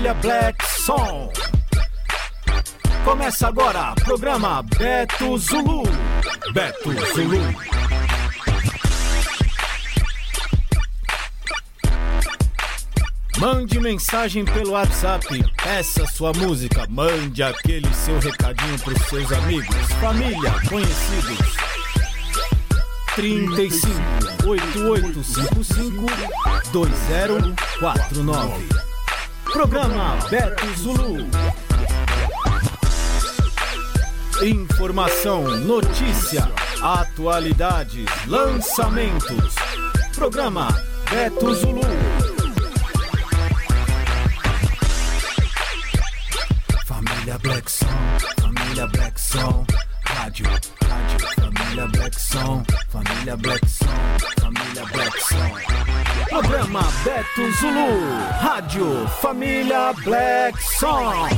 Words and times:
família 0.00 0.14
Black 0.14 0.64
Song. 0.66 1.30
Começa 3.04 3.48
agora, 3.48 3.94
programa 4.02 4.62
Beto 4.62 5.36
Zulu. 5.36 5.82
Beto 6.54 6.90
Zulu. 7.14 7.38
Mande 13.38 13.78
mensagem 13.78 14.46
pelo 14.46 14.72
WhatsApp, 14.72 15.26
peça 15.62 16.06
sua 16.06 16.32
música, 16.32 16.86
mande 16.88 17.42
aquele 17.42 17.92
seu 17.92 18.18
recadinho 18.18 18.78
pros 18.78 19.02
seus 19.02 19.30
amigos, 19.32 19.76
família, 20.00 20.54
conhecidos. 20.68 21.56
35 23.14 23.90
8855 24.46 26.06
2049. 26.72 28.89
Programa 29.52 30.16
Beto 30.30 30.66
Zulu. 30.76 31.26
Informação, 34.42 35.42
notícia, 35.58 36.50
atualidades, 36.82 38.06
lançamentos. 38.26 39.54
Programa 40.14 40.68
Beto 41.10 41.54
Zulu. 41.54 41.80
Família 46.86 47.38
Black 47.38 47.70
Song, 47.70 47.90
família 48.40 48.86
Black 48.86 49.20
Song, 49.20 49.66
rádio, 50.06 50.46
família 51.20 51.86
Black 51.88 52.20
Song, 52.20 52.62
família 52.88 53.36
Black 53.36 53.68
Song, 53.68 53.88
família 54.40 54.84
Black 54.92 55.20
Song. 55.20 56.28
Programa 56.28 56.82
Beto 57.04 57.52
Zulu, 57.60 58.00
rádio, 58.40 59.08
família 59.20 59.92
Black 60.04 60.58
Song. 60.78 61.28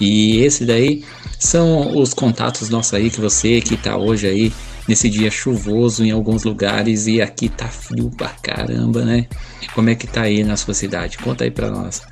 E 0.00 0.38
esse 0.38 0.64
daí 0.64 1.04
são 1.38 1.96
os 1.96 2.14
contatos 2.14 2.68
nossos 2.68 2.94
aí 2.94 3.10
que 3.10 3.20
você 3.20 3.60
que 3.60 3.76
tá 3.76 3.96
hoje 3.96 4.26
aí 4.26 4.52
nesse 4.86 5.10
dia 5.10 5.30
chuvoso 5.30 6.04
em 6.04 6.10
alguns 6.10 6.44
lugares 6.44 7.06
e 7.06 7.20
aqui 7.20 7.48
tá 7.48 7.68
frio 7.68 8.10
pra 8.16 8.28
caramba, 8.28 9.04
né? 9.04 9.26
Como 9.74 9.90
é 9.90 9.94
que 9.94 10.06
tá 10.06 10.22
aí 10.22 10.42
na 10.42 10.56
sua 10.56 10.72
cidade? 10.72 11.18
Conta 11.18 11.44
aí 11.44 11.50
pra 11.50 11.70
nós. 11.70 12.02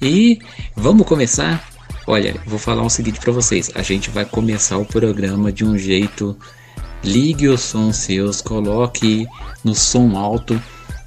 E 0.00 0.38
vamos 0.76 1.06
começar? 1.06 1.66
Olha, 2.06 2.34
vou 2.46 2.58
falar 2.58 2.82
o 2.82 2.90
seguinte 2.90 3.20
para 3.20 3.32
vocês. 3.32 3.70
A 3.74 3.82
gente 3.82 4.10
vai 4.10 4.24
começar 4.24 4.76
o 4.76 4.84
programa 4.84 5.52
de 5.52 5.64
um 5.64 5.78
jeito. 5.78 6.36
Ligue 7.04 7.48
os 7.48 7.60
sons 7.60 7.96
seus, 7.96 8.40
coloque 8.40 9.26
no 9.64 9.74
som 9.74 10.16
alto 10.16 10.60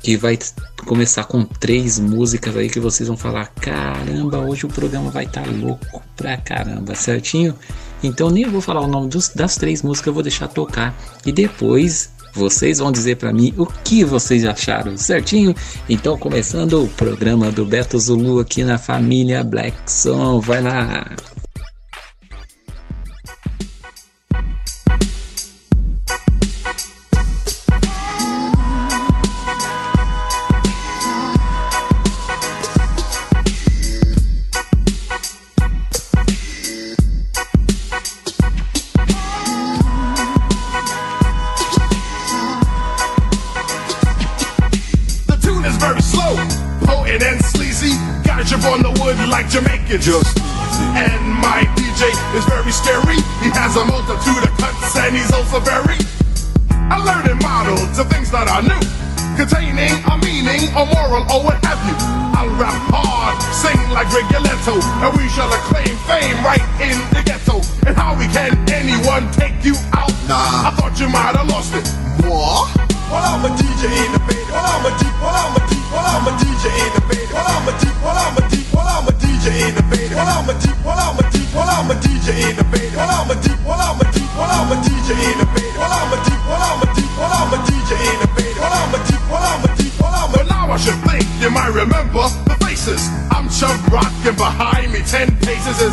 que 0.06 0.16
vai 0.16 0.38
começar 0.86 1.24
com 1.24 1.44
três 1.44 1.98
músicas 1.98 2.56
aí 2.56 2.70
que 2.70 2.80
vocês 2.80 3.08
vão 3.08 3.18
falar: 3.18 3.48
caramba, 3.56 4.38
hoje 4.38 4.68
o 4.68 4.70
programa 4.70 5.10
vai 5.10 5.26
estar 5.26 5.42
tá 5.42 5.50
louco 5.50 6.00
pra 6.16 6.38
caramba, 6.38 6.94
certinho? 6.94 7.56
Então 8.04 8.30
nem 8.30 8.44
eu 8.44 8.52
vou 8.52 8.62
falar 8.62 8.82
o 8.82 8.88
nome 8.88 9.10
dos, 9.10 9.30
das 9.30 9.56
três 9.56 9.82
músicas, 9.82 10.06
eu 10.06 10.14
vou 10.14 10.22
deixar 10.22 10.48
tocar 10.48 10.96
e 11.26 11.32
depois 11.32 12.12
vocês 12.36 12.78
vão 12.78 12.92
dizer 12.92 13.16
para 13.16 13.34
mim 13.34 13.52
o 13.58 13.66
que 13.66 14.04
vocês 14.04 14.46
acharam, 14.46 14.96
certinho? 14.96 15.56
Então 15.90 16.16
começando 16.20 16.84
o 16.84 16.88
programa 16.90 17.52
do 17.52 17.66
Beto 17.66 17.98
Zulu 17.98 18.40
aqui 18.40 18.64
na 18.64 18.78
família 18.78 19.44
Black 19.44 19.76
Song, 19.92 20.46
vai 20.46 20.62
lá! 20.62 21.04
Rigoletto, 64.66 64.82
and 65.06 65.18
we 65.18 65.30
shall 65.30 65.52
acclaim 65.54 65.75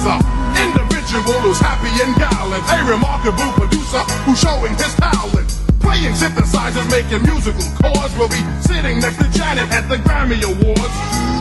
is 0.02 0.08
a 0.10 0.18
individual 0.58 1.38
who's 1.46 1.58
happy 1.58 1.90
and 2.02 2.14
gallant. 2.18 2.62
A 2.74 2.78
remarkable 2.90 3.50
producer 3.54 4.02
who's 4.26 4.40
showing 4.40 4.74
his 4.74 4.94
talent. 4.98 5.46
Playing 5.78 6.14
synthesizers, 6.14 6.88
making 6.90 7.22
musical 7.22 7.62
chords. 7.78 8.14
We'll 8.18 8.28
be 8.28 8.42
sitting 8.62 8.98
next 8.98 9.18
to 9.18 9.28
Janet 9.30 9.70
at 9.70 9.86
the 9.88 9.96
Grammy 10.02 10.42
Awards. 10.42 10.96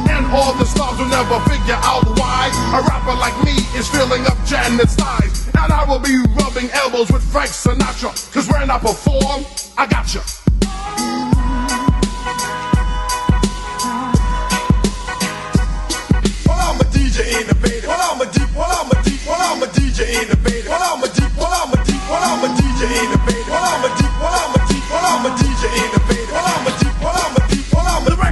And 0.09 0.25
all 0.33 0.53
the 0.53 0.65
stars 0.65 0.99
will 0.99 1.09
never 1.09 1.39
figure 1.49 1.79
out 1.81 2.05
why 2.17 2.49
a 2.77 2.81
rapper 2.85 3.17
like 3.17 3.37
me 3.45 3.57
is 3.77 3.89
filling 3.89 4.25
up 4.25 4.37
Janet's 4.45 4.95
thighs. 4.95 5.47
And 5.57 5.71
I 5.71 5.85
will 5.85 5.99
be 5.99 6.21
rubbing 6.37 6.69
elbows 6.71 7.11
with 7.11 7.23
Frank 7.23 7.49
Sinatra. 7.49 8.13
Cause 8.33 8.47
when 8.49 8.69
I 8.69 8.77
perform, 8.77 9.45
I 9.77 9.87
got 9.87 10.13
you. 10.13 10.40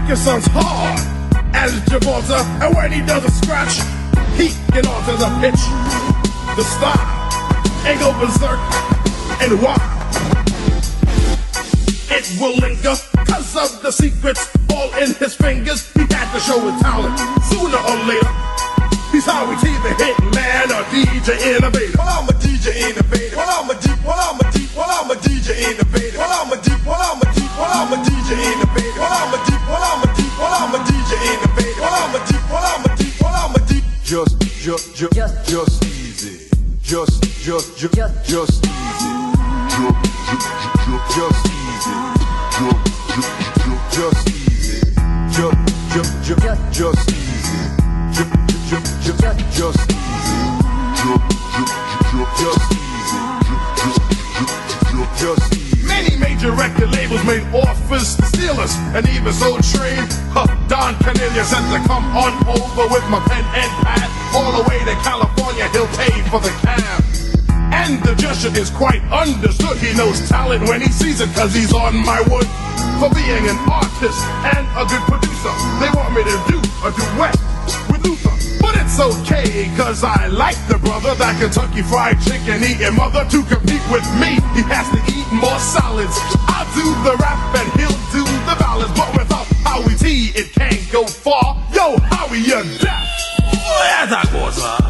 The 0.09 0.15
record 0.15 0.25
sounds 0.25 0.47
hard 0.49 0.97
as 1.53 1.69
Gibraltar, 1.85 2.41
and 2.65 2.73
when 2.73 2.91
he 2.91 3.05
does 3.05 3.21
a 3.25 3.29
scratch, 3.29 3.77
he 4.41 4.49
can 4.73 4.81
alter 4.89 5.13
the 5.13 5.29
pitch, 5.37 5.61
the 6.57 6.65
style, 6.65 6.97
and 7.85 7.93
go 8.01 8.09
berserk 8.17 8.57
and 9.37 9.53
wild. 9.61 9.77
It 12.09 12.25
will 12.41 12.57
linger, 12.57 12.97
cause 13.29 13.53
of 13.53 13.83
the 13.85 13.91
secrets 13.91 14.49
all 14.73 14.89
in 14.97 15.13
his 15.13 15.35
fingers. 15.35 15.93
He 15.93 16.01
had 16.09 16.25
to 16.33 16.39
show 16.41 16.57
his 16.57 16.81
talent 16.81 17.13
sooner 17.45 17.77
or 17.77 17.97
later. 18.09 18.33
He's 19.13 19.29
how 19.29 19.45
we 19.45 19.61
he's 19.61 19.77
either 19.77 19.93
hit 19.93 20.17
man 20.33 20.73
or 20.73 20.89
DJ 20.89 21.37
innovator. 21.53 22.01
Well, 22.01 22.09
I'm 22.09 22.29
a 22.29 22.33
DJ 22.33 22.81
innovator. 22.81 23.37
Well, 23.37 23.61
I'm 23.61 23.69
a 23.69 23.77
deep, 23.77 24.01
well, 24.01 24.17
I'm 24.17 24.41
a 24.41 24.51
deep, 24.57 24.73
well, 24.73 24.89
I'm 24.89 25.11
a 25.11 25.15
DJ 25.21 25.69
innovator. 25.69 26.17
Well, 26.17 26.33
I'm 26.33 26.51
a 26.51 26.57
deep, 26.65 26.81
well, 26.81 26.97
I'm 26.97 27.21
a 27.21 27.25
deep, 27.29 27.53
well, 27.61 27.69
I'm 27.69 27.93
a 27.93 27.97
DJ 28.01 28.57
innovator. 28.57 28.78
Just, 34.09 34.41
just. 34.41 35.03
Easy. 35.85 36.49
Just, 36.81 37.21
just, 37.21 37.77
just 37.77 37.77
easy. 37.77 37.77
Just, 37.77 37.77
just, 37.77 37.77
just, 37.77 38.25
just 38.25 38.65
easy. 38.65 39.13
Just 39.69 40.09
easy. 42.89 43.29
Just 43.91 44.25
easy. 44.25 44.81
Just, 45.29 45.61
just, 45.93 46.09
just, 46.25 46.57
just 46.73 47.05
easy. 47.11 47.61
Just, 48.09 48.33
just, 48.65 48.89
just, 49.05 49.29
just 49.53 49.77
easy. 49.91 50.41
Just 52.39 52.65
easy. 52.73 53.21
Just 55.19 55.53
easy. 55.53 55.87
Many 55.87 56.17
major 56.17 56.51
record 56.51 56.89
labels 56.91 57.23
made 57.25 57.43
offers 57.53 57.68
steal 58.05 58.59
us, 58.59 58.75
and 58.95 59.07
even 59.09 59.33
so 59.33 59.59
trained, 59.59 60.11
huh, 60.31 60.47
Don 60.67 60.95
Cornelius 61.03 61.49
said 61.49 61.63
to 61.71 61.79
come 61.87 62.05
on 62.15 62.33
over 62.47 62.85
with 62.93 63.05
my 63.09 63.19
pen 63.27 63.43
and 63.55 63.71
pad, 63.83 64.07
all 64.33 64.51
the 64.55 64.63
way 64.69 64.79
to 64.85 64.95
California, 65.03 65.67
he'll 65.73 65.89
pay 65.99 66.13
for 66.29 66.39
the 66.39 66.53
cab. 66.63 67.03
And 67.71 68.01
the 68.03 68.15
gesture 68.15 68.55
is 68.57 68.69
quite 68.69 69.03
understood. 69.11 69.77
He 69.77 69.95
knows 69.95 70.27
talent 70.27 70.67
when 70.67 70.81
he 70.81 70.89
sees 70.89 71.21
it, 71.21 71.29
cause 71.35 71.53
he's 71.53 71.73
on 71.73 71.95
my 72.05 72.21
wood. 72.29 72.47
For 72.99 73.09
being 73.13 73.45
an 73.47 73.59
artist 73.69 74.21
and 74.55 74.65
a 74.75 74.83
good 74.87 75.03
producer, 75.07 75.53
they 75.79 75.89
want 75.93 76.13
me 76.15 76.23
to 76.23 76.37
do 76.49 76.57
a 76.83 76.89
duet 76.91 77.35
with 77.91 78.05
Luther. 78.05 78.38
It's 78.91 78.99
okay, 78.99 79.69
cause 79.77 80.03
I 80.03 80.25
like 80.33 80.57
the 80.67 80.79
brother, 80.79 81.13
that 81.13 81.39
Kentucky 81.39 81.83
fried 81.83 82.17
chicken 82.25 82.57
eating 82.65 82.95
mother. 82.95 83.21
To 83.21 83.45
compete 83.45 83.85
with 83.93 84.01
me, 84.17 84.41
he 84.57 84.65
has 84.65 84.89
to 84.89 84.97
eat 85.13 85.29
more 85.29 85.59
solids. 85.61 86.17
I'll 86.49 86.65
do 86.73 86.81
the 87.05 87.15
rap 87.21 87.37
and 87.53 87.69
he'll 87.77 88.01
do 88.09 88.25
the 88.49 88.57
ballads. 88.57 88.89
But 88.97 89.13
without 89.13 89.45
Howie 89.61 89.93
T, 89.93 90.33
it 90.33 90.51
can't 90.53 90.81
go 90.91 91.05
far. 91.05 91.61
Yo, 91.71 91.97
Howie, 92.09 92.39
you're 92.39 92.65
deaf. 92.81 93.05
Essa 94.01 94.25
cosa. 94.33 94.61
Well, 94.81 94.88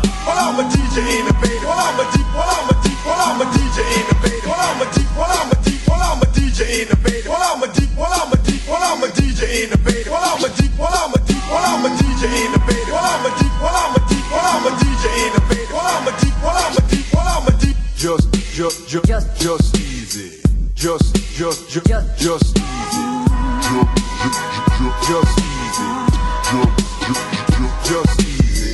I'm 18.02 18.14
a 18.14 18.22
deep. 18.22 18.40
Just, 18.54 18.88
just, 18.88 18.88
just, 18.88 19.42
just 19.42 19.76
easy. 19.78 20.42
Just, 20.74 21.16
just, 21.36 21.70
just, 21.70 22.18
just 22.18 22.58
easy. 22.58 23.04
Just 25.06 25.36
easy. 25.36 25.84
Just 27.50 27.84
just 27.84 28.22
easy. 28.22 28.74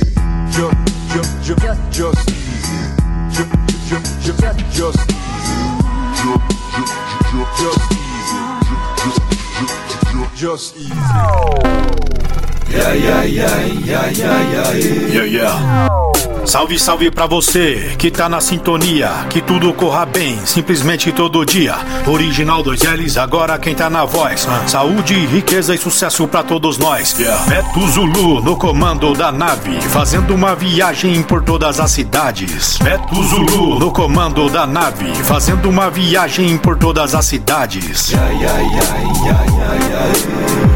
Just, 0.52 0.78
just, 1.10 1.32
just, 1.42 1.80
just 1.90 2.30
easy. 2.30 2.86
Just, 3.32 3.50
just, 3.88 4.06
just, 4.22 4.58
just 4.70 5.10
easy. 5.10 5.56
just 7.58 7.82
easy. 7.92 8.14
Just 10.36 10.76
easy. 10.76 10.94
Yeah, 12.70 12.92
yeah, 12.92 13.22
yeah, 13.24 13.64
yeah, 13.64 14.10
yeah, 14.10 14.42
yeah, 14.42 14.72
yeah, 14.72 15.24
yeah. 15.24 15.95
Salve, 16.46 16.78
salve 16.78 17.10
pra 17.10 17.26
você 17.26 17.96
que 17.98 18.08
tá 18.08 18.28
na 18.28 18.40
sintonia, 18.40 19.10
que 19.28 19.40
tudo 19.40 19.74
corra 19.74 20.06
bem, 20.06 20.38
simplesmente 20.46 21.10
todo 21.10 21.44
dia. 21.44 21.74
Original 22.06 22.62
dos 22.62 22.82
L's, 22.82 23.16
agora 23.16 23.58
quem 23.58 23.74
tá 23.74 23.90
na 23.90 24.04
voz. 24.04 24.46
Saúde, 24.68 25.14
riqueza 25.26 25.74
e 25.74 25.78
sucesso 25.78 26.26
pra 26.28 26.44
todos 26.44 26.78
nós. 26.78 27.16
Beto 27.48 27.88
Zulu 27.88 28.40
no 28.40 28.56
comando 28.56 29.12
da 29.12 29.32
nave, 29.32 29.80
fazendo 29.80 30.34
uma 30.34 30.54
viagem 30.54 31.20
por 31.24 31.42
todas 31.42 31.80
as 31.80 31.90
cidades. 31.90 32.78
Beto 32.78 33.22
Zulu 33.24 33.80
no 33.80 33.90
comando 33.90 34.48
da 34.48 34.66
nave, 34.66 35.12
fazendo 35.24 35.68
uma 35.68 35.90
viagem 35.90 36.56
por 36.58 36.78
todas 36.78 37.12
as 37.12 37.26
cidades. 37.26 38.10
Yeah, 38.10 38.30
yeah, 38.30 38.60
yeah, 38.60 38.98
yeah, 39.24 39.44
yeah, 39.44 39.74
yeah. 39.88 40.75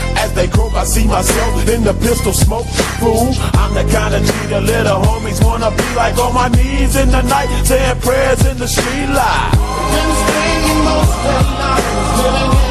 As 0.21 0.31
they 0.33 0.47
croak, 0.47 0.73
I 0.73 0.83
see 0.83 1.07
myself 1.07 1.67
in 1.67 1.83
the 1.83 1.93
pistol 1.93 2.31
smoke. 2.31 2.67
Fool, 3.01 3.33
I'm 3.61 3.73
the 3.73 3.85
kind 3.91 4.13
of 4.13 4.21
G 4.23 4.31
the 4.53 4.61
little 4.61 5.01
homies 5.01 5.43
wanna 5.43 5.71
be 5.71 5.87
like 5.95 6.17
on 6.19 6.33
my 6.33 6.47
knees 6.49 6.95
in 6.95 7.09
the 7.09 7.23
night, 7.23 7.49
saying 7.65 7.99
prayers 8.01 8.45
in 8.45 8.57
the 8.57 8.67
street 8.67 9.09
light. 9.17 9.51
Been 9.93 10.11
spending 10.21 10.81
most 10.85 11.25
of 11.35 11.45
lives 11.61 12.11
living 12.21 12.70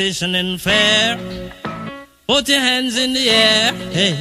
competition 0.00 0.34
and 0.34 0.58
fair. 0.58 1.18
Put 2.26 2.48
your 2.48 2.60
hands 2.60 2.96
in 2.96 3.12
the 3.12 3.28
air. 3.28 3.72
Hey. 3.92 4.16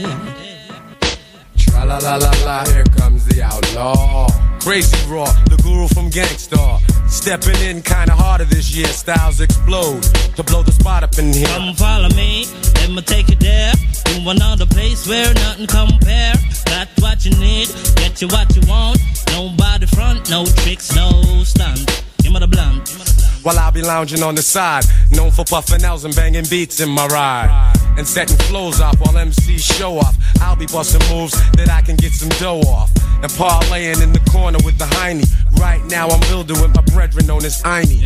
Tra 1.58 1.86
la 1.86 2.00
la 2.00 2.18
la 2.18 2.32
la, 2.44 2.66
here 2.66 2.84
comes 2.98 3.24
the 3.26 3.42
outlaw. 3.42 4.28
Crazy 4.60 4.98
raw, 5.08 5.32
the 5.48 5.56
guru 5.64 5.88
from 5.88 6.10
Gangstar. 6.10 6.82
Stepping 7.10 7.62
in 7.62 7.82
kinda 7.82 8.14
harder 8.14 8.44
this 8.44 8.76
year, 8.76 8.88
styles 8.88 9.40
explode 9.40 10.04
to 10.36 10.44
blow 10.44 10.64
the 10.64 10.74
spot 10.74 11.04
up 11.04 11.18
in 11.18 11.32
here. 11.32 11.48
Come 11.48 11.74
follow 11.76 12.10
me, 12.10 12.46
let 12.76 12.90
me 12.90 13.02
take 13.02 13.30
you 13.30 13.38
there. 13.38 13.72
To 14.04 14.30
another 14.30 14.66
place 14.66 15.08
where 15.08 15.34
nothing 15.34 15.68
compare. 15.68 16.34
Got 16.66 16.90
what 17.00 17.24
you 17.24 17.32
need, 17.40 17.70
get 17.96 18.22
you 18.22 18.28
what 18.28 18.54
you 18.54 18.62
want. 18.68 19.00
Nobody 19.32 19.86
front, 19.86 20.30
no 20.30 20.46
tricks, 20.46 20.94
no 20.94 21.24
stunt. 21.46 22.04
Give 22.22 22.34
me 22.34 22.40
the 22.40 22.48
blunt. 22.48 23.09
While 23.44 23.58
I'll 23.58 23.72
be 23.72 23.82
lounging 23.82 24.22
on 24.22 24.36
the 24.36 24.42
side, 24.42 24.84
known 25.12 25.32
for 25.32 25.46
puffing 25.46 25.84
L's 25.84 26.04
and 26.04 26.16
banging 26.16 26.46
beats 26.50 26.80
in 26.82 26.90
my 26.90 27.08
ride. 27.08 27.74
And 27.98 28.08
setting 28.08 28.38
flows 28.38 28.82
off 28.82 29.00
while 29.00 29.14
MCs 29.14 29.78
show 29.78 29.98
off. 29.98 30.16
I'll 30.42 30.56
be 30.56 30.66
busting 30.66 31.02
moves 31.10 31.34
that 31.54 31.70
I 31.70 31.82
can 31.82 31.96
get 31.96 32.12
some 32.12 32.30
dough 32.40 32.62
off. 32.68 32.92
And 33.22 33.32
parlaying 33.32 34.02
in 34.04 34.12
the 34.12 34.20
corner 34.32 34.60
with 34.64 34.78
the 34.78 34.86
hiney. 34.86 35.26
Right 35.60 35.84
now 35.86 36.08
I'm 36.10 36.20
building 36.30 36.62
with 36.62 36.76
my 36.76 36.82
brethren 36.94 37.28
known 37.28 37.46
as 37.46 37.62
Einie. 37.64 38.04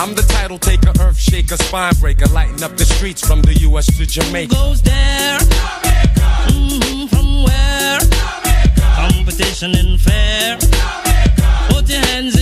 I'm 0.00 0.14
the 0.14 0.22
title 0.22 0.58
taker, 0.58 0.92
earth 1.00 1.18
shaker, 1.18 1.56
spine 1.56 1.94
breaker, 2.00 2.26
lighting 2.26 2.62
up 2.62 2.76
the 2.76 2.84
streets 2.84 3.26
from 3.26 3.42
the 3.42 3.54
US 3.70 3.86
to 3.86 4.06
Jamaica. 4.06 4.54
Who 4.54 4.68
goes 4.68 4.82
there? 4.82 5.38
Mm-hmm, 6.48 7.06
from 7.06 7.44
where? 7.44 7.98
Competition 9.10 9.74
and 9.74 10.00
fair. 10.00 10.58
Put 11.68 11.88
your 11.88 12.00
hands 12.06 12.35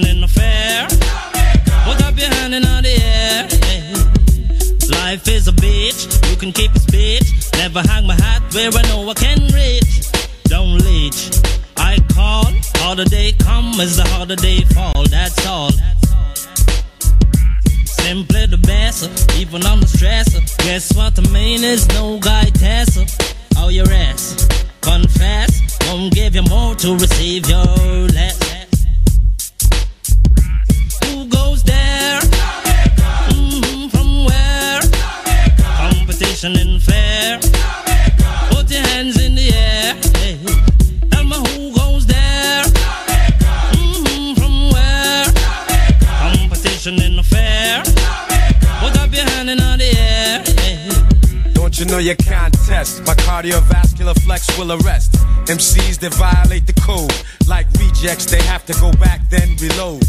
in 0.00 0.22
the 0.22 0.28
fair. 0.28 0.88
Put 1.84 2.02
up 2.02 2.18
your 2.18 2.28
hand 2.28 2.54
in 2.54 2.62
the 2.62 2.94
air. 3.12 3.44
Life 4.88 5.28
is 5.28 5.48
a 5.48 5.52
bitch, 5.52 6.30
you 6.30 6.36
can 6.36 6.50
keep 6.50 6.74
it 6.74 6.82
bitch. 6.88 7.28
Never 7.58 7.80
hang 7.80 8.06
my 8.06 8.14
hat 8.14 8.42
where 8.54 8.70
I 8.72 8.82
know 8.88 9.08
I 9.10 9.14
can 9.14 9.40
reach. 9.52 10.08
Don't 10.44 10.78
leech. 10.78 11.30
I 11.76 11.98
call, 12.14 12.46
harder 12.80 13.04
day 13.04 13.32
come 13.32 13.78
as 13.80 13.98
the 13.98 14.04
harder 14.04 14.36
day 14.36 14.62
fall. 14.62 15.04
That's 15.10 15.46
all. 15.46 15.70
Simply 17.84 18.46
the 18.46 18.62
best, 18.62 19.30
even 19.36 19.66
on 19.66 19.80
the 19.80 19.86
stressor. 19.86 20.40
Guess 20.64 20.96
what 20.96 21.14
the 21.14 21.28
main 21.30 21.62
is? 21.62 21.86
No 21.88 22.18
guy 22.18 22.44
tester. 22.44 23.04
Oh, 23.58 23.68
your 23.68 23.90
ass. 23.90 24.48
Confess, 24.80 25.78
won't 25.86 26.14
give 26.14 26.34
you 26.34 26.42
more 26.48 26.74
to 26.76 26.94
receive 26.94 27.48
your 27.48 27.66
less 28.08 28.61
who 31.22 31.28
goes 31.28 31.62
there? 31.62 32.20
Mm-hmm, 33.30 33.88
from 33.88 34.24
where? 34.24 34.80
Competition 35.76 36.56
and 36.56 36.82
fair. 36.82 37.38
Put 38.50 38.70
your 38.70 38.82
hands 38.82 39.20
in 39.22 39.34
the 39.36 39.41
You 51.82 52.14
can't 52.14 52.54
test? 52.66 53.00
My 53.06 53.14
cardiovascular 53.14 54.14
flex 54.22 54.56
will 54.56 54.70
arrest. 54.70 55.14
MCs 55.46 55.98
that 55.98 56.14
violate 56.14 56.64
the 56.64 56.72
code. 56.80 57.12
Like 57.48 57.66
rejects, 57.76 58.26
they 58.26 58.40
have 58.42 58.64
to 58.66 58.72
go 58.74 58.92
back, 58.92 59.28
then 59.30 59.56
reload. 59.60 60.04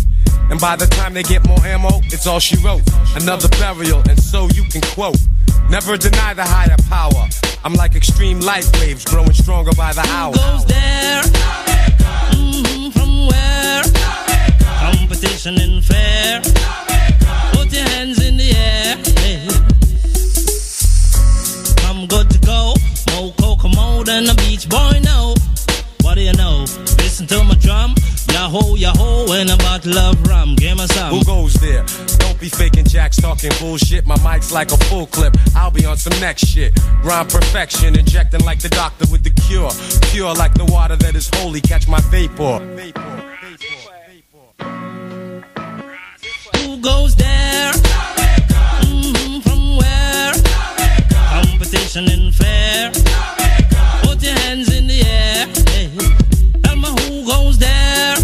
And 0.51 0.61
by 0.61 0.75
the 0.75 0.85
time 0.85 1.15
they 1.15 1.23
get 1.23 1.47
more 1.47 1.59
ammo, 1.65 1.89
it's 2.05 2.27
all 2.27 2.39
she 2.39 2.57
wrote. 2.57 2.83
Another 3.15 3.49
burial, 3.57 4.03
and 4.07 4.21
so 4.21 4.47
you 4.53 4.63
can 4.65 4.81
quote. 4.93 5.17
Never 5.67 5.97
deny 5.97 6.35
the 6.35 6.43
higher 6.43 6.77
power. 6.89 7.27
I'm 7.65 7.73
like 7.73 7.95
extreme 7.95 8.39
light 8.39 8.69
waves 8.79 9.03
growing 9.03 9.33
stronger 9.33 9.71
by 9.73 9.93
the 9.93 10.05
hour. 10.09 10.31
Who 10.33 10.53
goes 10.53 10.65
there? 10.65 11.21
Mm-hmm, 12.37 12.91
from 12.91 13.27
where? 13.27 13.83
Competition 14.93 15.59
and 15.59 15.83
fair. 15.83 16.39
Put 17.51 17.73
your 17.73 17.87
hands 17.89 18.22
good 22.13 22.29
to 22.29 22.39
go. 22.39 22.73
More 23.11 23.33
cocoa 23.33 24.03
than 24.03 24.29
a 24.29 24.35
beach 24.35 24.69
boy 24.69 24.99
now. 25.03 25.33
What 26.01 26.15
do 26.15 26.21
you 26.21 26.33
know? 26.33 26.65
Listen 27.01 27.25
to 27.27 27.43
my 27.43 27.55
drum. 27.55 27.95
Yahoo, 28.31 28.75
yahoo, 28.75 29.31
and 29.33 29.49
a 29.49 29.57
bottle 29.57 29.97
of 29.97 30.27
rum. 30.27 30.55
Give 30.55 30.77
me 30.77 30.85
some. 30.87 31.13
Who 31.13 31.23
goes 31.23 31.53
there? 31.55 31.83
Don't 32.19 32.39
be 32.39 32.49
faking 32.49 32.85
jacks, 32.85 33.17
talking 33.17 33.51
bullshit. 33.59 34.05
My 34.05 34.17
mic's 34.23 34.51
like 34.51 34.71
a 34.71 34.77
full 34.85 35.07
clip. 35.07 35.35
I'll 35.55 35.71
be 35.71 35.85
on 35.85 35.97
some 35.97 36.19
next 36.19 36.45
shit. 36.45 36.77
Rhyme 37.03 37.27
perfection, 37.27 37.97
injecting 37.97 38.41
like 38.41 38.59
the 38.59 38.69
doctor 38.69 39.05
with 39.11 39.23
the 39.23 39.31
cure. 39.31 39.71
Pure 40.11 40.33
like 40.35 40.53
the 40.53 40.65
water 40.65 40.95
that 40.97 41.15
is 41.15 41.29
holy. 41.35 41.61
Catch 41.61 41.87
my 41.87 42.01
vapor. 42.11 42.59
Who 46.57 46.77
goes 46.77 47.15
there? 47.15 47.92
And 51.95 52.33
fair. 52.33 52.91
Put 54.01 54.23
your 54.23 54.33
hands 54.33 54.75
in 54.75 54.87
the 54.87 55.01
air. 55.01 55.45
Hey. 55.69 55.91
Tell 56.63 56.75
me 56.75 56.87
who 56.87 57.23
goes 57.23 57.59
there? 57.59 58.15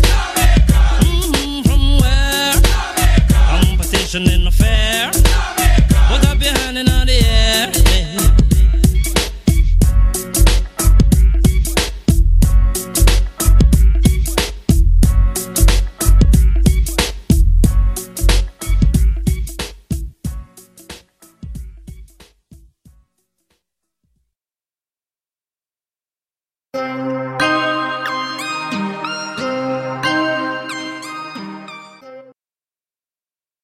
Mm-hmm, 1.02 1.62
from 1.70 2.00
where? 2.00 2.56
Competition 3.62 4.24
in 4.24 4.50
fair. 4.50 4.99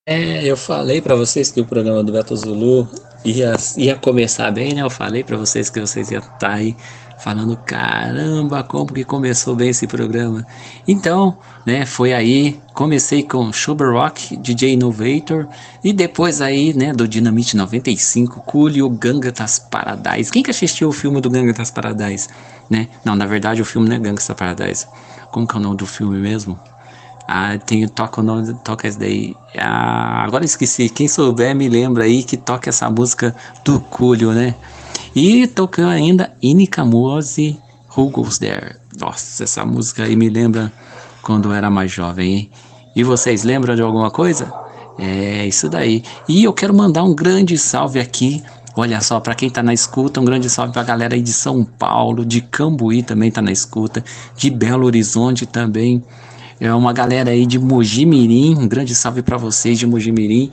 É, 0.07 0.45
eu 0.45 0.55
falei 0.55 1.01
para 1.01 1.15
vocês 1.15 1.49
que 1.49 1.59
o 1.59 1.65
programa 1.65 2.03
do 2.03 2.11
Beto 2.11 2.35
Zulu 2.35 2.87
ia, 3.23 3.55
ia 3.75 3.95
começar 3.95 4.51
bem, 4.51 4.71
né? 4.71 4.83
Eu 4.83 4.89
falei 4.91 5.23
para 5.23 5.35
vocês 5.35 5.67
que 5.67 5.79
vocês 5.79 6.11
iam 6.11 6.19
estar 6.19 6.37
tá 6.37 6.53
aí 6.53 6.77
falando, 7.17 7.57
caramba, 7.57 8.61
como 8.63 8.93
que 8.93 9.03
começou 9.03 9.55
bem 9.55 9.69
esse 9.69 9.87
programa. 9.87 10.45
Então, 10.87 11.35
né, 11.65 11.87
foi 11.87 12.13
aí, 12.13 12.59
comecei 12.75 13.23
com 13.23 13.51
Sugar 13.51 13.93
Rock, 13.93 14.37
DJ 14.37 14.73
Innovator, 14.73 15.47
e 15.83 15.91
depois 15.91 16.39
aí, 16.39 16.71
né, 16.71 16.93
do 16.93 17.07
Dynamite 17.07 17.57
95, 17.57 18.41
Coolio, 18.41 18.87
Gangatas 18.91 19.57
Paradise. 19.57 20.31
Quem 20.31 20.43
que 20.43 20.51
assistiu 20.51 20.89
o 20.89 20.91
filme 20.91 21.19
do 21.19 21.31
Gangatas 21.31 21.71
Paradise? 21.71 22.27
Né? 22.69 22.89
Não, 23.03 23.15
na 23.15 23.25
verdade 23.25 23.59
o 23.59 23.65
filme 23.65 23.89
não 23.89 23.95
é 23.95 23.99
Gangatas 23.99 24.27
Paradise. 24.37 24.85
Como 25.31 25.47
que 25.47 25.55
é 25.55 25.57
o 25.57 25.61
nome 25.63 25.77
do 25.77 25.87
filme 25.87 26.19
mesmo? 26.19 26.59
Ah, 27.27 27.57
tem, 27.57 27.87
toca 27.87 28.21
o 28.21 28.23
nome, 28.23 28.53
toca 28.63 28.87
esse 28.87 28.99
daí. 28.99 29.35
Ah, 29.57 30.23
agora 30.23 30.45
esqueci. 30.45 30.89
Quem 30.89 31.07
souber 31.07 31.55
me 31.55 31.67
lembra 31.67 32.03
aí 32.03 32.23
que 32.23 32.37
toca 32.37 32.69
essa 32.69 32.89
música 32.89 33.35
do 33.63 33.79
Coolio, 33.79 34.31
né? 34.31 34.55
E 35.15 35.47
tocando 35.47 35.89
ainda 35.89 36.33
Inikamose 36.41 37.59
Who 37.95 38.09
Goes 38.09 38.37
There. 38.37 38.75
Nossa, 38.99 39.43
essa 39.43 39.65
música 39.65 40.03
aí 40.03 40.15
me 40.15 40.29
lembra 40.29 40.71
quando 41.21 41.49
eu 41.49 41.53
era 41.53 41.69
mais 41.69 41.91
jovem, 41.91 42.33
hein? 42.33 42.51
E 42.95 43.03
vocês 43.03 43.43
lembram 43.43 43.75
de 43.75 43.81
alguma 43.81 44.11
coisa? 44.11 44.53
É 44.97 45.45
isso 45.45 45.67
daí. 45.67 46.03
E 46.27 46.43
eu 46.43 46.53
quero 46.53 46.73
mandar 46.73 47.03
um 47.03 47.13
grande 47.13 47.57
salve 47.57 47.99
aqui. 47.99 48.43
Olha 48.77 48.99
só, 49.01 49.19
para 49.19 49.35
quem 49.35 49.49
tá 49.49 49.63
na 49.63 49.73
escuta, 49.73 50.19
um 50.19 50.25
grande 50.25 50.49
salve 50.49 50.73
pra 50.73 50.83
galera 50.83 51.15
aí 51.15 51.21
de 51.21 51.31
São 51.31 51.63
Paulo, 51.63 52.25
de 52.25 52.41
Cambuí 52.41 53.01
também 53.01 53.31
tá 53.31 53.41
na 53.41 53.51
escuta, 53.51 54.03
de 54.35 54.49
Belo 54.49 54.85
Horizonte 54.85 55.45
também. 55.45 56.03
É 56.59 56.73
uma 56.73 56.93
galera 56.93 57.31
aí 57.31 57.45
de 57.45 57.59
Mojimirim, 57.59 58.57
um 58.57 58.67
grande 58.67 58.95
salve 58.95 59.21
para 59.21 59.37
vocês 59.37 59.77
de 59.77 59.85
Mojimirim. 59.85 60.51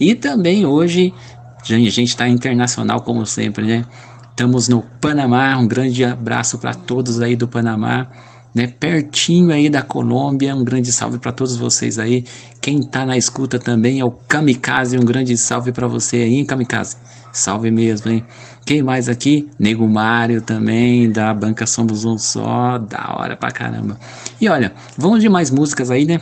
E 0.00 0.14
também 0.14 0.66
hoje 0.66 1.14
a 1.62 1.74
gente 1.74 2.02
está 2.04 2.28
internacional 2.28 3.00
como 3.02 3.24
sempre, 3.24 3.64
né? 3.64 3.84
Estamos 4.30 4.68
no 4.68 4.82
Panamá, 5.00 5.56
um 5.56 5.66
grande 5.68 6.04
abraço 6.04 6.58
para 6.58 6.74
todos 6.74 7.20
aí 7.20 7.36
do 7.36 7.46
Panamá, 7.46 8.08
né? 8.52 8.66
Pertinho 8.66 9.52
aí 9.52 9.70
da 9.70 9.80
Colômbia, 9.80 10.56
um 10.56 10.64
grande 10.64 10.92
salve 10.92 11.18
para 11.18 11.30
todos 11.30 11.56
vocês 11.56 12.00
aí. 12.00 12.24
Quem 12.60 12.80
está 12.80 13.06
na 13.06 13.16
escuta 13.16 13.58
também 13.58 14.00
é 14.00 14.04
o 14.04 14.10
Kamikaze, 14.10 14.98
um 14.98 15.04
grande 15.04 15.36
salve 15.36 15.70
para 15.70 15.86
você 15.86 16.16
aí, 16.16 16.34
hein, 16.34 16.44
Kamikaze. 16.44 16.96
Salve 17.32 17.70
mesmo, 17.70 18.10
hein? 18.10 18.24
Quem 18.64 18.82
mais 18.82 19.08
aqui? 19.08 19.48
Nego 19.58 19.86
Mário 19.86 20.40
também, 20.40 21.10
da 21.10 21.34
Banca 21.34 21.66
Somos 21.66 22.04
Um 22.04 22.16
Só, 22.16 22.78
da 22.78 23.14
hora 23.16 23.36
pra 23.36 23.50
caramba. 23.50 23.98
E 24.40 24.48
olha, 24.48 24.72
vamos 24.96 25.20
de 25.20 25.28
mais 25.28 25.50
músicas 25.50 25.90
aí, 25.90 26.06
né? 26.06 26.20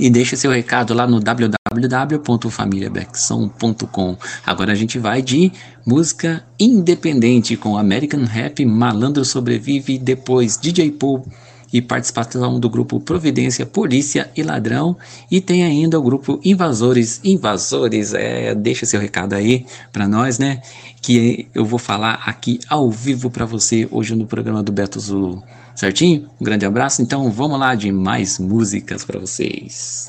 e 0.00 0.08
deixe 0.08 0.34
seu 0.34 0.50
recado 0.50 0.94
lá 0.94 1.06
no 1.06 1.20
www.familiabeckson.com. 1.20 4.16
Agora 4.46 4.72
a 4.72 4.74
gente 4.74 4.98
vai 4.98 5.20
de 5.20 5.52
música 5.86 6.42
independente 6.58 7.54
com 7.54 7.76
American 7.76 8.24
Rap, 8.24 8.64
Malandro 8.64 9.26
Sobrevive, 9.26 9.98
depois 9.98 10.56
DJ 10.56 10.92
Paul 10.92 11.26
e 11.72 11.80
participação 11.80 12.58
do 12.58 12.68
grupo 12.68 13.00
Providência, 13.00 13.64
Polícia 13.66 14.30
e 14.36 14.42
Ladrão. 14.42 14.96
E 15.30 15.40
tem 15.40 15.64
ainda 15.64 15.98
o 15.98 16.02
grupo 16.02 16.40
Invasores. 16.44 17.20
Invasores, 17.24 18.14
é, 18.14 18.54
deixa 18.54 18.86
seu 18.86 19.00
recado 19.00 19.34
aí 19.34 19.66
para 19.92 20.08
nós, 20.08 20.38
né? 20.38 20.60
Que 21.00 21.48
eu 21.54 21.64
vou 21.64 21.78
falar 21.78 22.22
aqui 22.26 22.60
ao 22.68 22.90
vivo 22.90 23.30
para 23.30 23.44
você 23.44 23.88
hoje 23.90 24.14
no 24.14 24.26
programa 24.26 24.62
do 24.62 24.72
Beto 24.72 25.00
Zulu. 25.00 25.42
Certinho? 25.74 26.28
Um 26.40 26.44
grande 26.44 26.66
abraço. 26.66 27.00
Então 27.00 27.30
vamos 27.30 27.58
lá 27.58 27.74
de 27.74 27.90
mais 27.90 28.38
músicas 28.38 29.04
para 29.04 29.18
vocês. 29.18 30.06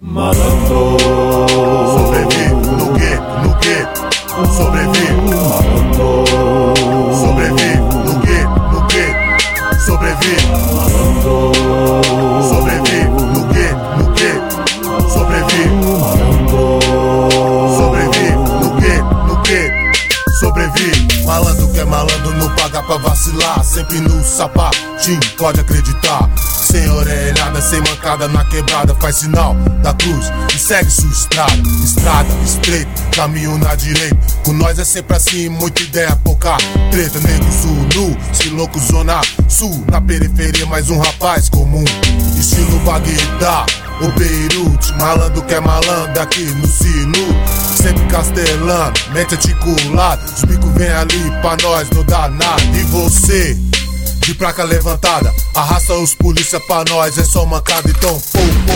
Malandro 0.00 1.19
Malandro 5.26 6.24
Sobrevive 7.14 7.78
no 8.04 8.14
gueto, 8.20 8.60
no 8.72 8.80
gueto 8.86 9.84
Sobrevive 9.84 10.46
Malandro 10.74 11.52
Sobrevive 12.48 13.08
no 13.10 13.42
gueto, 13.48 13.84
no 13.98 14.04
gueto 14.14 15.10
Sobrevive 15.10 15.70
Malandro 16.00 16.78
Sobrevive 17.76 18.36
no 18.62 18.70
gueto, 18.80 19.14
no 19.26 19.36
gueto 19.42 19.74
Sobrevive 20.38 21.24
Malandro 21.26 21.68
que 21.68 21.80
é 21.80 21.84
malandro 21.84 22.32
não 22.32 22.48
paga 22.54 22.82
pra 22.82 22.96
vacilar 22.96 23.62
Sempre 23.62 24.00
no 24.00 24.24
sapatinho, 25.00 25.20
pode 25.36 25.60
acreditar 25.60 26.30
sem 26.62 26.88
orelhada, 26.90 27.60
sem 27.60 27.80
mancada 27.80 28.28
na 28.28 28.44
quebrada, 28.44 28.94
faz 28.94 29.16
sinal 29.16 29.54
da 29.82 29.92
cruz 29.94 30.30
e 30.54 30.58
segue 30.58 30.90
sua 30.90 31.10
estrada. 31.10 31.62
Estrada 31.82 32.28
estreita, 32.44 32.90
caminho 33.16 33.58
na 33.58 33.74
direita. 33.74 34.16
Com 34.44 34.52
nós 34.52 34.78
é 34.78 34.84
sempre 34.84 35.16
assim, 35.16 35.48
muita 35.48 35.82
ideia, 35.82 36.14
pouca 36.22 36.56
treta. 36.90 37.18
Negro 37.20 37.50
sul, 37.50 37.86
nu, 37.94 38.16
se 38.32 38.50
louco, 38.50 38.78
zona 38.78 39.20
sul. 39.48 39.84
Na 39.90 40.00
periferia, 40.00 40.66
mais 40.66 40.90
um 40.90 40.98
rapaz 40.98 41.48
comum. 41.48 41.84
Estilo 42.38 42.78
Baguedá, 42.80 43.66
o 44.02 44.12
Beirute, 44.18 44.92
malandro 44.98 45.42
que 45.42 45.54
é 45.54 45.60
malandro 45.60 46.20
aqui 46.20 46.44
no 46.44 46.66
sino. 46.66 47.12
Sempre 47.74 48.04
castelano, 48.06 48.92
mente 49.12 49.34
articulada. 49.34 50.22
Os 50.24 50.44
bicos 50.44 50.70
vem 50.72 50.90
ali 50.90 51.30
pra 51.40 51.56
nós, 51.62 51.88
não 51.90 52.04
dá 52.04 52.28
nada. 52.28 52.62
E 52.74 52.84
você? 52.84 53.69
De 54.20 54.34
placa 54.34 54.64
levantada. 54.64 55.34
Arrasta 55.54 55.94
os 55.94 56.14
polícia 56.14 56.60
pra 56.60 56.84
nós, 56.88 57.18
é 57.18 57.24
só 57.24 57.44
mancada. 57.44 57.90
Então, 57.90 58.20
pô, 58.32 58.38
pô, 58.38 58.72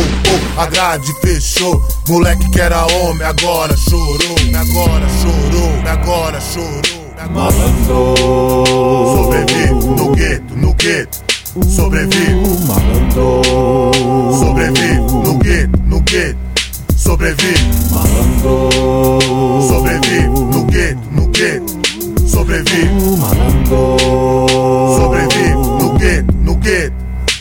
pô, 0.55 0.61
a 0.61 0.67
grade 0.67 1.15
fechou. 1.21 1.87
Moleque 2.09 2.49
que 2.51 2.61
era 2.61 2.87
homem, 2.87 3.27
agora 3.27 3.77
chorou. 3.77 4.37
Agora 4.59 5.07
chorou, 5.21 5.91
agora 5.91 6.41
chorou. 6.41 7.05
Malandro, 7.31 8.15
sobrevive 9.17 9.73
no 9.73 10.15
gueto, 10.15 10.57
no 10.57 10.75
gueto. 10.75 11.25
Sobrevive, 11.75 12.35
malandro, 12.67 13.41
sobrevive 14.39 15.01
no 15.01 15.39
gueto, 15.39 15.81
no 15.87 16.01
gueto. 16.01 16.39
Sobrevive, 16.97 17.71
malandro, 17.91 18.69
sobrevive 19.69 20.29
no 20.29 20.65
gueto, 20.65 21.01
no 21.13 21.27
gueto. 21.29 21.74
Sobrevive. 22.35 22.91
Sobrevive 24.97 25.55
no 25.55 25.95
gueto, 25.97 26.35
no 26.35 26.55
gueto. 26.57 26.97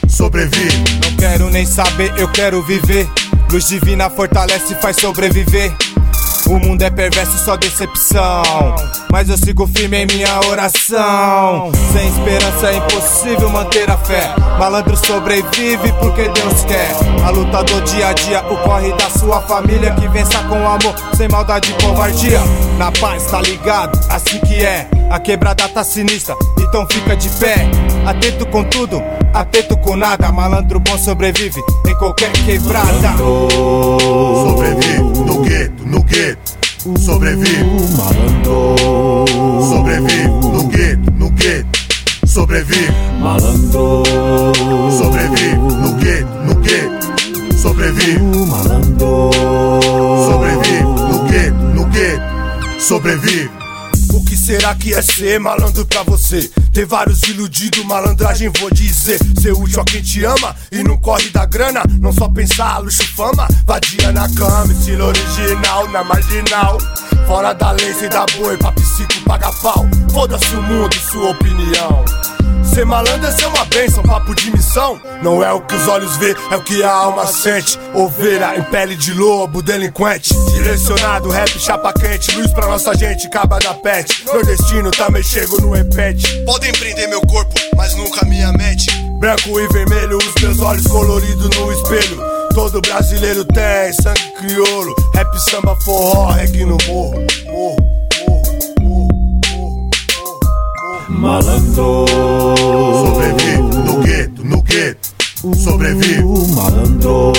Sobrevive. 0.08 0.84
Não 1.03 1.17
quero 1.17 1.49
nem 1.49 1.65
saber, 1.65 2.13
eu 2.15 2.27
quero 2.27 2.62
viver. 2.62 3.10
Luz 3.51 3.67
divina 3.67 4.10
fortalece 4.10 4.73
e 4.73 4.75
faz 4.75 4.97
sobreviver. 4.97 5.73
O 6.47 6.60
mundo 6.60 6.82
é 6.82 6.89
perverso, 6.89 7.38
só 7.38 7.56
decepção. 7.56 8.43
Mas 9.12 9.29
eu 9.29 9.38
sigo 9.38 9.65
firme 9.67 9.97
em 9.97 10.06
minha 10.06 10.39
oração. 10.49 11.71
Sem 11.93 12.08
esperança 12.08 12.67
é 12.67 12.77
impossível 12.77 13.49
manter 13.49 13.89
a 13.89 13.97
fé. 13.97 14.34
Malandro 14.60 14.95
sobrevive 14.97 15.91
porque 15.99 16.29
Deus 16.29 16.65
quer. 16.65 16.91
A 17.25 17.29
luta 17.29 17.63
do 17.63 17.82
dia 17.82 18.10
a 18.10 18.13
dia, 18.13 18.43
o 18.51 18.58
corre 18.58 18.91
da 18.93 19.10
sua 19.10 19.41
família. 19.41 19.93
Que 19.95 20.08
vença 20.10 20.39
com 20.43 20.56
amor, 20.67 20.95
sem 21.15 21.27
maldade 21.29 21.71
e 21.71 21.84
covardia. 21.84 22.41
Na 22.77 22.91
paz, 22.91 23.25
tá 23.27 23.41
ligado? 23.41 23.97
Assim 24.10 24.39
que 24.39 24.63
é. 24.63 24.89
A 25.10 25.19
quebrada 25.19 25.69
tá 25.69 25.84
sinistra, 25.84 26.36
então 26.60 26.88
fica 26.89 27.15
de 27.15 27.29
pé. 27.29 27.69
Atento 28.06 28.47
com 28.47 28.63
tudo, 28.63 29.01
atento 29.34 29.76
com 29.78 29.96
nada. 29.96 30.32
Malandro 30.32 30.80
bom 30.80 30.98
sobrevive 30.98 31.62
em 31.88 31.96
qualquer 31.96 32.32
quebrada. 32.32 33.17
Sobrevive 34.46 35.02
no 35.26 35.41
gueto, 35.41 35.86
no 35.86 36.04
gueto. 36.04 36.54
Sobrevive, 37.00 37.63
malandro. 37.98 38.76
Sobrevive 39.69 40.28
no 40.28 40.63
gueto, 40.67 41.12
no 41.17 41.30
gueto. 41.30 41.80
Sobrevive, 42.26 42.91
malandro. 43.19 44.04
Sobrevive 44.98 45.56
no 45.56 45.93
gueto, 45.93 46.28
no 46.46 46.56
gueto. 46.56 47.58
Sobrevive, 47.58 48.19
malandro. 48.19 49.30
Sobrevive 50.26 50.82
no 50.84 51.24
gueto, 51.24 51.56
no 51.74 51.86
gueto. 51.86 52.80
Sobrevive. 52.80 53.62
Será 54.43 54.75
que 54.75 54.93
é 54.93 55.01
ser 55.01 55.39
malandro 55.39 55.86
pra 55.86 56.03
você? 56.03 56.51
Ter 56.73 56.86
vários 56.86 57.23
iludidos, 57.23 57.86
malandragem 57.86 58.51
vou 58.60 58.69
dizer. 58.69 59.17
Ser 59.41 59.53
útil 59.53 59.79
a 59.79 59.86
quem 59.86 60.01
te 60.01 60.25
ama 60.25 60.53
e 60.69 60.84
não 60.84 60.97
corre 60.97 61.29
da 61.29 61.45
grana. 61.45 61.82
Não 62.01 62.12
só 62.12 62.27
pensar 62.27 62.79
luxo, 62.79 63.08
fama, 63.15 63.47
vadia 63.65 64.12
na 64.12 64.27
cama. 64.36 64.73
Estilo 64.73 65.06
original 65.06 65.88
na 65.91 66.03
marginal. 66.03 66.77
Fora 67.25 67.53
da 67.53 67.71
lei, 67.71 67.93
sem 67.93 68.10
dar 68.10 68.25
boi, 68.36 68.58
pra 68.58 68.73
psico 68.73 69.21
paga 69.25 69.49
pau. 69.62 69.88
Foda-se 70.12 70.53
o 70.58 70.62
mundo, 70.62 70.93
sua 70.93 71.29
opinião. 71.29 72.03
Ser 72.73 72.86
malandro 72.86 73.27
é 73.27 73.31
ser 73.31 73.45
uma 73.45 73.65
bênção, 73.65 74.01
papo 74.01 74.33
de 74.33 74.49
missão. 74.49 74.99
Não 75.21 75.43
é 75.43 75.53
o 75.53 75.62
que 75.62 75.75
os 75.75 75.88
olhos 75.88 76.17
vê, 76.17 76.36
é 76.49 76.55
o 76.55 76.63
que 76.63 76.81
a 76.81 76.91
alma 76.91 77.27
sente. 77.27 77.77
Ovelha 77.93 78.57
em 78.57 78.63
pele 78.63 78.95
de 78.95 79.13
lobo, 79.13 79.62
delinquente. 79.62 80.33
Direcionado, 80.53 81.29
rap, 81.29 81.49
chapa 81.59 81.93
quente. 81.93 82.36
Luz 82.36 82.51
pra 82.51 82.65
nossa 82.65 82.95
gente, 82.95 83.29
caba 83.29 83.59
da 83.59 83.75
pet. 83.75 84.25
Nordestino 84.25 84.89
também 84.89 85.21
chego 85.21 85.62
no 85.62 85.71
repete. 85.71 86.43
Podem 86.45 86.71
prender 86.71 87.07
meu 87.09 87.21
corpo, 87.21 87.53
mas 87.75 87.93
nunca 87.95 88.25
minha 88.25 88.51
mente. 88.53 88.88
Branco 89.19 89.59
e 89.59 89.67
vermelho, 89.67 90.17
os 90.17 90.41
meus 90.41 90.59
olhos 90.59 90.88
coloridos 90.88 91.49
no 91.55 91.71
espelho. 91.71 92.19
Todo 92.55 92.81
brasileiro 92.81 93.45
tem 93.45 93.93
sangue 93.93 94.31
crioulo. 94.39 94.95
Rap, 95.13 95.39
samba, 95.39 95.75
forró, 95.86 96.31
reggae 96.31 96.65
no 96.65 96.77
morro. 96.88 97.23
Morro, 97.45 97.75
morro, 97.75 97.92
Malandro. 101.10 102.06
Sobrevive 102.08 103.58
no 103.86 104.00
gueto, 104.02 104.44
no 104.44 104.62
gueto. 104.63 105.10
Sobrevive. 105.56 106.24
Malandro. 106.56 107.34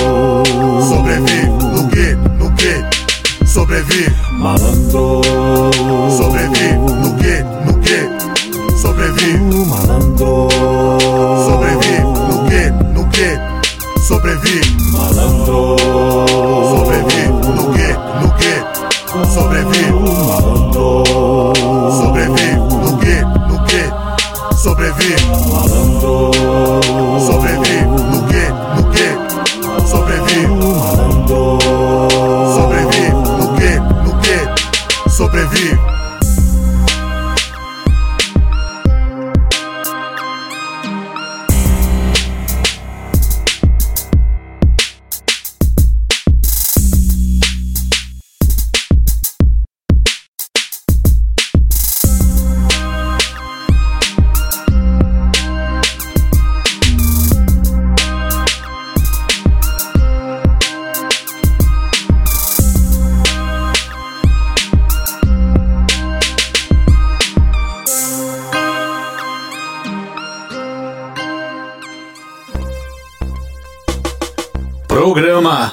Sobrevive 0.88 1.48
no 1.48 1.88
gueto, 1.88 2.28
no 2.38 2.50
gueto. 2.50 2.96
Sobrevive. 3.46 4.12
Malandro. 4.32 5.20
Sobrevive 6.10 6.76
no 6.76 7.16
gueto, 7.16 7.48
no 7.64 7.72
gueto. 7.80 8.76
Sobrevive. 8.76 9.38
Malandro. 9.66 10.48
Sobrevive 11.46 12.00
no 12.28 12.44
gueto, 12.48 12.84
no 12.92 13.04
gueto. 13.10 14.00
Sobrevive. 14.06 14.60
Malandro. 14.92 15.76
Sobrevive 16.70 17.28
no 17.28 17.72
gueto, 17.72 18.00
no 18.20 18.28
gueto. 18.36 18.74
Sobrevive. 19.32 19.90
Malandro. 20.26 21.04
Sobrevive 21.90 22.43
Sobrevive. 24.64 25.16
Malandro. 25.52 26.30
No 28.08 28.26
gueto, 28.28 28.56
no 28.74 28.90
gueto. 28.90 29.86
Sobrevive. 29.86 30.48
Malandro. 30.48 31.58
No 33.36 33.54
gueto, 33.58 33.92
no 34.04 34.20
gueto. 34.22 35.10
Sobrevive. 35.10 36.03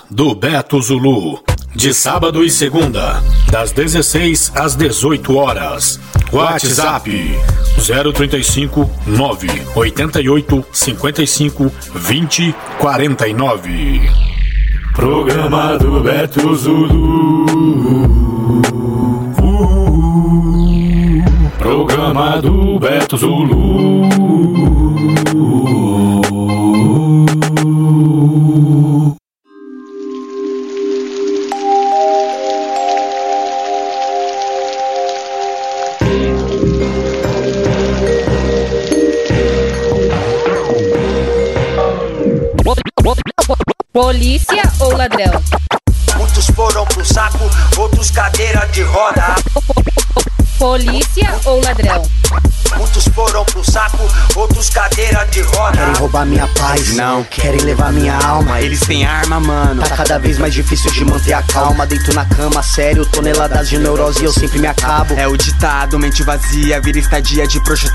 Do 0.10 0.36
Beto 0.36 0.82
Zulu. 0.82 1.40
De 1.74 1.94
sábado 1.94 2.44
e 2.44 2.50
segunda, 2.50 3.24
das 3.50 3.72
16 3.72 4.52
às 4.56 4.76
18 4.76 5.36
horas. 5.36 6.00
WhatsApp 6.32 7.10
035 7.78 8.90
988 9.08 10.66
55 10.72 11.72
20 11.96 12.56
49. 12.78 14.12
Programa 14.94 15.78
do 15.78 16.02
Beto 16.02 16.56
Zulu. 16.56 17.46
Programa 21.58 22.42
do 22.42 22.80
Beto 22.80 23.18
Zulu. 23.18 24.02
Polícia 43.94 44.64
ou 44.80 44.96
ladrão? 44.96 45.34
Muitos 46.18 46.50
foram 46.62 46.86
pro 46.86 47.04
saco, 47.04 47.50
outros 47.76 48.12
cadeira 48.12 48.68
de 48.72 48.84
roda. 48.84 49.34
Polícia 50.60 51.34
ou 51.46 51.60
ladrão? 51.60 52.04
Muitos 52.78 53.08
foram 53.10 53.44
pro 53.46 53.64
saco, 53.64 54.08
outros 54.36 54.70
cadeira 54.70 55.26
de 55.26 55.42
roda. 55.42 55.78
Querem 55.78 55.96
roubar 55.96 56.26
minha 56.26 56.48
paz, 56.48 56.96
não. 56.96 57.24
Querem 57.24 57.62
levar 57.62 57.92
minha 57.92 58.16
alma. 58.16 58.62
Eles 58.62 58.80
têm 58.82 59.06
arma, 59.06 59.40
mano. 59.40 59.82
Tá 59.82 59.98
cada 59.98 60.20
vez 60.20 60.38
mais 60.38 60.54
difícil 60.54 60.92
de 60.92 61.04
manter 61.04 61.34
a 61.34 61.42
calma. 61.42 61.86
Deito 61.86 62.14
na 62.14 62.26
cama, 62.26 62.64
sério. 62.64 63.06
Toneladas 63.06 63.70
de 63.70 63.78
neurose 63.78 64.22
e 64.22 64.26
eu 64.26 64.32
sempre 64.32 64.60
me 64.60 64.68
acabo. 64.68 65.14
É 65.16 65.28
o 65.28 65.36
ditado, 65.36 66.00
mente 66.00 66.24
vazia, 66.24 66.80
vira 66.80 67.00
estadia 67.00 67.48
de 67.48 67.60
projeto 67.64 67.92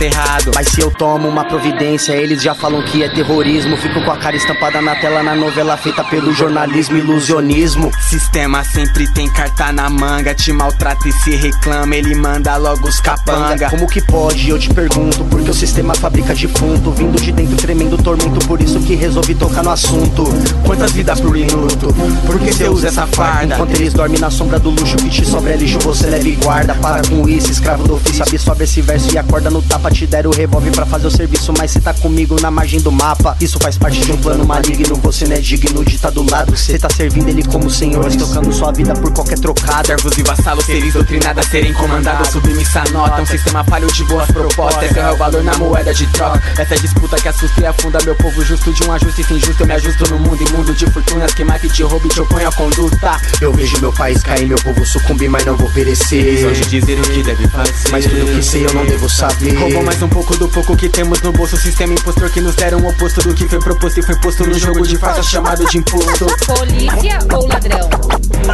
Mas 0.55 0.68
se 0.68 0.81
eu 0.81 0.90
tomo 0.90 1.29
uma 1.29 1.44
providência, 1.44 2.12
eles 2.12 2.42
já 2.42 2.55
falam 2.55 2.85
que 2.85 3.02
é 3.02 3.09
terrorismo. 3.09 3.76
Fico 3.76 4.05
com 4.05 4.11
a 4.11 4.16
cara 4.16 4.37
estampada 4.37 4.83
na 4.83 4.96
tela 4.96 5.22
na 5.22 5.35
novela 5.35 5.76
feita 5.76 6.05
pelo 6.05 6.33
jornalismo 6.33 6.96
ilusionismo. 6.96 7.90
Sistema 8.09 8.56
sempre 8.64 9.07
tem 9.12 9.29
carta 9.29 9.73
na 9.73 9.88
manga, 9.88 10.35
te 10.35 10.53
maltrata 10.53 11.09
e 11.09 11.12
se 11.12 11.35
reclama, 11.37 11.95
ele 11.95 12.14
manda 12.14 12.57
logo 12.57 12.88
os 12.88 13.01
capanga. 13.01 13.71
Como 13.71 13.87
que 13.87 14.01
pode? 14.01 14.49
Eu 14.49 14.59
te 14.59 14.73
pergunto, 14.73 15.25
porque 15.25 15.51
o 15.51 15.55
sistema 15.55 15.95
fabrica 15.95 16.35
defunto, 16.35 16.90
vindo 16.92 17.21
de 17.21 17.33
dentro 17.33 17.57
tremendo 17.57 17.97
tormento, 17.99 18.47
por 18.47 18.61
isso 18.61 18.81
que 18.81 18.95
resolvi 18.95 19.35
tocar 19.35 19.62
no 19.62 19.71
assunto. 19.71 20.25
Quantas 20.64 20.92
vidas 20.92 21.21
por 21.21 21.33
minuto? 21.33 21.95
Por 22.25 22.38
que 22.38 22.53
você 22.53 22.69
usa 22.69 22.88
essa 22.88 23.07
farda? 23.07 23.55
Enquanto 23.55 23.75
eles 23.75 23.92
dormem 23.92 24.19
na 24.21 24.31
sombra 24.31 24.59
do 24.59 24.71
luxo, 24.71 24.97
que 24.97 25.09
te 25.09 25.25
sobra 25.25 25.53
é 25.53 25.57
lixo, 25.57 25.79
você 25.81 26.07
leva 26.07 26.29
e 26.29 26.37
guarda. 26.37 26.75
Para 26.75 27.03
com 27.09 27.29
isso, 27.29 27.51
escravo 27.51 27.87
do 27.87 27.95
ofício, 27.95 28.23
absorve 28.23 28.64
esse 28.64 28.81
verso 28.81 29.14
e 29.14 29.19
acorda 29.19 29.51
no 29.51 29.62
tapa. 29.62 29.90
Te 29.90 30.07
deram 30.07 30.31
o 30.31 30.35
revólver 30.35 30.71
pra 30.71 30.87
fazer 30.87 31.07
o 31.07 31.11
serviço, 31.11 31.53
mas 31.57 31.71
cê 31.71 31.81
tá 31.81 31.92
comigo 31.95 32.37
na 32.40 32.51
margem 32.51 32.81
do 32.81 32.92
mapa. 32.92 33.37
Isso 33.40 33.59
faz 33.61 33.77
parte 33.77 34.01
de 34.01 34.12
um 34.12 34.16
plano 34.16 34.45
maligno, 34.45 34.97
você 34.97 35.27
não 35.27 35.37
é 35.37 35.40
digno 35.40 35.85
de 35.85 35.99
tá 35.99 36.11
do 36.11 36.29
lado. 36.29 36.57
Cê 36.57 36.79
tá 36.79 36.88
servindo 36.90 37.29
ele 37.29 37.42
como 37.42 37.71
senhores, 37.71 38.16
tocando 38.16 38.46
sua 38.53 38.73
vida 38.73 38.95
por 38.95 39.13
qualquer 39.13 39.39
trocada. 39.39 39.87
Servos 39.87 40.19
e 40.19 40.23
vassalos, 40.23 40.65
seres 40.65 40.93
doutrinados 40.93 41.47
a 41.47 41.51
serem 41.51 41.73
comandados, 41.73 42.29
submissa 42.29 42.85
nota. 42.93 43.23
Um 43.23 43.27
sistema 43.27 43.65
falho 43.65 43.87
de 43.93 44.05
boas 44.05 44.31
propostas, 44.31 44.91
esse 44.91 44.99
é 44.99 45.11
o 45.11 45.17
valor 45.17 45.43
na 45.43 45.57
moeda 45.57 45.93
de 45.93 46.07
troca. 46.09 46.43
Essa 46.59 46.75
é 46.75 46.79
disputa 46.79 47.17
que 47.17 47.29
assusta 47.29 47.61
e 47.61 47.67
afunda 47.67 47.99
meu 48.05 48.15
povo 48.17 48.45
justo 48.45 48.73
de 48.73 48.83
um 48.85 48.93
ajuste 48.93 49.25
sem 49.25 49.39
justo. 49.39 49.63
Eu 49.63 49.67
me 49.67 49.75
ajusto 49.75 50.11
no 50.11 50.19
mundo 50.19 50.43
imundo 50.49 50.75
de 50.75 50.87
fortunas 50.87 51.33
que 51.35 51.45
mata 51.45 51.67
e 51.67 51.69
te 51.71 51.83
rouba 51.83 52.07
e 52.07 52.09
te 52.09 52.21
opõe 52.21 52.45
a 52.45 52.53
conduta. 52.53 53.21
Eu 53.41 53.53
vejo 53.53 53.81
meu 53.81 53.93
país 53.93 54.23
cair, 54.23 54.47
meu 54.47 54.59
povo 54.59 54.85
sucumbir, 54.85 55.29
mas 55.29 55.45
não 55.45 55.57
vou 55.57 55.71
perecer. 55.71 56.25
Eles 56.27 56.59
de 56.59 56.81
dizer 56.81 56.99
o 56.99 57.03
que 57.03 57.23
deve 57.23 57.49
fazer. 57.49 57.91
Mas 57.91 58.05
tudo 58.05 58.27
que 58.27 58.43
sei 58.43 58.67
eu 58.67 58.73
não 58.73 58.87
devo 58.87 59.09
saber. 59.09 59.55
Roubou 59.55 59.83
mais 59.83 60.03
um 60.03 60.09
pouco 60.09 60.37
do 60.37 60.49
pouco 60.49 60.77
que 60.77 60.89
temos 60.89 61.21
no 61.23 61.33
bolso. 61.33 61.57
Sistema 61.57 61.95
impostor 61.95 62.31
que 62.31 62.41
nos 62.41 62.55
deram 62.55 62.79
o 62.81 62.89
oposto 62.89 63.23
do 63.23 63.35
que 63.35 63.49
foi 63.49 63.59
proposto 63.59 63.99
e 63.99 64.03
foi 64.03 64.17
posto 64.17 64.47
no 64.47 64.59
jogo 64.59 64.87
de 64.87 64.97
farsa 64.97 65.23
chamado 65.23 65.65
de 65.67 65.79
imposto. 65.79 66.27
Polícia 66.47 67.19
ou 67.33 67.47
ladrão? 67.47 67.89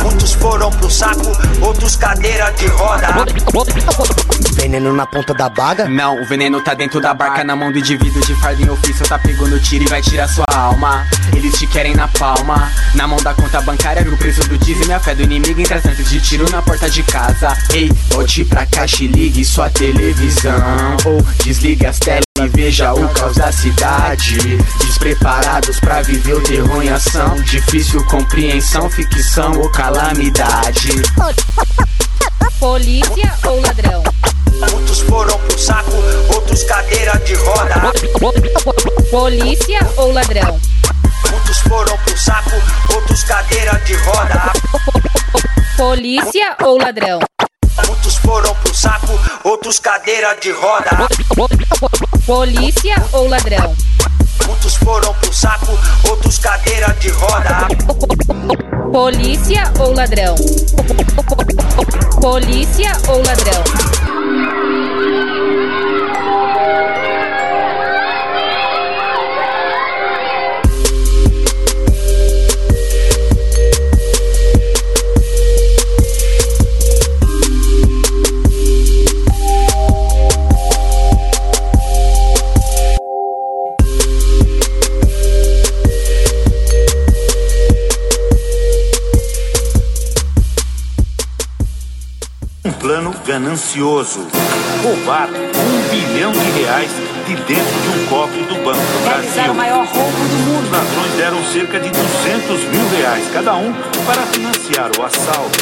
Muitos 0.02 0.32
foram 0.34 0.70
pro 0.70 0.90
saco, 0.90 1.32
outros 1.60 1.96
cadeira 1.96 2.50
de 2.52 2.66
roda. 2.66 3.08
Veneno 4.54 4.92
na 4.92 5.06
ponta 5.06 5.34
da 5.34 5.48
baga? 5.48 5.88
Não, 5.88 6.20
o 6.20 6.24
veneno 6.24 6.62
tá 6.62 6.74
dentro 6.74 7.00
da 7.00 7.12
barca, 7.12 7.42
na 7.42 7.56
mão 7.56 7.72
do 7.72 7.78
indivíduo 7.78 8.20
de 8.22 8.34
fardo 8.36 8.62
em 8.62 8.70
ofício. 8.70 9.06
Tá 9.06 9.18
pegando 9.18 9.58
tiro 9.60 9.84
e 9.84 9.88
vai 9.88 10.00
tirar 10.00 10.28
sua 10.28 10.46
alma. 10.48 11.06
Eles 11.34 11.58
te 11.58 11.66
querem 11.66 11.94
na 11.94 12.08
palma. 12.08 12.70
Na 12.94 13.06
mão 13.06 13.18
da 13.22 13.34
conta 13.34 13.60
bancária, 13.60 14.02
o 14.02 14.16
preço 14.16 14.46
do 14.48 14.56
dízimo 14.58 14.90
e 14.90 14.92
a 14.92 15.00
fé 15.00 15.14
do 15.14 15.22
inimigo 15.22 15.60
em 15.60 15.64
tratantes 15.64 16.08
de 16.08 16.20
tiro 16.20 16.50
na 16.50 16.62
porta 16.62 16.88
de 16.88 17.02
casa. 17.02 17.56
Ei, 17.72 17.90
volte 18.10 18.44
pra 18.44 18.66
caixa 18.66 19.04
e 19.04 19.08
ligue 19.08 19.44
sua 19.44 19.68
televisão. 19.70 20.96
Ou 21.04 21.22
desligue 21.42 21.86
as 21.86 21.98
telas 21.98 22.31
e 22.44 22.48
veja 22.48 22.92
o 22.92 23.08
caos 23.10 23.36
da 23.36 23.52
cidade. 23.52 24.56
Despreparados 24.78 25.78
pra 25.80 26.02
viver 26.02 26.34
o 26.34 26.42
terror 26.42 26.82
em 26.82 26.88
ação. 26.88 27.34
Difícil 27.42 28.04
compreensão, 28.06 28.90
ficção 28.90 29.52
ou 29.60 29.70
calamidade. 29.70 30.90
Polícia 32.58 33.32
ou 33.46 33.60
ladrão? 33.60 34.02
Muitos 34.70 35.00
foram 35.00 35.38
pro 35.38 35.58
saco, 35.58 35.92
outros 36.34 36.64
cadeira 36.64 37.18
de 37.18 37.34
roda. 37.34 37.92
Polícia 39.10 39.80
ou 39.96 40.12
ladrão? 40.12 40.60
Muitos 41.30 41.58
foram 41.58 41.96
pro 41.98 42.18
saco, 42.18 42.62
outros 42.94 43.24
cadeira 43.24 43.78
de 43.84 43.94
roda. 43.94 44.52
Polícia 45.76 46.56
ou 46.62 46.78
ladrão? 46.78 47.20
Muitos 47.86 48.16
foram 48.18 48.54
pro 48.56 48.74
saco, 48.74 49.18
outros 49.44 49.78
cadeira 49.78 50.34
de 50.34 50.50
roda. 50.50 50.90
Polícia 52.26 52.96
ou 53.12 53.28
ladrão? 53.28 53.74
Muitos 54.46 54.76
foram 54.76 55.14
pro 55.14 55.32
saco, 55.32 55.78
outros 56.08 56.38
cadeira 56.38 56.88
de 57.00 57.08
roda. 57.08 57.68
Polícia 58.92 59.72
ou 59.80 59.94
ladrão? 59.94 60.34
Polícia 62.20 62.92
ou 63.08 63.18
ladrão? 63.18 63.62
Ganancioso. 93.32 94.26
Roubar 94.82 95.30
um 95.30 95.90
bilhão 95.90 96.32
de 96.32 96.60
reais 96.60 96.90
de 97.26 97.34
dentro 97.34 97.80
de 97.80 97.88
um 97.88 98.06
cofre 98.06 98.42
do 98.42 98.56
Banco 98.56 98.76
do 98.76 99.04
Brasil. 99.04 99.52
o 99.52 99.54
maior 99.54 99.86
roubo 99.86 100.18
do 100.18 100.36
mundo. 100.44 100.64
Os 100.66 100.70
ladrões 100.70 101.12
deram 101.16 101.44
cerca 101.50 101.80
de 101.80 101.88
200 101.88 102.60
mil 102.64 102.88
reais 102.98 103.24
cada 103.32 103.54
um 103.54 103.72
para 104.04 104.22
financiar 104.26 104.90
o 104.98 105.02
assalto. 105.02 105.58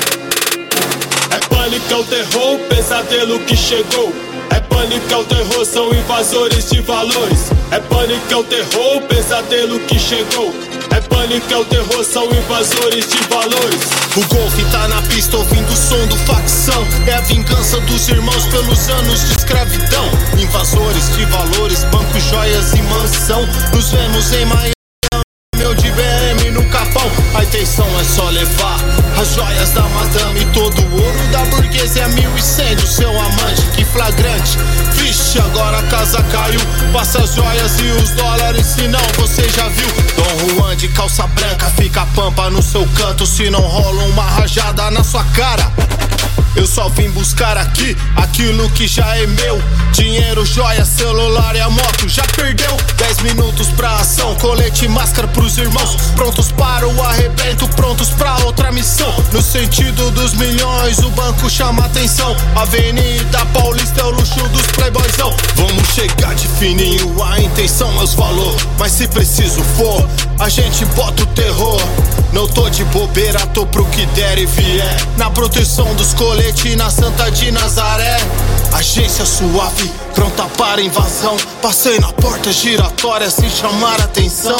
É 1.30 1.38
pânico, 1.46 1.92
é 1.92 1.96
o 1.96 2.04
terror, 2.04 2.58
pesadelo 2.68 3.38
que 3.38 3.56
chegou. 3.56 4.12
É 4.50 4.58
pânico, 4.58 5.12
é 5.12 5.16
o 5.16 5.24
terror, 5.24 5.64
são 5.64 5.94
invasores 5.94 6.70
de 6.70 6.80
valores. 6.80 7.52
É 7.70 7.78
pânico, 7.78 8.32
é 8.32 8.36
o 8.36 8.42
terror, 8.42 9.00
pesadelo 9.02 9.78
que 9.80 9.96
chegou. 9.96 10.52
Pânico, 11.10 11.52
é 11.52 11.56
o 11.58 11.64
terror, 11.64 12.04
são 12.04 12.24
invasores 12.24 13.06
de 13.06 13.18
valores. 13.28 13.82
O 14.16 14.34
golfe 14.34 14.64
tá 14.70 14.88
na 14.88 15.02
pista 15.02 15.36
ouvindo 15.36 15.70
o 15.70 15.76
som 15.76 16.06
do 16.06 16.16
facção. 16.18 16.82
É 17.06 17.14
a 17.14 17.20
vingança 17.20 17.78
dos 17.80 18.08
irmãos 18.08 18.46
pelos 18.46 18.88
anos 18.88 19.28
de 19.28 19.36
escravidão. 19.36 20.06
Invasores 20.38 21.14
de 21.16 21.24
valores, 21.26 21.84
bancos, 21.84 22.22
joias 22.22 22.72
e 22.72 22.82
mansão. 22.82 23.46
Nos 23.74 23.90
vemos 23.90 24.32
em 24.32 24.44
Miami. 24.46 24.72
Meu 25.56 25.74
de 25.74 25.90
intenção 27.60 27.86
é 28.00 28.04
só 28.04 28.24
levar 28.30 28.78
as 29.20 29.34
joias 29.34 29.70
da 29.72 29.82
madame, 29.82 30.46
todo 30.46 30.80
o 30.80 30.92
ouro 30.92 31.28
da 31.30 31.44
burguesia, 31.44 32.08
mil 32.08 32.34
e 32.34 32.42
cem 32.42 32.74
do 32.74 32.86
seu 32.86 33.10
amante, 33.10 33.62
que 33.76 33.84
flagrante. 33.84 34.56
Vixe, 34.94 35.38
agora 35.38 35.78
a 35.78 35.82
casa 35.82 36.22
caiu, 36.22 36.60
passa 36.90 37.22
as 37.22 37.34
joias 37.34 37.78
e 37.80 37.90
os 38.02 38.10
dólares, 38.12 38.66
se 38.66 38.88
não 38.88 39.00
você 39.18 39.46
já 39.50 39.68
viu. 39.68 39.88
Dom 40.16 40.54
Juan 40.54 40.74
de 40.74 40.88
calça 40.88 41.26
branca, 41.26 41.70
fica 41.76 42.06
pampa 42.14 42.48
no 42.48 42.62
seu 42.62 42.86
canto, 42.96 43.26
se 43.26 43.50
não 43.50 43.60
rola 43.60 44.04
uma 44.04 44.24
rajada 44.24 44.90
na 44.90 45.04
sua 45.04 45.24
cara. 45.24 45.70
Eu 46.56 46.66
só 46.66 46.88
vim 46.88 47.08
buscar 47.10 47.56
aqui 47.56 47.96
aquilo 48.16 48.68
que 48.70 48.86
já 48.86 49.16
é 49.16 49.26
meu. 49.26 49.62
Dinheiro, 49.92 50.44
joia, 50.44 50.84
celular 50.84 51.54
e 51.54 51.60
a 51.60 51.70
moto 51.70 52.08
já 52.08 52.22
perdeu. 52.34 52.76
10 52.96 53.20
minutos 53.20 53.68
pra 53.68 53.96
ação, 53.96 54.34
colete 54.36 54.84
e 54.84 54.88
máscara 54.88 55.28
pros 55.28 55.58
irmãos. 55.58 55.96
Prontos 56.16 56.50
para 56.52 56.86
o 56.88 57.02
arrebento, 57.02 57.68
prontos 57.68 58.10
pra 58.10 58.36
outra 58.44 58.72
missão. 58.72 59.12
No 59.32 59.42
sentido 59.42 60.10
dos 60.10 60.34
milhões, 60.34 60.98
o 60.98 61.10
banco 61.10 61.48
chama 61.48 61.84
atenção. 61.84 62.36
Avenida 62.54 63.44
Paulista 63.52 64.00
é 64.00 64.04
o 64.04 64.10
luxo 64.10 64.48
dos 64.48 64.66
playboyzão. 64.68 65.34
Vamos 65.54 65.88
chegar 65.94 66.34
de 66.34 66.48
fininho, 66.48 67.22
a 67.22 67.40
intenção 67.40 67.90
é 68.00 68.04
os 68.04 68.14
valor. 68.14 68.56
Mas 68.78 68.92
se 68.92 69.06
preciso 69.08 69.62
for, 69.76 70.08
a 70.38 70.48
gente 70.48 70.84
bota 70.86 71.22
o 71.22 71.26
terror. 71.26 71.80
Não 72.32 72.46
tô 72.46 72.70
de 72.70 72.84
bobeira, 72.84 73.40
tô 73.48 73.66
pro 73.66 73.84
que 73.86 74.06
der 74.06 74.38
e 74.38 74.46
vier. 74.46 74.96
Na 75.16 75.30
proteção 75.30 75.94
dos 75.94 76.14
coletes 76.20 76.76
na 76.76 76.90
Santa 76.90 77.30
de 77.30 77.50
Nazaré. 77.50 78.18
Agência 78.74 79.24
suave, 79.24 79.90
pronta 80.14 80.44
para 80.58 80.82
invasão. 80.82 81.34
Passei 81.62 81.98
na 81.98 82.12
porta 82.12 82.52
giratória 82.52 83.30
sem 83.30 83.48
chamar 83.48 83.98
atenção. 84.02 84.58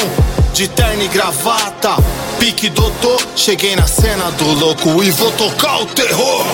De 0.52 0.68
terno 0.68 1.02
e 1.02 1.08
gravata, 1.08 1.96
pique 2.38 2.68
doutor. 2.68 3.18
Cheguei 3.34 3.74
na 3.76 3.86
cena 3.86 4.30
do 4.32 4.52
louco 4.52 5.02
e 5.02 5.10
vou 5.10 5.30
tocar 5.32 5.80
o 5.80 5.86
terror. 5.86 6.44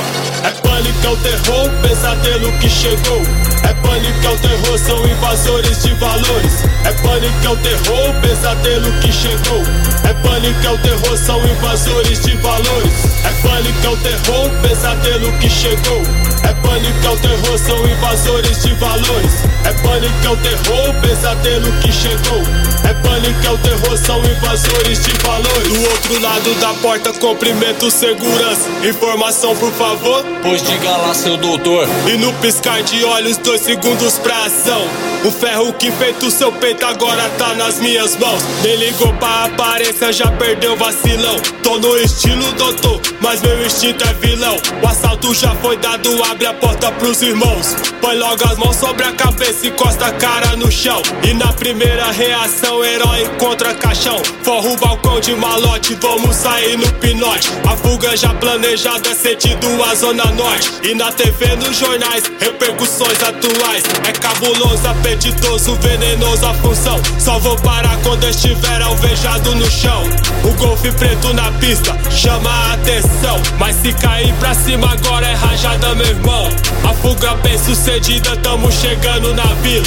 É 0.44 0.50
pânico, 0.50 1.06
é 1.06 1.08
o 1.08 1.16
terror, 1.16 1.70
pesadelo 1.82 2.52
que 2.58 2.68
chegou. 2.68 3.22
É 3.64 3.74
pânico, 3.74 4.26
é 4.26 4.30
o 4.30 4.38
terror, 4.38 4.78
são 4.78 5.04
invasores 5.08 5.82
de 5.82 5.94
valores. 5.94 6.62
É 6.84 6.92
pânico, 6.92 7.46
é 7.46 7.48
o 7.48 7.56
terror, 7.56 8.20
pesadelo 8.20 8.92
que 9.00 9.12
chegou. 9.12 9.62
É 10.04 10.14
pânico, 10.14 10.66
é 10.66 10.70
o 10.70 10.78
terror, 10.78 11.18
são 11.18 11.44
invasores 11.44 12.20
de 12.20 12.36
valores. 12.36 12.92
É 13.24 13.48
pânico, 13.48 13.86
é 13.86 13.88
o 13.88 13.96
terror, 13.96 14.50
pesadelo 14.62 15.32
que 15.38 15.50
chegou. 15.50 16.25
É 16.46 16.54
pânico, 16.54 17.06
é 17.06 17.10
o 17.10 17.16
terror, 17.16 17.58
são 17.58 17.88
invasores 17.88 18.62
de 18.62 18.72
valores. 18.74 19.32
É 19.64 19.72
pânico, 19.82 20.14
é 20.24 20.30
o 20.30 20.36
terror, 20.36 20.94
pesadelo 21.02 21.72
que 21.80 21.92
chegou. 21.92 22.42
É 22.88 22.94
pânico, 22.94 23.46
é 23.46 23.50
o 23.50 23.58
terror, 23.58 23.98
são 23.98 24.18
invasores 24.24 25.04
de 25.04 25.12
valores. 25.26 25.72
Do 25.72 25.90
outro 25.90 26.20
lado 26.20 26.54
da 26.60 26.72
porta, 26.74 27.12
cumprimento 27.14 27.90
segurança. 27.90 28.68
Informação, 28.84 29.56
por 29.56 29.72
favor. 29.72 30.24
Pois 30.42 30.62
diga 30.62 30.96
lá, 30.96 31.12
seu 31.14 31.36
doutor. 31.36 31.88
E 32.06 32.16
no 32.16 32.32
piscar 32.34 32.80
de 32.82 33.04
olhos, 33.04 33.38
dois 33.38 33.62
segundos 33.62 34.18
pra 34.18 34.44
ação. 34.44 34.86
O 35.24 35.30
ferro 35.32 35.72
que 35.72 35.90
feito 35.90 36.30
seu 36.30 36.52
peito 36.52 36.86
agora 36.86 37.28
tá 37.30 37.54
nas 37.54 37.80
minhas 37.80 38.16
mãos. 38.16 38.40
Nem 38.62 38.76
ligou 38.76 39.12
pra 39.14 39.46
aparência, 39.46 40.12
já 40.12 40.30
perdeu 40.30 40.76
vacilão. 40.76 41.36
Tô 41.64 41.78
no 41.78 41.96
estilo 41.96 42.52
doutor, 42.52 43.00
mas 43.20 43.42
meu 43.42 43.66
instinto 43.66 44.04
é 44.08 44.12
vilão. 44.14 44.56
O 44.80 44.86
assalto 44.86 45.34
já 45.34 45.52
foi 45.56 45.76
dado, 45.78 46.22
abre 46.36 46.46
a 46.46 46.54
porta 46.54 46.92
pros 46.92 47.22
irmãos. 47.22 47.74
Põe 48.00 48.16
logo 48.16 48.44
as 48.44 48.58
mãos 48.58 48.76
sobre 48.76 49.04
a 49.04 49.12
cabeça 49.12 49.66
e 49.66 49.70
costa 49.70 50.06
a 50.06 50.12
cara 50.12 50.54
no 50.56 50.70
chão. 50.70 51.00
E 51.26 51.32
na 51.32 51.50
primeira 51.54 52.10
reação, 52.10 52.84
herói 52.84 53.26
contra 53.38 53.74
caixão. 53.74 54.20
Forra 54.42 54.68
o 54.68 54.76
balcão 54.76 55.18
de 55.18 55.34
malote, 55.34 55.96
vamos 56.00 56.36
sair 56.36 56.76
no 56.76 56.92
pinote. 56.94 57.48
A 57.66 57.76
fuga 57.76 58.14
já 58.16 58.34
planejada 58.34 59.08
é 59.08 59.14
sentido 59.14 59.66
a 59.82 59.94
zona 59.94 60.26
norte. 60.32 60.70
E 60.82 60.94
na 60.94 61.10
TV, 61.10 61.56
nos 61.56 61.78
jornais, 61.78 62.24
repercussões 62.38 63.22
atuais. 63.22 63.84
É 64.06 64.12
cabuloso, 64.12 64.86
apetitoso, 64.88 65.74
venenoso 65.76 66.46
a 66.46 66.54
função. 66.54 67.00
Só 67.18 67.38
vou 67.38 67.56
parar 67.56 67.96
quando 68.02 68.24
estiver 68.24 68.82
alvejado 68.82 69.54
no 69.54 69.70
chão. 69.70 70.02
O 70.44 70.52
golfe 70.58 70.92
preto 70.92 71.32
na 71.32 71.50
pista 71.52 71.96
chama 72.10 72.50
a 72.50 72.74
atenção. 72.74 73.40
Mas 73.58 73.76
se 73.76 73.92
cair 73.94 74.34
pra 74.34 74.54
cima 74.54 74.92
agora 74.92 75.26
é 75.26 75.34
rajada, 75.34 75.94
meu 75.94 76.15
irmão. 76.16 76.48
A 76.84 76.94
fuga 76.94 77.34
bem 77.36 77.58
sucedida, 77.58 78.36
tamo 78.38 78.70
chegando 78.72 79.34
na 79.34 79.46
vila. 79.62 79.86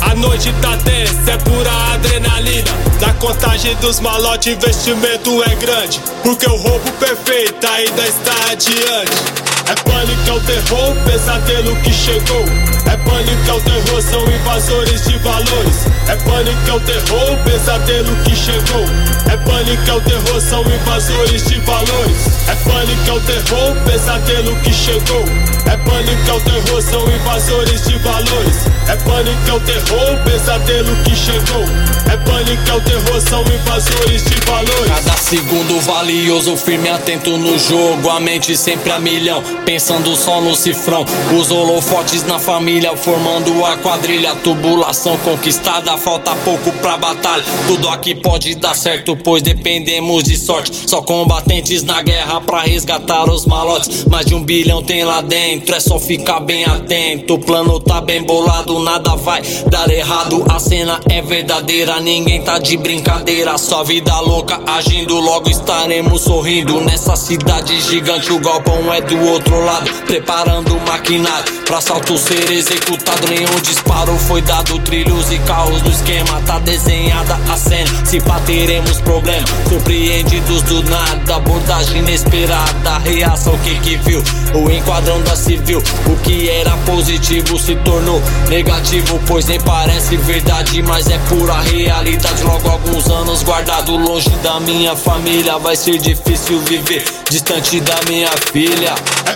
A 0.00 0.14
noite 0.14 0.52
tá 0.60 0.76
tensa, 0.78 1.32
é 1.32 1.36
pura 1.38 1.70
adrenalina. 1.94 2.70
Na 3.00 3.12
contagem 3.14 3.74
dos 3.76 4.00
malotes, 4.00 4.52
investimento 4.52 5.42
é 5.42 5.54
grande. 5.56 6.00
Porque 6.22 6.46
o 6.46 6.56
roubo 6.56 6.90
perfeito 6.92 7.66
ainda 7.66 8.06
está 8.06 8.50
adiante. 8.50 9.57
É 9.68 9.74
pânico, 9.74 10.30
é 10.30 10.32
o 10.32 10.40
terror, 10.40 10.94
pesadelo 11.04 11.76
que 11.82 11.92
chegou. 11.92 12.44
É 12.86 12.96
pânico, 12.96 13.50
é 13.50 13.52
o 13.52 13.60
terror, 13.60 14.00
são 14.00 14.26
invasores 14.26 15.02
de 15.04 15.18
valores. 15.18 15.84
É 16.08 16.16
pânico, 16.16 16.70
é 16.70 16.72
o 16.72 16.80
terror, 16.80 17.36
pesadelo 17.44 18.16
que 18.24 18.34
chegou. 18.34 18.84
É 19.30 19.36
pânico, 19.36 19.90
é 19.90 19.92
o 19.92 20.00
terror, 20.00 20.40
são 20.40 20.62
invasores 20.62 21.44
de 21.44 21.60
valores. 21.60 22.16
É 22.48 22.54
pânico, 22.54 23.10
é 23.10 23.12
o 23.12 23.20
terror, 23.20 23.76
pesadelo 23.84 24.56
que 24.56 24.72
chegou. 24.72 25.24
É 25.66 25.76
pânico, 25.76 26.30
é 26.30 26.32
o 26.32 26.40
terror, 26.40 26.82
são 26.82 27.02
invasores 27.06 27.82
de 27.82 27.98
valores. 27.98 28.56
É 28.88 28.96
pânico, 28.96 29.50
é 29.50 29.52
o 29.52 29.60
terror, 29.60 30.24
pesadelo 30.24 30.96
que 31.04 31.14
chegou. 31.14 31.64
É 32.10 32.16
pânico, 32.16 32.70
é 32.70 32.74
o 32.74 32.80
terror, 32.80 33.20
são 33.20 33.42
invasores 33.42 34.24
de 34.24 34.40
valores. 34.46 35.04
Cada 35.04 35.16
segundo 35.18 35.78
valioso, 35.82 36.56
firme 36.56 36.88
atento 36.88 37.36
no 37.36 37.58
jogo. 37.58 38.08
A 38.08 38.18
mente 38.18 38.56
sempre 38.56 38.90
a 38.90 38.98
milhão, 38.98 39.42
pensando 39.64 40.14
só 40.16 40.40
no 40.40 40.54
cifrão. 40.54 41.04
Os 41.38 41.50
holofotes 41.50 42.24
na 42.24 42.38
família, 42.38 42.96
formando 42.96 43.64
a 43.64 43.76
quadrilha. 43.76 44.34
Tubulação 44.36 45.16
conquistada, 45.18 45.96
falta 45.96 46.34
pouco 46.36 46.72
pra 46.72 46.96
batalha. 46.96 47.44
Tudo 47.66 47.88
aqui 47.88 48.14
pode 48.14 48.54
dar 48.54 48.74
certo, 48.74 49.16
pois 49.16 49.42
dependemos 49.42 50.24
de 50.24 50.36
sorte. 50.36 50.72
Só 50.86 51.02
combatentes 51.02 51.82
na 51.82 52.02
guerra 52.02 52.40
pra 52.40 52.62
resgatar 52.62 53.28
os 53.30 53.46
malotes. 53.46 54.04
Mais 54.04 54.26
de 54.26 54.34
um 54.34 54.42
bilhão 54.42 54.82
tem 54.82 55.04
lá 55.04 55.20
dentro, 55.20 55.74
é 55.74 55.80
só 55.80 55.98
ficar 55.98 56.40
bem 56.40 56.64
atento. 56.64 57.34
O 57.34 57.38
plano 57.38 57.80
tá 57.80 58.00
bem 58.00 58.22
bolado, 58.22 58.78
nada 58.78 59.16
vai 59.16 59.42
dar 59.70 59.90
errado. 59.90 60.44
A 60.48 60.58
cena 60.58 61.00
é 61.10 61.20
verdadeira, 61.20 62.00
ninguém 62.00 62.42
tá 62.42 62.58
de 62.58 62.76
brincadeira. 62.76 63.56
Só 63.58 63.84
vida 63.84 64.18
louca 64.20 64.60
agindo, 64.66 65.18
logo 65.18 65.50
estaremos 65.50 66.22
sorrindo. 66.22 66.80
Nessa 66.80 67.16
cidade 67.16 67.80
gigante, 67.80 68.32
o 68.32 68.38
galpão 68.38 68.92
é 68.92 69.00
do 69.00 69.18
outro 69.28 69.47
lado. 69.56 69.90
Preparando 70.06 70.76
o 70.76 70.80
maquinário 70.86 71.52
pra 71.64 71.78
assalto 71.78 72.16
ser 72.18 72.50
executado. 72.50 73.28
Nenhum 73.28 73.60
disparo 73.60 74.16
foi 74.18 74.42
dado. 74.42 74.78
Trilhos 74.80 75.30
e 75.30 75.38
carros 75.40 75.82
no 75.82 75.90
esquema, 75.90 76.40
tá 76.46 76.58
desenhada 76.58 77.38
a 77.50 77.56
cena. 77.56 78.06
Se 78.06 78.20
pá, 78.20 78.40
teremos 78.46 79.00
problema. 79.00 79.46
Surpreendidos 79.68 80.62
do 80.62 80.82
nada, 80.84 81.36
abordagem 81.36 81.98
inesperada. 81.98 82.98
Reação, 82.98 83.54
o 83.54 83.58
que 83.58 83.78
que 83.80 83.96
viu? 83.96 84.22
O 84.54 84.70
enquadrão 84.70 85.20
da 85.22 85.36
civil. 85.36 85.82
O 86.06 86.16
que 86.22 86.48
era 86.48 86.76
positivo 86.78 87.58
se 87.58 87.74
tornou 87.76 88.22
negativo, 88.48 89.20
pois 89.26 89.46
nem 89.46 89.60
parece 89.60 90.16
verdade, 90.16 90.82
mas 90.82 91.08
é 91.08 91.18
pura 91.28 91.60
realidade. 91.60 92.42
Logo 92.42 92.68
alguns 92.68 93.08
anos 93.08 93.42
guardado 93.42 93.96
longe 93.96 94.30
da 94.42 94.58
minha 94.60 94.96
família, 94.96 95.58
vai 95.58 95.76
ser 95.76 95.98
difícil 95.98 96.60
viver 96.60 97.04
distante 97.30 97.80
da 97.80 97.98
minha 98.08 98.30
filha. 98.52 98.94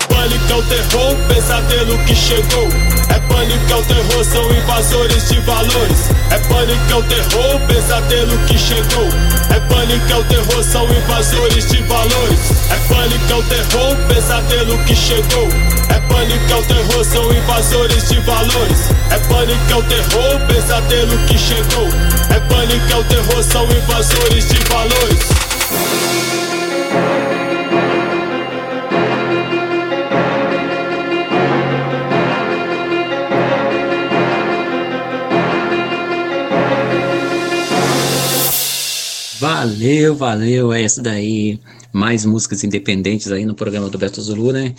Pânico, 0.08 0.52
é 0.52 0.54
o 0.54 0.62
terror, 0.62 1.16
pesadelo 1.28 1.98
que 2.04 2.14
chegou. 2.14 2.68
É 3.08 3.18
pânico, 3.20 3.72
é 3.72 3.76
o 3.76 3.82
terror, 3.82 4.24
são 4.24 4.50
invasores 4.54 5.28
de 5.28 5.40
valores. 5.40 6.10
É 6.30 6.38
pânico, 6.38 6.92
é 6.92 6.94
o 6.94 7.02
terror, 7.02 7.60
pesadelo 7.66 8.38
que 8.46 8.58
chegou. 8.58 9.08
É 9.50 9.60
pânico, 9.60 10.12
é 10.12 10.16
o 10.16 10.24
terror, 10.24 10.64
são 10.64 10.84
invasores 10.84 11.68
de 11.68 11.82
valores. 11.82 12.40
É 12.70 12.76
pânico, 12.88 13.32
é 13.32 13.34
o 13.34 13.42
terror, 13.42 13.96
pesadelo 14.08 14.78
que 14.84 14.94
chegou. 14.94 15.48
É 15.88 16.00
pânico, 16.00 16.52
é 16.52 16.56
o 16.56 16.62
terror, 16.62 17.04
são 17.04 17.32
invasores 17.32 18.08
de 18.08 18.20
valores. 18.20 18.90
É 19.10 19.18
pânico, 19.18 19.72
é 19.72 19.76
o 19.76 19.82
terror, 19.82 20.40
pesadelo 20.46 21.18
que 21.26 21.38
chegou. 21.38 21.88
É 22.30 22.40
pânico, 22.40 22.92
é 22.92 22.96
o 22.96 23.04
terror, 23.04 23.42
são 23.42 23.64
invasores 23.64 24.48
de 24.48 24.58
valores. 24.68 25.42
Valeu, 39.62 40.16
valeu, 40.16 40.72
é 40.72 40.82
essa 40.82 41.00
daí. 41.00 41.60
Mais 41.92 42.24
músicas 42.24 42.64
independentes 42.64 43.30
aí 43.30 43.44
no 43.44 43.54
programa 43.54 43.88
do 43.88 43.96
Beto 43.96 44.20
Zulu, 44.20 44.50
né? 44.50 44.74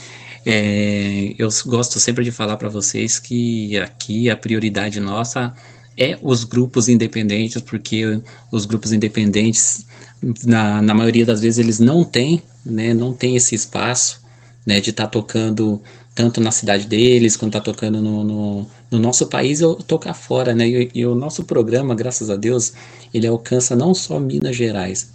É, 0.46 1.34
eu 1.38 1.48
gosto 1.68 2.02
sempre 2.02 2.22
de 2.26 2.32
falar 2.32 2.58
para 2.58 2.68
vocês 2.68 3.18
que 3.18 3.78
aqui 3.78 4.30
a 4.30 4.36
prioridade 4.36 5.00
nossa 5.00 5.54
é 5.98 6.20
os 6.22 6.44
grupos 6.44 6.90
independentes, 6.90 7.62
porque 7.62 8.20
os 8.52 8.66
grupos 8.66 8.92
independentes, 8.92 9.86
na, 10.44 10.82
na 10.82 10.94
maioria 10.94 11.26
das 11.26 11.40
vezes, 11.40 11.60
eles 11.60 11.80
não 11.80 12.04
têm, 12.04 12.44
né? 12.66 12.94
Não 12.94 13.14
tem 13.14 13.38
esse 13.38 13.56
espaço, 13.56 14.20
né? 14.66 14.82
De 14.82 14.90
estar 14.90 15.06
tá 15.06 15.10
tocando 15.10 15.82
tanto 16.16 16.40
na 16.40 16.52
cidade 16.52 16.86
deles, 16.88 17.36
quanto 17.36 17.54
tá 17.54 17.62
tocando 17.62 18.02
no, 18.02 18.24
no, 18.24 18.68
no 18.92 19.00
nosso 19.00 19.28
país, 19.28 19.62
ou 19.62 19.76
tocar 19.76 20.14
fora, 20.14 20.54
né? 20.54 20.68
E, 20.68 20.92
e, 20.94 21.06
o 21.06 21.16
nosso 21.16 21.44
programa, 21.44 21.96
graças 21.96 22.30
a 22.30 22.36
Deus, 22.36 22.74
ele 23.14 23.28
alcança 23.28 23.76
não 23.76 23.94
só 23.94 24.20
Minas 24.20 24.56
Gerais. 24.56 25.12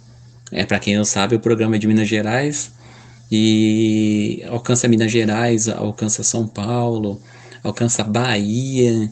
É, 0.51 0.65
para 0.65 0.79
quem 0.79 0.97
não 0.97 1.05
sabe, 1.05 1.35
o 1.35 1.39
programa 1.39 1.75
é 1.75 1.79
de 1.79 1.87
Minas 1.87 2.07
Gerais 2.07 2.71
e 3.31 4.43
alcança 4.49 4.87
Minas 4.87 5.11
Gerais, 5.11 5.69
alcança 5.69 6.23
São 6.23 6.47
Paulo, 6.47 7.21
alcança 7.63 8.03
Bahia, 8.03 9.11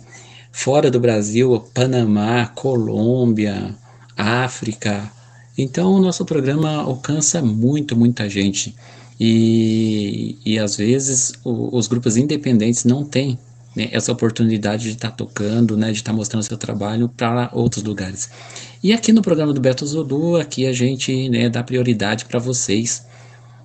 fora 0.52 0.89
do 0.89 1.00
Brasil, 1.00 1.60
Panamá, 1.73 2.47
Colômbia, 2.47 3.76
África. 4.17 5.12
Então, 5.58 5.93
o 5.93 6.00
nosso 6.00 6.26
programa 6.26 6.82
alcança 6.82 7.41
muito, 7.41 7.95
muita 7.95 8.30
gente. 8.30 8.76
E, 9.19 10.38
e 10.45 10.60
às 10.60 10.77
vezes 10.77 11.34
o, 11.43 11.75
os 11.75 11.88
grupos 11.88 12.17
independentes 12.17 12.86
não 12.86 13.03
têm 13.03 13.38
né, 13.75 13.89
essa 13.91 14.12
oportunidade 14.12 14.84
de 14.84 14.91
estar 14.91 15.10
tá 15.10 15.15
tocando, 15.15 15.75
né, 15.75 15.91
de 15.91 15.97
estar 15.97 16.12
tá 16.12 16.17
mostrando 16.17 16.43
seu 16.43 16.58
trabalho 16.58 17.10
para 17.10 17.49
outros 17.53 17.84
lugares. 17.84 18.30
E 18.84 18.93
aqui 18.93 19.12
no 19.12 19.21
programa 19.21 19.53
do 19.53 19.62
Beto 19.62 19.86
Zulu, 19.86 20.38
aqui 20.38 20.67
a 20.67 20.73
gente 20.73 21.30
né, 21.30 21.49
dá 21.49 21.63
prioridade 21.63 22.25
para 22.25 22.39
vocês, 22.39 23.06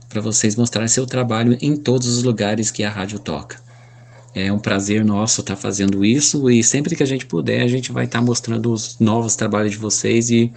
para 0.09 0.21
vocês 0.21 0.57
mostrarem 0.57 0.89
seu 0.89 1.07
trabalho 1.07 1.57
em 1.61 1.77
todos 1.77 2.09
os 2.09 2.23
lugares 2.23 2.71
que 2.71 2.83
a 2.83 2.91
rádio 2.91 3.19
toca. 3.19 3.61
É 4.35 4.51
um 4.51 4.59
prazer 4.59 5.05
nosso 5.05 5.43
estar 5.43 5.55
tá 5.55 5.61
fazendo 5.61 6.03
isso 6.03 6.51
e 6.51 6.65
sempre 6.65 6.97
que 6.97 7.03
a 7.03 7.07
gente 7.07 7.27
puder, 7.27 7.63
a 7.63 7.69
gente 7.69 7.93
vai 7.93 8.07
estar 8.07 8.21
tá 8.21 8.25
mostrando 8.25 8.73
os 8.73 8.99
novos 8.99 9.37
trabalhos 9.37 9.73
de 9.73 9.77
vocês 9.77 10.31
e, 10.31 10.51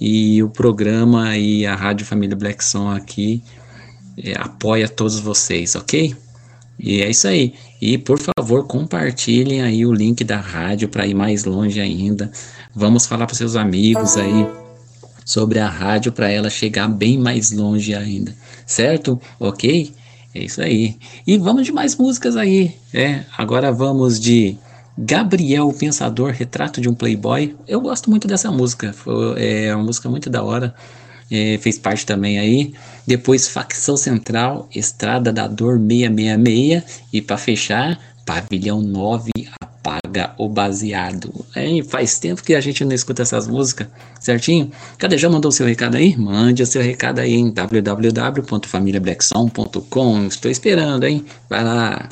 e 0.00 0.42
o 0.42 0.48
programa 0.48 1.36
e 1.36 1.66
a 1.66 1.74
Rádio 1.74 2.06
Família 2.06 2.34
Black 2.34 2.64
Song 2.64 2.96
aqui 2.96 3.42
é, 4.16 4.34
apoia 4.38 4.88
todos 4.88 5.18
vocês, 5.18 5.74
ok? 5.74 6.14
E 6.78 7.00
é 7.00 7.10
isso 7.10 7.28
aí. 7.28 7.54
E 7.80 7.96
por 7.96 8.18
favor, 8.18 8.66
compartilhem 8.66 9.62
aí 9.62 9.86
o 9.86 9.92
link 9.92 10.24
da 10.24 10.38
rádio 10.38 10.88
para 10.88 11.06
ir 11.06 11.14
mais 11.14 11.44
longe 11.44 11.80
ainda. 11.80 12.30
Vamos 12.74 13.06
falar 13.06 13.26
para 13.26 13.36
seus 13.36 13.56
amigos 13.56 14.16
aí 14.16 14.46
sobre 15.24 15.58
a 15.58 15.68
rádio 15.68 16.12
para 16.12 16.28
ela 16.28 16.50
chegar 16.50 16.88
bem 16.88 17.18
mais 17.18 17.52
longe 17.52 17.94
ainda, 17.94 18.34
certo? 18.66 19.20
Ok? 19.38 19.92
É 20.34 20.44
isso 20.44 20.62
aí. 20.62 20.96
E 21.26 21.36
vamos 21.38 21.66
de 21.66 21.72
mais 21.72 21.94
músicas 21.94 22.36
aí. 22.36 22.74
É, 22.92 23.24
agora 23.36 23.70
vamos 23.70 24.18
de 24.18 24.56
Gabriel 24.96 25.72
Pensador, 25.72 26.32
Retrato 26.32 26.80
de 26.80 26.88
um 26.88 26.94
Playboy. 26.94 27.54
Eu 27.68 27.80
gosto 27.80 28.10
muito 28.10 28.26
dessa 28.26 28.50
música. 28.50 28.92
Foi, 28.92 29.34
é 29.36 29.74
uma 29.74 29.84
música 29.84 30.08
muito 30.08 30.28
da 30.30 30.42
hora 30.42 30.74
é, 31.30 31.58
fez 31.58 31.78
parte 31.78 32.04
também 32.04 32.38
aí. 32.38 32.74
Depois 33.06 33.46
Facção 33.48 33.96
Central, 33.96 34.68
Estrada 34.74 35.32
da 35.32 35.46
Dor 35.46 35.78
666 35.78 37.02
e 37.12 37.20
para 37.20 37.36
fechar, 37.36 38.00
Pavilhão 38.24 38.80
9 38.80 39.30
apaga 39.60 40.32
o 40.38 40.48
baseado. 40.48 41.44
É, 41.54 41.82
faz 41.82 42.18
tempo 42.18 42.42
que 42.42 42.54
a 42.54 42.60
gente 42.60 42.82
não 42.84 42.92
escuta 42.92 43.20
essas 43.22 43.48
músicas, 43.48 43.88
certinho? 44.20 44.70
Cadê? 44.96 45.18
Já 45.18 45.28
mandou 45.28 45.50
seu 45.50 45.66
recado 45.66 45.96
aí? 45.96 46.16
Mande 46.16 46.64
seu 46.64 46.80
recado 46.80 47.18
aí 47.18 47.34
em 47.34 47.50
www.familiablackson.com. 47.50 50.26
Estou 50.26 50.48
esperando, 50.50 51.04
hein? 51.04 51.26
Vai 51.50 51.64
lá. 51.64 52.08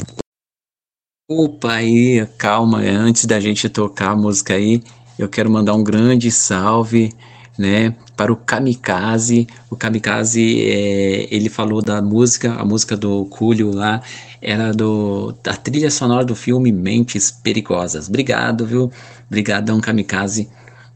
Opa 1.31 1.75
aí, 1.75 2.27
calma, 2.37 2.81
antes 2.81 3.25
da 3.25 3.39
gente 3.39 3.69
tocar 3.69 4.11
a 4.11 4.17
música 4.17 4.55
aí, 4.55 4.83
eu 5.17 5.29
quero 5.29 5.49
mandar 5.49 5.75
um 5.75 5.85
grande 5.85 6.29
salve 6.29 7.15
né, 7.59 7.95
para 8.17 8.33
o 8.33 8.37
Kamikaze. 8.37 9.47
O 9.71 9.77
Kamikaze, 9.77 10.63
é, 10.63 11.35
ele 11.35 11.49
falou 11.49 11.83
da 11.83 12.01
música, 12.01 12.55
a 12.55 12.65
música 12.65 12.97
do 12.97 13.25
Cúlio 13.27 13.73
lá, 13.73 14.03
era 14.41 14.73
do, 14.73 15.35
da 15.43 15.55
trilha 15.55 15.91
sonora 15.91 16.25
do 16.25 16.35
filme 16.35 16.73
Mentes 16.73 17.31
Perigosas. 17.31 18.09
Obrigado, 18.09 18.67
viu? 18.67 18.91
Obrigadão, 19.29 19.81
Kamikaze. 19.81 20.49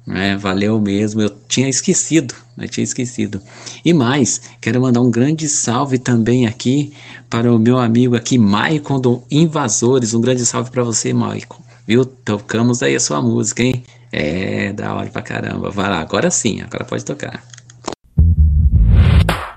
É, 0.07 0.37
valeu 0.37 0.79
mesmo, 0.79 1.23
eu 1.23 1.31
tinha 1.49 1.67
esquecido, 1.67 2.35
eu 2.59 2.69
tinha 2.69 2.85
esquecido. 2.85 3.41
E 3.83 3.95
mais, 3.95 4.39
quero 4.61 4.81
mandar 4.81 5.01
um 5.01 5.11
grande 5.11 5.49
salve 5.49 5.99
também 5.99 6.47
aqui 6.47 6.93
para 7.31 7.51
o 7.51 7.59
meu 7.59 7.79
amigo 7.79 8.15
aqui, 8.15 8.37
Maicon 8.37 9.01
do 9.01 9.23
Invasores. 9.31 10.13
Um 10.13 10.21
grande 10.21 10.45
salve 10.45 10.71
para 10.71 10.85
você, 10.85 11.15
Maicon. 11.15 11.63
Viu? 11.87 12.05
Tocamos 12.05 12.83
aí 12.83 12.95
a 12.95 13.01
sua 13.01 13.23
música, 13.23 13.63
hein? 13.63 13.83
É, 14.17 14.73
da 14.73 14.95
hora 14.95 15.09
pra 15.09 15.23
caramba. 15.23 15.71
Vai 15.71 15.91
lá, 15.91 15.99
agora 15.99 16.31
sim, 16.31 16.63
agora 16.63 16.85
pode 16.85 17.05
tocar. 17.05 17.43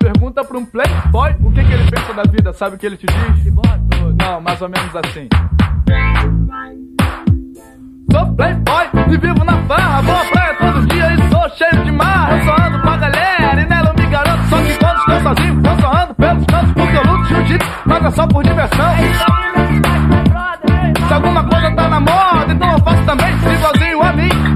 Pergunta 0.00 0.44
pra 0.44 0.58
um 0.58 0.66
playboy 0.66 1.36
o 1.44 1.52
que, 1.52 1.64
que 1.64 1.72
ele 1.72 1.88
pensa 1.88 2.12
da 2.12 2.24
vida, 2.24 2.52
sabe 2.52 2.74
o 2.74 2.78
que 2.78 2.86
ele 2.86 2.96
te 2.96 3.06
diz? 3.06 3.54
Não, 4.18 4.40
mais 4.40 4.60
ou 4.60 4.68
menos 4.68 4.90
assim. 4.96 5.28
Sou 8.10 8.34
playboy 8.34 8.86
e 9.12 9.16
vivo 9.16 9.44
na 9.44 9.62
farra, 9.68 10.02
vou 10.02 10.16
à 10.16 10.24
praia 10.24 10.56
todos 10.56 10.80
os 10.80 10.86
dias 10.88 11.12
e 11.12 11.30
sou 11.30 11.48
cheio 11.50 11.84
de 11.84 11.92
marra. 11.92 12.36
Eu 12.36 12.44
só 12.44 12.66
ando 12.66 12.82
com 12.82 12.88
a 12.88 12.96
galera 12.96 13.60
e 13.60 13.66
nela 13.66 13.90
eu 13.90 14.02
me 14.02 14.10
garanto. 14.10 14.48
Só 14.48 14.56
que 14.56 14.78
quando 14.78 14.98
estou 14.98 15.20
sozinho, 15.20 15.62
eu 15.64 15.80
só 15.80 16.02
ando 16.02 16.14
pelos 16.16 16.46
cantos 16.46 16.72
porque 16.72 16.96
eu 16.96 17.12
luto 17.12 17.28
jiu-jitsu, 17.28 17.68
mas 17.86 18.04
é 18.04 18.10
só 18.10 18.26
por 18.26 18.42
diversão. 18.42 18.94
Se 21.06 21.14
alguma 21.14 21.48
coisa 21.48 21.70
tá 21.76 21.88
na 21.88 22.00
moda, 22.00 22.27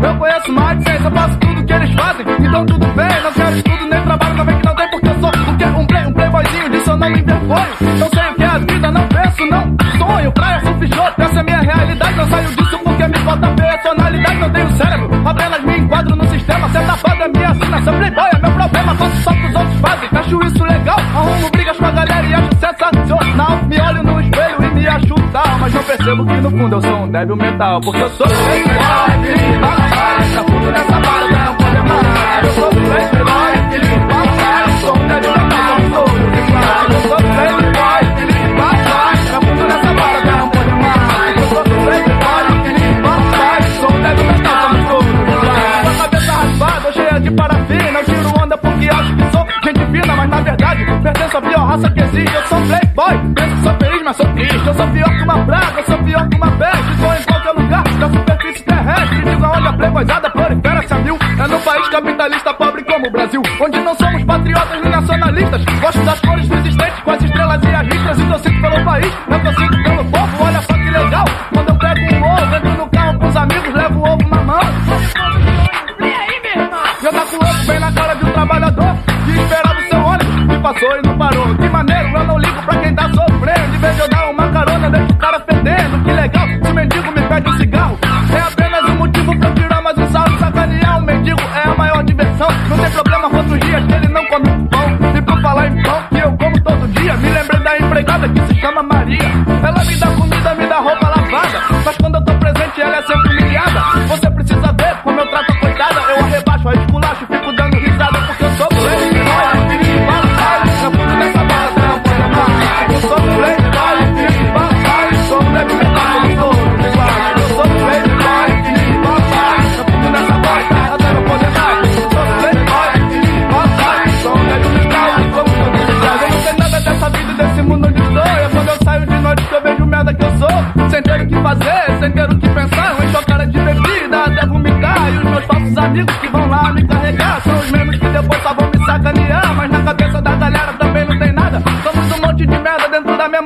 Eu 0.02 0.16
conheço 0.16 0.52
mais 0.52 0.78
de 0.78 0.84
seis, 0.84 1.04
eu 1.04 1.10
faço 1.10 1.38
tudo 1.38 1.64
que 1.64 1.72
eles 1.72 1.94
fazem. 1.94 2.26
Então 2.40 2.66
tudo 2.66 2.86
bem, 2.88 3.22
não 3.22 3.32
quero 3.32 3.56
estudo 3.56 3.86
nem 3.86 4.02
trabalho, 4.02 4.44
vem 4.44 4.58
que 4.58 4.66
não 4.66 4.74
tem 4.74 4.90
porque 4.90 5.08
eu 5.08 5.20
sou 5.20 5.30
o 5.30 5.56
que? 5.56 5.64
Um, 5.64 5.86
play, 5.86 6.06
um 6.06 6.12
playboyzinho, 6.12 6.70
disso 6.70 6.90
eu 6.90 6.96
não 6.96 7.10
me 7.10 7.18
envergonho. 7.20 7.68
Não 7.98 8.08
sei 8.08 8.30
o 8.30 8.34
que 8.34 8.42
é 8.42 8.46
a 8.46 8.58
vida, 8.58 8.90
não 8.90 9.08
penso, 9.08 9.46
não 9.46 9.76
sonho. 9.98 10.32
Praia, 10.32 10.60
surf, 10.60 10.88
shot, 10.88 11.14
essa 11.18 11.40
é 11.40 11.42
minha 11.42 11.60
realidade. 11.60 12.16
Não 12.16 12.28
saio 12.28 12.48
disso 12.48 12.78
porque 12.82 13.08
me 13.08 13.18
falta 13.18 13.48
personalidade. 13.48 14.38
Não 14.38 14.50
tenho 14.50 14.72
cérebro, 14.72 15.28
apenas 15.28 15.62
me 15.62 15.78
enquadro 15.78 16.16
no 16.16 16.28
sistema. 16.28 16.68
Ser 16.70 16.86
tapado 16.86 17.22
é 17.22 17.28
minha 17.28 17.50
assinação, 17.50 17.94
playboy 17.98 18.28
é 18.32 18.38
meu 18.38 18.52
problema. 18.52 18.94
Faço 18.94 19.16
só 19.22 19.32
que 19.32 19.46
os 19.46 19.54
outros 19.54 19.80
fazem, 19.80 20.08
acho 20.12 20.42
isso 20.42 20.64
legal. 20.64 20.98
Arrumo 20.98 21.50
brigas 21.50 21.76
com 21.76 21.86
a 21.86 21.90
galera 21.92 22.26
e 22.26 22.34
acho 22.34 22.50
sensacional. 22.58 23.64
Me 23.68 23.80
olho 23.80 24.02
no 24.02 24.20
espelho 24.20 24.64
e 24.64 24.74
me 24.74 24.88
acho 24.88 25.21
mas 25.60 25.74
eu 25.74 25.82
percebo 25.82 26.26
que 26.26 26.34
no 26.34 26.50
fundo 26.50 26.76
eu 26.76 26.82
sou 26.82 26.96
um 26.96 27.08
débil 27.10 27.36
mental 27.36 27.80
Porque 27.80 28.00
eu 28.00 28.08
sou 28.10 28.28
fake 28.28 28.68
boy, 28.68 28.82
é 29.08 29.18
que 29.22 29.32
limpa 29.42 29.66
a 29.66 29.76
cara 29.76 30.22
Tá 30.34 30.44
fundo 30.44 30.72
dessa 30.72 31.00
barra, 31.00 31.44
não 31.46 31.54
pode 31.56 31.76
amarrar 31.76 32.44
Eu 32.44 32.50
sou 32.50 32.70
fake 32.72 33.16
boy, 33.16 33.52
que 33.70 33.78
limpa 33.78 34.14
a 34.14 34.22
é 34.22 34.70
Sou 34.80 34.96
um 34.96 35.08
débil 35.08 35.30
mental, 35.32 35.76
sou 35.92 36.04
um 36.08 36.30
desigual 36.30 36.84
Eu 36.90 37.00
sou 37.08 37.18
fake 37.18 37.62
boy, 37.72 38.02
que 38.16 38.24
limpa 38.32 38.62
a 38.62 38.76
cara 38.76 39.16
Tá 39.30 39.40
fundo 39.40 39.64
dessa 39.68 39.92
barra, 39.94 40.36
não 40.36 40.48
pode 40.50 40.70
amarrar 40.70 41.28
Eu 41.36 41.44
sou 41.48 41.64
fake 41.64 42.10
boy, 42.22 42.44
que 42.62 42.70
limpa 42.80 43.08
a 43.08 43.62
Sou 43.62 43.90
um 43.90 44.02
débil 44.02 44.24
mental, 44.24 44.68
sou 44.88 45.02
um 45.02 45.24
desigual 45.24 45.82
Com 45.82 45.90
a 45.90 46.02
cabeça 46.02 46.32
raspada, 46.32 46.92
cheio 46.92 47.20
de 47.20 47.30
parafina. 47.32 47.98
Eu 47.98 48.04
tiro 48.04 48.42
onda 48.42 48.58
porque 48.58 48.88
acho 48.88 49.16
que 49.16 49.30
sou 49.30 49.46
gente 49.64 49.86
fina 49.92 50.16
Mas 50.16 50.28
na 50.30 50.40
verdade, 50.40 50.84
pertenço 51.02 51.36
à 51.36 51.42
pior 51.42 51.66
raça 51.66 51.90
que 51.90 52.00
existe. 52.00 52.34
Eu 52.34 52.42
sou 52.46 52.60
playboy, 52.62 53.41
triste. 54.14 54.66
Eu 54.66 54.74
sou 54.74 54.88
pior 54.88 55.08
que 55.08 55.22
uma 55.22 55.44
praga, 55.44 55.80
eu 55.80 55.84
sou 55.84 55.98
pior 55.98 56.28
que 56.28 56.36
uma 56.36 56.50
peste. 56.52 56.96
Sou 56.98 57.14
em 57.14 57.22
qualquer 57.22 57.52
lugar 57.52 57.82
da 57.82 58.10
superfície 58.10 58.64
terrestre. 58.64 59.22
Digo 59.22 59.44
aonde 59.44 59.68
a 59.68 59.72
playboyzada 59.72 60.30
prolifera-se 60.30 60.94
a 60.94 60.98
mil. 60.98 61.18
É 61.38 61.48
num 61.48 61.60
país 61.60 61.88
capitalista 61.88 62.54
pobre 62.54 62.84
como 62.84 63.06
o 63.06 63.10
Brasil, 63.10 63.42
onde 63.60 63.80
não 63.80 63.94
somos 63.94 64.24
patriotas 64.24 64.82
nem 64.82 64.90
nacionalistas. 64.90 65.64
Gosto 65.80 66.04
das 66.04 66.20
cores 66.20 66.31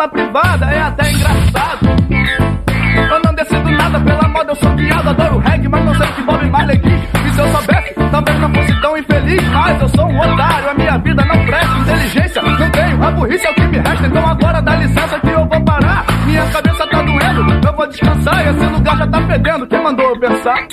mesma 0.06 0.08
privada. 0.08 0.66
É 0.66 0.80
até 0.80 1.12
engraçado. 1.12 1.86
Eu 3.10 3.20
não 3.24 3.34
decido 3.34 3.70
nada 3.70 4.00
pela 4.00 4.28
moda, 4.28 4.52
eu 4.52 4.56
sou 4.56 4.70
guiado, 4.70 5.10
adoro 5.10 5.38
reggae, 5.38 5.68
mas 5.68 5.84
não 5.84 5.94
sei 5.94 6.06
que 6.06 6.22
Bob 6.22 6.50
Marley 6.50 6.78
quis. 6.78 6.92
E 6.92 7.34
se 7.34 7.40
eu 7.40 7.48
soubesse, 7.48 7.94
talvez 8.10 8.40
não 8.40 8.54
fosse 8.54 8.80
tão 8.80 8.96
infeliz. 8.96 9.42
Mas 9.48 9.82
eu 9.82 9.88
sou 9.88 10.06
um 10.06 10.18
otário, 10.18 10.70
a 10.70 10.74
minha 10.74 10.98
vida 10.98 11.24
não 11.24 11.46
presta. 11.46 11.78
Inteligência, 11.78 12.42
não 12.42 12.70
tenho, 12.70 13.04
a 13.04 13.10
burrice 13.10 13.46
é 13.46 13.50
o 13.50 13.54
que 13.54 13.66
me 13.66 13.78
resta. 13.78 14.06
Então 14.06 14.26
agora 14.26 14.62
dá 14.62 14.76
licença 14.76 15.20
que 15.20 15.28
eu 15.28 15.46
vou 15.46 15.60
parar. 15.64 16.04
Minha 16.24 16.46
cabeça 16.46 16.86
tá 16.86 17.02
doendo, 17.02 17.66
eu 17.66 17.72
vou 17.74 17.86
descansar. 17.86 18.46
E 18.46 18.48
esse 18.48 18.66
lugar 18.66 18.96
já 18.96 19.06
tá 19.06 19.20
fedendo, 19.22 19.66
quem 19.66 19.82
mandou 19.82 20.08
eu 20.08 20.20
pensar? 20.20 20.66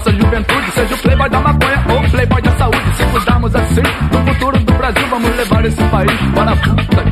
Nossa 0.00 0.12
juventude. 0.12 0.70
Seja 0.72 0.94
o 0.94 0.98
playboy 0.98 1.28
da 1.28 1.40
maconha 1.40 1.84
ou 1.88 2.00
o 2.00 2.10
playboy 2.10 2.42
da 2.42 2.50
saúde. 2.56 2.96
Se 2.96 3.04
cuidarmos 3.04 3.54
assim 3.54 3.82
do 3.82 4.32
futuro 4.32 4.58
do 4.58 4.72
Brasil, 4.72 5.06
vamos 5.10 5.36
levar 5.36 5.64
esse 5.64 5.82
país 5.84 6.12
para 6.34 6.52
a 6.52 6.56
puta 6.56 7.09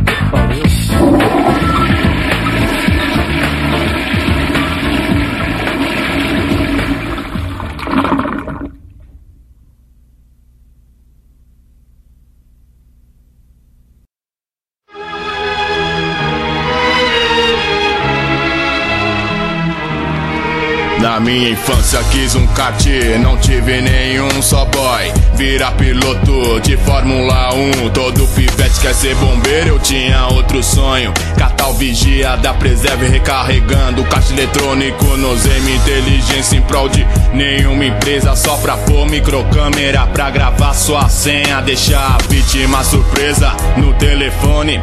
infância 21.69 22.03
quis 22.11 22.35
um 22.35 22.47
kart, 22.49 22.83
não 23.21 23.37
tive 23.37 23.81
nenhum 23.83 24.41
só 24.41 24.65
boy. 24.65 25.13
Virar 25.35 25.73
piloto 25.73 26.61
de 26.63 26.77
Fórmula 26.79 27.55
1. 27.85 27.91
Todo 27.91 28.27
pivete 28.29 28.81
quer 28.81 28.95
ser 28.95 29.15
bombeiro, 29.17 29.69
eu 29.69 29.79
tinha 29.79 30.29
outro 30.29 30.63
sonho. 30.63 31.13
Catar 31.37 31.69
o 31.69 31.75
vigia 31.75 32.37
da 32.37 32.55
preserve 32.55 33.07
recarregando. 33.09 34.03
Caixa 34.05 34.33
eletrônico 34.33 35.05
nos 35.19 35.45
M 35.45 35.75
inteligência 35.75 36.57
em 36.57 36.63
prol 36.63 36.89
de 36.89 37.07
nenhuma 37.35 37.85
empresa. 37.85 38.35
Só 38.35 38.57
pra 38.57 38.79
pôr 38.79 39.07
microcâmera 39.07 40.07
pra 40.07 40.31
gravar 40.31 40.73
sua 40.73 41.09
senha. 41.09 41.61
Deixar 41.61 42.17
a 42.17 42.19
vítima 42.29 42.83
surpresa 42.83 43.53
no 43.77 43.93
telefone. 43.95 44.81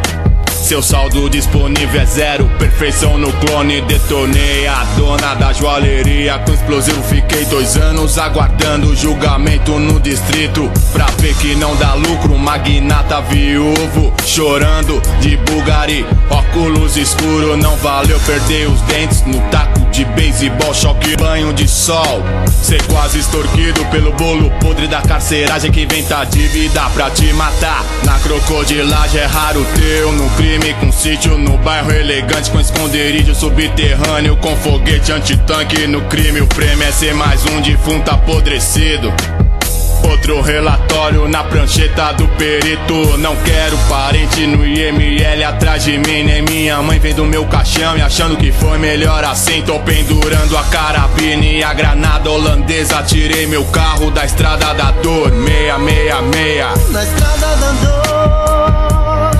Seu 0.66 0.82
saldo 0.82 1.30
disponível 1.30 2.02
é 2.02 2.06
zero, 2.08 2.50
perfeição 2.58 3.20
no 3.20 3.32
clone. 3.34 3.82
Detonei 3.82 4.66
a 4.66 4.84
dona 4.98 5.36
da 5.36 5.54
joalheria 5.54 6.40
com 6.40 6.52
explosivo. 6.54 7.04
Fiquei 7.04 7.46
dois 7.46 7.78
anos 7.78 8.18
aguardando 8.18 8.96
julgamento 8.96 9.78
no 9.78 10.00
distrito. 10.00 10.68
Pra 10.92 11.06
ver 11.20 11.36
que 11.36 11.54
não 11.54 11.76
dá 11.76 11.94
lucro, 11.94 12.36
magnata 12.40 13.22
viúvo. 13.22 14.12
Chorando 14.26 15.00
de 15.22 15.38
Bulgari, 15.38 16.04
óculos 16.32 16.98
escuro. 16.98 17.56
Não 17.56 17.76
valeu 17.76 18.20
perder 18.22 18.68
os 18.68 18.82
dentes 18.82 19.24
no 19.24 19.40
taco 19.52 19.75
de 19.96 20.04
beisebol. 20.04 20.74
Choque, 20.74 21.16
banho 21.16 21.54
de 21.54 21.68
sol. 21.68 22.22
Ser 22.62 22.82
quase 22.88 23.20
extorquido 23.20 23.86
pelo 23.86 24.12
bolo 24.14 24.52
podre 24.60 24.88
da 24.88 25.02
carceragem 25.02 25.72
que 25.72 25.84
inventa 25.84 26.26
dívida 26.26 26.90
pra 26.90 27.10
te 27.10 27.32
matar. 27.34 27.86
Na 28.04 28.20
crocodilagem 28.20 29.22
é 29.22 29.26
raro 29.26 29.66
teu 29.76 30.12
no 30.12 30.30
crime 30.32 30.74
com 30.76 30.92
sítio 30.92 31.38
no 31.38 31.58
bairro 31.60 31.92
elegante 31.92 32.52
com 32.52 32.60
esconderijo 32.60 33.34
subterrâneo 33.34 34.36
com 34.38 34.56
foguete 34.58 35.12
antitanque 35.12 35.88
no 35.88 36.02
crime 36.02 36.42
o 36.42 36.48
prêmio 36.48 36.84
é 36.84 36.92
ser 36.92 37.14
mais 37.14 37.46
um 37.46 37.62
defunto 37.62 38.12
apodrecido 38.12 39.14
Outro 40.10 40.42
relatório 40.42 41.28
na 41.28 41.44
prancheta 41.44 42.14
do 42.14 42.28
perito. 42.30 43.18
Não 43.18 43.36
quero 43.38 43.78
parente 43.90 44.46
no 44.48 44.66
IML 44.66 45.44
atrás 45.44 45.84
de 45.84 45.98
mim, 45.98 46.24
nem 46.24 46.42
minha 46.42 46.82
mãe 46.82 47.00
vendo 47.00 47.26
meu 47.26 47.46
caixão 47.46 47.98
e 47.98 48.02
achando 48.02 48.38
que 48.38 48.52
foi 48.52 48.78
melhor 48.78 49.24
assim. 49.24 49.62
Tô 49.64 49.80
pendurando 49.80 50.58
a 50.58 50.64
carabina 50.64 51.46
e 51.46 51.64
a 51.64 51.74
granada 51.74 52.30
holandesa. 52.30 53.04
Tirei 53.04 53.48
meu 53.48 53.66
carro 53.66 54.12
da 54.12 54.26
estrada 54.26 54.74
da 54.74 54.92
dor, 54.92 55.32
meia, 55.32 55.78
meia, 55.78 56.22
meia. 56.22 56.70
Na 56.92 57.04
estrada 57.04 57.56
da 57.58 57.72
dor 57.72 59.32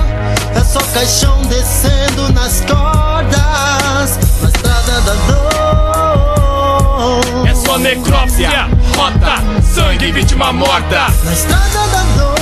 É 0.54 0.64
só 0.64 0.80
caixão 0.92 1.42
descendo 1.42 2.32
nas 2.32 2.60
cordas 2.60 4.18
Na 4.42 4.48
estrada 4.48 5.00
da 5.02 5.45
É 7.66 7.68
só 7.68 7.78
necrópsia, 7.78 8.68
rota, 8.96 9.42
sangue, 9.60 10.12
vítima 10.12 10.52
morta. 10.52 11.08
Na 11.24 11.32
estrada 11.32 11.88
da 11.88 12.02
dor 12.16 12.36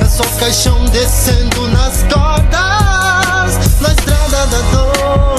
É 0.00 0.04
só 0.04 0.24
caixão 0.40 0.84
descendo 0.86 1.68
nas 1.68 2.02
cordas 2.12 3.70
Na 3.80 3.90
estrada 3.90 4.44
da 4.44 4.60
dor 4.72 5.34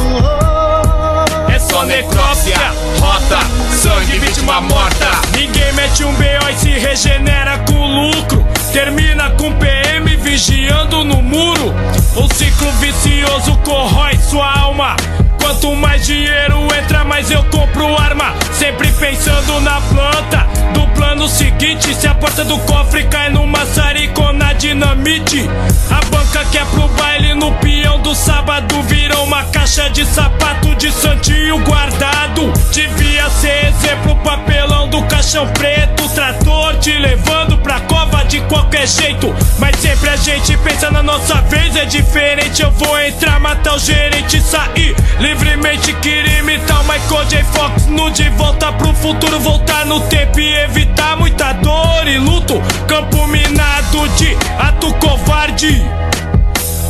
É 1.53 1.59
só 1.59 1.83
necrópsia, 1.83 2.57
rota, 3.01 3.39
sangue, 3.75 4.17
vítima 4.19 4.61
morta. 4.61 5.19
Ninguém 5.37 5.73
mete 5.73 6.05
um 6.05 6.13
BO 6.13 6.49
e 6.51 6.57
se 6.57 6.69
regenera 6.69 7.57
com 7.67 7.85
lucro. 7.85 8.47
Termina 8.71 9.29
com 9.31 9.51
PM 9.57 10.15
vigiando 10.15 11.03
no 11.03 11.21
muro. 11.21 11.75
O 12.15 12.33
ciclo 12.33 12.71
vicioso 12.79 13.57
corrói 13.57 14.17
sua 14.29 14.57
alma. 14.57 14.95
Quanto 15.39 15.75
mais 15.75 16.05
dinheiro 16.05 16.67
entra, 16.81 17.03
mais 17.03 17.29
eu 17.31 17.43
compro 17.45 17.97
arma. 17.97 18.33
Sempre 18.53 18.91
pensando 18.93 19.59
na 19.61 19.81
planta. 19.81 20.47
Do 20.73 20.87
plano 20.89 21.27
seguinte, 21.27 21.93
se 21.95 22.07
a 22.07 22.13
porta 22.15 22.43
do 22.45 22.57
cofre 22.59 23.03
cai 23.05 23.29
no 23.29 23.45
maçarico 23.47 24.31
na 24.33 24.53
dinamite. 24.53 25.49
A 25.89 26.05
banca 26.05 26.45
que 26.45 26.57
é 26.57 26.65
pro 26.65 26.87
baile 26.89 27.33
no 27.33 27.51
peão 27.53 27.99
do 28.01 28.13
sábado 28.13 28.81
virou 28.83 29.23
uma 29.23 29.43
caixa 29.45 29.89
de 29.89 30.05
sapato 30.05 30.75
de 30.75 30.91
santinho 30.91 31.59
guardado. 31.63 32.51
Devia 32.71 33.29
ser 33.29 33.67
exemplo, 33.67 34.15
papelão 34.17 34.89
do 34.89 35.01
caixão 35.03 35.47
preto. 35.47 36.07
Trator 36.09 36.75
te 36.79 36.91
levando 36.97 37.57
pra 37.59 37.79
cova 37.81 38.25
de 38.25 38.41
qualquer 38.41 38.85
jeito. 38.87 39.33
Mas 39.57 39.77
sempre 39.77 40.09
a 40.09 40.15
gente 40.15 40.57
pensa 40.57 40.91
na 40.91 41.01
nossa 41.01 41.35
vez, 41.43 41.75
é 41.75 41.85
diferente. 41.85 42.61
Eu 42.61 42.71
vou 42.71 42.99
entrar, 42.99 43.39
matar 43.39 43.75
o 43.75 43.79
gerente, 43.79 44.41
sair 44.41 44.95
livremente. 45.29 45.93
Queria 45.93 46.39
imitar 46.39 46.81
o 46.81 46.83
Michael 46.83 47.25
J. 47.25 47.43
Fox 47.43 47.85
no 47.87 48.09
de 48.09 48.29
volta 48.31 48.71
pro 48.73 48.93
futuro. 48.93 49.39
Voltar 49.39 49.85
no 49.85 50.01
tempo 50.01 50.39
e 50.39 50.53
evitar 50.63 51.17
muita 51.17 51.53
dor 51.53 52.07
e 52.07 52.17
luto. 52.17 52.61
Campo 52.87 53.27
minado 53.27 54.07
de 54.17 54.35
ato 54.57 54.93
covarde. 54.95 55.83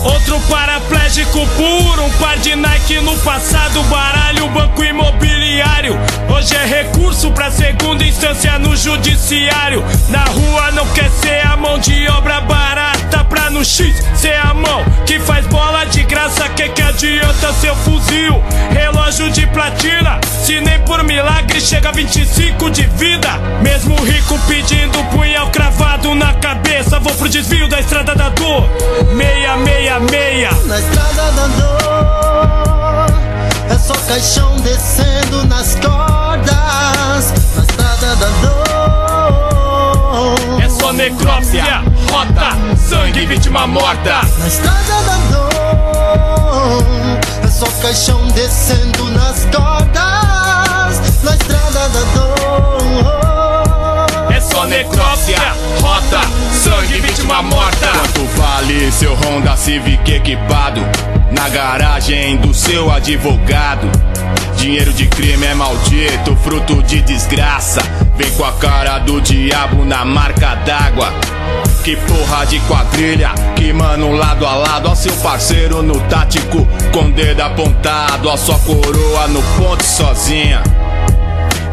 Outro 0.03 0.39
paraplégico 0.49 1.45
puro, 1.57 2.05
um 2.05 2.09
par 2.11 2.37
de 2.37 2.55
Nike 2.55 3.01
no 3.01 3.17
passado, 3.17 3.83
baralho, 3.83 4.47
banco 4.49 4.83
imobiliário. 4.83 5.99
Hoje 6.29 6.55
é 6.55 6.65
recurso 6.65 7.31
pra 7.31 7.51
segunda 7.51 8.03
instância 8.05 8.57
no 8.59 8.75
judiciário. 8.77 9.83
Na 10.07 10.23
rua 10.23 10.71
não 10.71 10.87
quer 10.93 11.09
ser 11.09 11.45
a 11.45 11.57
mão 11.57 11.77
de 11.79 12.07
obra 12.07 12.39
barata 12.41 13.25
pra 13.25 13.49
no 13.49 13.63
X 13.65 13.93
ser 14.15 14.35
a 14.35 14.53
mão 14.53 14.85
que 15.05 15.19
faz 15.19 15.45
bola 15.47 15.85
de 15.85 16.03
graça. 16.03 16.47
Que 16.49 16.69
que 16.69 16.81
adianta 16.81 17.51
seu 17.53 17.75
fuzil? 17.75 18.41
Relógio 18.71 19.29
de 19.31 19.47
platina, 19.47 20.19
se 20.45 20.61
nem 20.61 20.79
por 20.81 21.03
milagre 21.03 21.59
chega 21.59 21.89
a 21.89 21.91
25 21.91 22.69
de 22.71 22.83
vida. 22.83 23.29
Mesmo 23.61 23.95
rico 24.03 24.39
pedindo 24.47 25.03
punhal 25.11 25.49
cravado 25.49 26.15
na 26.15 26.33
cabeça, 26.35 26.99
vou 26.99 27.13
pro 27.15 27.27
desvio 27.27 27.67
da 27.67 27.79
estrada 27.79 28.15
da 28.15 28.29
dor. 28.29 28.69
Meia, 29.13 29.57
meia, 29.57 29.88
meia. 29.97 30.51
Na 30.65 30.77
estrada 30.79 31.31
da 31.31 31.47
dor 31.47 33.07
É 33.69 33.77
só 33.77 33.93
caixão 34.07 34.55
descendo 34.57 35.45
nas 35.47 35.75
cordas 35.75 37.33
Na 37.55 37.63
estrada 37.63 38.15
da 38.17 38.27
dor 38.41 38.59
É 40.61 40.69
só 40.69 40.91
necrópsia, 40.93 41.81
rota, 42.11 42.57
sangue, 42.77 43.25
vítima 43.25 43.65
morta. 43.65 44.21
Na 44.37 44.47
estrada 44.47 45.01
da 45.05 45.17
dor 45.31 45.49
É 47.43 47.47
só 47.47 47.65
caixão 47.81 48.27
descendo 48.27 49.05
nas 49.11 49.45
cordas 49.45 50.99
Na 51.23 51.33
estrada 51.33 51.89
da 51.89 52.03
dor 52.13 52.29
É 54.31 54.39
só 54.41 54.65
necrópsia, 54.65 55.39
rota, 55.81 56.21
vítima 57.19 57.41
morta. 57.41 57.87
Quanto 57.87 58.25
vale 58.37 58.91
seu 58.91 59.13
Honda 59.13 59.55
Civic 59.57 60.11
equipado 60.11 60.81
na 61.31 61.49
garagem 61.49 62.37
do 62.37 62.53
seu 62.53 62.89
advogado? 62.89 63.87
Dinheiro 64.55 64.93
de 64.93 65.07
crime 65.07 65.45
é 65.45 65.53
maldito, 65.53 66.35
fruto 66.37 66.81
de 66.83 67.01
desgraça. 67.01 67.81
Vem 68.15 68.29
com 68.31 68.45
a 68.45 68.53
cara 68.53 68.99
do 68.99 69.21
diabo 69.21 69.85
na 69.85 70.05
marca 70.05 70.55
d'água. 70.55 71.13
Que 71.83 71.95
porra 71.95 72.45
de 72.45 72.59
quadrilha, 72.61 73.31
que 73.55 73.71
mano 73.71 74.11
lado 74.11 74.45
a 74.45 74.55
lado, 74.55 74.89
ó 74.89 74.95
seu 74.95 75.13
parceiro 75.17 75.81
no 75.81 75.99
tático, 76.01 76.67
com 76.91 77.09
dedo 77.11 77.41
apontado, 77.41 78.29
ó 78.29 78.37
sua 78.37 78.59
coroa 78.59 79.27
no 79.27 79.41
ponto 79.57 79.83
sozinha. 79.83 80.61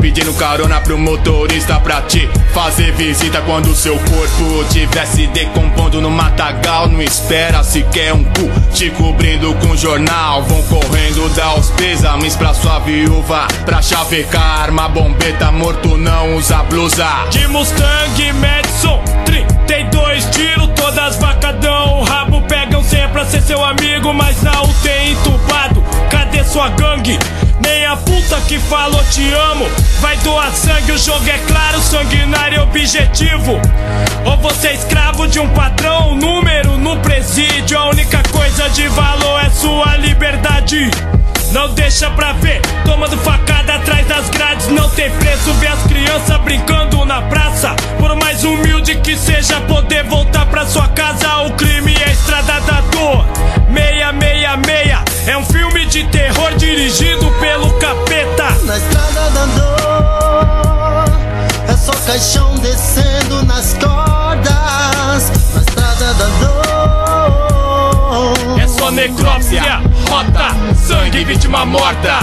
Pedindo 0.01 0.33
carona 0.35 0.81
pro 0.81 0.99
motorista 0.99 1.81
pra 1.81 2.03
te 2.03 2.29
fazer 2.53 2.93
visita 2.93 3.41
quando 3.43 3.75
seu 3.75 3.99
corpo 3.99 4.65
tiver 4.71 5.07
se 5.07 5.27
decompondo 5.29 6.01
no 6.01 6.11
matagal. 6.11 6.89
Não 6.89 7.03
espera 7.03 7.63
sequer 7.63 8.13
um 8.13 8.25
cu 8.25 8.51
te 8.73 8.91
cobrindo 8.91 9.55
com 9.55 9.77
jornal. 9.77 10.43
Vão 10.43 10.63
correndo 10.63 11.29
dar 11.35 11.59
os 11.59 11.71
pêsames 11.71 12.37
pra 12.37 12.55
sua 12.55 12.79
viúva. 12.81 13.49
Pra 13.65 13.83
chavecar 13.83 14.63
arma, 14.63 14.89
bombeta, 14.89 15.51
morto 15.51 15.97
não 15.97 16.37
usa 16.37 16.63
blusa. 16.65 17.09
De 17.31 17.47
Mustang 17.49 18.33
Madison, 18.35 19.03
32 19.25 20.25
tiros, 20.27 20.69
todas 20.77 21.17
vacadão. 21.17 22.01
O 22.01 22.05
rabo 22.05 22.43
pegam 22.43 22.83
sempre 22.83 23.13
pra 23.13 23.25
ser 23.25 23.43
seu 23.43 23.65
amigo, 23.65 24.13
mas 24.13 24.43
na 24.43 24.63
UTI 24.63 25.13
entubado. 25.13 25.83
Cadê 26.11 26.45
sua 26.45 26.69
gangue? 26.71 27.19
Nem 27.61 27.87
a 27.87 27.97
puta 27.97 28.41
que 28.43 28.59
falou 28.59 29.03
te 29.05 29.33
amo. 29.33 29.67
Vai 30.01 30.17
doar 30.19 30.53
sangue, 30.53 30.93
o 30.93 30.99
jogo 30.99 31.29
é 31.29 31.39
claro, 31.47 31.81
sanguinário 31.81 32.59
e 32.59 32.61
objetivo. 32.61 33.61
Ou 34.25 34.37
você 34.39 34.69
é 34.69 34.75
escravo 34.75 35.27
de 35.27 35.39
um 35.39 35.49
patrão, 35.51 36.15
número 36.15 36.77
no 36.79 36.99
presídio. 36.99 37.79
A 37.79 37.91
única 37.91 38.23
coisa 38.31 38.69
de 38.71 38.89
valor 38.89 39.41
é 39.45 39.51
sua 39.51 39.97
liberdade. 39.97 40.91
Não 41.53 41.73
deixa 41.73 42.11
pra 42.11 42.33
ver, 42.33 42.61
tomando 42.85 43.17
facada 43.19 43.75
atrás 43.77 44.07
das 44.07 44.29
grades. 44.31 44.69
Não 44.69 44.89
tem 44.91 45.11
preço 45.11 45.53
ver 45.55 45.69
É 62.17 62.19
só 62.19 62.33
caixão 62.33 62.55
descendo 62.55 63.45
nas 63.45 63.75
cordas 63.75 65.31
Na 65.55 65.61
estrada 65.61 66.15
da 66.15 66.25
dor 66.41 68.33
É 68.59 68.67
só 68.67 68.91
necrópsia, 68.91 69.83
rota, 70.09 70.57
sangue, 70.87 71.25
vítima 71.27 71.67
morta. 71.67 72.21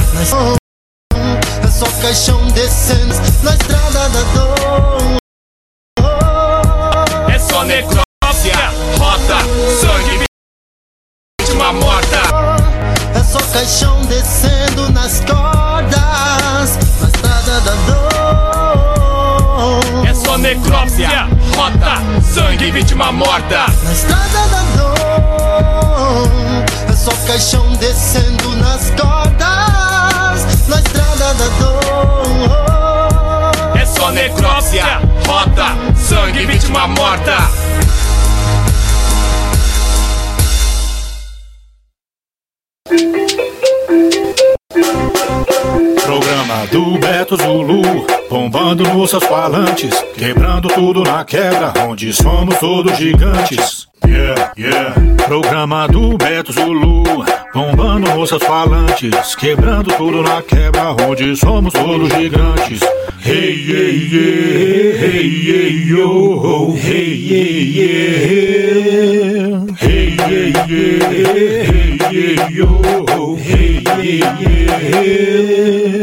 É 1.63 1.67
só 1.67 1.85
caixão 2.01 2.43
descendo 2.47 3.13
na 3.43 3.51
estrada 3.51 4.09
da 4.09 4.23
dor 4.33 5.19
É 7.31 7.37
só 7.37 7.63
necrópsia, 7.63 8.71
rota, 8.97 9.37
sangue, 9.79 10.23
vítima 11.39 11.71
morta. 11.71 12.17
É 13.13 13.23
só 13.23 13.37
caixão 13.53 14.01
descendo 14.07 14.89
nas 14.91 15.19
cordas 15.19 15.53
vítima 22.74 23.11
morta. 23.11 23.67
Na 23.84 23.93
estrada 23.93 24.47
da 24.47 24.61
dor 24.76 24.95
É 26.89 26.93
só 26.93 27.11
caixão 27.28 27.71
descendo 27.74 28.49
nas 28.57 28.89
cordas 28.89 30.67
Na 30.67 30.80
estrada 30.80 31.36
da 31.36 31.47
dor 31.59 31.84
É 33.80 33.86
só 33.86 34.09
necrópsia, 34.11 34.99
rota, 35.28 35.76
sangue, 35.95 36.45
vítima 36.47 36.88
morta. 36.88 37.38
Programa 46.14 46.68
do 46.68 46.99
Beto 46.99 47.36
Zulu, 47.36 47.82
bombando 48.30 48.84
nos 48.84 49.09
seus 49.09 49.24
falantes, 49.24 49.99
quebrando 50.16 50.68
tudo 50.68 51.01
na 51.01 51.26
quebra, 51.26 51.74
onde 51.89 52.14
somos 52.14 52.55
todos 52.59 52.95
gigantes. 52.99 53.88
Yeah, 54.05 54.53
yeah. 54.55 54.93
Programa 55.26 55.88
do 55.88 56.16
Beto 56.16 56.53
Zulu, 56.53 57.03
bombando 57.51 58.14
nos 58.14 58.30
seus 58.30 58.43
falantes, 58.43 59.34
quebrando 59.34 59.91
tudo 59.95 60.22
na 60.22 60.43
quebra, 60.43 60.91
onde 60.91 61.36
somos 61.36 61.74
todos 61.74 62.14
gigantes. 62.14 62.82
Hey, 63.20 63.55
yeah, 63.66 63.89
yeah, 64.14 64.97
hey, 64.99 65.28
yeah, 65.47 65.70
yo, 65.95 66.76
hey, 66.76 67.16
yeah, 67.26 67.49
yeah. 67.82 68.03
Hey, 69.80 70.16
yeah, 70.16 70.51
yeah, 70.68 71.09
hey, 71.64 71.97
yeah, 72.11 72.49
yo, 72.51 73.36
hey, 73.36 73.82
yeah, 73.82 74.30
yeah. 74.38 76.03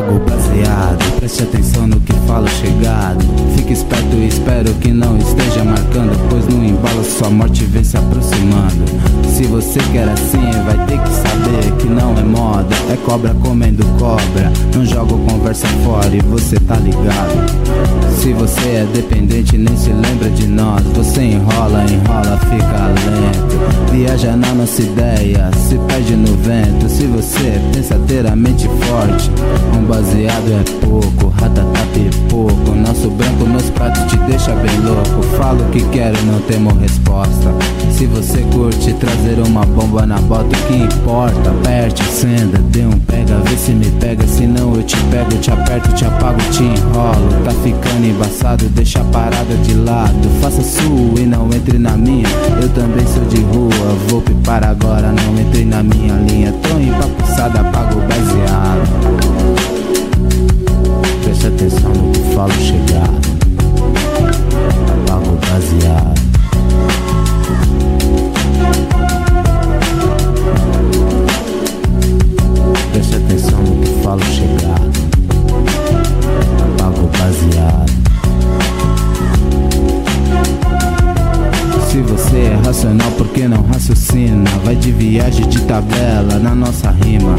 Apaga 0.00 0.12
o 0.12 0.18
baseado, 0.18 0.29
preste 1.40 1.42
atenção 1.42 1.86
no 1.86 2.00
que 2.00 2.12
falo 2.26 2.48
chegado. 2.48 3.24
Fique 3.56 3.72
esperto 3.72 4.16
e 4.16 4.28
espero 4.28 4.72
que 4.74 4.92
não 4.92 5.16
esteja 5.16 5.64
marcando, 5.64 6.18
pois 6.28 6.46
no 6.46 6.64
embalo 6.64 7.04
sua 7.04 7.30
morte 7.30 7.64
vem 7.64 7.84
se 7.84 7.96
aproximando. 7.96 8.84
Se 9.28 9.44
você 9.44 9.78
quer 9.92 10.08
assim, 10.08 10.50
vai 10.64 10.86
ter 10.86 10.98
que 10.98 11.10
saber 11.10 11.72
que 11.78 11.86
não 11.86 12.16
é 12.18 12.22
moda, 12.22 12.74
é 12.92 12.96
cobra 13.04 13.34
comendo 13.34 13.84
cobra. 13.98 14.52
Não 14.74 14.84
jogo 14.84 15.18
conversa 15.26 15.66
fora 15.84 16.14
e 16.14 16.20
você 16.20 16.56
tá 16.60 16.76
ligado. 16.76 17.70
Se 18.20 18.34
você 18.34 18.60
é 18.60 18.88
dependente, 18.92 19.56
nem 19.56 19.74
se 19.76 19.90
lembra 19.90 20.28
de 20.28 20.46
nós. 20.46 20.82
Você 20.94 21.22
enrola, 21.22 21.84
enrola, 21.84 22.38
fica 22.50 22.88
lento. 22.88 23.90
Viaja 23.90 24.36
na 24.36 24.52
nossa 24.52 24.82
ideia, 24.82 25.50
se 25.68 25.76
perde 25.88 26.14
no 26.16 26.36
vento. 26.36 26.86
Se 26.88 27.06
você 27.06 27.58
pensa 27.72 27.98
ter 28.06 28.26
a 28.26 28.36
mente 28.36 28.68
forte, 28.68 29.30
um 29.74 29.84
baseado 29.84 30.52
é 30.52 30.86
pouco, 30.86 31.29
ratatá 31.38 31.80
pouco. 32.30 32.74
Nosso 32.74 33.10
branco 33.10 33.44
nos 33.44 33.68
pratos 33.70 34.02
te 34.04 34.16
deixa 34.18 34.54
bem 34.54 34.80
louco. 34.80 35.22
Falo 35.36 35.62
o 35.62 35.70
que 35.70 35.82
quero, 35.90 36.16
não 36.24 36.40
temo 36.42 36.72
resposta. 36.78 37.52
Se 37.90 38.06
você 38.06 38.38
curte 38.52 38.94
trazer 38.94 39.38
uma 39.46 39.66
bomba 39.66 40.06
na 40.06 40.18
bota, 40.20 40.56
o 40.56 40.66
que 40.66 40.74
importa? 40.74 41.50
Aperte, 41.50 42.02
acenda, 42.02 42.58
dê 42.70 42.86
um 42.86 42.98
pega, 43.00 43.36
vê 43.44 43.56
se 43.56 43.72
me 43.72 43.90
pega. 44.00 44.26
Se 44.26 44.46
não 44.46 44.74
eu 44.74 44.82
te 44.82 44.96
pego, 45.04 45.36
te 45.40 45.50
aperto, 45.50 45.92
te 45.92 46.04
apago, 46.04 46.40
te 46.50 46.62
enrolo. 46.62 47.44
Tá 47.44 47.50
ficando 47.62 48.06
embaçado, 48.06 48.64
deixa 48.70 49.00
a 49.00 49.04
parada 49.04 49.54
de 49.62 49.74
lado. 49.74 50.28
Faça 50.40 50.62
sua 50.62 51.20
e 51.20 51.26
não 51.26 51.46
entre 51.46 51.78
na 51.78 51.96
minha. 51.96 52.28
Eu 52.62 52.68
também 52.70 53.06
sou 53.06 53.24
de 53.24 53.40
rua, 53.42 53.96
vou 54.08 54.22
pipar 54.22 54.64
agora, 54.64 55.12
não 55.12 55.38
entre 55.38 55.64
na 55.64 55.82
minha 55.82 56.14
linha. 56.14 56.52
Tô 56.62 56.78
empapuçada, 56.78 57.60
apago 57.60 58.00
baseado. 58.00 59.39
Preste 61.22 61.46
atenção 61.46 61.92
no 61.92 62.12
que 62.12 62.34
falo 62.34 62.52
chegado. 62.52 63.20
Apago 65.06 65.38
baseado. 65.50 66.20
Preste 72.92 73.16
atenção 73.16 73.62
no 73.62 73.80
que 73.82 74.02
falo 74.02 74.22
chegado. 74.24 74.90
Apago 76.76 77.10
baseado. 77.18 77.69
Você 82.30 82.38
é 82.42 82.60
racional, 82.64 83.10
por 83.12 83.26
que 83.28 83.48
não 83.48 83.60
raciocina? 83.62 84.48
Vai 84.64 84.76
de 84.76 84.92
viagem 84.92 85.48
de 85.48 85.60
tabela 85.62 86.38
na 86.40 86.54
nossa 86.54 86.88
rima. 86.88 87.34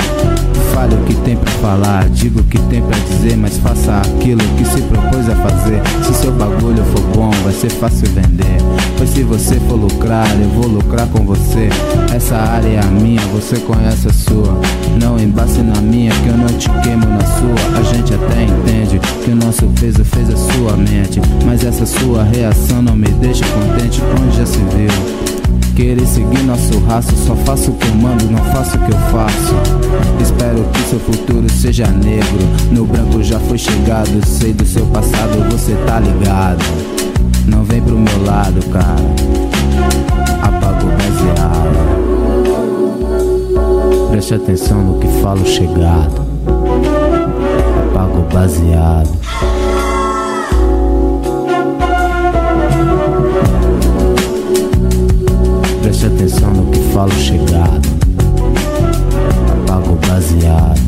Fale 0.74 0.96
o 0.96 1.04
que 1.06 1.16
tem 1.16 1.38
pra 1.38 1.52
falar, 1.54 2.10
diga 2.10 2.42
o 2.42 2.44
que 2.44 2.60
tem 2.64 2.82
pra 2.82 2.98
dizer, 3.00 3.38
mas 3.38 3.58
faça 3.58 4.00
aquilo 4.00 4.42
que 4.58 4.66
se 4.66 4.82
propôs 4.82 5.30
a 5.30 5.36
fazer. 5.36 5.82
Se 6.06 6.14
seu 6.14 6.32
bagulho 6.34 6.84
for 6.86 7.02
bom, 7.16 7.32
vai 7.44 7.54
ser 7.54 7.70
fácil 7.72 8.08
vender. 8.10 8.58
Pois 8.98 9.10
se 9.12 9.24
você 9.24 9.56
for 9.62 9.76
lucrar, 9.76 10.28
eu 10.42 10.50
vou 10.50 10.68
lucrar 10.68 11.08
com 11.08 11.26
você. 11.26 11.70
Essa 12.14 12.36
área 12.36 12.68
é 12.68 12.80
a 12.80 12.88
minha, 12.88 13.22
você 13.34 13.58
conhece 13.60 14.10
a 14.10 14.14
sua. 14.14 14.60
Não 15.02 15.18
embace 15.18 15.62
na 15.62 15.80
minha, 15.80 16.12
que 16.12 16.28
eu 16.28 16.38
não 16.38 16.48
te 16.48 16.70
queimo 16.84 17.06
na 17.06 17.26
sua. 17.26 17.80
A 17.80 17.84
gente 17.94 18.11
nosso 19.52 19.68
peso 19.82 20.06
fez 20.06 20.30
a 20.30 20.38
sua 20.38 20.78
mente. 20.78 21.20
Mas 21.46 21.66
essa 21.66 21.86
sua 21.86 22.24
reação 22.24 22.82
não 22.82 22.96
me 22.96 23.10
deixa 23.10 23.44
contente, 23.48 24.02
onde 24.18 24.38
já 24.38 24.46
se 24.46 24.60
viu. 24.60 24.88
Querer 25.76 26.08
seguir 26.08 26.42
nosso 26.44 26.80
raço, 26.88 27.14
só 27.28 27.36
faço 27.36 27.72
o 27.72 27.74
que 27.74 27.86
eu 27.86 27.96
mando, 27.96 28.32
não 28.32 28.42
faço 28.54 28.78
o 28.78 28.80
que 28.80 28.94
eu 28.94 28.98
faço. 29.12 29.54
Espero 30.22 30.64
que 30.72 30.80
seu 30.84 31.00
futuro 31.02 31.52
seja 31.52 31.86
negro. 31.88 32.40
No 32.72 32.86
branco 32.86 33.22
já 33.22 33.42
foi 33.42 33.58
chegado, 33.58 34.26
sei 34.26 34.54
do 34.54 34.66
seu 34.66 34.86
passado, 34.86 35.44
você 35.52 35.76
tá 35.86 36.00
ligado. 36.00 36.64
Não 37.46 37.66
vem 37.66 37.82
pro 37.82 38.00
meu 38.00 38.24
lado, 38.24 38.66
cara. 38.68 39.04
Apaga 40.44 40.86
o 40.86 40.92
baseado. 40.92 41.92
Preste 44.12 44.34
atenção 44.34 44.82
no 44.82 44.98
que 44.98 45.08
falo 45.22 45.46
chegado. 45.46 46.21
Baseado. 48.34 49.10
Preste 55.82 56.06
atenção 56.06 56.52
no 56.52 56.72
que 56.72 56.80
falo 56.94 57.12
chegado. 57.12 57.90
Apaga 59.64 59.92
o 59.92 59.96
baseado. 60.08 60.80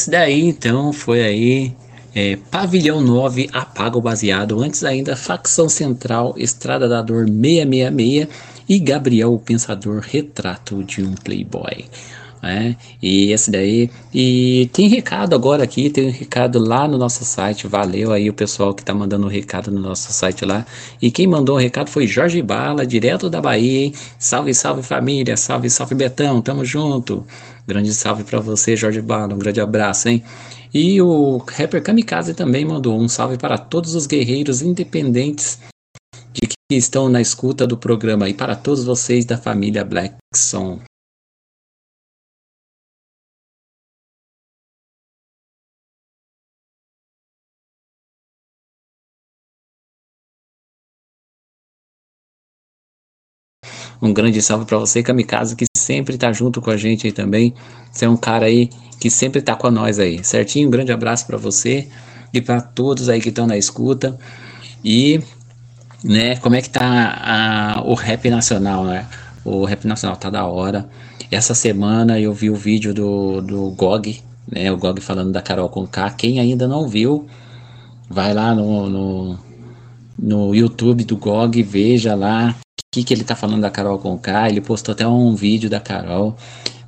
Esse 0.00 0.10
daí 0.10 0.46
então 0.46 0.94
foi 0.94 1.22
aí 1.22 1.72
é, 2.14 2.36
Pavilhão 2.50 3.02
9, 3.02 3.50
Apaga 3.52 3.98
o 3.98 4.00
Baseado, 4.00 4.58
antes 4.60 4.82
ainda 4.82 5.14
Facção 5.14 5.68
Central, 5.68 6.34
Estrada 6.38 6.88
da 6.88 7.02
Dor 7.02 7.26
666 7.26 8.28
e 8.66 8.78
Gabriel 8.78 9.34
o 9.34 9.38
Pensador, 9.38 10.00
Retrato 10.00 10.82
de 10.82 11.04
um 11.04 11.12
Playboy. 11.12 11.84
É, 12.42 12.74
e 13.02 13.30
esse 13.32 13.50
daí, 13.50 13.90
e 14.14 14.70
tem 14.72 14.88
recado 14.88 15.34
agora 15.34 15.62
aqui, 15.62 15.90
tem 15.90 16.08
um 16.08 16.10
recado 16.10 16.58
lá 16.58 16.88
no 16.88 16.96
nosso 16.96 17.22
site, 17.22 17.66
valeu 17.66 18.14
aí 18.14 18.30
o 18.30 18.32
pessoal 18.32 18.72
que 18.72 18.82
tá 18.82 18.94
mandando 18.94 19.26
um 19.26 19.28
recado 19.28 19.70
no 19.70 19.78
nosso 19.78 20.10
site 20.10 20.46
lá, 20.46 20.64
e 21.02 21.10
quem 21.10 21.26
mandou 21.26 21.56
o 21.56 21.58
um 21.58 21.60
recado 21.60 21.90
foi 21.90 22.06
Jorge 22.06 22.40
Bala, 22.40 22.86
direto 22.86 23.28
da 23.28 23.42
Bahia, 23.42 23.84
hein? 23.84 23.94
salve, 24.18 24.54
salve 24.54 24.82
família, 24.82 25.36
salve, 25.36 25.68
salve 25.68 25.94
Betão, 25.94 26.40
tamo 26.40 26.64
junto, 26.64 27.26
grande 27.66 27.92
salve 27.92 28.24
para 28.24 28.40
você 28.40 28.76
Jorge 28.76 29.00
Bala, 29.00 29.34
um 29.34 29.38
grande 29.38 29.60
abraço, 29.60 30.08
hein, 30.08 30.22
e 30.72 31.00
o 31.00 31.38
rapper 31.38 31.82
Kamikaze 31.82 32.34
também 32.34 32.64
mandou 32.64 33.00
um 33.00 33.08
salve 33.08 33.36
para 33.36 33.58
todos 33.58 33.94
os 33.94 34.06
guerreiros 34.06 34.62
independentes 34.62 35.58
de 36.32 36.46
que 36.46 36.76
estão 36.76 37.08
na 37.08 37.20
escuta 37.20 37.66
do 37.66 37.76
programa 37.76 38.28
e 38.28 38.34
para 38.34 38.54
todos 38.54 38.84
vocês 38.84 39.24
da 39.24 39.36
família 39.36 39.84
Black 39.84 40.14
Um 54.02 54.14
grande 54.14 54.40
salve 54.40 54.64
para 54.64 54.78
você, 54.78 55.02
Kamikaze, 55.02 55.54
que 55.54 55.66
sempre 55.76 56.16
tá 56.16 56.32
junto 56.32 56.60
com 56.62 56.70
a 56.70 56.76
gente 56.76 57.06
aí 57.06 57.12
também. 57.12 57.54
Você 57.92 58.06
é 58.06 58.08
um 58.08 58.16
cara 58.16 58.46
aí 58.46 58.70
que 58.98 59.10
sempre 59.10 59.42
tá 59.42 59.54
com 59.54 59.70
nós 59.70 59.98
aí, 59.98 60.24
certinho? 60.24 60.68
Um 60.68 60.70
grande 60.70 60.90
abraço 60.90 61.26
para 61.26 61.36
você 61.36 61.88
e 62.32 62.40
para 62.40 62.62
todos 62.62 63.08
aí 63.10 63.20
que 63.20 63.28
estão 63.28 63.46
na 63.46 63.58
escuta. 63.58 64.18
E, 64.82 65.20
né, 66.02 66.36
como 66.36 66.56
é 66.56 66.62
que 66.62 66.70
tá 66.70 67.18
a, 67.22 67.82
o 67.82 67.94
rap 67.94 68.30
nacional, 68.30 68.84
né? 68.84 69.06
O 69.44 69.64
rap 69.66 69.86
nacional 69.86 70.16
tá 70.16 70.30
da 70.30 70.46
hora. 70.46 70.88
Essa 71.30 71.54
semana 71.54 72.18
eu 72.18 72.32
vi 72.32 72.48
o 72.48 72.56
vídeo 72.56 72.94
do, 72.94 73.42
do 73.42 73.70
GOG, 73.72 74.22
né? 74.50 74.72
O 74.72 74.78
GOG 74.78 75.00
falando 75.02 75.30
da 75.30 75.42
Carol 75.42 75.68
Conká. 75.68 76.08
Quem 76.10 76.40
ainda 76.40 76.66
não 76.66 76.88
viu, 76.88 77.26
vai 78.08 78.32
lá 78.32 78.54
no, 78.54 78.88
no, 78.88 79.38
no 80.18 80.54
YouTube 80.54 81.04
do 81.04 81.18
GOG, 81.18 81.62
veja 81.62 82.14
lá 82.14 82.56
que, 82.92 83.04
que 83.04 83.14
ele 83.14 83.22
tá 83.22 83.36
falando 83.36 83.60
da 83.62 83.70
Carol 83.70 83.98
Conká, 83.98 84.48
ele 84.48 84.60
postou 84.60 84.92
até 84.92 85.06
um 85.06 85.34
vídeo 85.36 85.70
da 85.70 85.78
Carol. 85.78 86.36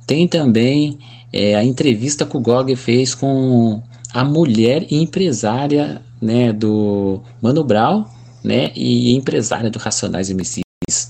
Tem 0.05 0.27
também 0.27 0.99
é, 1.31 1.55
a 1.55 1.63
entrevista 1.63 2.25
que 2.25 2.35
o 2.35 2.41
Gog 2.41 2.75
fez 2.75 3.15
com 3.15 3.81
a 4.13 4.23
mulher 4.25 4.85
empresária 4.91 6.01
né, 6.21 6.51
do 6.51 7.21
Mano 7.41 7.63
Brown 7.63 8.05
né, 8.43 8.71
e 8.75 9.15
empresária 9.15 9.69
do 9.69 9.79
Racionais 9.79 10.29
MCs. 10.29 10.63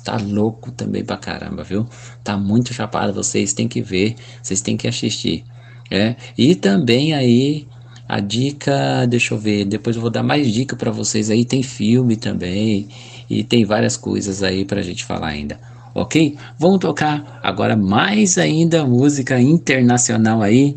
Tá 0.03 0.17
louco 0.17 0.71
também 0.71 1.03
pra 1.03 1.17
caramba, 1.17 1.63
viu? 1.63 1.87
Tá 2.23 2.37
muito 2.37 2.71
chapado, 2.71 3.13
vocês 3.13 3.51
têm 3.51 3.67
que 3.67 3.81
ver, 3.81 4.15
vocês 4.43 4.61
têm 4.61 4.77
que 4.77 4.87
assistir. 4.87 5.43
É? 5.89 6.15
E 6.37 6.53
também 6.53 7.13
aí 7.13 7.67
a 8.07 8.19
dica, 8.19 9.07
deixa 9.07 9.33
eu 9.33 9.39
ver, 9.39 9.65
depois 9.65 9.95
eu 9.95 10.01
vou 10.01 10.11
dar 10.11 10.21
mais 10.21 10.51
dica 10.51 10.75
para 10.75 10.91
vocês 10.91 11.31
aí, 11.31 11.43
tem 11.43 11.63
filme 11.63 12.15
também 12.15 12.87
e 13.29 13.43
tem 13.43 13.65
várias 13.65 13.97
coisas 13.97 14.43
aí 14.43 14.65
para 14.65 14.79
a 14.79 14.83
gente 14.83 15.05
falar 15.05 15.27
ainda. 15.27 15.59
Ok? 15.95 16.37
Vamos 16.57 16.79
tocar 16.79 17.39
agora 17.43 17.75
mais 17.75 18.37
ainda 18.37 18.85
música 18.85 19.39
internacional 19.39 20.41
aí. 20.41 20.75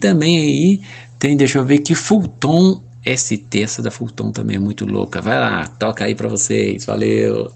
Também 0.00 0.38
aí 0.38 0.82
tem, 1.18 1.36
deixa 1.36 1.58
eu 1.58 1.64
ver 1.64 1.78
que 1.78 1.94
Fulton 1.94 2.82
ST, 3.06 3.62
essa 3.62 3.82
da 3.82 3.90
Fulton 3.90 4.32
também 4.32 4.56
é 4.56 4.58
muito 4.58 4.84
louca. 4.84 5.20
Vai 5.20 5.38
lá, 5.38 5.66
toca 5.66 6.04
aí 6.04 6.14
para 6.14 6.28
vocês. 6.28 6.84
Valeu. 6.84 7.52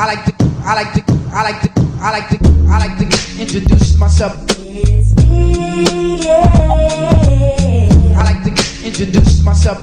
I 0.00 0.06
like 0.06 0.24
to, 0.24 0.44
I 0.64 0.74
like 0.74 0.92
to, 0.92 1.12
I 1.32 1.42
like 1.42 1.60
to, 1.60 1.80
I 2.00 2.10
like 2.10 2.28
to, 2.28 2.38
I 2.68 2.78
like 2.78 2.96
to 2.98 3.04
introduce 3.42 3.98
myself. 3.98 4.36
I 8.18 8.22
like 8.24 8.42
to 8.44 8.50
introduce 8.84 9.44
myself. 9.44 9.78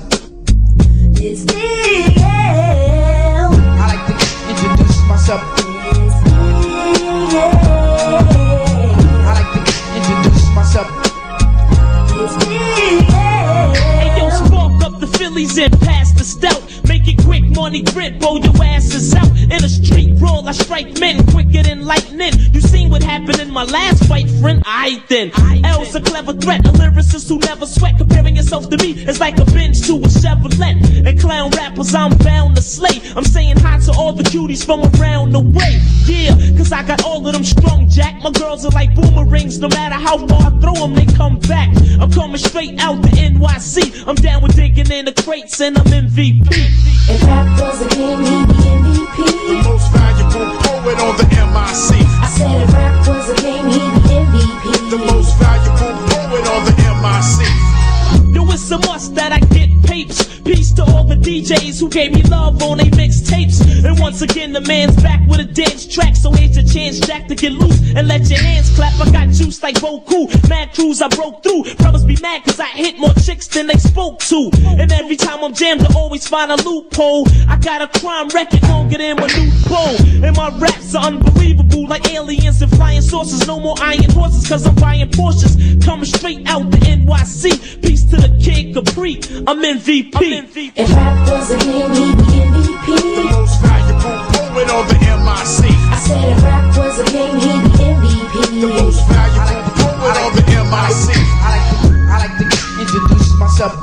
It's 1.17 1.45
me. 1.55 2.15
I 2.19 3.87
like 3.87 4.05
to 4.07 4.13
introduce 4.49 4.99
myself. 5.07 5.41
It's 5.55 6.17
me. 6.25 6.31
I 9.23 9.31
like 9.39 9.51
to 9.55 9.59
introduce 9.95 10.47
myself. 10.53 10.89
It's 12.11 12.35
me. 12.49 12.59
Hey 13.07 14.09
yo, 14.17 14.29
spark 14.29 14.83
up 14.83 14.99
the 14.99 15.07
Phillies 15.07 15.57
and 15.57 15.71
pass 15.79 16.11
the 16.11 16.25
stout. 16.25 16.64
Money 17.55 17.83
grip, 17.83 18.19
blow 18.19 18.35
your 18.35 18.53
asses 18.63 19.15
out. 19.15 19.31
In 19.37 19.63
a 19.63 19.69
street 19.69 20.19
brawl, 20.19 20.47
I 20.47 20.51
strike 20.51 20.99
men 20.99 21.25
quicker 21.27 21.63
than 21.63 21.85
lightning. 21.85 22.33
You 22.51 22.59
seen 22.59 22.89
what 22.89 23.01
happened 23.01 23.39
in 23.39 23.49
my 23.49 23.63
last 23.63 24.03
fight, 24.05 24.29
friend? 24.41 24.61
I 24.65 25.01
then. 25.07 25.31
L's 25.63 25.95
a 25.95 26.01
clever 26.01 26.33
threat, 26.33 26.65
a 26.67 26.71
lyricist 26.71 27.29
who 27.29 27.39
never 27.39 27.65
sweat. 27.65 27.97
Comparing 27.97 28.35
yourself 28.35 28.69
to 28.69 28.77
me 28.77 28.91
is 28.91 29.19
like 29.19 29.37
a 29.39 29.45
bench 29.45 29.81
to 29.87 29.95
a 29.95 30.07
Chevrolet. 30.07 31.07
And 31.07 31.19
clown 31.19 31.51
rappers, 31.51 31.95
I'm 31.95 32.17
bound 32.17 32.57
to 32.57 32.61
slay. 32.61 33.01
I'm 33.15 33.23
saying 33.23 33.57
hi 33.57 33.79
to 33.85 33.91
all 33.93 34.13
the 34.13 34.23
cuties 34.23 34.65
from 34.65 34.81
around 34.99 35.31
the 35.31 35.39
way. 35.39 35.79
Yeah, 36.05 36.35
cause 36.57 36.71
I 36.71 36.83
got 36.83 37.03
all 37.03 37.25
of 37.25 37.33
them 37.33 37.43
strong, 37.43 37.87
Jack. 37.89 38.21
My 38.21 38.31
girls 38.31 38.65
are 38.65 38.71
like 38.71 38.93
boomerangs, 38.95 39.59
no 39.59 39.69
matter 39.69 39.95
how 39.95 40.17
far 40.27 40.51
I 40.51 40.59
throw 40.59 40.73
them, 40.73 40.93
they 40.93 41.05
come 41.05 41.39
back. 41.39 41.69
I'm 41.99 42.11
coming 42.11 42.37
straight 42.37 42.79
out 42.79 43.01
the 43.01 43.09
NYC. 43.09 44.07
I'm 44.07 44.15
down 44.15 44.43
with 44.43 44.55
digging 44.55 44.91
in 44.91 45.05
the 45.05 45.13
crates 45.13 45.61
and 45.61 45.77
I'm 45.77 45.85
MVP. 45.85 47.44
If 47.45 47.61
rap 47.61 47.61
was 47.61 47.81
a 47.81 47.89
game, 47.95 48.19
he'd 48.19 48.47
be 48.47 48.53
MVP. 48.53 49.17
The 49.47 49.69
most 49.69 49.91
valuable 49.91 50.49
poet 50.65 50.97
on 50.99 51.17
the 51.17 51.27
MIC. 51.29 51.89
I 52.25 52.29
said 52.37 52.61
if 52.61 52.73
rap 52.73 53.07
was 53.07 53.29
a 53.29 53.35
game, 53.41 53.67
he'd 53.67 53.93
be 54.01 54.09
MVP. 54.25 54.89
The 54.89 54.97
most 54.97 55.37
valuable 55.37 55.93
poet 56.09 56.45
on 56.53 56.65
the 56.65 56.73
MIC. 57.05 58.35
Yo, 58.35 58.51
it's 58.51 58.71
a 58.71 58.77
must 58.79 59.15
that 59.15 59.31
I 59.31 59.39
get 59.39 59.69
papes. 59.83 60.34
Peace 60.45 60.71
to 60.73 60.83
all 60.83 61.03
the 61.03 61.15
DJs 61.15 61.79
who 61.79 61.89
gave 61.89 62.13
me 62.13 62.21
love 62.23 62.61
on 62.61 62.77
they 62.77 62.85
mixtapes. 62.85 63.59
And 63.83 63.99
once 63.99 64.21
again, 64.21 64.53
the 64.53 64.61
man's 64.61 64.95
back 65.01 65.27
with 65.27 65.39
a 65.39 65.43
dance 65.43 65.87
track. 65.87 66.15
So 66.15 66.31
here's 66.31 66.55
your 66.55 66.65
chance, 66.65 66.99
Jack, 66.99 67.27
to 67.29 67.35
get 67.35 67.53
loose 67.53 67.79
and 67.95 68.07
let 68.07 68.29
your 68.29 68.39
hands 68.39 68.73
clap. 68.75 68.93
I 69.01 69.11
got 69.11 69.29
juice 69.33 69.61
like 69.63 69.75
Boku. 69.75 70.29
Mad 70.47 70.73
crews 70.73 71.01
I 71.01 71.07
broke 71.07 71.41
through. 71.41 71.63
Brothers 71.75 72.03
be 72.05 72.15
mad 72.21 72.43
cause 72.43 72.59
I 72.59 72.67
hit 72.67 72.99
more 72.99 73.13
chicks 73.25 73.47
than 73.47 73.65
they 73.65 73.77
spoke 73.77 74.19
to. 74.19 74.51
And 74.67 74.91
every 74.91 75.15
time 75.15 75.43
I'm 75.43 75.53
jammed, 75.53 75.81
I 75.81 75.93
always 75.95 76.27
find 76.27 76.51
a 76.51 76.57
loophole. 76.57 77.27
I 77.49 77.57
got 77.57 77.81
a 77.81 77.99
crime 77.99 78.27
record 78.29 78.61
longer 78.63 78.99
than 78.99 79.15
my 79.17 79.27
new 79.27 79.51
bow. 79.67 79.95
And 80.27 80.37
my 80.37 80.55
raps 80.59 80.93
are 80.93 81.05
unbelievable 81.05 81.87
like 81.87 82.13
aliens 82.13 82.61
and 82.61 82.71
flying 82.71 83.01
saucers. 83.01 83.47
No 83.47 83.59
more 83.59 83.75
iron 83.81 84.11
horses 84.11 84.47
cause 84.47 84.67
I'm 84.67 84.75
buying 84.75 85.09
Porsches. 85.09 85.83
Coming 85.83 86.05
straight 86.05 86.47
out 86.47 86.69
the 86.69 86.77
NYC. 86.77 87.81
Peace 87.81 88.03
to 88.05 88.17
the 88.17 88.29
kid 88.39 88.75
Capri. 88.75 89.15
I'm 89.47 89.61
MVP. 89.61 90.34
If 90.37 90.51
rap 90.91 91.29
was 91.29 91.49
a 91.49 91.57
game, 91.59 91.91
he'd 91.95 92.17
be 92.17 92.23
MVP. 92.43 92.87
The 92.91 93.23
most 93.31 93.55
valuable 93.61 94.19
poet 94.35 94.69
on 94.69 94.83
the 94.89 94.95
MIC. 94.99 95.63
I 95.63 95.97
said 96.03 96.23
if 96.27 96.43
rap 96.43 96.75
was 96.75 96.99
a 96.99 97.05
game, 97.05 97.39
he'd 97.39 97.63
be 97.63 97.79
MVP. 97.79 98.35
The 98.59 98.67
most 98.67 98.99
valuable 99.07 99.71
poet 99.79 100.17
on 100.19 100.35
the 100.35 100.43
MIC. 100.43 101.15
I 101.39 101.55
like 101.55 101.67
to, 101.79 101.87
I 102.11 102.15
like 102.19 102.35
to 102.35 102.45
introduce 102.81 103.31
myself. 103.39 103.73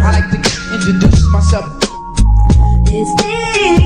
I 0.00 0.10
like 0.16 0.28
to 0.32 0.38
introduce 0.72 1.22
myself. 1.28 1.66
It's 2.86 3.12
me. 3.20 3.84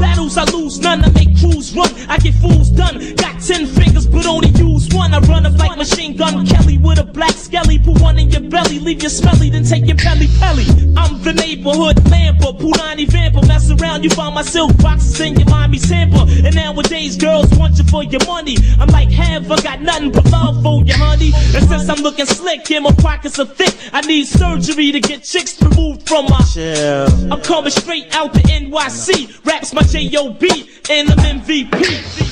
Battles 0.00 0.36
I 0.38 0.44
lose, 0.52 0.78
none 0.80 1.04
I 1.04 1.10
make 1.10 1.25
crews 1.38 1.74
run. 1.74 1.88
I 2.08 2.18
get 2.18 2.34
fools 2.34 2.70
done. 2.70 3.14
Got 3.16 3.40
ten 3.42 3.66
fingers, 3.66 4.06
but 4.06 4.26
only 4.26 4.48
use 4.50 4.88
one. 4.94 5.14
I 5.14 5.20
run 5.20 5.46
up 5.46 5.58
like 5.58 5.76
machine 5.76 6.16
gun 6.16 6.46
Kelly 6.46 6.78
with 6.78 6.98
a 6.98 7.04
black 7.04 7.32
skelly. 7.32 7.78
Put 7.78 8.00
one 8.00 8.18
in 8.18 8.30
your 8.30 8.42
belly, 8.42 8.78
leave 8.78 9.02
you 9.02 9.08
smelly, 9.08 9.50
then 9.50 9.64
take 9.64 9.86
your 9.86 9.96
belly 9.96 10.28
pelly. 10.38 10.66
I'm 10.96 11.22
the 11.22 11.32
neighborhood 11.32 11.96
lamper, 12.10 12.52
Punani 12.58 13.06
vamper. 13.08 13.46
Mess 13.46 13.70
around, 13.70 14.04
you 14.04 14.10
find 14.10 14.34
my 14.34 14.42
silk 14.42 14.76
boxes 14.78 15.20
in 15.20 15.36
your 15.36 15.48
mommy's 15.48 15.88
hamper. 15.88 16.24
And 16.44 16.54
nowadays, 16.54 17.16
girls 17.16 17.50
want 17.56 17.78
you 17.78 17.84
for 17.84 18.04
your 18.04 18.24
money. 18.26 18.56
I'm 18.78 18.88
like, 18.88 19.10
have 19.10 19.50
I 19.50 19.60
got 19.62 19.80
nothing 19.82 20.12
but 20.12 20.24
love 20.30 20.62
for 20.62 20.82
you, 20.84 20.94
honey? 20.94 21.32
And 21.54 21.68
since 21.68 21.88
I'm 21.88 22.02
looking 22.02 22.26
slick 22.26 22.70
and 22.70 22.84
my 22.84 22.92
pockets 22.92 23.38
are 23.38 23.46
thick, 23.46 23.74
I 23.92 24.00
need 24.02 24.26
surgery 24.26 24.92
to 24.92 25.00
get 25.00 25.24
chicks 25.24 25.60
removed 25.62 26.08
from 26.08 26.26
my. 26.26 26.40
Chill. 26.52 27.32
I'm 27.32 27.40
coming 27.42 27.70
straight 27.70 28.14
out 28.14 28.32
the 28.32 28.40
NYC. 28.40 29.44
Raps 29.44 29.72
my 29.72 29.82
J.O.B. 29.82 30.70
in 30.90 31.10
I'm 31.10 31.25
MVP. 31.26 31.74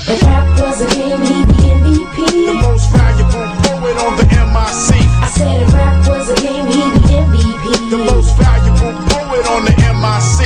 If 0.06 0.22
rap 0.22 0.46
was 0.60 0.80
a 0.80 0.86
game, 0.94 1.18
he'd 1.26 1.48
be 1.50 1.66
MVP. 1.74 2.16
The 2.46 2.54
most 2.62 2.86
valuable 2.94 3.48
poet 3.66 3.96
on 4.06 4.14
the 4.16 4.26
MIC. 4.30 4.90
I 5.18 5.28
said 5.34 5.62
if 5.62 5.74
rap 5.74 6.06
was 6.06 6.30
a 6.30 6.36
game, 6.38 6.66
he'd 6.66 6.94
be 7.02 7.14
MVP. 7.18 7.90
The 7.90 7.98
most 7.98 8.36
valuable 8.38 8.94
poet 9.10 9.46
on 9.50 9.64
the 9.66 9.74
MIC. 9.74 10.38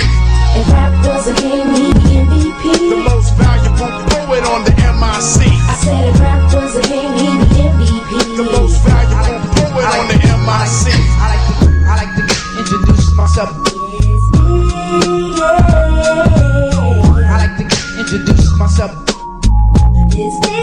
If 0.56 0.68
rap 0.72 0.92
was 1.04 1.26
a 1.28 1.34
game, 1.36 1.68
he'd 1.76 1.94
be 2.00 2.24
MVP. 2.24 2.64
The 2.88 3.00
most 3.04 3.36
valuable 3.36 3.92
poet 4.16 4.44
on 4.48 4.64
the 4.64 4.72
MIC. 4.72 5.38
I 5.44 5.76
said 5.84 6.08
if 6.08 6.20
rap 6.20 6.40
was 6.54 6.76
a 6.76 6.82
game, 6.88 7.12
he'd 7.20 7.44
be 7.52 7.68
MVP. 7.68 8.36
The 8.40 8.44
most 8.56 8.80
valuable 8.80 9.44
poet 9.60 9.84
on 9.92 10.08
the 10.08 10.16
MIC. 10.24 10.84
I 11.20 11.36
like 11.36 11.44
to, 11.60 11.66
I 11.84 11.94
like 12.00 12.12
to 12.16 12.24
introduce 12.56 13.12
myself. 13.12 13.67
his 20.18 20.40
name. 20.40 20.57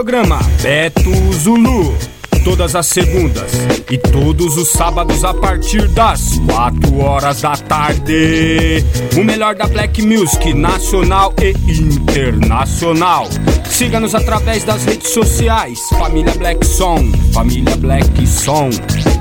Programa 0.00 0.38
Beto 0.62 1.10
Zulu. 1.34 1.94
Todas 2.42 2.74
as 2.74 2.86
segundas 2.86 3.52
e 3.90 3.98
todos 3.98 4.56
os 4.56 4.70
sábados 4.70 5.22
a 5.26 5.34
partir 5.34 5.86
das 5.88 6.38
4 6.46 6.98
horas 7.00 7.42
da 7.42 7.54
tarde. 7.54 8.82
O 9.14 9.22
melhor 9.22 9.54
da 9.54 9.66
Black 9.66 10.00
Music 10.00 10.54
nacional 10.54 11.34
e 11.42 11.50
internacional. 11.70 13.28
Siga-nos 13.68 14.14
através 14.14 14.64
das 14.64 14.86
redes 14.86 15.10
sociais: 15.10 15.78
Família 15.90 16.32
Black 16.32 16.66
Song, 16.66 17.12
Família 17.34 17.76
Black 17.76 18.26
Song, 18.26 18.70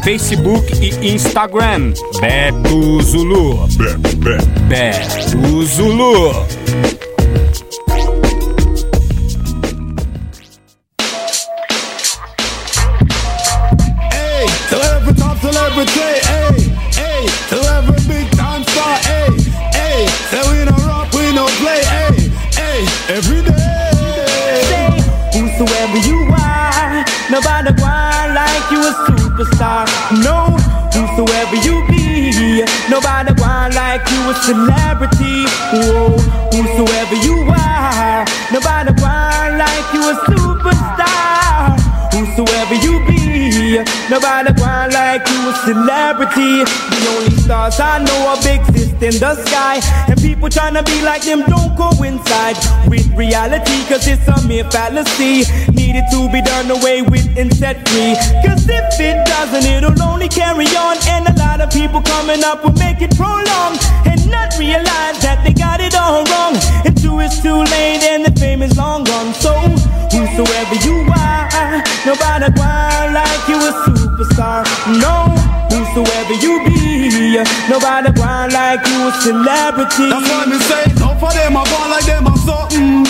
Facebook 0.02 0.66
e 0.82 1.14
Instagram. 1.14 1.92
Beto 2.22 3.02
Zulu. 3.02 3.68
Beto 4.70 5.66
Zulu. 5.66 6.99
A 34.30 34.36
celebrity. 34.36 35.46
Whoa, 35.74 36.18
whosoever 36.54 37.16
you 37.26 37.50
are, 37.50 38.26
nobody 38.54 38.94
want 39.02 39.58
like 39.58 39.88
you 39.94 40.06
a 40.06 40.16
superstar. 40.30 41.74
Whosoever 42.14 42.76
you 42.76 43.00
be, 43.08 43.82
nobody 44.10 44.52
want 44.62 44.94
like 44.94 45.28
you 45.30 45.50
a 45.50 45.54
celebrity. 45.66 46.64
The 46.64 47.00
only 47.18 47.36
stars 47.38 47.80
I 47.80 48.04
know 48.04 48.34
of 48.34 48.46
exist 48.46 49.02
in 49.02 49.18
the 49.18 49.34
sky, 49.46 49.80
and 50.08 50.20
people 50.22 50.50
tryna 50.50 50.86
be 50.86 51.02
like 51.02 51.24
them 51.24 51.42
don't 51.48 51.76
coincide 51.76 52.58
with 52.88 53.08
reality, 53.18 53.84
cause 53.90 54.06
it's 54.08 54.28
a 54.28 54.48
mere 54.48 54.70
fallacy. 54.70 55.44
Needed 55.74 56.04
to 56.12 56.30
be 56.32 56.42
done 56.42 56.70
away 56.70 57.02
with 57.02 57.38
and 57.38 57.52
set 57.54 57.88
free. 57.90 58.14
Cause 58.46 58.68
if 58.70 59.00
it 59.00 59.26
doesn't, 59.26 59.66
it'll 59.66 60.02
only 60.04 60.30
carry 60.30 60.68
on, 60.78 60.98
and 61.08 61.28
a 61.28 61.34
lot 61.40 61.62
of 61.62 61.72
people 61.72 62.02
coming 62.02 62.44
up 62.44 62.64
will 62.64 62.74
make 62.74 63.02
it 63.02 63.16
prolong 63.18 63.78
and 64.06 64.19
not 64.30 64.58
realize 64.58 65.18
that 65.26 65.42
they 65.44 65.54
got 65.54 65.82
it 65.82 65.96
all 65.98 66.24
wrong. 66.30 66.56
Until 66.86 67.20
it's 67.20 67.42
too 67.42 67.62
late 67.62 68.04
and 68.06 68.24
the 68.26 68.34
fame 68.40 68.62
is 68.62 68.78
long 68.78 69.04
gone. 69.04 69.34
So, 69.34 69.54
whosoever 70.14 70.78
you 70.86 71.06
are, 71.10 71.82
nobody 72.06 72.50
want 72.56 73.14
like 73.14 73.44
you 73.50 73.60
a 73.60 73.72
superstar. 73.84 74.64
No, 75.02 75.34
whosoever 75.74 76.36
you 76.40 76.64
be, 76.66 77.42
nobody 77.70 78.12
want 78.20 78.54
like 78.54 78.86
you 78.88 79.10
a 79.10 79.12
celebrity. 79.22 80.10
That's 80.10 80.30
why 80.30 80.46
me 80.46 80.58
say, 80.70 80.86
no 81.02 81.18
for 81.20 81.32
them 81.34 81.58
I 81.58 81.64
want 81.66 81.90
like 81.92 82.06
them 82.06 82.28
or 82.30 82.38
something. 82.38 83.06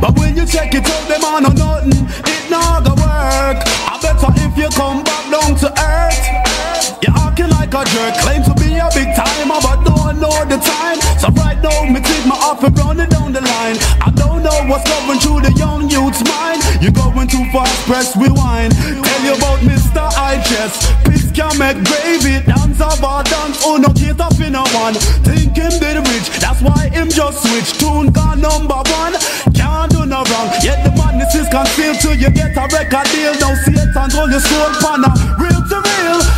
But 0.00 0.16
when 0.18 0.36
you 0.36 0.46
check 0.46 0.72
it 0.74 0.86
out, 0.86 1.04
them 1.08 1.24
I 1.24 1.40
know 1.40 1.52
nothing. 1.52 2.08
It 2.24 2.50
not 2.50 2.84
go 2.84 2.94
work. 2.96 3.58
I 3.84 3.98
better 4.00 4.32
if 4.40 4.56
you 4.56 4.68
come 4.72 5.04
back 5.04 5.24
down 5.30 5.56
to 5.60 5.68
earth. 5.68 6.24
You're 7.02 7.16
acting 7.16 7.50
like 7.50 7.72
a 7.72 7.84
jerk, 7.84 8.14
claim 8.24 8.42
to 8.44 8.54
be 8.56 8.76
a 8.76 8.88
big 8.94 9.14
timer, 9.16 9.60
but 9.60 9.89
don't 10.30 10.48
the 10.48 10.58
time. 10.62 10.98
So 11.18 11.28
right 11.42 11.58
now, 11.58 11.84
me 11.90 12.00
take 12.00 12.24
my 12.26 12.38
off 12.38 12.62
and 12.62 12.76
running 12.78 13.10
down 13.10 13.32
the 13.32 13.42
line. 13.42 13.76
I 14.00 14.10
don't 14.14 14.42
know 14.42 14.58
what's 14.70 14.86
going 14.86 15.18
through 15.18 15.42
the 15.42 15.52
young 15.58 15.90
youth's 15.90 16.22
mind. 16.30 16.62
You're 16.80 16.94
going 16.94 17.26
too 17.26 17.44
fast, 17.50 17.74
press 17.86 18.16
rewind. 18.16 18.72
Tell 18.74 19.22
you 19.26 19.34
about 19.34 19.58
Mr. 19.66 20.02
I 20.14 20.38
Chess. 20.46 20.86
Pigs 21.04 21.30
can 21.34 21.52
make 21.58 21.82
gravy, 21.82 22.38
dance 22.46 22.80
of 22.80 23.02
a 23.02 23.22
dance. 23.26 23.58
Oh, 23.66 23.76
no, 23.76 23.90
get 23.92 24.20
up 24.20 24.38
in 24.38 24.54
a 24.54 24.62
one. 24.78 24.94
Think 25.26 25.56
him 25.56 25.74
did 25.82 25.98
rich, 26.08 26.30
that's 26.38 26.62
why 26.62 26.88
him 26.88 27.10
just 27.10 27.42
switch. 27.42 27.78
Tune 27.78 28.10
gone 28.10 28.40
number 28.40 28.80
one. 29.02 29.14
Can't 29.54 29.90
do 29.90 30.06
no 30.06 30.22
wrong. 30.30 30.48
Yet 30.62 30.84
the 30.86 30.92
madness 30.94 31.34
is 31.34 31.48
concealed 31.50 31.98
till 32.00 32.14
you 32.14 32.30
get 32.30 32.56
a 32.56 32.64
record 32.70 33.06
deal. 33.10 33.34
Now 33.42 33.54
Satan's 33.66 34.14
hold 34.14 34.30
your 34.30 34.40
soul, 34.40 34.70
pana. 34.80 35.10
Real 35.38 35.60
to 35.68 35.78
real. 35.82 36.29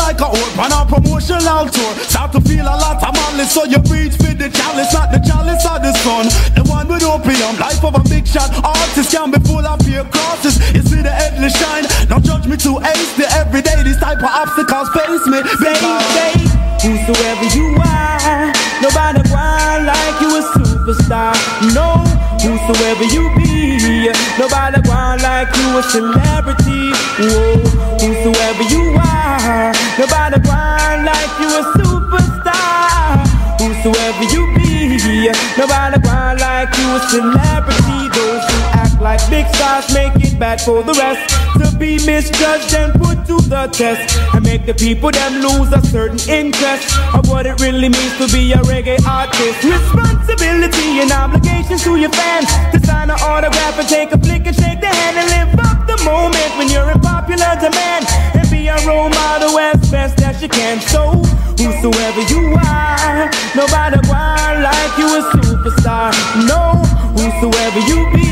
Like 0.00 0.20
a 0.20 0.32
old 0.32 0.52
pan 0.56 0.72
a 0.72 0.80
promotional 0.88 1.68
tour. 1.68 1.92
Start 2.08 2.32
to 2.32 2.40
feel 2.40 2.64
a 2.64 2.72
lot 2.72 2.98
of 3.04 3.12
malice, 3.14 3.52
so 3.52 3.64
you 3.64 3.78
reach 3.92 4.16
for 4.16 4.32
the 4.32 4.48
chalice, 4.48 4.92
not 4.96 5.12
the 5.12 5.20
chalice 5.20 5.62
of 5.68 5.84
the 5.84 5.92
sun. 6.00 6.26
The 6.56 6.64
one 6.66 6.88
with 6.88 7.04
opium, 7.04 7.60
life 7.60 7.84
of 7.84 7.94
a 7.94 8.02
big 8.08 8.26
shot 8.26 8.50
artist 8.64 9.12
can 9.12 9.30
be 9.30 9.38
full 9.44 9.62
of 9.62 9.78
fear 9.84 10.02
crosses. 10.08 10.56
You 10.74 10.82
see 10.82 11.02
the 11.04 11.12
headless 11.12 11.54
shine. 11.54 11.84
Don't 12.08 12.24
judge 12.24 12.46
me 12.48 12.56
too 12.56 12.78
hasty. 12.80 13.28
Every 13.38 13.60
day 13.62 13.76
these 13.84 14.00
type 14.00 14.18
of 14.18 14.32
obstacles 14.32 14.88
face 14.96 15.26
me. 15.28 15.38
Say, 15.62 15.76
whosoever 16.80 17.46
you 17.54 17.76
are, 17.78 18.50
nobody 18.80 19.20
want 19.30 19.84
like 19.84 20.16
you 20.24 20.32
a 20.32 20.42
superstar. 20.56 21.36
No, 21.76 22.02
whosoever 22.40 23.04
you 23.04 23.28
be, 23.36 24.08
nobody 24.40 24.80
want 24.88 25.22
like 25.22 25.54
you 25.54 25.78
a 25.78 25.82
celebrity. 25.84 26.90
Whoa, 27.20 27.60
whosoever 28.00 28.64
you 28.72 28.96
are, 28.96 29.72
nobody 30.00 30.40
want 30.48 31.04
like 31.04 31.34
you 31.40 31.50
a 31.60 31.62
superstar. 31.76 33.20
Whosoever 33.60 34.24
you 34.32 34.42
be, 34.56 35.28
nobody 35.58 35.98
want 36.08 36.40
like 36.40 36.72
you 36.78 36.88
a 36.96 37.00
celebrity. 37.12 38.00
Those 38.16 38.44
who 38.50 38.58
act 38.80 39.00
like 39.00 39.20
big 39.28 39.46
stars 39.54 39.92
make 39.92 40.16
it 40.24 40.29
bad 40.40 40.58
for 40.58 40.82
the 40.82 40.94
rest. 40.94 41.20
To 41.60 41.68
be 41.76 42.00
misjudged 42.06 42.72
and 42.74 42.96
put 42.96 43.26
to 43.28 43.36
the 43.44 43.68
test 43.68 44.16
and 44.34 44.42
make 44.42 44.64
the 44.64 44.72
people 44.72 45.10
them 45.12 45.44
lose 45.44 45.70
a 45.70 45.82
certain 45.92 46.18
interest 46.28 46.88
of 47.12 47.28
what 47.28 47.44
it 47.44 47.60
really 47.60 47.90
means 47.92 48.16
to 48.16 48.26
be 48.32 48.52
a 48.56 48.60
reggae 48.64 48.96
artist. 49.04 49.60
Responsibility 49.62 51.04
and 51.04 51.12
obligations 51.12 51.84
to 51.84 51.96
your 51.96 52.10
fans 52.10 52.48
to 52.72 52.80
sign 52.86 53.10
an 53.10 53.20
autograph 53.20 53.78
and 53.78 53.88
take 53.88 54.10
a 54.12 54.18
flick 54.18 54.46
and 54.48 54.56
shake 54.56 54.80
the 54.80 54.88
hand 54.88 55.20
and 55.20 55.28
live 55.36 55.52
up 55.60 55.86
the 55.86 55.98
moment 56.08 56.50
when 56.56 56.72
you're 56.72 56.90
in 56.90 57.00
popular 57.04 57.52
demand 57.60 58.08
and 58.32 58.48
be 58.50 58.66
a 58.68 58.78
role 58.88 59.10
model 59.10 59.58
as 59.58 59.78
best 59.90 60.22
as 60.22 60.40
you 60.40 60.48
can. 60.48 60.80
So 60.80 61.20
whosoever 61.60 62.22
you 62.32 62.56
are, 62.56 63.28
nobody 63.52 64.00
want 64.08 64.56
like 64.64 64.94
you 64.96 65.08
a 65.12 65.22
superstar. 65.36 66.16
No, 66.48 66.80
whosoever 67.12 67.80
you 67.84 68.08
be, 68.16 68.29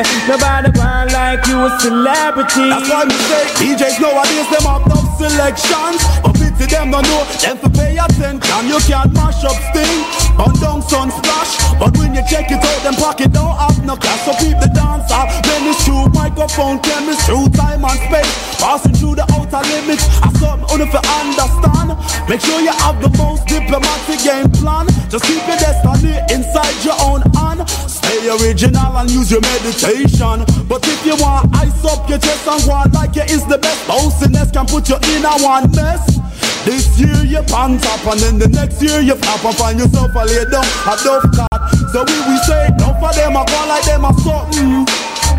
nobody 0.00 0.72
want 0.78 1.12
like 1.12 1.44
you 1.46 1.60
a 1.60 1.70
celebrity. 1.80 2.64
That's 2.72 2.88
why 2.88 3.04
me 3.04 3.16
say 3.28 3.44
DJs 3.60 4.00
nowadays 4.00 4.48
them 4.48 4.64
have 4.64 4.84
tough 4.88 5.08
selections. 5.20 6.00
But 6.24 6.32
pity 6.40 6.64
them 6.64 6.90
don't 6.90 7.04
know 7.04 7.24
them 7.44 7.58
to 7.60 7.68
pay 7.68 8.00
attention. 8.00 8.60
You 8.64 8.80
can't 8.88 9.12
mash 9.12 9.44
up 9.44 9.58
sting, 9.68 10.00
burn 10.42 10.54
down 10.58 10.82
sun 10.82 11.10
splash. 11.10 11.54
But 11.78 11.96
when 11.98 12.14
you 12.14 12.22
check 12.26 12.50
it 12.50 12.62
out, 12.62 12.82
them 12.82 12.94
pocket 12.94 13.32
don't 13.32 13.54
have 13.54 13.84
no 13.84 13.94
class. 13.96 14.24
So 14.26 14.32
keep 14.42 14.58
the 14.58 14.70
dance. 14.74 15.06
Then 15.46 15.68
it's 15.70 15.84
true 15.84 16.08
microphone 16.10 16.78
chemistry, 16.80 17.36
time 17.54 17.84
and 17.84 18.00
space, 18.06 18.32
passing 18.58 18.94
through 18.94 19.16
the 19.16 19.26
outer 19.34 19.62
limits. 19.70 20.04
I 20.22 20.32
something 20.38 20.66
only 20.70 20.86
for 20.90 21.02
understand. 21.20 21.94
Make 22.28 22.40
sure 22.40 22.60
you 22.60 22.74
have 22.82 22.98
the 23.02 23.10
most 23.18 23.46
diplomatic 23.46 24.18
game 24.22 24.50
plan. 24.50 24.86
Just 25.10 25.24
keep 25.26 25.42
your 25.46 25.58
destiny 25.58 26.18
inside 26.32 26.76
your 26.82 26.98
own 27.06 27.22
hand. 27.38 27.68
Stay 27.68 28.26
original 28.26 28.98
and 28.98 29.10
use 29.10 29.30
your 29.30 29.42
meditation. 29.42 30.42
But 30.66 30.82
if 30.86 31.06
you 31.06 31.14
want 31.22 31.54
ice 31.54 31.84
up 31.84 32.08
your 32.08 32.18
chest 32.18 32.48
and 32.48 32.62
go 32.64 32.82
like 32.90 33.14
you 33.14 33.26
is 33.28 33.46
the 33.46 33.58
best, 33.58 33.84
boastiness 33.86 34.52
can 34.52 34.66
put 34.66 34.88
you 34.88 34.96
in 34.96 35.24
a 35.24 35.34
one 35.42 35.70
mess. 35.72 36.22
This 36.64 36.94
year 36.94 37.26
you 37.26 37.42
pants 37.50 37.84
up 37.86 38.06
and 38.06 38.20
then 38.20 38.38
the 38.38 38.46
next 38.46 38.80
year 38.80 39.00
you 39.00 39.16
flap 39.16 39.44
and 39.44 39.56
find 39.56 39.78
yourself 39.80 40.14
a 40.14 40.24
lay 40.32 40.44
down 40.48 40.64
a 40.88 40.94
dove 41.04 41.28
cart. 41.36 41.62
So 41.92 42.04
we 42.04 42.16
we 42.28 42.36
say 42.48 42.66
enough 42.66 42.96
for 43.00 43.12
them 43.12 43.36
a 43.36 43.44
go 43.44 43.60
like 43.68 43.84
them 43.84 44.04
a 44.04 44.12
something. 44.24 44.86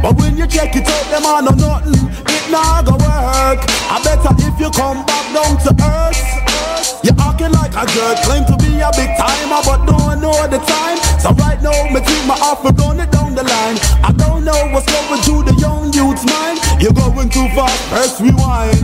But 0.02 0.16
when 0.18 0.38
you 0.38 0.48
check 0.48 0.76
it 0.76 0.88
out, 0.88 1.06
them 1.10 1.26
a 1.26 1.42
know 1.42 1.56
nothing. 1.56 2.10
It 2.30 2.52
not 2.52 2.86
go 2.86 2.94
work. 2.94 3.60
I 3.90 3.98
better 4.04 4.34
if 4.38 4.60
you 4.60 4.70
come 4.72 5.06
back 5.06 5.26
down 5.34 5.58
to 5.66 5.72
earth. 5.82 6.53
Acting 7.44 7.60
like 7.60 7.76
a 7.76 7.86
jerk, 7.92 8.18
claim 8.24 8.46
to 8.46 8.56
be 8.64 8.80
a 8.80 8.90
big 8.96 9.10
timer, 9.18 9.60
but 9.66 9.86
don't 9.86 10.22
know 10.22 10.48
the 10.48 10.60
time. 10.60 10.98
So 11.20 11.32
right 11.44 11.62
now, 11.62 11.76
me 11.92 12.00
take 12.00 12.26
my 12.26 12.38
offer, 12.40 12.72
run 12.72 13.00
it 13.00 13.12
down 13.12 13.36
the 13.36 13.44
line. 13.44 13.78
I 14.04 14.14
don't 14.16 14.46
know 14.46 14.56
what's 14.72 14.88
going 14.88 15.22
through 15.24 15.44
the 15.52 15.56
young 15.60 15.92
youth's 15.92 16.24
mind. 16.26 16.60
You're 16.80 16.94
going 16.94 17.30
too 17.30 17.48
fast, 17.52 17.90
press 17.90 18.22
rewind. 18.22 18.80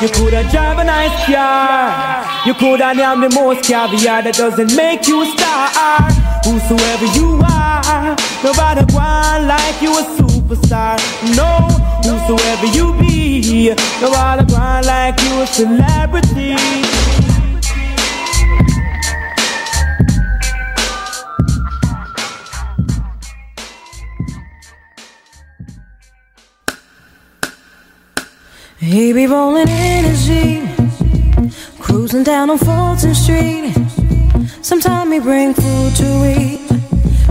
You 0.00 0.08
coulda 0.10 0.48
drive 0.50 0.78
a 0.78 0.84
nice 0.84 1.26
car. 1.26 2.46
You 2.46 2.54
coulda 2.54 2.94
name 2.94 3.20
the 3.20 3.30
most 3.30 3.66
caviar 3.66 4.22
that 4.22 4.34
doesn't 4.34 4.76
make 4.76 5.08
you 5.08 5.22
a 5.22 5.26
star. 5.34 6.06
Whosoever 6.46 7.06
you 7.18 7.42
are, 7.42 8.14
nobody 8.44 8.84
want 8.94 9.50
like 9.50 9.82
you 9.82 9.90
a 9.90 10.04
superstar. 10.14 11.02
No, 11.34 11.66
whosoever 12.06 12.66
you 12.70 12.94
be, 13.00 13.74
nobody 14.00 14.44
want 14.52 14.86
like 14.86 15.18
you 15.20 15.42
a 15.42 15.46
celebrity. 15.46 16.54
He 28.84 29.14
be 29.14 29.26
rolling 29.26 29.66
in 29.66 30.04
his 30.04 30.26
Jeep, 30.26 30.68
cruising 31.80 32.22
down 32.22 32.50
on 32.50 32.58
Fulton 32.58 33.14
Street. 33.14 33.72
Sometime 34.60 35.10
he 35.10 35.20
bring 35.20 35.54
food 35.54 35.96
to 35.96 36.10
eat 36.38 36.60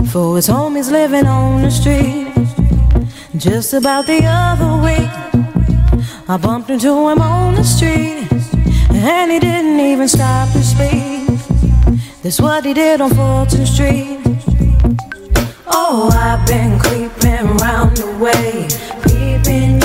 for 0.10 0.36
his 0.36 0.47
homies 0.47 0.89
living 0.91 1.28
on 1.28 1.62
the 1.62 1.70
street. 1.70 2.34
Just 3.38 3.76
about 3.76 4.08
the 4.08 4.26
other 4.26 4.82
week, 4.82 5.12
I 6.28 6.38
bumped 6.38 6.72
into 6.72 6.89
him 7.10 7.22
on 7.22 7.54
the 7.54 7.64
street, 7.64 8.28
and 8.89 9.32
he 9.32 9.39
didn't 9.39 9.80
even 9.80 10.08
stop 10.08 10.51
to 10.54 10.64
speak. 10.64 11.28
That's 12.24 12.41
what 12.41 12.66
he 12.66 12.74
did 12.74 12.99
on 12.99 13.12
Fulton 13.12 13.68
Street. 13.68 14.20
Oh, 15.68 16.10
I've 16.12 16.47
been 16.47 16.80
creeping 16.80 17.58
round 17.58 17.95
the 17.97 18.08
way, 18.18 18.68
peeping 19.04 19.82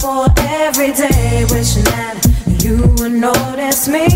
four 0.00 0.26
every 0.38 0.92
day, 0.92 1.44
wishing 1.50 1.84
that 1.84 2.16
you 2.64 2.76
would 2.98 3.12
notice 3.12 3.86
me. 3.86 4.06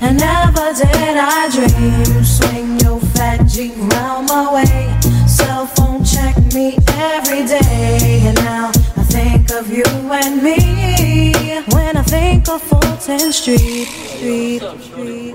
And 0.00 0.18
never 0.18 0.72
did 0.72 1.16
I 1.18 1.50
dream 1.50 2.16
you 2.16 2.24
swing 2.24 2.78
your 2.80 3.00
fat 3.14 3.46
Jeep 3.48 3.74
round 3.92 4.28
my 4.28 4.54
way. 4.54 4.96
Cell 5.26 5.66
phone 5.66 6.04
check 6.04 6.36
me 6.54 6.78
every 7.10 7.44
day, 7.44 8.22
and 8.24 8.36
now 8.36 8.70
I 8.96 9.02
think 9.14 9.50
of 9.50 9.68
you 9.68 9.84
and 10.20 10.42
me 10.42 11.62
when 11.74 11.96
I 11.96 12.02
think 12.02 12.48
of 12.48 12.62
Fulton 12.62 13.32
Street. 13.32 13.86
Street, 13.86 14.62
Street. 14.80 15.34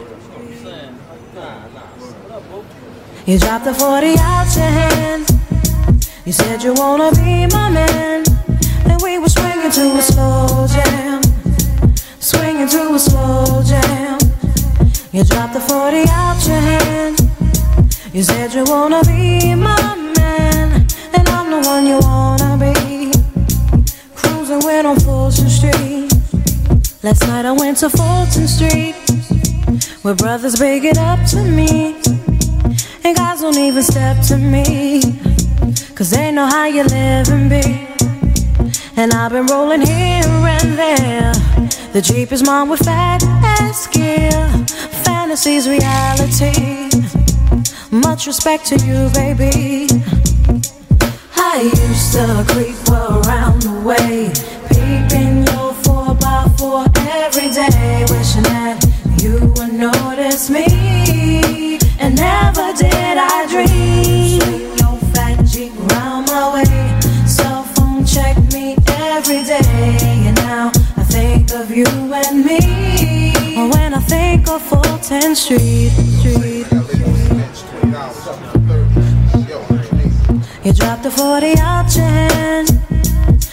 You 3.25 3.37
dropped 3.39 3.65
the 3.65 3.73
40 3.73 4.15
out 4.19 4.47
your 4.55 4.71
hand. 4.79 5.29
You 6.25 6.31
said 6.31 6.63
you 6.63 6.73
wanna 6.73 7.11
be 7.11 7.45
my 7.47 7.69
man. 7.69 8.56
Then 8.87 8.97
we 9.03 9.19
were 9.19 9.29
swinging 9.29 9.71
to 9.71 9.97
a 9.97 10.01
slow 10.01 10.65
jam. 10.67 11.21
Swinging 12.19 12.69
to 12.69 12.93
a 12.95 12.99
slow 12.99 13.61
jam. 13.63 14.17
You 15.11 15.23
dropped 15.23 15.53
the 15.53 15.59
40 15.59 16.05
out 16.09 16.39
your 16.47 16.59
hand. 16.59 17.19
You 18.13 18.23
said 18.23 18.53
you 18.53 18.63
wanna 18.65 19.01
be 19.03 19.53
my 19.55 19.95
man. 20.17 20.87
And 21.13 21.29
I'm 21.29 21.51
the 21.51 21.59
one 21.67 21.85
you 21.85 21.99
wanna 21.99 22.57
be. 22.57 23.11
Cruising 24.15 24.61
with 24.65 24.85
on 24.85 24.99
Fulton 24.99 25.49
Street. 25.49 26.11
Last 27.03 27.27
night 27.27 27.45
I 27.45 27.51
went 27.51 27.77
to 27.79 27.89
Fulton 27.89 28.47
Street. 28.47 28.95
Where 30.03 30.15
brothers 30.15 30.55
bring 30.55 30.83
it 30.85 30.97
up 30.97 31.19
to 31.31 31.43
me. 31.43 31.95
And 33.03 33.15
guys 33.15 33.41
don't 33.41 33.57
even 33.57 33.83
step 33.83 34.21
to 34.27 34.37
me. 34.37 35.01
Cause 35.95 36.11
they 36.11 36.31
know 36.31 36.45
how 36.45 36.65
you 36.65 36.83
live 36.83 37.29
and 37.29 37.49
be. 37.49 37.86
And 38.99 39.13
I've 39.13 39.31
been 39.31 39.45
rolling 39.45 39.81
here 39.81 40.25
and 40.25 40.75
there. 40.75 41.31
The 41.93 42.01
Jeep 42.01 42.31
is 42.31 42.41
mine 42.41 42.67
with 42.67 42.79
fat 42.79 43.23
ass 43.23 43.85
gear. 43.85 44.31
Fantasy's 45.05 45.69
reality. 45.69 46.89
Much 47.91 48.25
respect 48.25 48.65
to 48.67 48.75
you, 48.77 49.07
baby. 49.13 49.87
I 51.35 51.61
used 51.61 52.13
to 52.13 52.43
creep 52.49 52.89
around 52.89 53.61
the 53.61 53.79
way. 53.85 54.31
Peeping 54.73 55.45
your 55.45 55.73
4x4 55.85 56.89
every 57.21 57.49
day. 57.53 58.03
Wishing 58.09 58.41
that 58.49 58.83
you 59.21 59.53
would 59.57 59.73
notice 59.73 60.49
me. 60.49 61.77
And 61.99 62.15
never 62.15 62.73
did 62.73 63.16
you 71.77 71.85
and 72.11 72.43
me. 72.43 72.59
When 73.69 73.93
I 73.93 73.99
think 73.99 74.47
of 74.49 74.63
Fulton 74.63 75.35
Street. 75.35 75.91
Street. 76.19 76.65
You 80.63 80.73
dropped 80.73 81.03
the 81.03 81.11
40 81.11 81.53
out 81.59 81.95
your 81.95 82.05
hand. 82.05 82.67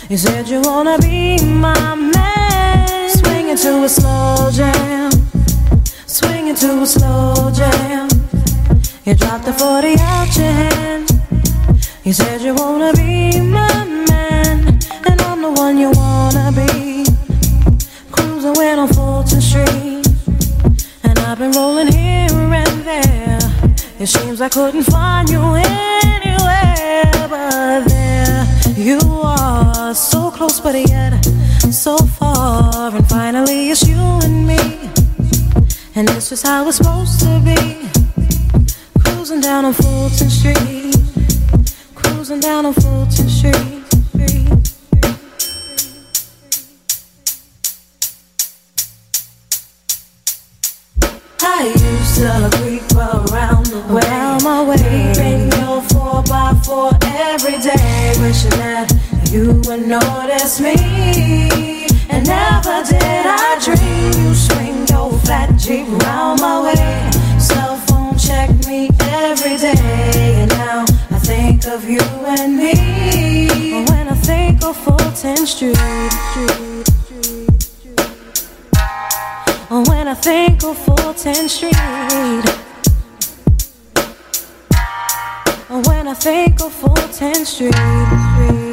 You 0.08 0.16
said 0.16 0.48
you 0.48 0.62
wanna 0.62 0.96
be 0.98 1.38
my 1.44 1.94
man. 1.94 3.10
Swinging 3.10 3.58
to 3.58 3.84
a 3.84 3.88
slow 3.88 4.50
jam. 4.50 5.10
Swinging 6.06 6.56
to 6.56 6.82
a 6.82 6.86
slow 6.86 7.52
jam. 7.54 8.08
You 9.04 9.14
dropped 9.14 9.44
the 9.44 9.52
40 9.52 9.96
out 9.98 10.36
your 10.36 10.52
hand. 10.62 11.10
You 12.04 12.14
said 12.14 12.40
you 12.40 12.54
wanna 12.54 12.92
be 12.94 13.38
my 13.40 13.84
man. 14.08 14.78
And 15.08 15.20
I'm 15.20 15.42
the 15.42 15.52
one 15.52 15.76
you 15.76 15.90
wanna 15.90 16.13
I've 21.34 21.40
been 21.40 21.50
rolling 21.50 21.88
here 21.88 22.30
and 22.30 22.84
there. 22.86 23.38
It 23.98 24.06
seems 24.06 24.40
I 24.40 24.48
couldn't 24.48 24.84
find 24.84 25.28
you 25.28 25.40
anywhere 25.42 27.10
but 27.28 27.88
there. 27.88 28.46
You 28.76 29.00
are 29.00 29.92
so 29.96 30.30
close, 30.30 30.60
but 30.60 30.76
yet 30.76 31.24
so 31.72 31.96
far. 31.96 32.94
And 32.94 33.04
finally, 33.08 33.70
it's 33.70 33.84
you 33.84 33.98
and 33.98 34.46
me. 34.46 34.60
And 35.96 36.08
it's 36.10 36.28
just 36.28 36.46
how 36.46 36.68
it's 36.68 36.76
supposed 36.76 37.18
to 37.22 37.42
be. 37.44 37.88
Cruising 39.00 39.40
down 39.40 39.64
on 39.64 39.72
Fulton 39.72 40.30
Street. 40.30 40.94
Cruising 41.96 42.38
down 42.38 42.64
on 42.66 42.74
Fulton 42.74 43.28
Street. 43.28 43.83
I 51.64 51.68
used 51.68 52.16
to 52.16 52.50
creep 52.58 52.92
around 52.92 53.64
the 53.72 53.80
way, 53.88 54.02
around 54.02 54.44
my 54.44 54.62
way. 54.68 54.76
Peeping 54.76 55.50
your 55.58 55.80
four 55.80 56.22
by 56.24 56.52
four 56.62 56.90
every 57.00 57.56
day, 57.56 58.12
wishing 58.20 58.50
that 58.60 58.92
you 59.32 59.62
would 59.64 59.88
notice 59.88 60.60
me. 60.60 60.76
And 62.10 62.26
never 62.26 62.84
did 62.84 63.24
I 63.24 63.56
dream 63.64 64.12
you 64.12 64.34
swing 64.34 64.86
your 64.88 65.10
fat 65.20 65.56
Jeep 65.58 65.88
round 66.04 66.42
my 66.42 66.60
way. 66.64 67.10
Cell 67.40 67.78
phone 67.86 68.18
check 68.18 68.50
me 68.66 68.90
every 69.24 69.56
day, 69.56 70.44
and 70.44 70.50
now 70.50 70.84
I 71.10 71.18
think 71.18 71.66
of 71.66 71.88
you 71.88 72.04
and 72.28 72.58
me. 72.58 73.86
When 73.88 74.08
I 74.08 74.14
think 74.16 74.62
of 74.62 74.76
Fulton 74.76 75.46
Street. 75.46 75.74
Street, 75.76 76.12
Street, 76.12 76.88
Street. 76.90 77.03
When 79.74 80.06
I 80.06 80.14
think 80.14 80.62
of 80.62 80.78
Fulton 80.78 81.48
Street. 81.48 81.74
When 85.68 86.06
I 86.06 86.14
think 86.14 86.60
of 86.60 86.72
Fulton 86.72 87.44
Street. 87.44 88.63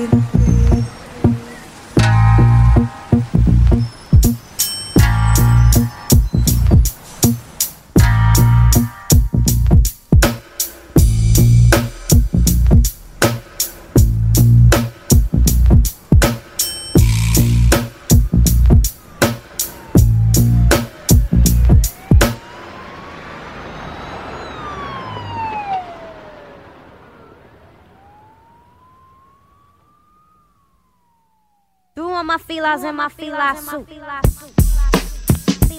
Uma 32.52 32.58
filas 32.58 32.84
é 32.84 32.92
uma 32.92 33.10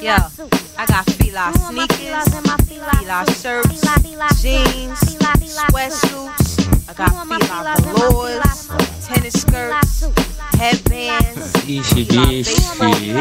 Yo, 0.03 0.16
I 0.76 0.84
got 0.84 1.09
fila 1.12 1.53
sneakers, 1.55 2.26
fila 2.66 3.24
shirts, 3.40 4.42
jeans, 4.42 4.98
sweatsuits. 5.70 6.59
I 6.88 6.92
got 6.92 7.12
fila 7.28 7.76
velours, 7.82 8.68
tennis 9.07 9.34
skirts, 9.34 10.11
headbands. 10.59 11.53
Vixe, 11.64 12.03
vixe, 12.03 12.50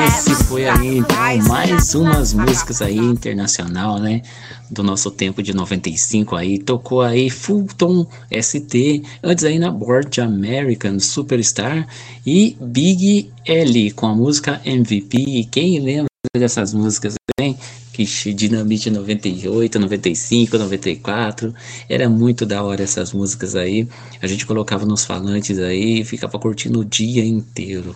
esse 0.07 0.43
foi 0.45 0.67
aí 0.67 0.97
então 0.97 1.15
mais 1.47 1.93
umas 1.93 2.33
músicas 2.33 2.81
aí 2.81 2.97
internacional, 2.97 3.99
né? 3.99 4.23
Do 4.67 4.81
nosso 4.81 5.11
tempo 5.11 5.43
de 5.43 5.53
95 5.53 6.35
aí, 6.35 6.57
tocou 6.57 7.01
aí 7.01 7.29
Fulton 7.29 8.07
ST, 8.41 9.03
antes 9.21 9.43
aí 9.43 9.59
na 9.59 9.69
Board 9.69 10.19
American 10.19 10.99
Superstar 10.99 11.87
e 12.25 12.57
Big 12.59 13.31
L 13.45 13.91
com 13.91 14.07
a 14.07 14.15
música 14.15 14.59
MVP. 14.65 15.47
Quem 15.51 15.79
lembra 15.79 16.10
dessas 16.39 16.73
músicas, 16.73 17.15
hein? 17.37 17.57
Que 17.91 18.05
Dinamite 18.33 18.89
98, 18.89 19.77
95, 19.77 20.57
94. 20.57 21.53
Era 21.89 22.07
muito 22.07 22.45
da 22.45 22.63
hora 22.63 22.81
essas 22.81 23.11
músicas 23.11 23.53
aí. 23.53 23.85
A 24.21 24.27
gente 24.27 24.45
colocava 24.45 24.85
nos 24.85 25.03
falantes 25.03 25.59
aí 25.59 26.05
ficava 26.05 26.39
curtindo 26.39 26.79
o 26.79 26.85
dia 26.85 27.25
inteiro. 27.25 27.93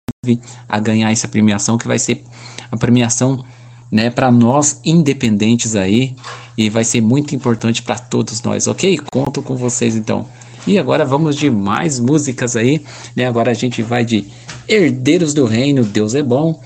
a 0.68 0.78
ganhar 0.78 1.11
essa 1.11 1.28
premiação 1.28 1.76
que 1.76 1.86
vai 1.86 1.99
ser 1.99 2.24
a 2.70 2.76
premiação 2.76 3.45
né, 3.90 4.11
para 4.11 4.30
nós 4.30 4.80
independentes 4.84 5.76
aí 5.76 6.14
e 6.57 6.70
vai 6.70 6.84
ser 6.84 7.01
muito 7.01 7.34
importante 7.34 7.82
para 7.82 7.99
todos 7.99 8.42
nós, 8.42 8.66
ok? 8.66 8.99
Conto 9.12 9.42
com 9.42 9.57
vocês 9.57 9.97
então. 9.97 10.26
E 10.66 10.78
agora 10.78 11.05
vamos 11.05 11.36
de 11.36 11.51
mais 11.51 12.01
músicas 12.01 12.57
aí, 12.57 12.82
né? 13.14 13.26
Agora 13.26 13.51
a 13.51 13.55
gente 13.55 13.82
vai 13.82 14.05
de 14.05 14.26
Herdeiros 14.66 15.34
do 15.34 15.45
Reino, 15.45 15.84
Deus 15.84 16.14
é 16.14 16.22
Bom. 16.22 16.61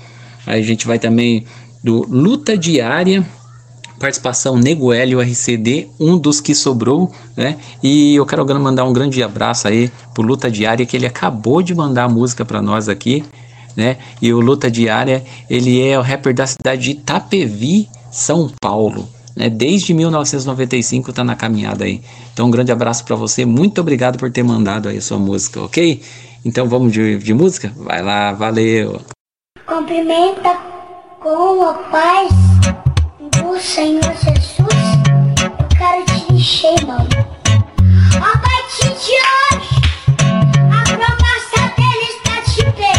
Aí 0.45 0.61
a 0.61 0.65
gente 0.65 0.87
vai 0.87 0.97
também 0.97 1.45
do 1.83 2.05
Luta 2.09 2.57
Diária, 2.57 3.25
participação 3.99 4.57
Nego 4.57 4.93
Hélio 4.93 5.19
RCD, 5.21 5.89
um 5.99 6.17
dos 6.17 6.39
que 6.39 6.55
sobrou, 6.55 7.11
né? 7.35 7.57
E 7.83 8.15
eu 8.15 8.25
quero 8.25 8.45
mandar 8.59 8.85
um 8.85 8.93
grande 8.93 9.21
abraço 9.21 9.67
aí 9.67 9.91
pro 10.13 10.23
Luta 10.23 10.49
Diária, 10.49 10.85
que 10.85 10.95
ele 10.95 11.05
acabou 11.05 11.61
de 11.61 11.75
mandar 11.75 12.05
a 12.05 12.09
música 12.09 12.45
para 12.45 12.61
nós 12.61 12.87
aqui, 12.87 13.23
né? 13.75 13.97
E 14.21 14.33
o 14.33 14.39
Luta 14.39 14.71
Diária, 14.71 15.23
ele 15.49 15.81
é 15.85 15.99
o 15.99 16.01
rapper 16.01 16.33
da 16.33 16.47
cidade 16.47 16.81
de 16.81 16.91
Itapevi, 16.91 17.89
São 18.09 18.49
Paulo. 18.61 19.07
Né? 19.35 19.49
Desde 19.49 19.93
1995 19.93 21.13
tá 21.13 21.23
na 21.23 21.35
caminhada 21.35 21.85
aí. 21.85 22.01
Então 22.33 22.47
um 22.47 22.51
grande 22.51 22.71
abraço 22.71 23.03
para 23.05 23.15
você, 23.15 23.45
muito 23.45 23.79
obrigado 23.81 24.17
por 24.17 24.31
ter 24.31 24.43
mandado 24.43 24.89
aí 24.89 24.97
a 24.97 25.01
sua 25.01 25.19
música, 25.19 25.61
ok? 25.61 26.01
Então 26.43 26.67
vamos 26.67 26.93
de, 26.93 27.17
de 27.17 27.33
música? 27.33 27.71
Vai 27.75 28.01
lá, 28.01 28.31
valeu! 28.31 29.01
Cumprimenta 29.65 30.57
com 31.21 31.63
a 31.63 31.73
paz 31.73 32.48
do 33.49 33.59
Senhor 33.59 34.03
Jesus. 34.03 34.77
Eu 35.41 35.51
quero 35.75 36.05
te 36.05 36.33
encher, 36.33 36.85
mano. 36.85 37.09
A 38.17 38.37
partir 38.37 38.89
de 38.89 39.15
hoje, 39.25 39.75
a 40.69 40.83
promessa 40.83 41.61
dele 41.75 42.07
está 42.13 42.35
de 42.41 42.63
pé. 42.73 42.93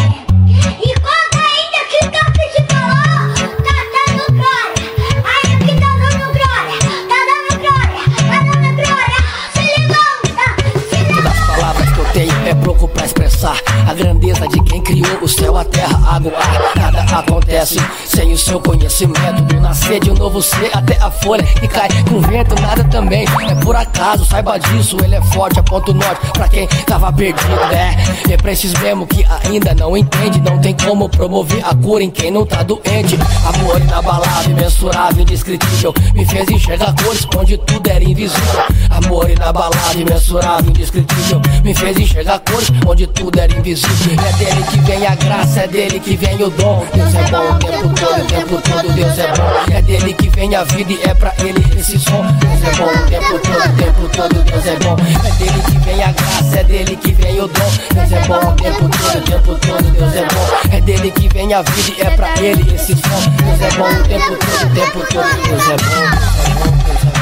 E 0.77 0.93
conta 0.99 1.39
ainda 1.39 1.81
que 1.89 1.99
toque 2.09 2.45
de 2.51 2.61
falou, 2.67 3.55
tá 3.63 3.77
dando 3.93 4.25
glória. 4.33 4.85
Ainda 5.23 5.65
que 5.65 5.73
tá 5.79 5.91
dando 6.01 6.27
glória, 6.33 6.77
tá 7.07 7.19
dando 7.29 7.51
glória, 7.61 8.03
tá 8.27 8.37
dando 8.43 8.69
glória. 8.75 9.19
Se 9.53 9.63
levanta, 9.79 10.45
se 10.89 10.97
levanta. 10.97 11.21
das 11.21 11.39
palavras 11.47 11.89
que 11.93 11.99
eu 11.99 12.05
tenho 12.11 12.47
é 12.47 12.55
pouco 12.55 12.87
pra 12.89 13.05
expressar 13.05 13.57
a 13.91 13.93
grandeza 13.93 14.47
de 14.47 14.63
quem 14.63 14.81
criou 14.81 15.19
o 15.21 15.27
céu, 15.27 15.57
a 15.57 15.65
terra, 15.65 15.99
a 16.05 16.15
água, 16.15 16.31
o 16.31 16.35
ar. 16.35 16.75
Nada 16.77 17.01
acontece 17.17 17.77
sem 18.05 18.31
o 18.31 18.37
seu 18.37 18.57
conhecimento. 18.61 19.41
Do 19.41 19.59
nascer 19.59 19.99
de 19.99 20.09
um 20.09 20.13
novo 20.13 20.41
ser 20.41 20.71
até 20.73 20.95
a 21.01 21.11
folha 21.11 21.43
que 21.43 21.67
cai 21.67 21.89
com 22.09 22.21
vento, 22.21 22.55
nada 22.61 22.85
também 22.85 23.25
é 23.49 23.55
por 23.55 23.75
acaso. 23.75 24.25
Saiba 24.25 24.57
disso, 24.57 24.95
ele 25.03 25.15
é 25.15 25.21
forte, 25.21 25.59
a 25.59 25.63
ponto 25.63 25.93
norte 25.93 26.25
pra 26.31 26.47
quem 26.47 26.67
tava 26.85 27.11
perdido. 27.11 27.51
É, 27.73 28.31
é 28.33 28.37
pra 28.37 28.53
esses 28.53 28.73
mesmo 28.75 29.05
que 29.05 29.25
ainda 29.43 29.75
não 29.75 29.97
entende. 29.97 30.39
Não 30.39 30.57
tem 30.57 30.73
como 30.73 31.09
promover 31.09 31.61
a 31.65 31.75
cura 31.75 32.01
em 32.01 32.09
quem 32.09 32.31
não 32.31 32.45
tá 32.45 32.63
doente. 32.63 33.17
Amor 33.45 33.81
inabalável, 33.81 34.51
imensurável, 34.51 35.21
indescritível. 35.21 35.93
Me 36.13 36.25
fez 36.25 36.47
enxergar 36.49 36.95
cores 37.03 37.27
onde 37.37 37.57
tudo 37.57 37.89
era 37.89 38.03
invisível. 38.03 38.63
Amor 38.89 39.29
inabalável, 39.29 40.01
imensurável, 40.01 40.69
indescritível. 40.69 41.41
Me 41.61 41.75
fez 41.75 41.97
enxergar 41.97 42.39
cores 42.39 42.71
onde 42.87 43.05
tudo 43.07 43.37
era 43.37 43.51
invisível. 43.53 43.80
É 43.83 44.31
dele 44.37 44.63
que 44.63 44.79
vem 44.81 45.07
a 45.07 45.15
graça, 45.15 45.61
é 45.61 45.67
dele 45.67 45.99
que 45.99 46.15
vem 46.17 46.35
o 46.43 46.49
dom. 46.49 46.85
Deus 46.93 47.15
é 47.15 47.23
bom 47.31 47.49
o 47.49 47.59
tempo 47.59 47.89
todo, 47.89 48.21
o 48.21 48.25
tempo 48.25 48.61
todo 48.61 48.93
Deus 48.93 49.17
é 49.17 49.27
bom. 49.33 49.73
É 49.73 49.81
dele 49.81 50.13
que 50.13 50.29
vem 50.29 50.55
a 50.55 50.63
vida 50.63 50.93
e 50.93 51.01
é 51.03 51.13
pra 51.13 51.33
ele 51.39 51.79
esse 51.79 51.99
som. 51.99 52.21
Deus 52.21 52.63
é 52.63 52.75
bom 52.77 52.85
o 52.85 53.09
tempo 53.09 53.39
todo, 53.39 53.65
o 53.65 53.75
tempo 53.77 54.09
todo 54.09 54.43
Deus 54.43 54.65
é 54.65 54.75
bom. 54.77 54.95
É 55.25 55.31
dele 55.37 55.61
que 55.63 55.79
vem 55.79 56.03
a 56.03 56.11
graça, 56.11 56.59
é 56.59 56.63
dele 56.63 56.95
que 56.95 57.11
vem 57.13 57.39
o 57.39 57.47
dom. 57.47 57.71
Deus 57.93 58.11
é 58.11 58.27
bom 58.27 58.51
o 58.51 58.55
tempo 58.55 58.89
todo, 58.89 59.17
o 59.17 59.21
tempo 59.21 59.55
todo 59.55 59.91
Deus 59.91 60.15
é 60.15 60.25
bom. 60.25 60.75
É 60.75 60.81
dele 60.81 61.11
que 61.11 61.29
vem 61.29 61.53
a 61.53 61.61
vida 61.61 61.97
e 61.97 62.01
é 62.01 62.09
pra 62.11 62.33
ele 62.39 62.75
esse 62.75 62.93
som. 62.93 63.21
Deus 63.43 63.61
é 63.61 63.77
bom 63.77 63.89
o 63.89 64.03
tempo 64.03 64.37
todo, 64.37 64.65
o 64.65 64.75
tempo 64.75 64.99
todo 65.11 65.47
Deus 65.47 65.63
é 65.63 65.77
bom. 65.77 66.21
Deus 66.21 66.47
é 66.47 66.53
bom, 66.53 66.77
Deus 66.85 67.01
é 67.01 67.19
bom. 67.19 67.20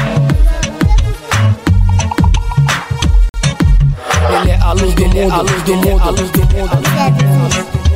A 4.60 4.72
luz 4.72 4.94
do 4.94 5.06
mundo, 5.08 5.32
a 5.32 5.40
luz 5.42 5.62
do 5.62 5.76
mundo, 5.76 6.02
a 6.02 6.10
luz 6.10 6.30
do 6.30 6.40
mundo. 6.46 7.89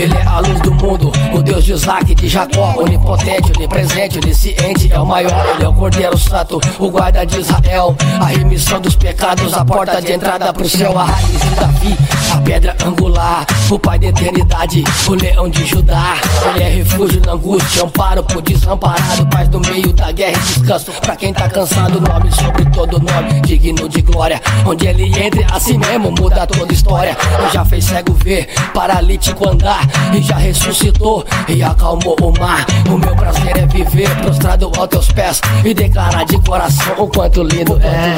Ele 0.00 0.16
é 0.16 0.22
a 0.22 0.38
luz 0.38 0.60
do 0.60 0.72
mundo, 0.72 1.10
o 1.32 1.42
Deus 1.42 1.64
de 1.64 1.72
Isaac, 1.72 2.14
de 2.14 2.28
Jacó, 2.28 2.74
onipotente, 2.78 3.50
onipresente, 3.56 4.18
onisciente, 4.18 4.92
é 4.92 4.98
o 4.98 5.04
maior, 5.04 5.44
ele 5.54 5.64
é 5.64 5.68
o 5.68 5.74
Cordeiro 5.74 6.16
Santo, 6.16 6.60
o 6.78 6.88
guarda 6.88 7.26
de 7.26 7.40
Israel, 7.40 7.96
a 8.20 8.26
remissão 8.26 8.80
dos 8.80 8.94
pecados, 8.94 9.52
a 9.54 9.64
porta 9.64 10.00
de 10.00 10.12
entrada 10.12 10.52
pro 10.52 10.68
céu, 10.68 10.96
a 10.96 11.04
raiz 11.04 11.40
de 11.40 11.50
Davi, 11.50 11.96
a 12.32 12.36
pedra 12.42 12.76
angular, 12.86 13.44
o 13.68 13.76
pai 13.76 13.98
da 13.98 14.06
eternidade, 14.06 14.84
o 15.08 15.14
leão 15.14 15.48
de 15.48 15.66
Judá, 15.66 16.14
ele 16.54 16.62
é 16.62 16.68
refúgio 16.68 17.20
na 17.26 17.32
angústia, 17.32 17.82
amparo 17.82 18.22
pro 18.22 18.40
desamparado, 18.40 19.26
paz 19.26 19.48
no 19.48 19.58
meio 19.58 19.92
da 19.92 20.12
guerra 20.12 20.38
e 20.38 20.40
descanso, 20.40 20.92
pra 21.00 21.16
quem 21.16 21.32
tá 21.32 21.48
cansado, 21.48 22.00
nome 22.00 22.30
sobre 22.30 22.64
todo 22.66 23.00
nome, 23.00 23.40
digno 23.40 23.88
de 23.88 24.00
glória, 24.02 24.40
onde 24.64 24.86
ele 24.86 25.06
entra, 25.18 25.44
assim 25.52 25.76
mesmo 25.76 26.12
muda 26.12 26.46
toda 26.46 26.72
história, 26.72 27.16
já 27.52 27.64
fez 27.64 27.84
cego 27.84 28.12
ver, 28.12 28.48
paralítico 28.72 29.48
andar, 29.48 29.87
e 30.16 30.22
já 30.22 30.36
ressuscitou 30.36 31.24
e 31.48 31.62
acalmou 31.62 32.16
o 32.20 32.32
mar. 32.38 32.64
O 32.88 32.98
meu 32.98 33.14
prazer 33.16 33.56
é 33.56 33.66
viver 33.66 34.08
prostrado 34.16 34.70
aos 34.76 34.88
teus 34.88 35.12
pés 35.12 35.40
e 35.64 35.74
declarar 35.74 36.24
de 36.24 36.38
coração 36.42 36.94
o 36.98 37.08
quanto 37.08 37.42
lindo 37.42 37.78
é. 37.82 38.14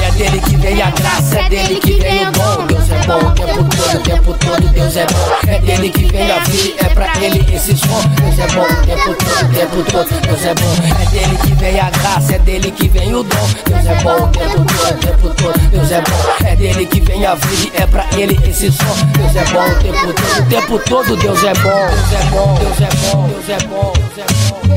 E 0.00 0.04
é 0.04 0.10
dele 0.12 0.40
que 0.40 0.56
vem 0.56 0.82
a 0.82 0.90
graça, 0.90 1.38
é 1.38 1.48
dele 1.48 1.76
que 1.76 1.91
bom 3.12 3.28
o 3.28 3.32
tempo 3.32 3.64
todo, 3.64 3.96
o 3.96 4.02
tempo 4.02 4.34
todo 4.34 4.68
Deus 4.68 4.96
é 4.96 5.06
bom. 5.06 5.48
É 5.48 5.58
dele 5.58 5.90
que 5.90 6.04
vem 6.06 6.30
a 6.30 6.38
vida, 6.40 6.86
é 6.86 6.88
pra 6.90 7.12
ele 7.20 7.54
esse 7.54 7.76
som. 7.76 8.00
Deus 8.20 8.38
é 8.38 8.46
bom 8.54 8.62
o 8.62 8.86
tempo 8.86 9.14
todo, 9.14 9.42
o 9.42 9.54
tempo 9.54 9.90
todo 9.90 10.20
Deus 10.20 10.44
é 10.44 10.54
bom. 10.54 10.74
É 11.00 11.10
dele 11.10 11.38
que 11.42 11.54
vem 11.54 11.80
a 11.80 11.90
graça, 11.90 12.34
é 12.34 12.38
dele 12.38 12.70
que 12.70 12.88
vem 12.88 13.14
o 13.14 13.22
dom. 13.22 13.48
Deus 13.68 13.86
é 13.86 13.94
bom 14.02 14.24
o 14.24 14.28
tempo 14.28 14.64
todo, 14.64 14.90
o 14.90 14.98
tempo 14.98 15.34
todo 15.34 15.58
Deus 15.70 15.90
é 15.90 16.00
bom. 16.00 16.46
É 16.46 16.56
dele 16.56 16.86
que 16.86 17.00
vem 17.00 17.26
a 17.26 17.34
vida, 17.34 17.82
é 17.82 17.86
pra 17.86 18.06
ele 18.16 18.38
esse 18.48 18.70
som. 18.72 18.84
Deus 19.16 19.36
é 19.36 19.44
bom 19.52 19.66
o 19.66 19.74
tempo 19.82 20.12
todo, 20.12 20.40
o 20.40 20.48
tempo 20.48 20.78
todo 20.78 21.16
Deus 21.16 21.44
é 21.44 21.54
bom. 21.54 21.70
Deus 21.70 22.12
é 22.12 22.24
bom, 22.30 22.54
Deus 22.58 22.80
é 22.80 22.88
bom, 22.96 23.28
Deus 23.28 23.48
é 23.48 23.66
bom, 23.66 23.92
Deus 23.92 24.18
é 24.18 24.32
bom. 24.32 24.62
É 24.68 24.71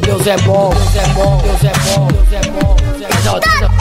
Deus 0.00 0.26
é 0.26 0.36
bom, 0.38 0.70
Deus 0.70 0.96
é 0.96 1.06
bom, 1.14 1.38
Deus 1.42 1.64
é 1.64 1.72
bom, 1.72 2.06
Deus 2.08 2.32
é 2.32 2.40
bom, 2.50 2.76
Deus 2.76 3.02
é 3.02 3.08
bom. 3.08 3.40
Deus 3.40 3.62
é 3.62 3.68
bom. 3.68 3.78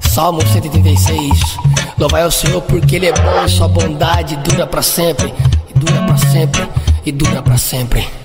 Salmo 0.00 0.42
136 0.46 1.58
Louvai 1.98 2.22
ao 2.22 2.30
Senhor 2.30 2.62
porque 2.62 2.94
Ele 2.96 3.06
é 3.06 3.12
bom 3.12 3.44
e 3.44 3.48
sua 3.48 3.66
bondade 3.66 4.36
dura 4.36 4.66
para 4.68 4.82
sempre, 4.82 5.34
e 5.68 5.78
dura 5.78 6.00
para 6.06 6.16
sempre, 6.16 6.68
e 7.04 7.10
dura 7.10 7.42
para 7.42 7.58
sempre. 7.58 8.17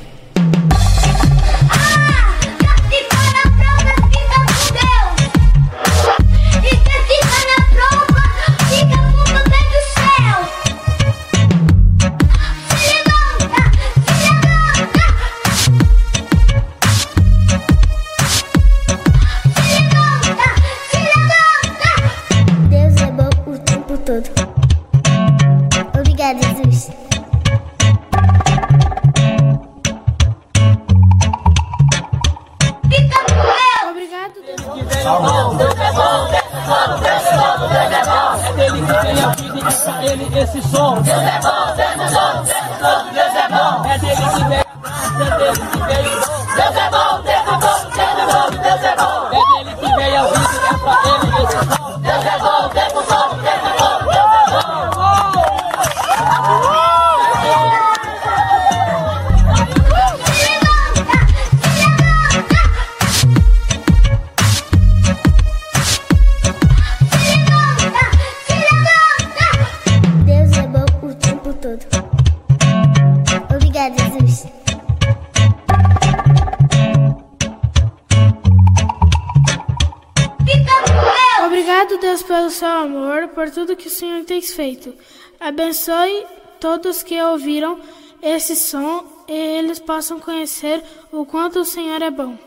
Todos 86.64 87.04
que 87.04 87.22
ouviram 87.22 87.78
esse 88.22 88.56
som 88.56 89.26
e 89.28 89.34
eles 89.34 89.80
possam 89.80 90.18
conhecer 90.18 90.82
o 91.12 91.26
quanto 91.26 91.60
o 91.60 91.66
Senhor 91.66 92.02
é 92.02 92.10
bom. 92.10 92.38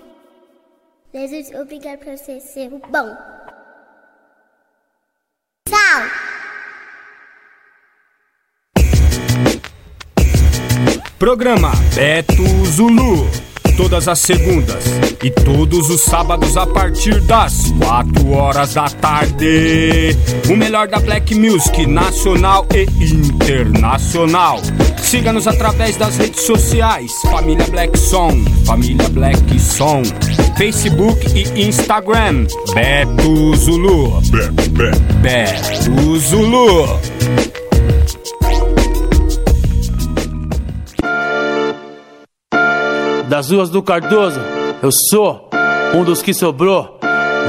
Jesus, 1.13 1.51
obrigado 1.55 1.99
por 1.99 2.17
você 2.17 2.41
ser 2.41 2.71
bom. 2.71 3.15
Tchau. 5.69 6.03
Programa 11.19 11.73
Beto 11.95 12.43
Zulu. 12.65 13.46
Todas 13.77 14.09
as 14.09 14.19
segundas 14.21 14.85
e 15.23 15.31
todos 15.31 15.91
os 15.91 16.01
sábados 16.03 16.57
a 16.57 16.67
partir 16.67 17.21
das 17.23 17.73
4 17.79 18.31
horas 18.31 18.75
da 18.75 18.89
tarde. 18.89 20.17
O 20.51 20.57
melhor 20.57 20.89
da 20.89 20.99
Black 20.99 21.35
Music 21.35 21.87
nacional 21.87 22.67
e 22.75 22.87
internacional. 23.05 24.61
Siga-nos 25.03 25.47
através 25.47 25.97
das 25.97 26.17
redes 26.17 26.43
sociais: 26.43 27.13
Família 27.31 27.67
Black 27.67 27.99
Song, 27.99 28.45
Família 28.65 29.09
Black 29.11 29.61
Song, 29.61 30.05
Facebook 30.57 31.19
e 31.35 31.67
Instagram. 31.67 32.47
Beto 32.75 33.55
Zulu. 33.57 34.21
Beto 35.21 36.19
Zulu. 36.19 37.56
Das 43.37 43.51
ruas 43.51 43.69
do 43.69 43.83
Cardoso, 43.83 44.41
eu 44.83 44.91
sou 44.91 45.51
um 45.95 46.03
dos 46.03 46.23
que 46.23 46.33
sobrou. 46.33 46.99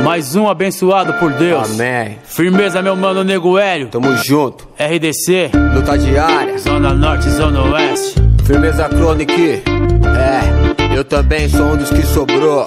Mais 0.03 0.35
um 0.35 0.49
abençoado 0.49 1.13
por 1.13 1.31
Deus. 1.31 1.79
Amém. 1.79 2.17
Firmeza, 2.25 2.81
meu 2.81 2.93
mano 2.93 3.23
Nego 3.23 3.57
Hélio. 3.57 3.87
Tamo 3.87 4.17
junto. 4.17 4.67
RDC. 4.77 5.49
Luta 5.73 5.97
diária. 5.97 6.57
Zona 6.57 6.93
Norte, 6.93 7.29
Zona 7.29 7.61
Oeste. 7.71 8.15
Firmeza 8.43 8.89
Chronic. 8.89 9.31
É, 9.31 10.93
eu 10.93 11.05
também 11.05 11.47
sou 11.47 11.67
um 11.67 11.77
dos 11.77 11.89
que 11.89 12.05
sobrou. 12.05 12.65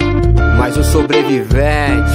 Mas 0.57 0.75
um 0.75 0.83
sobrevivente. 0.83 2.11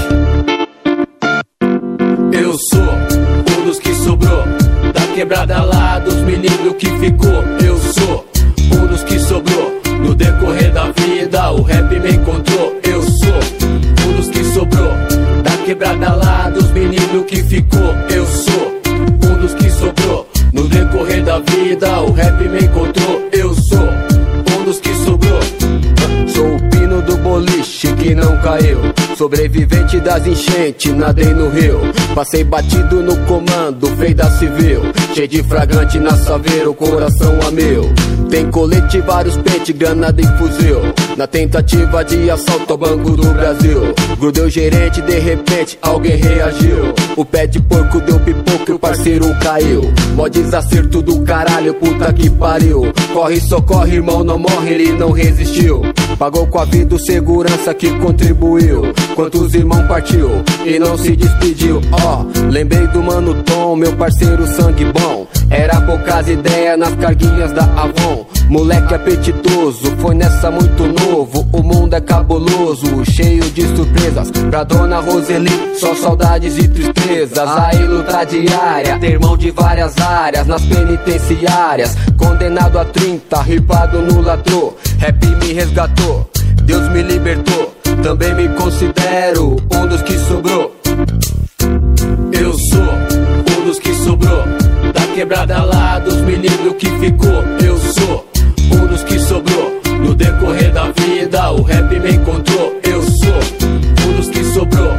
Eu 2.32 2.52
sou 2.52 3.60
um 3.60 3.64
dos 3.64 3.78
que 3.78 3.94
sobrou. 3.94 4.42
Da 4.92 5.14
quebrada 5.14 5.62
lá 5.62 6.00
dos 6.00 6.16
meninos 6.16 6.74
que 6.76 6.88
ficou. 6.98 7.44
Eu 7.64 7.76
sou 7.78 8.26
o 11.52 11.62
rap 11.62 11.98
me 11.98 12.12
encontrou. 12.12 12.78
Eu 12.82 13.02
sou 13.02 14.08
um 14.08 14.12
dos 14.16 14.28
que 14.28 14.44
sobrou. 14.44 14.92
Da 15.42 15.56
quebrada 15.64 16.14
lá 16.14 16.50
dos 16.50 16.70
meninos 16.70 17.26
que 17.26 17.42
ficou. 17.42 17.94
Eu 18.14 18.26
sou 18.26 18.80
um 19.30 19.40
dos 19.40 19.54
que 19.54 19.70
sobrou. 19.70 20.28
No 20.52 20.68
decorrer 20.68 21.22
da 21.24 21.38
vida, 21.38 22.00
o 22.00 22.12
rap 22.12 22.38
me 22.48 22.60
encontrou. 22.60 23.28
Eu 23.32 23.54
sou 23.54 23.88
um 24.58 24.64
dos 24.64 24.80
que 24.80 24.94
sobrou. 24.94 25.40
Sou 26.28 26.56
o 26.56 26.70
pino 26.70 27.02
do 27.02 27.16
boliche 27.18 27.92
que 27.94 28.14
não 28.14 28.35
caiu. 28.46 28.78
Sobrevivente 29.16 29.98
das 29.98 30.24
enchentes, 30.24 30.94
nadei 30.94 31.34
no 31.34 31.48
rio. 31.48 31.80
Passei 32.14 32.44
batido 32.44 33.02
no 33.02 33.16
comando, 33.24 33.88
feita 33.96 34.30
civil. 34.38 34.82
Cheio 35.14 35.26
de 35.26 35.42
fragante 35.42 35.98
na 35.98 36.16
saveira, 36.16 36.70
o 36.70 36.74
coração 36.74 37.36
a 37.46 37.50
mil. 37.50 37.92
Tem 38.30 38.48
colete, 38.50 39.00
vários 39.00 39.36
pente, 39.38 39.72
granada 39.72 40.20
e 40.20 40.26
fuzil. 40.38 40.80
Na 41.16 41.26
tentativa 41.26 42.04
de 42.04 42.30
assalto 42.30 42.72
ao 42.72 42.78
Banco 42.78 43.16
do 43.16 43.32
Brasil. 43.32 43.94
Grudeu 44.18 44.44
o 44.44 44.50
gerente, 44.50 45.00
de 45.00 45.18
repente 45.18 45.78
alguém 45.82 46.16
reagiu. 46.16 46.94
O 47.16 47.24
pé 47.24 47.46
de 47.46 47.60
porco 47.60 48.00
deu 48.00 48.20
pipoco 48.20 48.70
e 48.70 48.72
o 48.72 48.78
parceiro 48.78 49.34
caiu. 49.40 49.82
Mó 50.14 50.28
desacerto 50.28 51.00
do 51.02 51.22
caralho, 51.22 51.74
puta 51.74 52.12
que 52.12 52.28
pariu. 52.30 52.92
Corre, 53.12 53.40
socorre, 53.40 53.96
irmão, 53.96 54.22
não 54.22 54.38
morre, 54.38 54.74
ele 54.74 54.92
não 54.92 55.10
resistiu. 55.10 55.80
Pagou 56.18 56.46
com 56.46 56.58
a 56.58 56.64
vida 56.64 56.94
o 56.94 56.98
segurança 56.98 57.72
que 57.74 57.90
contribuiu. 57.98 58.35
Quantos 59.16 59.54
irmãos 59.54 59.86
partiu 59.88 60.44
e 60.64 60.78
não 60.78 60.98
se 60.98 61.16
despediu. 61.16 61.80
Ó, 61.90 62.24
lembrei 62.50 62.86
do 62.88 63.02
mano 63.02 63.42
Tom, 63.42 63.74
meu 63.74 63.96
parceiro 63.96 64.46
sangue 64.46 64.84
bom. 64.92 65.26
Era 65.48 65.80
poucas 65.80 66.28
ideias 66.28 66.78
nas 66.78 66.94
carguinhas 66.96 67.50
da 67.52 67.64
Avon. 67.64 68.26
Moleque 68.50 68.94
apetitoso, 68.94 69.90
foi 69.98 70.14
nessa 70.14 70.50
muito 70.50 70.84
novo. 70.86 71.48
O 71.50 71.62
mundo 71.62 71.94
é 71.94 72.00
cabuloso, 72.00 73.04
cheio 73.10 73.42
de 73.52 73.62
surpresas. 73.74 74.30
Pra 74.50 74.64
dona 74.64 75.00
Roseli, 75.00 75.74
só 75.74 75.94
saudades 75.94 76.58
e 76.58 76.68
tristezas. 76.68 77.48
Aí 77.48 77.84
luta 77.84 78.22
diária, 78.24 78.98
ter 78.98 79.12
irmão 79.12 79.36
de 79.36 79.50
várias 79.50 79.96
áreas. 79.98 80.46
Nas 80.46 80.62
penitenciárias, 80.62 81.96
condenado 82.18 82.78
a 82.78 82.84
30, 82.84 83.40
ripado 83.40 84.02
no 84.02 84.20
latrô. 84.20 84.74
Rap 84.98 85.24
me 85.24 85.52
resgatou, 85.54 86.28
Deus 86.64 86.86
me 86.90 87.02
libertou. 87.02 87.75
Também 88.02 88.34
me 88.34 88.48
considero 88.50 89.56
um 89.72 89.86
dos 89.86 90.02
que 90.02 90.18
sobrou. 90.18 90.74
Eu 92.32 92.52
sou 92.52 93.60
um 93.60 93.64
dos 93.66 93.78
que 93.78 93.94
sobrou. 93.94 94.44
Da 94.92 95.06
quebrada 95.14 95.62
lá 95.62 95.98
dos 95.98 96.16
meninos 96.22 96.74
que 96.78 96.88
ficou. 96.98 97.42
Eu 97.64 97.76
sou 97.78 98.26
um 98.72 98.86
dos 98.86 99.02
que 99.02 99.18
sobrou. 99.18 99.80
No 100.00 100.14
decorrer 100.14 100.72
da 100.72 100.90
vida, 100.92 101.50
o 101.52 101.62
rap 101.62 101.98
me 101.98 102.12
encontrou. 102.12 102.78
Eu 102.84 103.02
sou 103.02 104.08
um 104.08 104.16
dos 104.16 104.28
que 104.28 104.44
sobrou. 104.44 104.92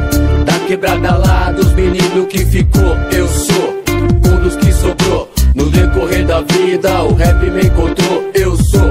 Da 0.44 0.58
quebrada 0.66 1.16
lá 1.16 1.52
dos 1.52 1.72
meninos 1.72 2.26
que 2.28 2.44
ficou. 2.44 2.96
Eu 3.10 3.26
sou 3.28 3.82
um 4.30 4.42
dos 4.42 4.56
que 4.56 4.72
sobrou. 4.72 5.30
No 5.54 5.70
decorrer 5.70 6.26
da 6.26 6.40
vida, 6.42 7.02
o 7.02 7.14
rap 7.14 7.50
me 7.50 7.62
encontrou. 7.62 8.30
Eu 8.34 8.56
sou 8.56 8.87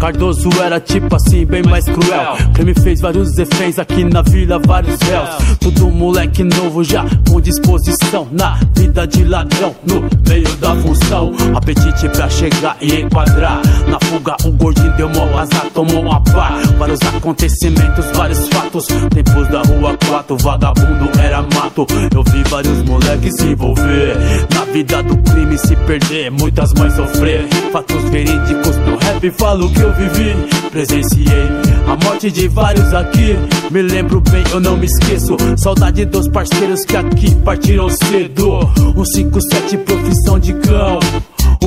Cardoso 0.00 0.48
era 0.62 0.80
tipo 0.80 1.14
assim, 1.14 1.44
bem 1.44 1.62
mais 1.62 1.84
cruel. 1.84 2.34
Crime 2.54 2.72
fez 2.82 3.02
vários 3.02 3.36
reféns 3.36 3.78
aqui 3.78 4.02
na 4.02 4.22
vila, 4.22 4.58
vários 4.58 4.98
réus. 5.00 5.28
Tudo 5.60 5.90
moleque 5.90 6.42
novo 6.42 6.82
já 6.82 7.04
com 7.28 7.38
disposição. 7.38 8.26
Na 8.32 8.58
vida 8.74 9.06
de 9.06 9.24
ladrão, 9.24 9.76
no 9.86 10.00
meio 10.26 10.56
da 10.56 10.74
função. 10.76 11.32
Apetite 11.54 12.08
pra 12.08 12.30
chegar 12.30 12.78
e 12.80 13.02
enquadrar. 13.02 13.60
Na 13.88 14.00
fuga 14.00 14.36
o 14.46 14.52
gordinho 14.52 14.90
deu 14.96 15.10
mó 15.10 15.38
azar, 15.38 15.66
tomou 15.74 16.00
uma 16.00 16.18
pá. 16.24 16.54
Vários 16.78 17.00
acontecimentos, 17.02 18.06
vários 18.14 18.48
fatos. 18.48 18.86
Tempos 18.86 19.48
da 19.48 19.60
rua 19.62 19.98
4, 20.08 20.36
vagabundo 20.38 21.10
era 21.20 21.42
mato. 21.42 21.86
Eu 22.14 22.22
vi 22.24 22.42
vários 22.48 22.82
moleques 22.84 23.34
se 23.36 23.48
envolver. 23.48 24.16
Na 24.54 24.64
vida 24.72 25.02
do 25.02 25.16
crime 25.30 25.58
se 25.58 25.76
perder, 25.76 26.30
muitas 26.30 26.72
mães 26.72 26.94
sofrer. 26.94 27.46
Fatos 27.70 28.02
verídicos 28.04 28.76
no 28.78 28.96
rap, 28.96 29.30
falo 29.32 29.70
que 29.70 29.80
eu 29.80 29.89
vivi. 29.92 30.34
Presenciei 30.70 31.48
a 31.86 32.04
morte 32.04 32.30
de 32.30 32.48
vários 32.48 32.92
aqui. 32.94 33.36
Me 33.70 33.82
lembro 33.82 34.20
bem, 34.20 34.44
eu 34.52 34.60
não 34.60 34.76
me 34.76 34.86
esqueço. 34.86 35.36
Saudade 35.56 36.04
dos 36.04 36.28
parceiros 36.28 36.84
que 36.84 36.96
aqui 36.96 37.34
partiram 37.36 37.88
cedo. 37.88 38.60
Um 38.96 39.04
57 39.04 39.76
profissão 39.78 40.38
de 40.38 40.54
cão. 40.54 40.98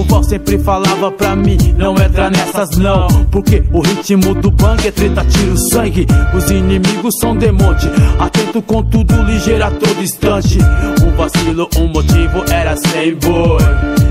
O 0.09 0.23
sempre 0.23 0.57
falava 0.57 1.11
pra 1.11 1.35
mim, 1.35 1.57
não 1.77 1.95
entra 1.95 2.30
nessas 2.30 2.77
não 2.77 3.07
Porque 3.31 3.63
o 3.71 3.81
ritmo 3.81 4.34
do 4.35 4.49
bang 4.51 4.88
é 4.88 4.91
treta, 4.91 5.23
tiro 5.25 5.57
sangue 5.71 6.07
Os 6.35 6.49
inimigos 6.49 7.15
são 7.19 7.35
demonte 7.35 7.88
Atento 8.19 8.61
com 8.61 8.84
tudo, 8.84 9.21
ligeiro 9.23 9.65
a 9.65 9.71
todo 9.71 10.01
instante 10.01 10.57
Um 11.03 11.11
vacilo, 11.15 11.69
um 11.77 11.88
motivo 11.88 12.43
era 12.49 12.75
sem 12.75 13.15
boi 13.15 13.61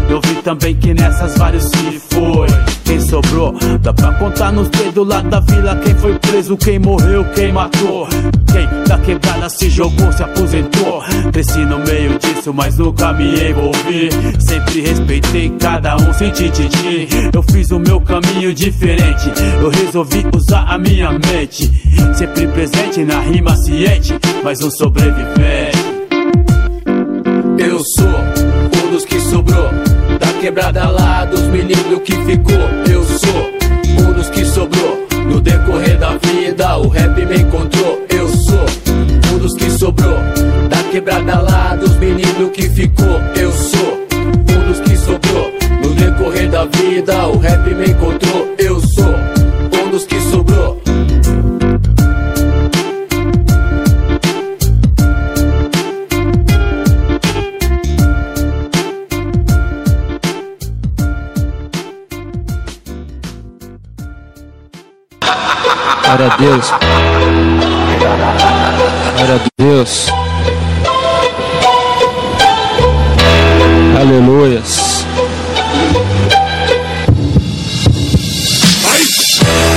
Eu 0.08 0.20
vi 0.20 0.34
também 0.42 0.74
que 0.76 0.92
nessas 0.92 1.36
vários 1.38 1.64
se 1.64 2.00
foi 2.10 2.46
Quem 2.84 3.00
sobrou, 3.00 3.54
dá 3.80 3.92
pra 3.92 4.12
contar 4.14 4.52
nos 4.52 4.68
dedos 4.68 5.06
lá 5.06 5.20
da 5.22 5.40
vila 5.40 5.76
Quem 5.76 5.94
foi 5.94 6.18
preso, 6.18 6.56
quem 6.56 6.78
morreu, 6.78 7.24
quem 7.34 7.52
matou 7.52 8.06
Quem 8.52 8.68
da 8.86 8.98
quebrada 8.98 9.48
se 9.48 9.70
jogou, 9.70 10.12
se 10.12 10.22
aposentou 10.22 11.02
Cresci 11.32 11.64
no 11.64 11.78
meio 11.78 12.18
disso, 12.18 12.52
mas 12.52 12.76
nunca 12.76 13.12
me 13.12 13.50
envolvi 13.50 14.10
Sempre 14.38 14.80
respeitei 14.82 15.50
cada 15.58 15.81
um 15.90 16.12
sem 16.12 16.30
tititi 16.30 17.08
Eu 17.32 17.42
fiz 17.42 17.70
o 17.70 17.78
meu 17.78 18.00
caminho 18.00 18.54
diferente. 18.54 19.30
Eu 19.60 19.68
resolvi 19.68 20.24
usar 20.34 20.64
a 20.68 20.78
minha 20.78 21.10
mente. 21.10 21.70
Sempre 22.14 22.46
presente 22.48 23.04
na 23.04 23.20
rima 23.20 23.56
ciente 23.56 24.14
Mas 24.44 24.62
um 24.62 24.70
sobrevivente. 24.70 25.78
Eu 27.58 27.80
sou 27.80 28.84
um 28.84 28.90
dos 28.92 29.04
que 29.04 29.20
sobrou 29.20 29.70
Da 30.20 30.40
quebrada 30.40 30.88
lá 30.88 31.24
dos 31.24 31.42
meninos 31.42 32.02
que 32.04 32.12
ficou. 32.12 32.68
Eu 32.90 33.04
sou 33.04 34.06
um 34.08 34.12
dos 34.12 34.30
que 34.30 34.44
sobrou. 34.44 35.06
No 35.26 35.40
decorrer 35.40 35.98
da 35.98 36.16
vida 36.16 36.78
o 36.78 36.88
rap 36.88 37.26
me 37.26 37.38
encontrou. 37.38 38.06
Eu 38.08 38.28
sou 38.28 39.34
um 39.34 39.38
dos 39.38 39.54
que 39.54 39.70
sobrou 39.70 40.18
Da 40.68 40.82
quebrada 40.90 41.40
lá 41.40 41.74
dos 41.74 41.96
meninos 41.96 42.50
que 42.52 42.68
ficou. 42.68 43.20
Eu 43.34 43.50
sou 43.50 44.06
um 44.48 44.66
dos 44.68 44.80
que 44.80 44.96
sobrou 44.96 45.61
decorrer 46.12 46.48
da 46.48 46.64
vida 46.66 47.26
o 47.28 47.38
rap 47.38 47.74
me 47.74 47.86
encontrou 47.86 48.54
Eu 48.58 48.80
sou 48.80 49.14
um 49.82 49.90
dos 49.90 50.04
que 50.04 50.20
sobrou 50.20 50.80
Glória 66.04 66.26
a 66.26 66.36
Deus. 66.36 66.70
Glória 69.16 69.34
a 69.34 69.40
Deus. 69.56 70.08
Aleluias. 73.98 75.01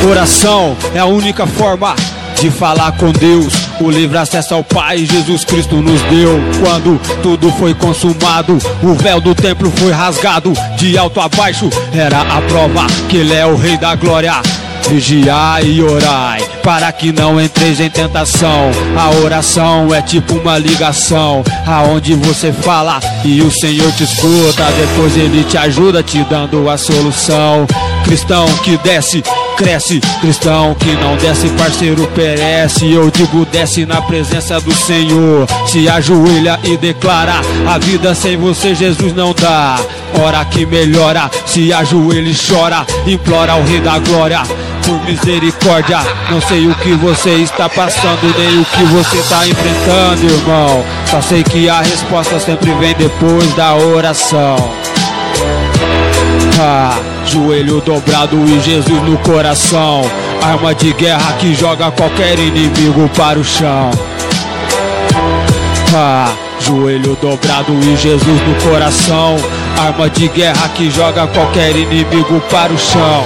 Oração 0.09 0.77
é 0.93 0.99
a 0.99 1.05
única 1.05 1.47
forma 1.47 1.95
de 2.39 2.51
falar 2.51 2.91
com 2.93 3.11
Deus. 3.11 3.53
O 3.81 3.89
livre 3.89 4.17
acesso 4.17 4.53
ao 4.53 4.63
Pai 4.63 5.05
Jesus 5.05 5.43
Cristo 5.43 5.77
nos 5.77 6.01
deu. 6.03 6.39
Quando 6.61 6.99
tudo 7.23 7.51
foi 7.53 7.73
consumado, 7.73 8.57
o 8.83 8.93
véu 8.93 9.19
do 9.19 9.33
templo 9.33 9.71
foi 9.75 9.91
rasgado. 9.91 10.53
De 10.77 10.97
alto 10.97 11.19
a 11.19 11.27
baixo 11.27 11.69
era 11.93 12.21
a 12.21 12.41
prova 12.43 12.85
que 13.09 13.17
Ele 13.17 13.33
é 13.33 13.45
o 13.45 13.55
Rei 13.55 13.77
da 13.77 13.95
Glória. 13.95 14.33
Vigiai 14.87 15.65
e 15.65 15.81
orai, 15.81 16.43
para 16.65 16.91
que 16.91 17.13
não 17.13 17.39
entreis 17.39 17.79
em 17.79 17.89
tentação. 17.91 18.71
A 18.97 19.11
oração 19.23 19.93
é 19.93 20.01
tipo 20.01 20.33
uma 20.33 20.57
ligação, 20.57 21.43
aonde 21.65 22.15
você 22.15 22.51
fala 22.51 22.99
e 23.23 23.39
o 23.43 23.51
Senhor 23.51 23.91
te 23.91 24.03
escuta. 24.03 24.65
Depois 24.75 25.15
Ele 25.15 25.43
te 25.43 25.57
ajuda, 25.59 26.01
te 26.01 26.23
dando 26.23 26.67
a 26.67 26.75
solução. 26.75 27.67
Cristão 28.03 28.47
que 28.63 28.77
desce, 28.77 29.23
cresce. 29.55 30.01
Cristão 30.21 30.75
que 30.75 30.91
não 30.93 31.15
desce, 31.17 31.47
parceiro 31.49 32.07
perece. 32.15 32.91
Eu 32.91 33.11
digo, 33.11 33.45
desce 33.45 33.85
na 33.85 34.01
presença 34.01 34.59
do 34.59 34.73
Senhor. 34.73 35.45
Se 35.67 35.87
ajoelha 35.87 36.59
e 36.63 36.75
declara: 36.77 37.41
A 37.67 37.77
vida 37.77 38.15
sem 38.15 38.37
você, 38.37 38.73
Jesus 38.73 39.13
não 39.13 39.33
dá. 39.33 39.79
Hora 40.19 40.43
que 40.45 40.65
melhora, 40.65 41.29
se 41.45 41.71
ajoelha 41.71 42.29
e 42.29 42.35
chora. 42.35 42.85
Implora 43.05 43.51
ao 43.51 43.63
Rei 43.63 43.81
da 43.81 43.99
Glória 43.99 44.41
por 44.85 45.03
misericórdia. 45.03 45.99
Não 46.29 46.39
sei 46.41 46.67
o 46.67 46.75
que 46.75 46.93
você 46.93 47.31
está 47.31 47.67
passando, 47.67 48.33
nem 48.37 48.59
o 48.59 48.65
que 48.65 48.83
você 48.85 49.17
está 49.17 49.47
enfrentando, 49.47 50.25
irmão. 50.25 50.85
Só 51.07 51.21
sei 51.21 51.43
que 51.43 51.67
a 51.67 51.81
resposta 51.81 52.39
sempre 52.39 52.71
vem 52.75 52.93
depois 52.95 53.53
da 53.55 53.75
oração. 53.75 54.55
Ah, 56.59 56.97
joelho 57.25 57.81
dobrado 57.81 58.37
e 58.45 58.59
Jesus 58.61 59.01
no 59.03 59.17
coração. 59.19 60.09
Arma 60.41 60.73
de 60.73 60.93
guerra 60.93 61.33
que 61.33 61.53
joga 61.53 61.91
qualquer 61.91 62.37
inimigo 62.39 63.09
para 63.15 63.39
o 63.39 63.43
chão. 63.43 63.91
Ah, 65.93 66.31
joelho 66.59 67.17
dobrado 67.21 67.73
e 67.73 67.95
Jesus 67.97 68.41
no 68.47 68.69
coração. 68.69 69.35
Arma 69.77 70.09
de 70.09 70.27
guerra 70.27 70.69
que 70.69 70.89
joga 70.89 71.27
qualquer 71.27 71.75
inimigo 71.75 72.39
para 72.49 72.71
o 72.71 72.77
chão. 72.77 73.25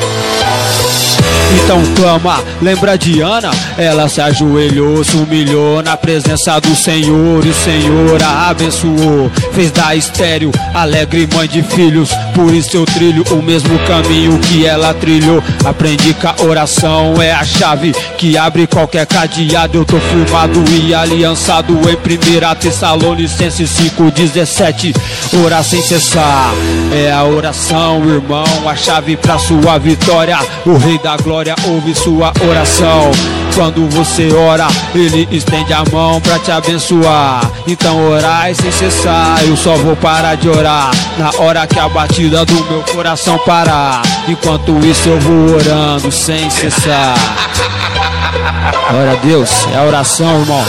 Então 1.55 1.81
clama, 1.95 2.43
lembra 2.61 2.97
de 2.97 3.21
Ana? 3.21 3.51
Ela 3.77 4.07
se 4.07 4.21
ajoelhou, 4.21 5.03
se 5.03 5.15
humilhou 5.15 5.81
na 5.81 5.97
presença 5.97 6.59
do 6.59 6.76
Senhor 6.76 7.45
E 7.45 7.49
o 7.49 7.53
Senhor 7.53 8.21
a 8.21 8.49
abençoou. 8.49 9.31
Fez 9.53 9.71
da 9.71 9.95
estéreo, 9.95 10.51
alegre 10.73 11.27
mãe 11.34 11.47
de 11.47 11.63
filhos 11.63 12.11
Por 12.35 12.53
isso 12.53 12.77
eu 12.77 12.85
trilho 12.85 13.23
o 13.31 13.41
mesmo 13.41 13.77
caminho 13.80 14.38
que 14.39 14.65
ela 14.65 14.93
trilhou. 14.93 15.43
Aprendi 15.65 16.13
que 16.13 16.27
a 16.27 16.35
oração 16.43 17.21
é 17.21 17.31
a 17.31 17.43
chave 17.43 17.93
Que 18.17 18.38
abre 18.38 18.67
qualquer 18.67 19.05
cadeado. 19.05 19.77
Eu 19.77 19.85
tô 19.85 19.99
firmado 19.99 20.63
e 20.71 20.93
aliançado 20.93 21.73
em 21.73 21.95
1 21.95 22.55
Tessalonicenses 22.59 23.69
5,17 23.71 24.95
Orar 25.43 25.63
sem 25.63 25.81
cessar 25.81 26.53
É 26.93 27.11
a 27.11 27.23
oração, 27.23 28.03
irmão 28.07 28.45
A 28.67 28.76
chave 28.76 29.15
pra 29.17 29.38
sua 29.39 29.77
vitória. 29.77 30.38
O 30.65 30.77
Rei 30.77 30.99
da 30.99 31.17
Glória 31.17 31.38
ouve 31.67 31.95
sua 31.95 32.33
oração. 32.49 33.11
Quando 33.55 33.89
você 33.89 34.31
ora, 34.33 34.67
ele 34.93 35.27
estende 35.31 35.73
a 35.73 35.83
mão 35.91 36.19
pra 36.19 36.37
te 36.39 36.51
abençoar. 36.51 37.49
Então 37.65 38.11
orai 38.11 38.53
sem 38.53 38.71
cessar. 38.71 39.41
Eu 39.45 39.55
só 39.55 39.75
vou 39.75 39.95
parar 39.95 40.35
de 40.35 40.49
orar 40.49 40.91
na 41.17 41.31
hora 41.41 41.65
que 41.65 41.79
a 41.79 41.87
batida 41.87 42.45
do 42.45 42.53
meu 42.65 42.81
coração 42.93 43.37
parar. 43.39 44.01
Enquanto 44.27 44.77
isso 44.85 45.09
eu 45.09 45.19
vou 45.19 45.55
orando 45.55 46.11
sem 46.11 46.49
cessar. 46.49 47.15
Glória 48.91 49.11
a 49.13 49.15
Deus, 49.15 49.49
é 49.73 49.77
a 49.77 49.83
oração, 49.83 50.41
irmão. 50.41 50.65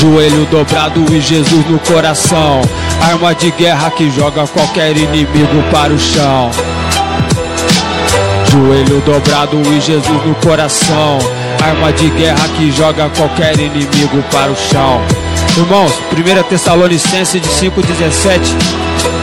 Joelho 0.00 0.46
dobrado 0.46 1.04
e 1.14 1.20
Jesus 1.20 1.66
no 1.68 1.78
coração. 1.78 2.60
Arma 3.00 3.34
de 3.34 3.50
guerra 3.52 3.90
que 3.90 4.10
joga 4.10 4.46
qualquer 4.46 4.96
inimigo 4.96 5.62
para 5.70 5.92
o 5.92 5.98
chão. 5.98 6.50
Joelho 8.56 9.02
dobrado 9.02 9.60
e 9.70 9.80
Jesus 9.82 10.24
no 10.24 10.34
coração. 10.36 11.18
Arma 11.62 11.92
de 11.92 12.08
guerra 12.08 12.48
que 12.56 12.72
joga 12.72 13.10
qualquer 13.10 13.58
inimigo 13.60 14.22
para 14.32 14.50
o 14.50 14.56
chão. 14.56 15.02
Irmãos, 15.58 15.92
1 16.10 16.42
Tessalonicense 16.48 17.38
de 17.38 17.48
5,17 17.50 18.40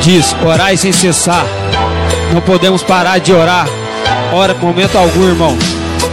diz: 0.02 0.36
Orai 0.46 0.78
sem 0.78 0.92
cessar. 0.92 1.44
Não 2.32 2.42
podemos 2.42 2.84
parar 2.84 3.18
de 3.18 3.34
orar. 3.34 3.68
Ora, 4.32 4.54
momento 4.54 5.00
algum, 5.00 5.28
irmão. 5.28 5.58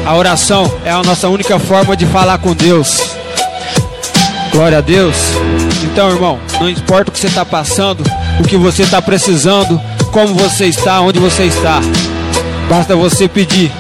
A 0.07 0.17
oração 0.17 0.73
é 0.83 0.91
a 0.91 1.03
nossa 1.03 1.29
única 1.29 1.59
forma 1.59 1.95
de 1.95 2.07
falar 2.07 2.39
com 2.39 2.55
Deus. 2.55 3.17
Glória 4.51 4.79
a 4.79 4.81
Deus. 4.81 5.17
Então, 5.85 6.09
irmão, 6.09 6.39
não 6.59 6.71
importa 6.71 7.11
o 7.11 7.13
que 7.13 7.19
você 7.19 7.27
está 7.27 7.45
passando, 7.45 8.03
o 8.39 8.45
que 8.45 8.57
você 8.57 8.83
está 8.83 9.03
precisando, 9.03 9.79
como 10.11 10.35
você 10.35 10.67
está, 10.67 11.03
onde 11.03 11.19
você 11.19 11.45
está. 11.45 11.81
Basta 12.71 12.95
você 12.95 13.27
pedir 13.27 13.73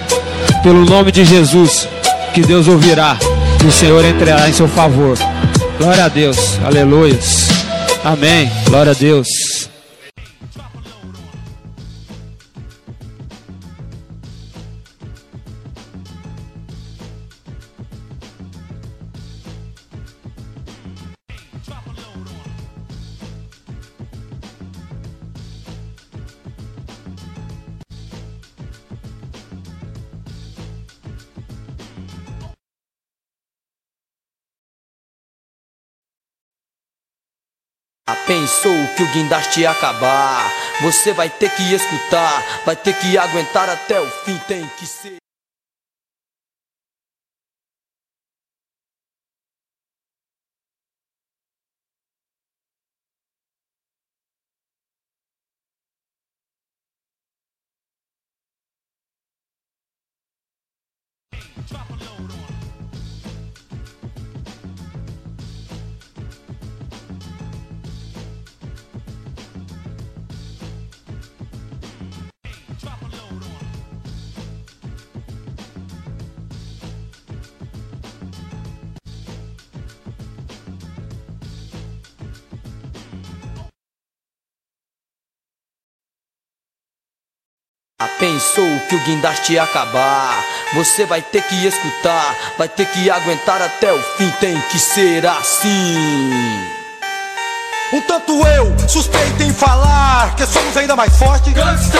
pelo 0.64 0.84
nome 0.84 1.12
de 1.12 1.24
Jesus, 1.24 1.88
que 2.34 2.40
Deus 2.40 2.66
ouvirá 2.66 3.16
e 3.62 3.66
o 3.68 3.70
Senhor 3.70 4.04
entrará 4.04 4.48
em 4.48 4.52
seu 4.52 4.66
favor. 4.66 5.16
Glória 5.78 6.06
a 6.06 6.08
Deus, 6.08 6.58
aleluia. 6.64 7.16
Amém. 8.02 8.50
Glória 8.66 8.90
a 8.90 8.94
Deus. 8.94 9.28
Pensou 38.50 38.74
que 38.96 39.04
o 39.04 39.12
guindaste 39.12 39.64
acabar. 39.64 40.52
Você 40.82 41.12
vai 41.12 41.30
ter 41.30 41.48
que 41.50 41.72
escutar, 41.72 42.62
vai 42.66 42.74
ter 42.74 42.94
que 42.94 43.16
aguentar 43.16 43.70
até 43.70 44.00
o 44.00 44.10
fim, 44.24 44.36
tem 44.48 44.68
que 44.76 44.86
ser. 44.86 45.19
Pensou 88.20 88.68
que 88.86 88.94
o 88.94 89.04
guindaste 89.04 89.54
ia 89.54 89.62
acabar. 89.62 90.44
Você 90.74 91.06
vai 91.06 91.22
ter 91.22 91.42
que 91.42 91.66
escutar, 91.66 92.36
vai 92.58 92.68
ter 92.68 92.84
que 92.84 93.10
aguentar 93.10 93.62
até 93.62 93.90
o 93.90 93.98
fim, 94.18 94.30
tem 94.38 94.60
que 94.70 94.78
ser 94.78 95.26
assim. 95.26 96.30
Um 97.94 98.00
tanto 98.02 98.46
eu 98.46 98.76
suspeito 98.86 99.42
em 99.42 99.52
falar 99.54 100.34
que 100.36 100.44
somos 100.46 100.76
ainda 100.76 100.94
mais 100.94 101.16
fortes. 101.16 101.50
Gangsta! 101.54 101.98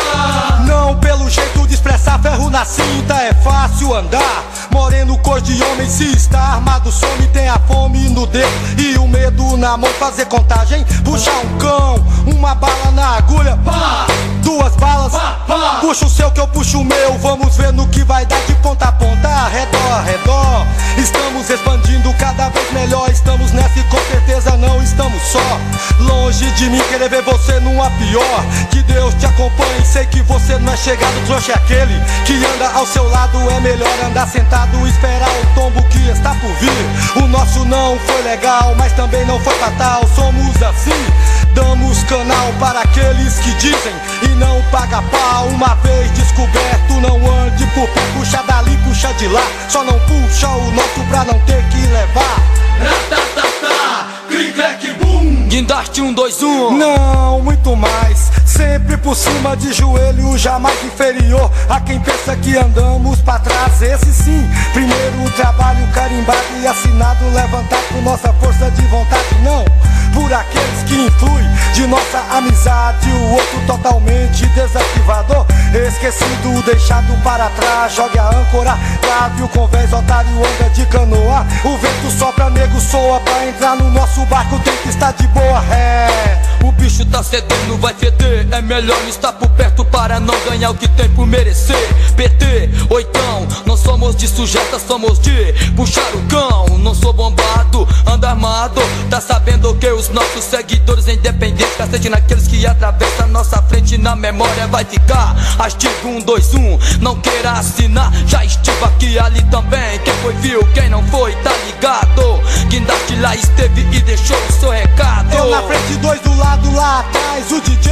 Não 0.67 0.95
pelo 1.01 1.29
jeito 1.31 1.67
de 1.67 1.73
expressar 1.73 2.21
ferro 2.21 2.51
na 2.51 2.67
cinta, 2.67 3.15
é 3.15 3.33
fácil 3.43 3.95
andar. 3.95 4.45
Moreno, 4.71 5.19
cor 5.19 5.41
de 5.41 5.63
homem, 5.63 5.89
se 5.89 6.05
está 6.13 6.41
armado, 6.41 6.91
some, 6.91 7.27
tem 7.29 7.49
a 7.49 7.59
fome 7.59 8.09
no 8.09 8.27
dedo 8.27 8.51
e 8.79 8.99
o 8.99 9.07
medo 9.09 9.57
na 9.57 9.77
mão. 9.77 9.91
Fazer 9.99 10.27
contagem, 10.27 10.85
puxar 11.05 11.37
um 11.39 11.59
cão, 11.59 12.05
uma 12.27 12.55
bala 12.55 12.91
na 12.93 13.17
agulha, 13.17 13.59
Pá! 13.65 14.07
duas 14.43 14.75
balas. 14.77 15.13
Pá, 15.13 15.39
pá! 15.47 15.79
Puxa 15.81 16.07
o 16.07 16.11
seu 16.11 16.31
que 16.31 16.41
eu 16.41 16.49
puxo 16.49 16.81
o 16.81 16.85
meu, 16.85 17.19
vamos 17.19 17.57
ver 17.57 17.73
no 17.73 17.87
que 17.89 18.05
vai 18.05 18.27
dar 18.27 18.41
de 18.47 18.55
ponta 18.57 18.87
a 18.87 18.93
ponta, 18.93 19.49
redor, 19.49 20.03
redor. 20.05 20.67
Estamos 20.99 21.49
expandindo 21.49 22.13
cada 22.15 22.49
vez 22.51 22.73
melhor, 22.73 23.09
estamos 23.11 23.53
nessa 23.53 23.79
e 23.79 23.83
com 23.85 23.99
certeza 24.11 24.57
não 24.57 24.83
estamos 24.83 25.23
só. 25.23 25.59
Longe 26.01 26.51
de 26.53 26.69
mim 26.69 26.83
querer 26.91 27.09
ver 27.09 27.23
você 27.23 27.59
numa 27.61 27.91
pior. 27.93 28.45
Que 28.71 28.83
Deus 28.83 29.15
te 29.15 29.27
acompanhe, 29.27 29.85
sei 29.85 30.05
que 30.07 30.21
você 30.23 30.59
não 30.59 30.73
é 30.73 30.77
chegado, 30.77 31.15
trouxa 31.27 31.53
é 31.53 31.55
aquele 31.55 31.95
que 32.27 32.35
anda 32.45 32.71
ao 32.73 32.87
seu 32.87 33.09
lado. 33.09 33.39
É 33.51 33.61
melhor 33.61 33.89
andar 34.05 34.29
sentado, 34.29 34.60
esperar 34.87 35.31
o 35.31 35.55
tombo 35.55 35.83
que 35.85 35.99
está 36.09 36.35
por 36.35 36.53
vir. 36.55 37.23
O 37.23 37.29
nosso 37.29 37.65
não 37.65 37.99
foi 38.01 38.23
legal, 38.23 38.75
mas 38.77 38.93
também 38.93 39.25
não 39.27 39.39
foi 39.41 39.55
fatal. 39.55 40.03
Somos 40.15 40.63
assim, 40.63 41.07
damos 41.55 42.03
canal 42.05 42.53
para 42.59 42.81
aqueles 42.81 43.39
que 43.39 43.53
dizem 43.55 43.95
e 44.23 44.29
não 44.37 44.61
paga 44.71 45.03
pau. 45.03 45.47
Uma 45.49 45.75
vez 45.77 46.11
descoberto, 46.13 46.93
não 47.01 47.17
ande 47.43 47.67
por 47.69 47.89
pé, 47.89 48.01
puxa 48.17 48.43
dali, 48.43 48.77
puxa 48.85 49.13
de 49.15 49.29
lá. 49.29 49.47
Só 49.69 49.85
não 49.85 49.99
puxa 50.01 50.49
o 50.49 50.71
nosso 50.73 51.01
pra 51.09 51.25
não 51.25 51.39
ter 51.41 51.63
que 51.69 51.87
levar. 51.87 52.41
Ratatata! 52.81 54.07
Cri, 54.29 54.53
crack, 54.53 54.93
boom! 54.95 55.49
Guindaste 55.49 56.01
um, 56.01 56.13
dois, 56.13 56.43
um. 56.43 56.77
Não, 56.77 57.41
muito 57.41 57.77
mais. 57.77 58.31
Sempre 58.61 58.99
por 58.99 59.17
cima 59.17 59.57
de 59.57 59.73
joelho, 59.73 60.37
jamais 60.37 60.85
inferior 60.85 61.51
a 61.67 61.81
quem 61.81 61.99
pensa 61.99 62.37
que 62.37 62.59
andamos 62.59 63.19
pra 63.23 63.39
trás. 63.39 63.81
Esse 63.81 64.13
sim, 64.13 64.51
primeiro 64.75 65.25
o 65.25 65.31
trabalho 65.31 65.87
carimbado 65.95 66.45
e 66.61 66.67
assinado, 66.67 67.25
levantado 67.31 67.83
por 67.91 68.03
nossa 68.03 68.31
força 68.35 68.71
de 68.73 68.83
vontade. 68.83 69.35
Não, 69.43 69.65
por 70.13 70.31
aqueles 70.31 70.83
que 70.87 70.95
influem 70.95 71.51
de 71.73 71.87
nossa 71.87 72.19
amizade. 72.33 73.11
O 73.11 73.33
outro 73.33 73.61
totalmente 73.67 74.45
desativado, 74.49 75.47
esquecido, 75.89 76.63
deixado 76.63 77.15
para 77.23 77.49
trás. 77.49 77.95
Jogue 77.95 78.19
a 78.19 78.29
âncora, 78.29 78.79
trave 79.01 79.43
o 79.43 79.49
convés, 79.49 79.91
otário 79.91 80.37
anda 80.37 80.69
de 80.69 80.85
canoa. 80.85 81.47
O 81.65 81.79
vento 81.79 82.11
sopra, 82.11 82.51
nego 82.51 82.79
soa 82.79 83.21
pra 83.21 83.47
entrar 83.47 83.77
no 83.77 83.91
nosso 83.91 84.23
barco, 84.27 84.59
tem 84.59 84.77
que 84.83 84.91
estar 84.91 85.15
de 85.15 85.27
boa 85.29 85.61
ré. 85.61 86.43
O 86.63 86.71
bicho 86.73 87.07
tá 87.07 87.23
cedendo, 87.23 87.79
vai 87.79 87.95
feder. 87.95 88.47
É 88.53 88.61
melhor 88.61 88.99
estar 89.09 89.33
por 89.33 89.49
perto 89.51 89.85
para 89.85 90.19
não 90.19 90.35
ganhar 90.41 90.71
o 90.71 90.75
que 90.75 90.89
tem 90.89 91.09
por 91.11 91.27
merecer. 91.27 91.77
PT, 92.17 92.71
oitão, 92.91 93.47
não 93.65 93.77
somos 93.77 94.17
de 94.17 94.27
sujeta, 94.27 94.79
somos 94.79 95.19
de 95.21 95.53
puxar 95.77 96.15
o 96.15 96.23
cão. 96.29 96.79
Não 96.79 96.95
sou 96.95 97.13
bombado, 97.13 97.87
anda 98.07 98.31
armado. 98.31 98.81
Tá 99.09 99.21
sabendo 99.21 99.75
que 99.77 99.89
os 99.91 100.09
nossos 100.09 100.45
seguidores 100.45 101.09
independentes, 101.09 101.77
cacete 101.77 102.09
naqueles 102.09 102.49
que 102.49 102.67
atravessam 102.67 103.29
nossa 103.29 103.63
frente 103.63 103.97
na 103.97 104.17
memória 104.17 104.67
vai 104.67 104.85
ficar. 104.85 105.35
Artigo 105.59 106.09
1, 106.09 106.21
2, 106.23 106.55
1, 106.55 106.79
não 107.01 107.21
queira 107.21 107.53
assinar. 107.53 108.13
Já 108.27 108.45
estive 108.45 108.85
aqui 108.85 109.19
ali 109.19 109.43
também. 109.45 109.99
Quem 110.01 110.15
foi 110.15 110.33
viu, 110.35 110.67
quem 110.75 110.91
não 110.91 111.03
foi, 111.05 111.33
tá 111.37 111.53
ligado. 111.67 112.41
Guindaste 112.69 113.17
lá 113.17 113.35
esteve 113.35 113.81
e 113.81 114.01
deixou 114.01 114.37
o 114.37 114.53
seu 114.53 114.71
recado. 114.71 115.33
Eu 115.35 115.51
na 115.51 115.63
frente, 115.63 115.95
dois 116.03 116.21
do 116.21 116.37
lado, 116.37 116.75
lá 116.75 117.01
atrás, 117.01 117.51
o 117.53 117.61
DJ. 117.61 117.91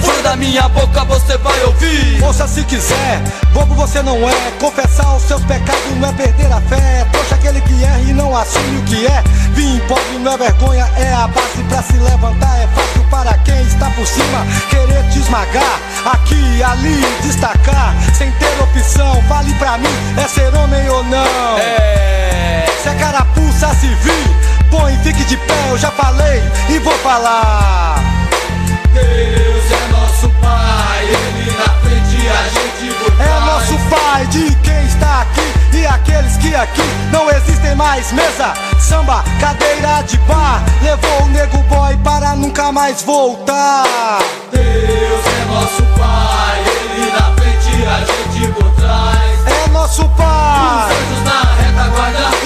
Fora 0.00 0.22
da 0.22 0.36
minha 0.36 0.68
boca 0.68 1.04
você 1.04 1.36
vai 1.38 1.62
ouvir. 1.64 2.22
Ouça 2.22 2.46
se 2.46 2.64
quiser, 2.64 3.22
bobo 3.52 3.74
você 3.74 4.02
não 4.02 4.16
é. 4.28 4.50
Confessar 4.60 5.16
os 5.16 5.22
seus 5.22 5.42
pecados 5.44 5.96
não 5.96 6.08
é 6.08 6.12
perder 6.12 6.52
a 6.52 6.60
fé. 6.62 7.06
Trouxa 7.12 7.34
aquele 7.34 7.60
que 7.60 7.84
erra 7.84 7.98
e 8.00 8.12
não 8.12 8.36
assume 8.36 8.78
o 8.78 8.82
que 8.84 9.06
é. 9.06 9.22
Vim 9.54 9.78
pobre 9.88 10.18
não 10.18 10.32
é 10.32 10.36
vergonha, 10.38 10.88
é 10.96 11.12
a 11.12 11.26
base 11.28 11.62
pra 11.68 11.82
se 11.82 11.94
levantar. 11.94 12.58
É 12.58 12.66
fácil 12.68 13.04
para 13.10 13.34
quem 13.38 13.60
está 13.62 13.90
por 13.90 14.06
cima 14.06 14.46
querer 14.70 15.02
te 15.10 15.18
esmagar. 15.18 15.80
Aqui 16.04 16.62
ali 16.62 17.04
destacar, 17.22 17.94
sem 18.16 18.30
ter 18.32 18.62
opção. 18.62 19.22
Fale 19.28 19.52
pra 19.54 19.78
mim, 19.78 19.88
é 20.16 20.28
ser 20.28 20.54
homem 20.54 20.88
ou 20.88 21.04
não? 21.04 21.58
É. 21.58 22.66
Se 22.82 22.88
é 22.88 22.94
carapuça, 22.94 23.74
se 23.74 23.86
vir, 23.86 24.68
põe, 24.70 24.96
fique 24.98 25.24
de 25.24 25.36
pé. 25.36 25.68
Eu 25.70 25.78
já 25.78 25.90
falei 25.90 26.42
e 26.68 26.78
vou 26.78 26.94
falar. 26.98 28.21
Deus 28.92 29.72
é 29.72 29.88
nosso 29.92 30.28
Pai, 30.40 31.04
Ele 31.04 31.50
na 31.56 31.68
frente 31.80 32.28
a 32.28 32.42
gente 32.48 32.94
por 32.98 33.12
É 33.12 33.24
trás. 33.24 33.44
nosso 33.46 33.78
pai 33.90 34.26
de 34.26 34.54
quem 34.56 34.84
está 34.86 35.22
aqui 35.22 35.76
e 35.76 35.86
aqueles 35.86 36.36
que 36.36 36.54
aqui 36.54 36.82
não 37.10 37.30
existem 37.30 37.74
mais. 37.74 38.12
Mesa, 38.12 38.52
samba, 38.78 39.24
cadeira 39.40 40.02
de 40.02 40.16
bar. 40.18 40.62
Levou 40.82 41.22
o 41.24 41.28
nego 41.28 41.58
boy 41.64 41.96
para 41.98 42.34
nunca 42.36 42.70
mais 42.72 43.02
voltar. 43.02 44.18
Deus 44.50 45.24
é 45.26 45.44
nosso 45.52 45.82
Pai, 45.98 46.62
Ele 46.66 47.10
na 47.12 47.32
frente 47.34 47.86
a 47.86 47.98
gente 48.00 48.52
por 48.52 48.70
trás. 48.74 49.46
É 49.46 49.68
nosso 49.70 50.08
pai 50.10 50.90
Os 50.90 50.96
anjos 50.96 51.24
na 51.24 51.40
retaguarda, 51.62 52.36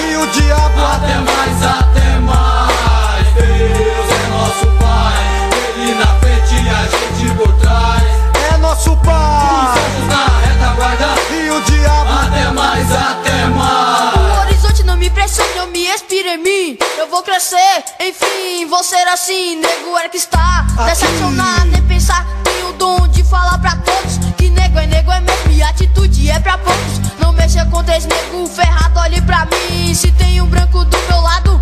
vou 18.67 18.83
ser 18.83 19.07
assim. 19.07 19.55
Nego 19.55 19.97
é 19.97 20.09
que 20.09 20.17
está 20.17 20.65
decepcionado, 20.85 21.67
nem 21.67 21.81
pensar. 21.83 22.25
Tenho 22.43 22.69
o 22.69 22.73
dom 22.73 23.07
de 23.07 23.23
falar 23.23 23.57
pra 23.59 23.75
todos. 23.77 24.17
Que 24.37 24.49
nego 24.49 24.77
é 24.79 24.87
nego 24.87 25.11
é 25.11 25.19
mesmo 25.21 25.51
e 25.51 25.63
atitude 25.63 26.29
é 26.29 26.39
pra 26.39 26.57
poucos. 26.57 26.99
Não 27.19 27.31
mexa 27.33 27.65
com 27.65 27.83
três 27.83 28.05
nego 28.05 28.47
ferrado, 28.47 28.99
olhe 28.99 29.21
pra 29.21 29.45
mim. 29.45 29.93
Se 29.93 30.11
tem 30.11 30.41
um 30.41 30.47
branco 30.47 30.83
do 30.83 30.97
meu 31.09 31.21
lado, 31.21 31.59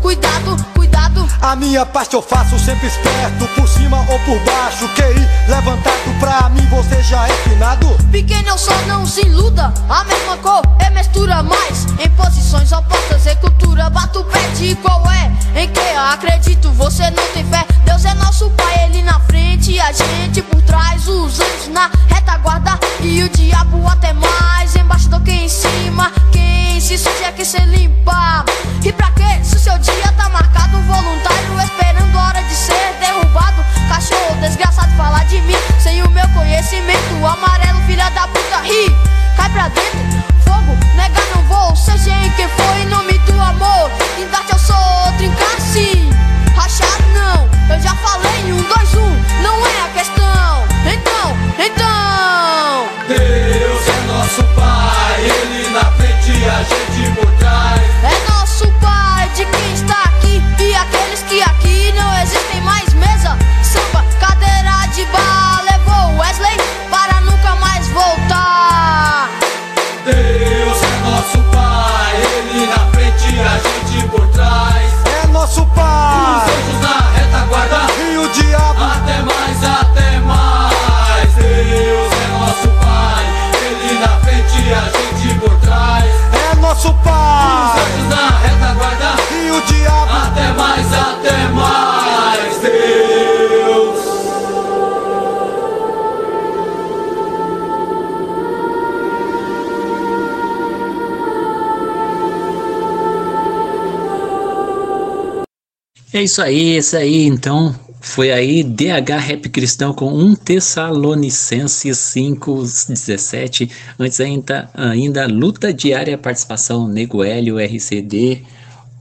cuidado, 0.00 0.56
cuidado. 0.74 1.28
A 1.40 1.54
minha 1.54 1.84
parte 1.84 2.14
eu 2.14 2.22
faço 2.22 2.58
sempre 2.58 2.86
esperto, 2.86 3.46
por 3.54 3.68
cima 3.68 3.98
ou 4.08 4.18
por 4.20 4.38
baixo. 4.40 4.88
QI 4.94 5.28
levantado 5.48 6.05
pra 6.18 6.48
mim, 6.50 6.66
você 6.68 7.02
já 7.02 7.28
é 7.28 7.32
finado. 7.48 7.86
Pequeno 8.10 8.58
só 8.58 8.74
não 8.86 9.06
se 9.06 9.20
iluda. 9.22 9.72
A 9.88 10.04
mesma 10.04 10.36
cor 10.38 10.62
é 10.78 10.90
mistura 10.90 11.42
mais. 11.42 11.86
Em 11.98 12.08
posições 12.10 12.72
opostas 12.72 13.26
em 13.26 13.36
cultura 13.36 13.90
Bato 13.90 14.20
o 14.20 14.24
pé 14.24 14.48
de 14.56 14.74
qual 14.76 15.02
é. 15.10 15.30
Em 15.60 15.68
que 15.68 15.80
eu 15.80 16.00
acredito 16.00 16.70
você 16.72 17.10
não 17.10 17.26
tem 17.32 17.44
fé. 17.44 17.64
Deus 17.84 18.04
é 18.04 18.14
nosso 18.14 18.50
pai, 18.50 18.84
ele 18.84 19.02
na 19.02 19.18
frente 19.20 19.72
E 19.72 19.80
a 19.80 19.92
gente 19.92 20.42
por 20.42 20.60
trás 20.62 21.06
Os 21.06 21.40
anjos 21.40 21.68
na 21.68 21.90
retaguarda. 22.08 22.78
E 23.00 23.22
o 23.22 23.28
diabo 23.28 23.86
até 23.88 24.12
mais 24.12 24.74
Embaixo 24.76 25.08
do 25.08 25.20
que 25.20 25.32
em 25.32 25.48
cima. 25.48 26.12
Quem 26.32 26.80
se 26.80 26.98
suja 26.98 27.32
que 27.32 27.44
se 27.44 27.60
limpa. 27.60 28.44
E 28.84 28.92
pra 28.92 29.10
quê? 29.10 29.42
Se 29.42 29.56
o 29.56 29.58
seu 29.58 29.78
dia 29.78 30.12
pra 39.70 39.82
dentro. 39.82 39.95
É 106.16 106.22
isso 106.22 106.40
aí, 106.40 106.78
isso 106.78 106.96
aí. 106.96 107.26
Então, 107.26 107.78
foi 108.00 108.32
aí 108.32 108.62
DH 108.62 109.18
Rap 109.20 109.50
Cristão 109.50 109.92
com 109.92 110.10
1 110.14 110.34
Tessalonicenses 110.34 111.98
5:17. 111.98 113.70
Antes 113.98 114.18
ainda, 114.18 114.70
ainda 114.72 115.26
Luta 115.26 115.74
Diária, 115.74 116.16
participação 116.16 116.88
Nego 116.88 117.22
Hélio, 117.22 117.58
RCD, 117.58 118.42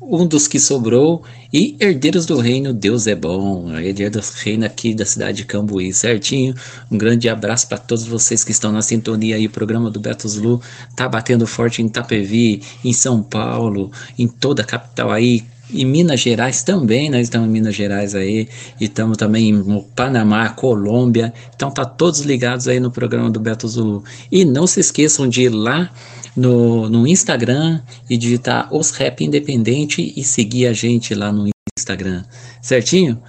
um 0.01 0.27
dos 0.27 0.45
que 0.45 0.59
sobrou 0.59 1.23
e 1.53 1.77
Herdeiros 1.79 2.25
do 2.25 2.37
Reino, 2.37 2.73
Deus 2.73 3.07
é 3.07 3.15
bom. 3.15 3.73
Herdeiros 3.79 4.31
do 4.31 4.37
Reino 4.43 4.65
aqui 4.65 4.93
da 4.93 5.05
cidade 5.05 5.37
de 5.37 5.45
Cambuí, 5.45 5.93
certinho. 5.93 6.53
Um 6.91 6.97
grande 6.97 7.29
abraço 7.29 7.65
para 7.69 7.77
todos 7.77 8.05
vocês 8.05 8.43
que 8.43 8.51
estão 8.51 8.73
na 8.73 8.81
sintonia 8.81 9.37
aí. 9.37 9.45
O 9.45 9.49
programa 9.49 9.89
do 9.89 10.01
Beto 10.01 10.27
Zulu 10.27 10.61
tá 10.97 11.07
batendo 11.07 11.47
forte 11.47 11.81
em 11.81 11.85
Itapevi, 11.85 12.61
em 12.83 12.91
São 12.91 13.23
Paulo, 13.23 13.89
em 14.19 14.27
toda 14.27 14.63
a 14.63 14.65
capital 14.65 15.11
aí. 15.11 15.45
Em 15.73 15.85
Minas 15.85 16.19
Gerais 16.19 16.63
também, 16.63 17.09
nós 17.09 17.21
estamos 17.21 17.47
em 17.47 17.51
Minas 17.51 17.75
Gerais 17.75 18.13
aí, 18.13 18.47
e 18.79 18.85
estamos 18.85 19.17
também 19.17 19.51
no 19.51 19.81
Panamá, 19.83 20.49
Colômbia. 20.49 21.33
Então 21.55 21.71
tá 21.71 21.83
todos 21.83 22.21
ligados 22.21 22.67
aí 22.67 22.79
no 22.79 22.91
programa 22.91 23.29
do 23.29 23.39
Beto 23.39 23.67
Zulu. 23.67 24.03
E 24.31 24.45
não 24.45 24.67
se 24.67 24.79
esqueçam 24.79 25.27
de 25.27 25.43
ir 25.43 25.49
lá 25.49 25.89
no, 26.35 26.89
no 26.89 27.07
Instagram 27.07 27.81
e 28.09 28.17
digitar 28.17 28.73
os 28.73 28.91
Rap 28.91 29.23
Independente 29.23 30.13
e 30.15 30.23
seguir 30.23 30.67
a 30.67 30.73
gente 30.73 31.15
lá 31.15 31.31
no 31.31 31.49
Instagram, 31.77 32.23
certinho? 32.61 33.21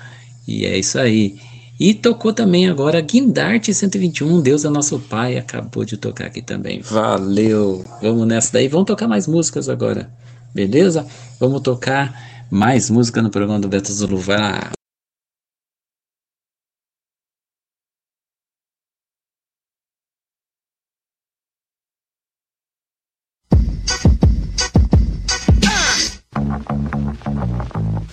E 0.47 0.67
é 0.67 0.79
isso 0.79 0.99
aí. 0.99 1.37
E 1.79 1.93
tocou 1.93 2.33
também 2.33 2.69
agora 2.69 3.01
Guindarte 3.03 3.73
121, 3.75 4.41
Deus 4.41 4.65
é 4.65 4.69
nosso 4.71 4.99
Pai, 4.99 5.37
acabou 5.37 5.85
de 5.85 5.97
tocar 5.99 6.27
aqui 6.27 6.41
também. 6.41 6.81
Valeu! 6.81 7.85
Vamos 8.01 8.27
nessa 8.27 8.53
daí, 8.55 8.67
vamos 8.67 8.87
tocar 8.87 9.07
mais 9.07 9.27
músicas 9.27 9.69
agora, 9.69 10.11
beleza? 10.57 11.07
Vamos 11.39 11.61
tocar 11.61 12.47
mais 12.51 12.89
música 12.89 13.21
no 13.21 13.31
programa 13.31 13.61
do 13.61 13.69
Beto 13.69 13.93
Zulu, 13.93 14.17
vai 14.17 14.39
lá! 14.39 14.71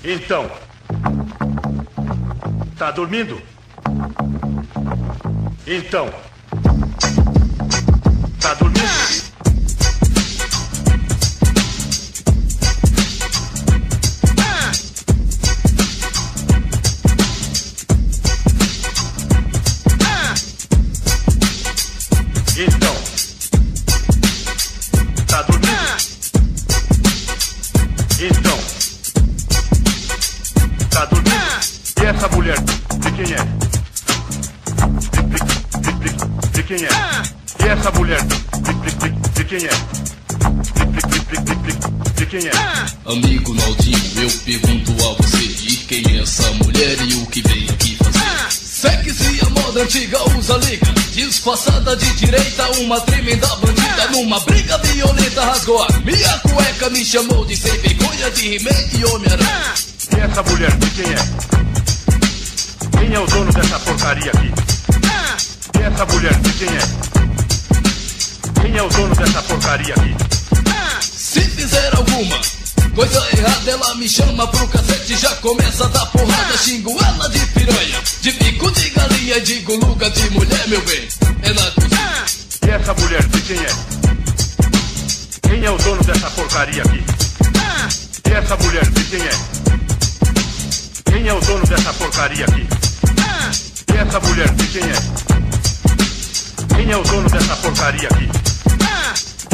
Então. 0.03 0.52
Tá 2.78 2.91
dormindo? 2.91 3.41
Então. 5.65 6.10
Tá 8.41 8.53
dormindo? 8.56 9.32
Então. 22.56 22.96
Tá 25.28 25.42
dormindo? 25.44 25.74
Então. 28.20 28.60
Tá 30.90 31.06
dormindo? 31.06 31.34
E 32.02 32.06
essa 32.06 32.28
mulher? 32.30 32.58
De 32.60 33.12
quem 33.12 33.34
é? 33.34 33.44
De, 35.10 35.22
de- 35.80 35.94
de- 36.00 36.52
de 36.52 36.64
quem 36.64 36.86
é? 36.86 36.90
E 37.66 37.70
essa 37.70 37.92
mulher? 37.92 38.22
De, 38.24 38.74
de- 38.74 38.96
de- 38.98 39.30
de 39.32 39.44
quem 39.46 39.58
é? 39.66 39.74
De, 40.74 40.86
de- 40.92 41.02
de- 41.08 41.42
de- 41.42 41.56
de- 41.56 42.14
de 42.14 42.26
quem 42.26 42.48
é? 42.48 42.52
Amigo 43.06 43.54
Naldinho, 43.54 44.00
eu 44.22 44.30
pergunto 44.46 44.92
a 44.92 45.14
você 45.24 45.48
de 45.48 45.76
quem 45.78 46.04
é 46.18 46.22
essa 46.22 46.50
mulher 46.54 46.98
e 47.02 47.14
o 47.16 47.26
que 47.28 47.42
veio 47.42 47.70
aqui 47.72 47.96
fazer. 47.98 48.52
Sexy 48.52 49.40
moda 49.74 49.82
antiga 49.82 50.20
usa 50.38 50.58
liga, 50.58 50.94
disfarçada 51.12 51.95
de 51.95 52.14
direita, 52.14 52.72
uma 52.82 53.02
tremenda 53.02 53.48
bandida. 53.56 54.08
Numa 54.12 54.40
briga 54.41 54.78
violenta 54.78 55.44
rasgou 55.44 55.82
a 55.82 55.88
minha 56.06 56.40
cueca, 56.40 56.90
me 56.91 57.04
chamou 57.04 57.44
de 57.45 57.58
sem 57.58 57.76
vergonha 57.80 58.30
de 58.32 58.56
He-Man 58.56 59.00
e 59.00 59.06
Homem-Aranha. 59.06 59.74
E 60.16 60.20
essa 60.20 60.44
mulher? 60.44 60.72
De 60.78 60.90
quem 60.91 61.12
é? 61.12 61.18
Quem 63.00 63.16
é 63.16 63.20
o 63.20 63.26
dono 63.26 63.52
dessa 63.52 63.80
porcaria 63.80 64.32
aqui? 64.32 64.52
E 65.80 65.82
essa 65.82 66.06
mulher? 66.06 66.36
De 66.36 66.54
quem 66.54 66.70
é? 66.70 68.62
Quem 68.62 68.78
é 68.78 68.84
o 68.84 68.90
dono 68.90 69.16
dessa 69.16 69.41
porcaria 69.41 69.95
aqui? 69.95 70.16
Se 71.02 71.41
fizer 71.41 71.95
alguma 71.95 72.40
coisa 72.95 73.24
errada, 73.36 73.72
ela 73.72 73.95
me 73.95 74.07
chama 74.07 74.48
pro 74.48 74.68
cacete, 74.68 75.18
já 75.18 75.36
começa 75.38 75.86
a 75.86 75.88
dar 75.88 76.06
porrada. 76.07 76.57
Xingo 76.57 76.98
ela 77.03 77.30
de 77.30 77.40
piranha, 77.48 78.02
de 78.22 78.32
bico 78.32 78.72
de 78.72 78.90
galinha, 78.91 79.41
digo 79.41 79.76
luga 79.76 80.10
de 80.10 80.30
mulher, 80.30 80.68
meu 80.68 80.82
bem. 80.82 81.07
É 81.41 81.53
na 81.53 81.72
cozinha. 81.72 82.26
E 82.65 82.70
essa 82.70 82.94
mulher? 82.94 83.24
De 83.28 83.41
quem 83.41 83.57
é? 83.57 83.70
Quem 85.49 85.65
é 85.65 85.72
o 85.72 85.78
dono 85.78 86.03
dessa 86.03 86.30
porcaria 86.32 86.84
aqui? 86.84 87.03
E 88.26 88.34
essa 88.34 88.57
mulher? 88.57 88.90
De 88.90 89.03
quem 89.03 89.22
é? 89.22 89.32
Quem 91.11 91.28
é 91.28 91.34
o 91.34 91.41
dono 91.41 91.65
dessa 91.65 91.94
porcaria 91.94 92.45
aqui? 92.45 92.68
E 93.94 93.98
essa 93.98 94.20
mulher? 94.20 94.49
De 94.49 94.68
quem 94.68 94.84
é? 94.84 96.76
Quem 96.76 96.91
é 96.91 96.98
o 96.98 97.03
dono 97.03 97.30
dessa 97.30 97.56
porcaria 97.57 98.07
aqui? 98.10 98.30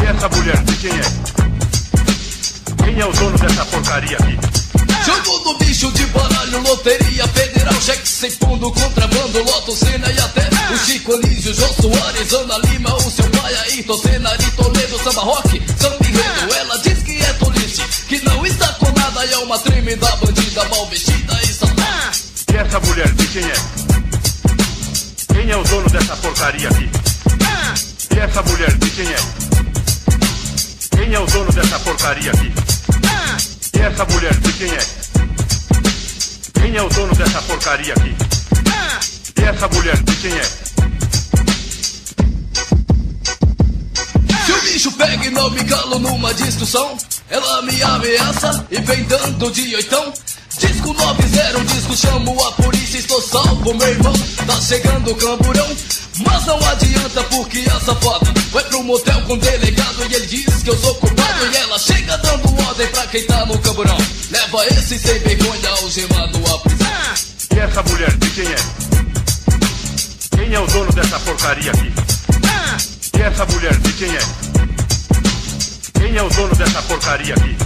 E 0.02 0.06
essa 0.06 0.30
mulher? 0.30 0.64
De 0.64 0.76
quem 0.78 0.92
é? 0.92 1.49
Quem 2.90 3.00
é 3.00 3.06
o 3.06 3.14
dono 3.14 3.38
dessa 3.38 3.64
porcaria 3.66 4.18
aqui? 4.18 4.36
Jogo 5.06 5.38
do 5.44 5.58
bicho 5.60 5.92
de 5.92 6.08
baralho, 6.08 6.60
loteria 6.64 7.28
federal, 7.28 7.80
cheque 7.80 8.10
sem 8.10 8.32
fundo, 8.32 8.72
contrabando, 8.72 9.44
loto, 9.44 9.76
cena 9.76 10.12
e 10.12 10.20
até 10.20 10.50
o 10.74 10.78
Chico 10.80 11.14
Anísio, 11.14 11.54
Jô 11.54 11.68
Soares, 11.68 12.34
Ana 12.34 12.58
Lima, 12.58 12.96
o 12.96 13.12
seu 13.12 13.30
pai, 13.30 13.54
Ayrton 13.54 13.96
Senna, 14.00 14.32
Ari 14.32 14.52
Toledo, 14.58 15.04
Samba 15.04 15.22
Rock, 15.22 15.62
São 15.80 15.94
Enredo. 16.02 16.56
Ela 16.56 16.78
diz 16.80 17.04
que 17.04 17.24
é 17.24 17.34
tolice, 17.34 17.84
que 18.08 18.26
não 18.26 18.44
está 18.44 18.74
com 18.74 18.92
nada 19.00 19.24
e 19.24 19.34
é 19.34 19.38
uma 19.38 19.60
tremenda 19.60 20.16
bandida, 20.16 20.66
mal 20.66 20.88
vestida 20.88 21.40
e 21.44 21.48
safada. 21.48 22.12
E 22.52 22.58
essa 22.58 22.80
mulher? 22.80 23.12
De 23.12 23.28
quem 23.28 23.44
é? 23.44 23.54
Quem 25.32 25.52
é 25.52 25.56
o 25.56 25.64
dono 25.64 25.90
dessa 25.92 26.18
porcaria 26.18 26.70
aqui? 26.70 26.90
E 28.16 28.20
essa 28.20 28.42
mulher? 28.42 28.74
De 28.74 28.90
quem 28.90 29.06
é? 29.06 29.20
Quem 30.98 31.14
é 31.14 31.20
o 31.20 31.28
dono 31.28 31.52
dessa 31.52 31.80
porcaria 31.82 32.32
aqui? 32.32 32.79
E 33.80 33.82
essa 33.82 34.04
mulher? 34.04 34.36
De 34.36 34.54
quem 34.54 34.70
é? 34.70 34.80
Quem 36.60 36.76
é 36.76 36.82
o 36.82 36.90
dono 36.90 37.16
dessa 37.16 37.42
porcaria 37.44 37.94
aqui? 37.94 38.14
E 39.38 39.42
essa 39.42 39.70
mulher? 39.70 39.96
De 40.04 40.16
quem 40.18 40.34
é? 40.34 40.44
Se 44.46 44.52
o 44.52 44.62
bicho 44.64 44.92
pega 44.92 45.26
e 45.26 45.30
não 45.30 45.50
me 45.52 45.64
calo 45.64 45.98
numa 45.98 46.34
discussão, 46.34 46.98
ela 47.30 47.62
me 47.62 47.82
ameaça 47.82 48.68
e 48.70 48.82
vem 48.82 49.04
dando 49.06 49.50
de 49.50 49.74
oitão. 49.74 50.14
Disco 50.60 50.94
90, 50.94 51.64
disco 51.74 51.96
chamo 51.96 52.44
a 52.48 52.52
polícia, 52.52 52.98
estou 52.98 53.22
salvo, 53.22 53.74
meu 53.74 53.88
irmão. 53.88 54.14
Tá 54.46 54.60
chegando 54.60 55.12
o 55.12 55.16
camburão. 55.16 55.68
Mas 56.20 56.46
não 56.46 56.58
adianta 56.68 57.24
porque 57.26 57.66
a 57.70 57.80
safada 57.80 58.34
vai 58.52 58.64
pro 58.66 58.84
motel 58.84 59.22
com 59.22 59.34
o 59.34 59.38
delegado 59.38 60.06
e 60.10 60.14
ele 60.14 60.28
diz 60.28 60.64
que 60.64 60.70
eu 60.70 60.78
sou 60.78 60.96
culpado. 60.96 61.46
E 61.52 61.58
ela 61.58 61.80
chega 61.80 62.18
dando 62.18 62.68
ordem 62.68 62.88
pra 62.88 63.08
quem 63.08 63.26
tá 63.26 63.46
no 63.46 63.58
camburão. 63.60 63.98
Leva 64.30 64.66
esse 64.68 65.00
sem 65.00 65.20
vergonha 65.20 65.70
algemado 65.82 66.38
à 66.54 66.60
prisão. 66.60 66.88
E 67.56 67.60
essa 67.60 67.84
mulher, 67.84 68.16
de 68.18 68.30
quem 68.32 68.46
é? 68.46 68.56
Quem 70.38 70.54
é 70.54 70.60
o 70.60 70.68
dono 70.68 70.92
dessa 70.94 71.20
porcaria 71.20 71.72
aqui? 71.72 71.92
E 73.18 73.22
essa 73.22 73.46
mulher, 73.46 73.76
de 73.78 73.94
quem 73.94 74.10
é? 74.16 74.22
Quem 76.00 76.16
é 76.16 76.24
o 76.24 76.30
dono 76.30 76.56
dessa 76.56 76.82
porcaria 76.84 77.34
aqui? 77.36 77.58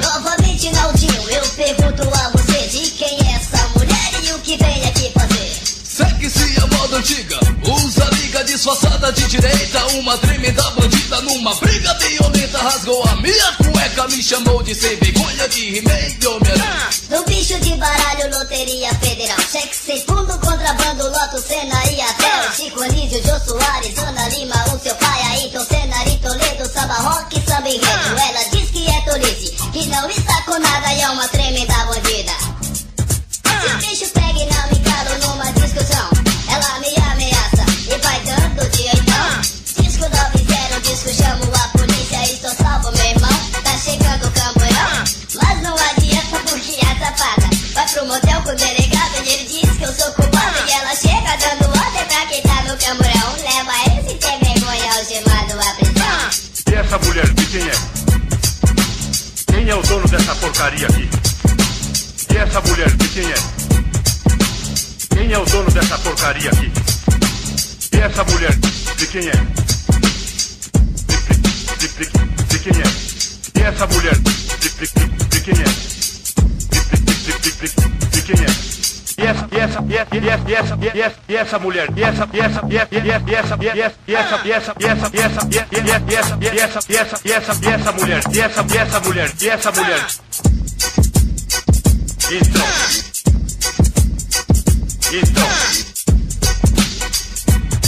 Novamente, 0.00 0.70
Naldinho, 0.72 1.28
eu 1.28 1.46
pergunto 1.50 2.02
a 2.02 2.30
você 2.30 2.66
de 2.68 2.90
quem 2.92 3.18
é 3.26 3.34
essa 3.34 3.68
mulher 3.76 4.10
e 4.24 4.32
o 4.32 4.38
que 4.38 4.56
vem 4.56 4.88
aqui 4.88 5.12
fazer. 5.12 5.60
Segue-se 5.84 6.59
a 6.59 6.59
moda 6.90 6.96
antiga, 6.96 7.38
usa 7.62 8.04
liga 8.14 8.44
disfarçada 8.44 9.12
de 9.12 9.26
direita. 9.28 9.86
Uma 9.94 10.18
tremenda 10.18 10.62
bandida 10.72 11.20
numa 11.22 11.54
briga 11.54 11.94
violenta 11.94 12.58
rasgou 12.58 13.02
a 13.04 13.16
minha 13.16 13.52
cueca. 13.52 14.08
Me 14.08 14.22
chamou 14.22 14.62
de 14.62 14.74
sem 14.74 14.96
vergonha 14.96 15.48
de 15.48 15.78
He-Man 15.78 15.92
e 16.20 16.26
Homem-Aranha. 16.26 16.90
No 17.10 17.24
bicho 17.24 17.58
de 17.60 17.74
baralho, 17.76 18.38
loteria 18.38 18.92
federal. 18.96 19.38
Cheque 19.40 19.76
sem 19.76 20.04
fundo, 20.04 20.36
contrabando, 20.38 21.08
loto, 21.10 21.40
cena 21.40 21.80
e 21.86 22.00
até. 22.00 22.52
Chico 22.52 22.82
Anísio, 22.82 23.22
Jô 23.22 23.38
Soares, 23.38 23.96
Ana 23.98 24.28
Lima, 24.28 24.56
o 24.74 24.78
seu 24.80 24.94
pai, 24.96 25.22
Ayrton 25.32 25.64
Senna, 25.64 25.96
Ari 26.00 26.16
Toledo, 26.16 26.72
samba 26.72 26.94
rock, 26.94 27.40
samba 27.46 27.68
enredo. 27.68 28.18
Ela 28.18 28.44
diz 28.50 28.70
que 28.70 28.88
é 28.88 29.00
tolice, 29.02 29.50
que 29.72 29.86
não 29.86 30.10
está 30.10 30.42
com 30.42 30.58
nada 30.58 30.92
e 30.92 31.00
é 31.00 31.10
uma 31.10 31.28
tremenda 31.28 31.74
bandida. 31.86 32.29
Pro 48.00 48.06
motel 48.06 48.42
com 48.42 48.50
o 48.50 48.56
delegado 48.56 49.24
e 49.24 49.28
ele 49.28 49.44
diz 49.44 49.76
que 49.76 49.84
eu 49.84 49.92
sou 49.92 50.10
culpado. 50.12 50.56
E 50.66 50.72
ela 50.72 50.94
chega 50.94 51.36
dando 51.36 51.68
ordem 51.68 52.04
pra 52.06 52.26
quem 52.26 52.42
tá 52.42 52.62
no 52.62 52.76
camburão. 52.78 53.32
Leva 53.42 53.72
esse 53.88 54.18
sem 54.20 54.38
vergonha 54.38 54.92
algemado 54.94 55.60
à 55.60 55.74
prisão. 55.74 56.30
E 56.70 56.74
essa 56.74 56.98
mulher, 56.98 57.28
de 57.28 57.46
quem 57.46 57.62
é? 57.62 57.72
Quem 59.52 59.68
é 59.68 59.74
o 59.74 59.82
dono 59.82 60.08
dessa 60.08 60.34
porcaria 60.36 60.86
aqui? 60.86 61.08
E 62.32 62.36
essa 62.36 62.60
mulher, 62.60 62.90
de 62.90 63.08
quem 63.08 63.26
é? 63.26 63.34
Quem 65.14 65.32
é 65.32 65.38
o 65.38 65.44
dono 65.44 65.70
dessa 65.70 65.98
porcaria 65.98 66.50
aqui? 66.50 66.72
E 67.92 68.00
essa 68.00 68.24
mulher, 68.24 68.54
de 68.96 69.06
quem 69.08 69.28
é? 69.28 69.79
e 80.22 81.36
essa 81.36 81.58
mulher, 81.58 81.88
e 81.96 82.02
essa 82.02 82.26
peça, 82.26 82.60
e 82.68 82.76
essa 82.76 82.98
peça, 82.98 83.14
e 83.20 83.34
essa 83.34 83.56
peça, 83.56 83.90
e 84.06 84.14
essa 84.86 85.10
peça, 85.10 85.48
e 85.66 85.68
essa 85.70 86.00
peça, 86.00 86.38
e 86.44 86.58
essa 86.58 86.80
peça, 86.82 87.20
e 87.26 87.68
essa 87.68 87.92
mulher, 87.92 88.22
e 88.32 88.40
essa 88.40 88.64
peça, 88.64 89.00
mulher, 89.00 89.32
e 89.40 89.48
essa 89.48 89.72
mulher. 89.72 90.06
Então. 92.30 92.66
Então. 95.12 95.48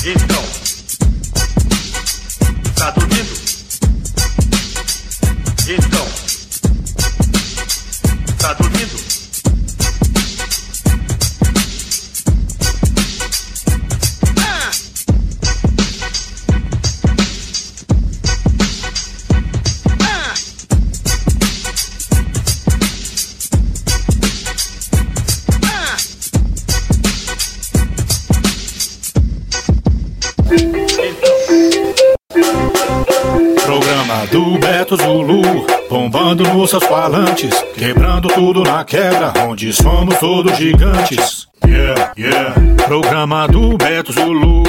Então. 0.04 0.42
Tá 2.74 2.92
tudo 2.92 3.11
bombando 36.12 36.44
nos 36.44 36.68
seus 36.68 36.84
falantes, 36.84 37.54
quebrando 37.74 38.28
tudo 38.28 38.62
na 38.62 38.84
quebra, 38.84 39.32
onde 39.48 39.72
somos 39.72 40.18
todos 40.18 40.58
gigantes. 40.58 41.48
Yeah, 41.66 42.12
yeah. 42.18 42.54
Programa 42.84 43.46
do 43.48 43.78
Beto 43.78 44.12
Zulu, 44.12 44.62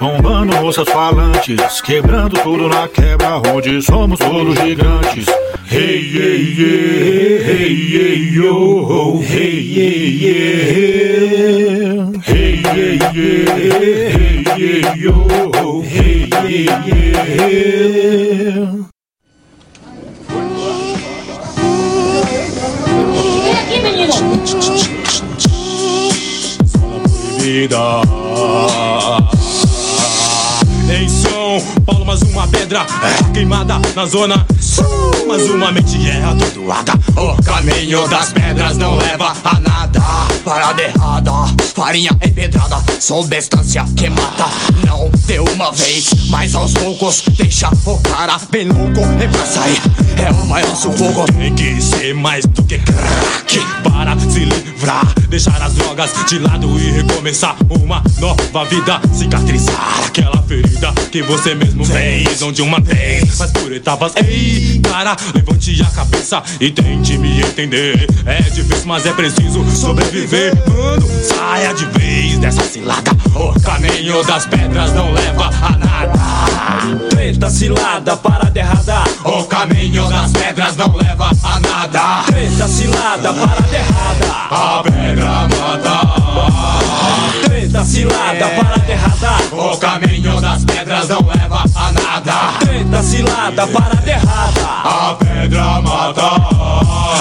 bombando 0.00 0.60
nos 0.60 0.74
seus 0.74 0.88
falantes, 0.88 1.80
quebrando 1.82 2.36
tudo 2.40 2.68
na 2.68 2.88
quebra, 2.88 3.36
onde 3.54 3.80
somos 3.80 4.18
todos 4.18 4.58
gigantes. 4.58 5.26
Hey, 5.70 6.00
hey, 6.12 6.54
yeah, 6.58 7.44
hey, 7.44 7.74
hey, 7.92 8.34
yo, 8.34 9.20
hey, 9.20 9.60
yeah, 9.76 10.26
yeah. 10.26 10.48
Hey, 12.24 12.60
yeah, 12.74 12.98
yeah, 13.14 13.46
hey, 14.10 14.42
yeah, 14.58 14.94
yo, 14.96 15.14
hey, 15.82 16.28
yeah, 16.28 16.86
yeah. 17.36 18.97
Menino. 24.06 24.88
vida. 27.40 27.78
Em 30.90 31.08
São 31.08 31.58
Paulo, 31.84 32.04
mais 32.04 32.22
uma 32.22 32.46
pedra 32.48 32.86
é, 33.02 33.32
queimada 33.32 33.80
na 33.94 34.06
zona 34.06 34.46
Mais 35.26 35.48
uma 35.50 35.70
mente 35.70 36.08
é 36.08 36.24
atordoada. 36.24 36.92
O 37.16 37.42
caminho 37.42 38.08
das 38.08 38.32
pedras 38.32 38.76
não 38.76 38.96
leva 38.96 39.34
a 39.44 39.60
nada. 39.60 40.00
Parada 40.44 40.82
errada, 40.82 41.32
farinha 41.74 42.10
empedrada. 42.24 42.82
Substância 42.98 43.84
que 43.96 44.08
mata. 44.08 44.46
Não 44.86 45.10
de 45.26 45.38
uma 45.38 45.70
vez, 45.72 46.08
mas 46.28 46.54
aos 46.54 46.72
poucos. 46.72 47.22
Deixa 47.36 47.68
o 47.84 47.98
cara 47.98 48.38
bem 48.50 48.68
louco. 48.68 49.00
E 49.22 49.28
pra 49.28 49.44
sair 49.44 49.80
é 50.16 50.30
o 50.30 50.46
maior 50.46 50.74
sufoco. 50.74 51.30
Tem 51.32 51.54
que 51.54 51.80
ser 51.80 52.14
mais 52.14 52.44
do 52.46 52.62
que 52.62 52.78
crack. 52.78 53.58
Para 53.84 54.18
se 54.18 54.40
livrar, 54.40 55.12
deixar 55.28 55.60
as 55.60 55.74
drogas 55.74 56.10
de 56.26 56.38
lado 56.38 56.68
e 56.78 56.90
recomeçar 56.90 57.56
uma 57.68 58.02
nova 58.18 58.64
vida. 58.64 59.00
Cicatrizar 59.12 60.04
aquela 60.06 60.42
ferida 60.42 60.92
que 61.12 61.22
você 61.22 61.54
mesmo 61.54 61.84
fez. 61.84 62.40
Onde 62.42 62.62
uma 62.62 62.80
vez, 62.80 63.38
mas 63.38 63.50
por 63.52 63.72
etapas. 63.72 64.12
Ei, 64.16 64.67
cara, 64.80 65.16
levante 65.34 65.82
a 65.82 65.86
cabeça 65.86 66.42
e 66.60 66.70
tente 66.70 67.16
me 67.18 67.40
entender. 67.40 68.06
É 68.26 68.42
difícil, 68.42 68.86
mas 68.86 69.06
é 69.06 69.12
preciso 69.12 69.64
sobreviver. 69.70 70.52
Mano, 70.68 71.06
saia 71.22 71.72
de 71.72 71.84
vez 71.86 72.38
dessa 72.38 72.62
cilada. 72.62 73.10
O 73.34 73.58
caminho 73.60 74.24
das 74.24 74.46
pedras 74.46 74.92
não 74.92 75.12
leva 75.12 75.46
a 75.46 75.70
nada. 75.78 77.08
Treta 77.10 77.50
cilada, 77.50 78.16
parada 78.16 78.58
errada. 78.58 79.04
O 79.24 79.44
caminho 79.44 80.08
das 80.08 80.32
pedras 80.32 80.76
não 80.76 80.96
leva 80.96 81.30
a 81.42 81.60
nada. 81.60 82.24
Treta 82.26 82.68
cilada, 82.68 83.32
parada 83.32 83.76
errada. 83.76 84.26
A 84.50 84.82
pedra 84.82 85.48
mata. 85.48 85.98
Treta 87.44 87.84
cilada, 87.84 88.48
parada 88.48 88.92
errada. 88.92 89.54
O 89.54 89.76
caminho 89.76 90.40
das 90.40 90.64
pedras 90.64 91.08
não 91.08 91.20
leva 91.20 91.64
a 91.74 91.92
nada. 91.92 92.67
Treta 92.78 93.02
cilada, 93.02 93.66
parada 93.66 94.08
errada. 94.08 94.68
A 94.84 95.16
pedra 95.16 95.82
mata. 95.82 96.30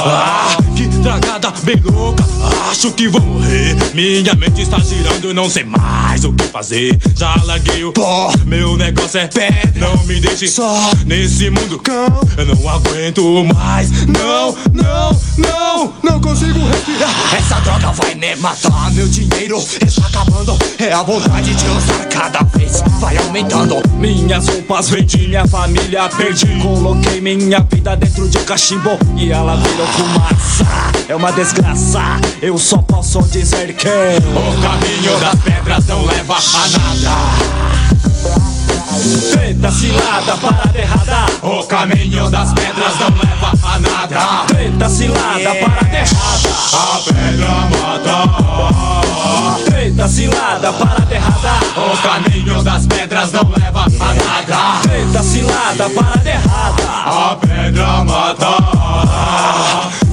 Ah, 0.06 0.58
que 0.78 0.88
tragada 0.99 1.52
bem 1.64 1.82
louca. 1.84 2.24
Acho 2.70 2.91
que 2.91 3.08
vou 3.08 3.20
morrer. 3.20 3.76
Minha 3.95 4.36
mente 4.36 4.62
está 4.62 4.78
girando, 4.78 5.34
não 5.34 5.49
sei 5.49 5.64
mais 5.64 6.24
o 6.24 6.32
que 6.34 6.44
fazer. 6.44 6.95
Já 7.16 7.36
larguei 7.45 7.84
o 7.84 7.91
pó. 7.91 8.32
Meu 8.45 8.78
negócio 8.78 9.20
é 9.20 9.28
pé. 9.28 9.64
Não 9.76 9.98
me 10.06 10.20
deixe 10.20 10.48
só 10.48 10.91
nesse 11.06 11.49
mundo 11.49 11.80
cão. 11.80 12.08
Eu 12.38 12.45
não 12.45 12.70
aguento 12.70 13.44
mais. 13.56 13.90
Não, 14.06 14.56
não, 14.72 15.20
não, 15.38 15.94
não 16.04 16.22
consigo 16.22 16.60
respirar. 16.68 17.36
Essa 17.36 17.60
droga 17.62 17.91
vai 17.94 18.14
me 18.14 18.36
matar. 18.36 18.91
Meu 18.91 19.08
dinheiro 19.08 19.58
está 19.84 20.06
acabando. 20.06 20.58
É 20.78 20.94
a 20.94 21.02
vontade 21.02 21.56
de 21.56 21.66
usar 21.70 22.06
cada 22.06 22.44
vez. 22.44 22.84
Vai 22.99 23.18
aumentando. 23.18 23.78
Minhas 23.98 24.48
roupas 24.48 24.91
vendi, 24.91 25.28
minha 25.28 25.48
família 25.48 26.08
perdi. 26.10 26.60
Coloquei 26.62 27.20
minha 27.20 27.62
vida 27.62 27.95
dentro 27.95 28.30
de 28.30 28.38
cachimbo 28.40 28.91
e 29.16 29.32
ela 29.32 29.56
virou 29.56 29.88
fumaça. 29.88 30.66
É 31.07 31.15
uma 31.15 31.31
desgraça. 31.31 32.02
Eu 32.41 32.57
só 32.57 32.77
posso 32.80 33.22
dizer 33.23 33.73
que 33.73 33.88
o 33.88 34.61
caminho 34.61 35.19
das 35.19 35.39
pedras 35.39 35.88
não 35.88 36.06
leva 36.06 36.35
a 36.35 36.68
nada. 36.69 37.57
Treta 39.31 39.72
cilada, 39.72 40.38
parada 40.38 40.77
errada. 40.77 41.26
O 41.41 41.64
caminho 41.64 42.30
das 42.30 42.52
pedras 42.53 42.99
não 42.99 43.10
leva 43.10 43.53
a 43.64 43.80
nada. 43.80 44.45
Treta 44.48 44.89
cilada, 44.89 45.39
yeah. 45.39 45.69
parada 45.69 45.98
errada. 45.98 46.49
A 46.73 46.99
pedra 47.06 47.49
mata. 47.77 48.18
Treta 49.65 50.07
cilada, 50.07 50.73
parada 50.73 51.15
errada. 51.15 51.53
O 51.77 51.98
caminho 51.98 52.64
das 52.64 52.85
pedras 52.88 53.31
não 53.31 53.49
leva 53.49 53.84
a 53.84 54.14
nada. 54.14 54.81
Treta 54.81 55.23
cilada, 55.23 55.89
parada 55.89 56.30
errada. 56.30 56.84
A 57.06 57.35
pedra 57.35 58.03
mata. 58.03 58.77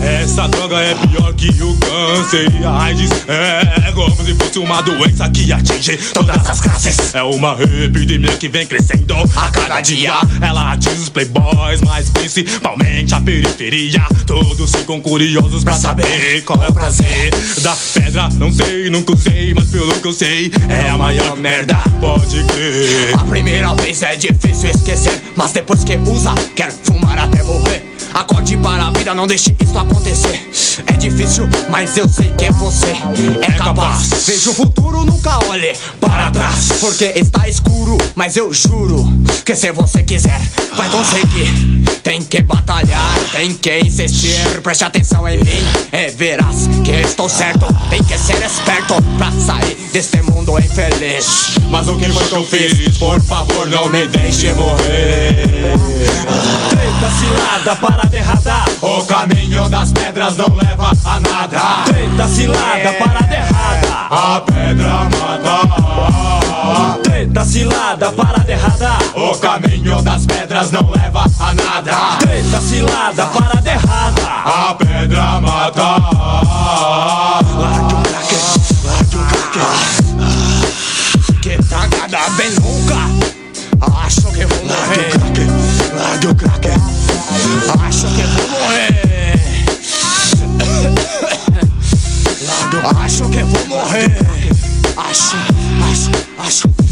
Essa 0.03 0.49
droga 0.49 0.77
é 0.81 0.95
pior 0.95 1.33
que 1.35 1.49
o 1.63 1.77
câncer 1.79 2.53
e 2.61 2.65
a 2.65 2.83
AIDS. 2.83 3.11
É 3.29 3.93
como 3.93 4.15
se 4.25 4.35
fosse 4.35 4.59
uma 4.59 4.83
doença 4.83 5.29
que 5.31 5.53
atinge 5.53 5.97
todas 6.13 6.49
as 6.49 6.61
classes. 6.61 7.15
É 7.15 7.23
uma 7.23 7.57
epidemia 7.85 8.37
que 8.37 8.49
vem 8.49 8.67
crescendo 8.67 9.15
a 9.37 9.49
cada 9.51 9.81
dia. 9.81 10.15
Ela 10.41 10.73
atinge 10.73 10.97
os 10.97 11.09
playboys, 11.09 11.81
mas 11.83 12.11
principalmente 12.11 13.15
a 13.15 13.21
periferia. 13.21 14.05
Todos 14.27 14.71
ficam 14.73 15.01
curiosos 15.01 15.65
pra 15.65 15.75
saber 15.75 16.43
qual 16.43 16.63
é 16.63 16.69
o 16.69 16.73
prazer 16.73 17.31
da 17.63 17.77
pedra. 17.95 18.29
Não 18.35 18.53
sei, 18.53 18.91
nunca 18.91 19.15
usei, 19.15 19.55
mas 19.55 19.69
pelo 19.69 19.95
que 20.01 20.09
eu 20.09 20.13
sei, 20.13 20.51
é 20.69 20.91
a 20.91 20.99
maior 20.99 21.37
merda. 21.37 21.77
Pode 22.01 22.43
crer. 22.45 23.15
A 23.15 23.25
primeira 23.25 23.75
vez 23.75 24.03
é 24.03 24.17
difícil 24.17 24.71
esquecer, 24.71 25.23
mas 25.37 25.53
depois 25.53 25.85
que 25.85 25.97
usa, 25.97 26.35
quer 26.55 26.73
fumar 26.73 27.19
até 27.19 27.43
morrer. 27.43 27.94
Acorde 28.15 28.57
para 28.59 28.87
a 28.87 28.91
vida, 28.93 29.13
não 29.13 29.27
deixe 29.27 29.55
isso 29.61 29.77
acontecer. 29.77 30.49
É 30.87 30.93
difícil, 30.93 31.49
mas 31.69 31.97
eu 31.97 32.09
sei 32.09 32.33
que 32.39 32.51
você 32.53 32.95
é 33.43 33.53
capaz. 33.53 34.09
Veja 34.25 34.51
o 34.51 34.55
futuro, 34.55 35.05
nunca 35.05 35.39
olhe 35.49 35.77
para 36.01 36.31
trás. 36.31 36.69
Porque 36.81 37.13
está 37.17 37.49
escuro, 37.49 37.99
mas 38.15 38.37
eu 38.37 38.53
juro 38.53 39.05
que 39.45 39.57
se 39.57 39.73
você 39.73 40.05
quiser, 40.05 40.41
vai 40.77 40.89
conseguir. 40.91 41.83
Tem 42.05 42.23
que 42.23 42.41
batalhar, 42.43 43.19
tem 43.33 43.53
que 43.53 43.81
insistir. 43.81 44.61
Preste 44.63 44.85
atenção 44.85 45.29
em 45.29 45.39
mim, 45.39 45.65
é 45.91 46.09
verás 46.11 46.69
que 46.85 46.93
estou 46.93 47.29
certo. 47.29 47.67
Tem 47.91 48.03
que 48.05 48.17
ser 48.17 48.41
esperto 48.45 48.95
pra 49.19 49.33
sair 49.33 49.77
deste 49.93 50.23
mundo 50.23 50.57
infeliz. 50.59 51.57
Mas 51.69 51.89
o 51.89 51.97
que 51.97 52.09
foi 52.11 52.29
que 52.29 52.35
eu 52.35 52.45
fiz? 52.47 52.99
Por 52.99 53.21
favor, 53.21 53.67
não 53.67 53.89
me 53.89 54.07
deixe 54.07 54.53
morrer. 54.53 55.49
Treta 56.71 57.11
cilada, 57.19 57.77
parada 57.77 58.04
errada. 58.13 58.65
O 58.81 59.05
caminho 59.05 59.69
das 59.69 59.93
pedras 59.93 60.37
não 60.37 60.49
leva 60.55 60.91
a 61.05 61.21
nada. 61.21 61.85
Treta 61.85 62.27
cilada, 62.29 62.93
parada 62.99 63.35
errada. 63.35 63.89
A 64.11 64.41
pedra 64.41 65.05
mata. 65.05 65.61
Treta 67.03 67.45
cilada, 67.45 68.11
parada 68.13 68.51
errada. 68.51 68.99
O 69.15 69.37
caminho 69.39 70.03
das 70.03 70.27
pedras 70.27 70.73
não 70.73 70.91
leva 70.91 71.25
a 71.39 71.55
nada. 71.55 72.17
Treta 72.19 72.61
cilada, 72.61 73.27
parada 73.27 73.71
errada. 73.71 74.23
A 74.45 74.75
pedra 74.75 75.41
mata. 75.41 77.44
Que 93.85 93.91
vou 93.91 93.91
morrer. 93.91 94.11
Acho, 96.39 96.84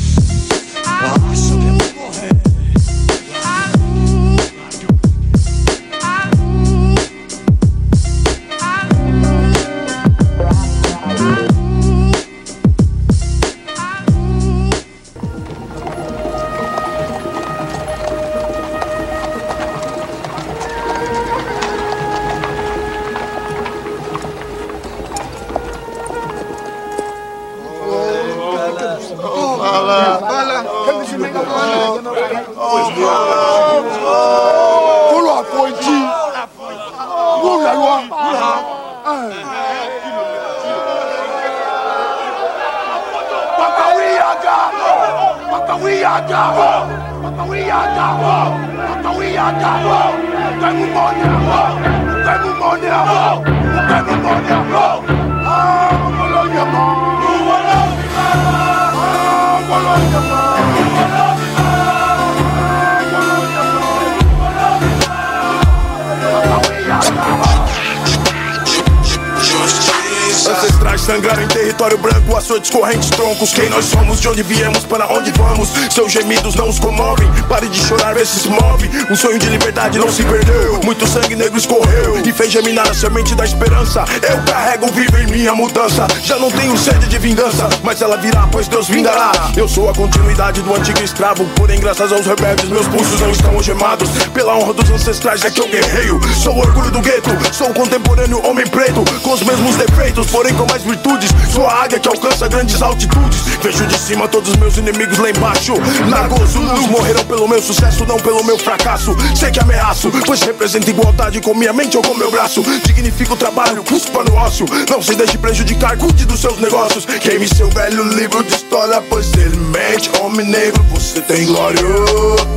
correntes, 72.73 73.11
troncos. 73.11 73.53
Quem 73.53 73.69
nós 73.69 73.85
somos, 73.85 74.21
de 74.21 74.29
onde 74.29 74.43
viemos, 74.43 74.85
para 74.85 75.07
onde 75.13 75.31
vamos. 75.33 75.69
Seus 75.91 76.11
gemidos 76.11 76.55
não 76.55 76.69
os 76.69 76.79
comovem. 76.79 77.31
Pare 77.49 77.69
de 77.69 77.79
chorar, 77.79 78.15
vê 78.15 78.25
se 78.25 78.49
move. 78.49 78.91
Um 79.11 79.15
sonho 79.15 79.39
de 79.39 79.47
liberdade 79.47 79.99
não 79.99 80.11
se 80.11 80.25
perdeu. 80.25 80.81
Muito 80.83 81.07
sangue 81.07 81.37
negro 81.37 81.59
escorreu 81.59 82.21
e 82.25 82.33
fez 82.33 82.51
germinar 82.51 82.89
a 82.89 82.95
semente 82.95 83.35
da 83.35 83.45
esperança. 83.45 84.05
Eu 84.23 84.43
carrego 84.45 84.87
vivo 84.89 85.19
em 85.19 85.27
minha 85.27 85.55
mudança. 85.55 86.07
Já 86.23 86.39
não 86.39 86.51
tenho 86.51 86.77
sede 86.77 87.07
de 87.07 87.19
vingança, 87.19 87.69
mas 87.83 88.01
ela 88.01 88.17
virá, 88.17 88.49
pois 88.51 88.67
Deus 88.69 88.89
vindará. 88.89 89.33
Eu 89.55 89.69
sou 89.69 89.91
a 89.91 89.95
continuidade 89.95 90.63
do 90.63 90.75
antigo 90.75 91.03
escravo. 91.03 91.45
Porém, 91.57 91.79
graças 91.79 92.11
aos 92.11 92.27
rebeldes, 92.27 92.71
meus 92.71 92.89
pulsos 92.89 93.21
não 93.21 93.31
estão 93.31 93.55
algemados. 93.55 94.09
Pela 94.33 94.57
honra 94.57 94.73
dos 94.73 94.91
ancestrais 94.91 95.45
é 95.45 95.51
que 95.51 95.61
eu 95.61 95.69
guerreio. 95.69 96.21
Sou 96.43 96.55
o 96.55 96.61
orgulho 96.61 96.91
do 96.91 97.01
gueto, 97.01 97.31
sou 97.53 97.69
o 97.69 97.75
contemporâneo 97.75 98.45
homem 98.47 98.67
preto. 98.67 99.05
Com 99.23 99.33
os 99.33 99.43
mesmos 99.43 99.77
defeitos, 99.77 100.27
porém 100.29 100.55
com 100.55 100.67
mais 100.67 100.83
virtudes. 100.83 101.31
Sou 101.53 101.67
a 101.67 101.85
águia 101.85 101.99
que 101.99 102.09
alcança 102.09 102.49
grandes 102.63 102.81
altitudes. 102.81 103.41
Vejo 103.61 103.87
de 103.87 103.99
cima 103.99 104.29
todos 104.29 104.51
os 104.51 104.57
meus 104.57 104.77
inimigos 104.77 105.19
lá 105.19 105.31
embaixo. 105.31 105.75
Nagozulus 106.09 106.87
morrerão 106.87 107.25
pelo 107.25 107.49
meu 107.49 107.61
sucesso, 107.61 108.07
não 108.07 108.17
pelo 108.17 108.45
meu 108.45 108.57
fracasso. 108.57 109.17
Sei 109.35 109.51
que 109.51 109.59
ameaço, 109.59 110.11
pois 110.25 110.41
represento 110.43 110.89
igualdade 110.89 111.41
com 111.41 111.55
minha 111.55 111.73
mente 111.73 111.97
ou 111.97 112.03
com 112.03 112.15
meu 112.15 112.31
braço. 112.31 112.63
Dignifico 112.87 113.35
o 113.35 113.37
trabalho, 113.37 113.83
cuspa 113.83 114.23
no 114.23 114.35
ócio. 114.35 114.65
Não 114.89 115.03
se 115.03 115.15
deixe 115.17 115.37
prejudicar, 115.39 115.97
cuide 115.97 116.25
dos 116.25 116.41
seus 116.41 116.59
negócios. 116.61 117.05
Queime 117.05 117.49
seu 117.49 117.69
velho 117.71 118.05
livro 118.05 118.43
de 118.45 118.55
história, 118.55 119.03
pois 119.09 119.33
ele 119.35 119.57
mente. 119.57 120.11
Homem 120.21 120.47
negro, 120.47 120.85
você 120.91 121.21
tem 121.21 121.47
glória. 121.47 121.81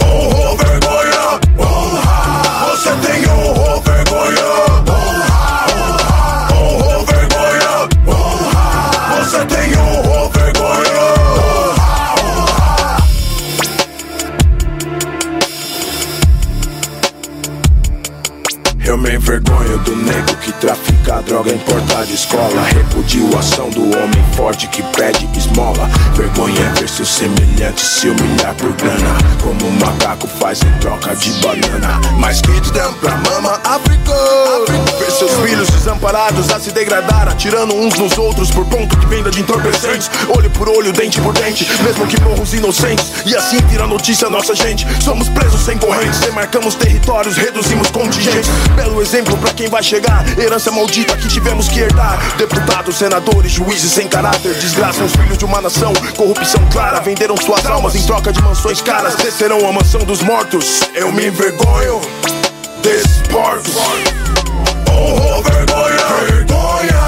Honra 0.04 0.50
ou 0.50 0.58
vergonha? 0.58 1.40
Honra. 1.58 2.70
Você 2.72 2.90
tem 3.08 3.28
honra 3.28 3.74
ou 3.74 3.82
vergonha? 3.82 4.75
Eu 18.96 19.02
me 19.02 19.14
envergonho 19.14 19.78
do 19.80 19.94
nego 19.94 20.38
que 20.38 20.54
trafica 20.54 21.22
droga 21.24 21.52
em 21.52 21.58
porta 21.58 22.06
de 22.06 22.14
escola. 22.14 22.62
Repudio 22.62 23.30
a 23.36 23.40
ação 23.40 23.70
do 23.70 23.82
homem 23.82 24.24
forte 24.38 24.68
que 24.68 24.82
pede 24.96 25.28
esmola. 25.38 25.90
Vergonha 26.14 26.62
é 26.62 26.80
ver 26.80 26.88
seu 26.88 27.06
semelhante 27.06 27.82
se 27.82 28.08
humilhar 28.08 28.56
por 28.56 28.72
grana. 28.74 29.18
Como 29.42 29.68
um 29.68 29.80
macaco 29.80 30.28
faz 30.28 30.62
em 30.62 30.72
troca 30.80 31.14
de 31.14 31.30
banana. 31.42 32.00
Mas 32.18 32.40
kids 32.40 32.72
dão 32.72 32.94
pra 32.96 33.18
mama, 33.18 33.60
África. 33.66 34.14
Ver 34.98 35.12
seus 35.12 35.32
filhos 35.44 35.70
desamparados 35.70 36.50
a 36.52 36.60
se 36.60 36.72
degradar, 36.72 37.28
atirando 37.28 37.76
uns 37.76 37.96
nos 37.96 38.18
outros 38.18 38.50
por 38.50 38.66
ponto 38.66 38.96
de 38.96 39.06
venda 39.08 39.30
de 39.30 39.42
entorpecentes. 39.42 40.10
Olho 40.30 40.50
por 40.52 40.70
olho, 40.70 40.94
dente 40.94 41.20
por 41.20 41.34
dente, 41.34 41.68
mesmo 41.84 42.08
que 42.08 42.20
morram 42.22 42.44
os 42.44 42.54
inocentes. 42.54 43.12
E 43.26 43.36
assim 43.36 43.58
vira 43.68 43.86
notícia 43.88 44.30
nossa 44.30 44.56
gente. 44.56 44.88
Somos 45.04 45.28
presos 45.28 45.62
sem 45.66 45.78
correntes, 45.78 46.20
demarcamos 46.20 46.76
territórios, 46.76 47.36
reduzimos 47.36 47.92
contingentes. 47.92 48.50
Belo 48.86 49.02
exemplo 49.02 49.36
pra 49.38 49.52
quem 49.52 49.68
vai 49.68 49.82
chegar. 49.82 50.24
Herança 50.38 50.70
maldita 50.70 51.18
que 51.18 51.28
tivemos 51.28 51.68
que 51.68 51.80
herdar. 51.80 52.20
Deputados, 52.38 52.96
senadores, 52.96 53.52
juízes 53.52 53.92
sem 53.92 54.08
caráter. 54.08 54.54
Desgraçam 54.54 55.06
os 55.06 55.12
filhos 55.12 55.40
de 55.40 55.44
uma 55.44 55.60
nação. 55.60 55.92
Corrupção 56.16 56.64
clara. 56.72 57.00
Venderam 57.00 57.36
suas 57.36 57.66
almas 57.66 57.96
em 57.96 58.06
troca 58.06 58.32
de 58.32 58.40
mansões 58.44 58.82
caras. 58.82 59.16
Descerão 59.16 59.68
a 59.68 59.74
mansão 59.74 60.02
dos 60.02 60.22
mortos. 60.22 60.82
Eu 60.94 61.12
me 61.12 61.26
envergonho 61.26 62.00
desses 62.84 63.18
porcos. 63.28 63.76
Honra, 64.88 65.42
vergonha. 65.42 66.06
Vergonha. 66.28 67.02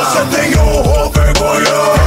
Você 0.00 0.36
tem 0.36 0.50
vergonha. 0.50 1.10
Vergonha, 1.12 1.97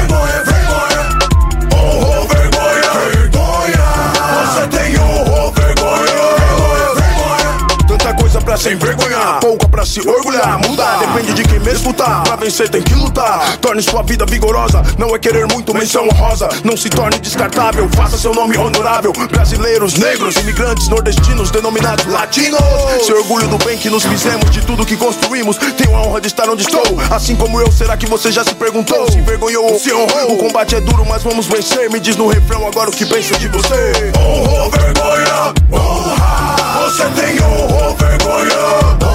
pra 8.41 8.57
se 8.57 8.69
envergonhar, 8.69 9.39
pouca 9.39 9.67
pra 9.67 9.85
se 9.85 9.99
orgulhar. 10.07 10.59
Mudar 10.67 10.99
depende 10.99 11.33
de 11.33 11.43
quem 11.43 11.59
mesmo 11.59 11.93
tá. 11.93 12.21
Pra 12.21 12.35
vencer 12.35 12.69
tem 12.69 12.81
que 12.81 12.93
lutar. 12.93 13.57
Torne 13.57 13.81
sua 13.81 14.01
vida 14.03 14.25
vigorosa. 14.25 14.81
Não 14.97 15.15
é 15.15 15.19
querer 15.19 15.47
muito, 15.47 15.73
menção 15.73 16.07
honrosa. 16.07 16.49
Não 16.63 16.75
se 16.75 16.89
torne 16.89 17.19
descartável. 17.19 17.89
Faça 17.89 18.17
seu 18.17 18.33
nome 18.33 18.57
honorável. 18.57 19.13
Brasileiros, 19.29 19.95
negros, 19.95 20.35
imigrantes, 20.37 20.87
nordestinos, 20.87 21.51
denominados 21.51 22.05
latinos. 22.05 22.61
Seu 23.05 23.17
orgulho 23.17 23.47
do 23.47 23.57
bem 23.59 23.77
que 23.77 23.89
nos 23.89 24.05
fizemos, 24.05 24.49
de 24.51 24.61
tudo 24.61 24.85
que 24.85 24.97
construímos. 24.97 25.57
Tenho 25.57 25.95
a 25.95 26.01
honra 26.01 26.21
de 26.21 26.27
estar 26.27 26.49
onde 26.49 26.63
estou. 26.63 26.83
Assim 27.09 27.35
como 27.35 27.59
eu, 27.59 27.71
será 27.71 27.95
que 27.97 28.05
você 28.05 28.31
já 28.31 28.43
se 28.43 28.55
perguntou? 28.55 29.11
Se 29.11 29.17
envergonhou 29.17 29.71
ou 29.71 29.79
se 29.79 29.93
honrou? 29.93 30.33
O 30.33 30.37
combate 30.37 30.75
é 30.75 30.81
duro, 30.81 31.05
mas 31.05 31.23
vamos 31.23 31.47
vencer. 31.47 31.89
Me 31.89 31.99
diz 31.99 32.15
no 32.15 32.27
refrão 32.27 32.67
agora 32.67 32.89
o 32.89 32.93
que 32.93 33.05
pensa 33.05 33.37
de 33.37 33.47
você. 33.47 34.11
Honra, 34.17 34.69
vergonha. 34.69 35.53
Honra. 35.71 36.60
Você 36.91 37.05
tem 37.11 37.41
honra, 37.41 37.95
vergonha. 37.95 39.10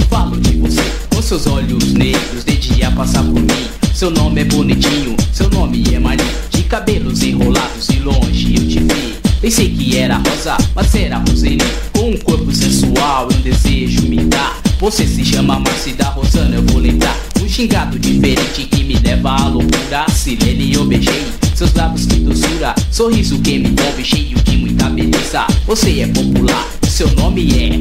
Eu 0.00 0.06
falo 0.08 0.36
de 0.40 0.56
você. 0.56 0.82
Com 1.14 1.22
seus 1.22 1.46
olhos 1.46 1.92
negros, 1.92 2.44
de 2.44 2.56
dia 2.56 2.90
passar 2.90 3.22
por 3.22 3.40
mim. 3.40 3.68
Seu 3.94 4.10
nome 4.10 4.40
é 4.40 4.44
bonitinho, 4.44 5.16
seu 5.32 5.48
nome 5.50 5.84
é 5.92 5.98
Maria. 5.98 6.24
De 6.50 6.62
cabelos 6.62 7.22
enrolados 7.22 7.88
e 7.90 7.98
longe 8.00 8.54
eu 8.56 8.68
te 8.68 8.80
vi. 8.80 9.14
Pensei 9.40 9.70
que 9.70 9.96
era 9.96 10.16
rosa, 10.18 10.56
mas 10.74 10.94
era 10.94 11.18
Roseli. 11.18 11.64
Com 11.92 12.10
um 12.10 12.16
corpo 12.18 12.52
sensual 12.52 13.28
e 13.30 13.34
um 13.34 13.40
desejo 13.40 14.02
me 14.02 14.24
dá. 14.24 14.56
Você 14.78 15.06
se 15.06 15.24
chama 15.24 15.58
Marci 15.58 15.92
da 15.92 16.08
Rosana, 16.08 16.56
eu 16.56 16.62
vou 16.62 16.78
lembrar. 16.78 17.16
Um 17.42 17.48
xingado 17.48 17.98
diferente 17.98 18.64
que 18.64 18.84
me 18.84 18.94
leva 18.94 19.30
à 19.30 19.48
loucura. 19.48 20.06
Silene 20.10 20.74
eu 20.74 20.84
beijei, 20.84 21.26
seus 21.54 21.72
lábios 21.74 22.06
que 22.06 22.16
doçura. 22.16 22.74
Sorriso 22.90 23.38
que 23.40 23.58
me 23.58 23.68
envolve, 23.68 24.04
cheio 24.04 24.38
de 24.42 24.56
muita 24.56 24.88
beleza. 24.88 25.46
Você 25.66 26.00
é 26.00 26.06
popular, 26.06 26.66
seu 26.88 27.10
nome 27.12 27.50
é 27.52 27.79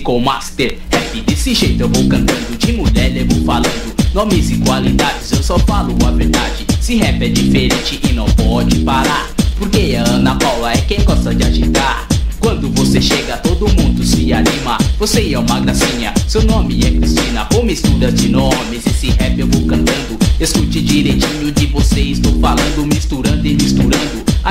Com 0.00 0.18
master. 0.18 0.76
Rap 0.90 1.20
desse 1.20 1.54
jeito 1.54 1.82
eu 1.82 1.88
vou 1.88 2.08
cantando. 2.08 2.56
De 2.58 2.72
mulher 2.72 3.16
eu 3.16 3.26
vou 3.26 3.44
falando. 3.44 3.94
Nomes 4.12 4.50
e 4.50 4.56
qualidades, 4.58 5.32
eu 5.32 5.42
só 5.42 5.58
falo 5.58 5.96
a 6.06 6.10
verdade. 6.10 6.66
Se 6.80 6.96
rap 6.96 7.22
é 7.22 7.28
diferente 7.28 8.00
e 8.08 8.12
não 8.12 8.26
pode 8.26 8.80
parar. 8.80 9.30
Porque 9.58 9.94
a 9.96 10.02
Ana 10.02 10.34
Paula 10.34 10.72
é 10.72 10.78
quem 10.78 11.02
gosta 11.04 11.34
de 11.34 11.44
agitar. 11.44 12.08
Quando 12.40 12.68
você 12.70 13.00
chega, 13.00 13.36
todo 13.38 13.68
mundo 13.68 14.04
se 14.04 14.32
anima. 14.32 14.76
Você 14.98 15.32
é 15.32 15.38
uma 15.38 15.60
gracinha, 15.60 16.12
seu 16.26 16.42
nome 16.42 16.84
é 16.84 16.90
Cristina. 16.90 17.46
Com 17.46 17.62
mistura 17.62 18.10
de 18.12 18.28
nomes, 18.28 18.73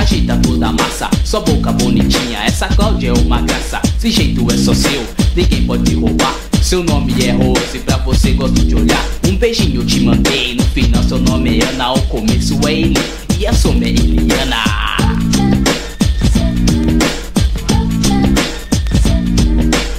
Agita 0.04 0.36
toda 0.36 0.66
a 0.66 0.72
massa, 0.72 1.08
sua 1.24 1.40
boca 1.40 1.72
bonitinha. 1.72 2.40
Essa 2.44 2.68
Cláudia 2.68 3.08
é 3.08 3.12
uma 3.14 3.40
graça, 3.40 3.80
esse 3.96 4.10
jeito 4.10 4.46
é 4.52 4.56
só 4.58 4.74
seu, 4.74 5.02
ninguém 5.34 5.64
pode 5.64 5.94
roubar. 5.94 6.34
Seu 6.62 6.84
nome 6.84 7.14
é 7.24 7.32
Rose, 7.32 7.78
pra 7.78 7.96
você 7.96 8.32
gosto 8.32 8.62
de 8.66 8.74
olhar. 8.74 9.02
Um 9.26 9.34
beijinho 9.34 9.82
te 9.82 10.00
mandei, 10.00 10.56
no 10.56 10.62
final 10.62 11.02
seu 11.04 11.18
nome 11.18 11.58
é 11.58 11.64
Ana, 11.64 11.84
ao 11.84 11.98
começo 12.02 12.60
é 12.68 12.72
Eli 12.72 12.94
e 13.38 13.46
a 13.46 13.52
soma 13.54 13.82
é 13.82 13.88
Eliana. 13.88 14.62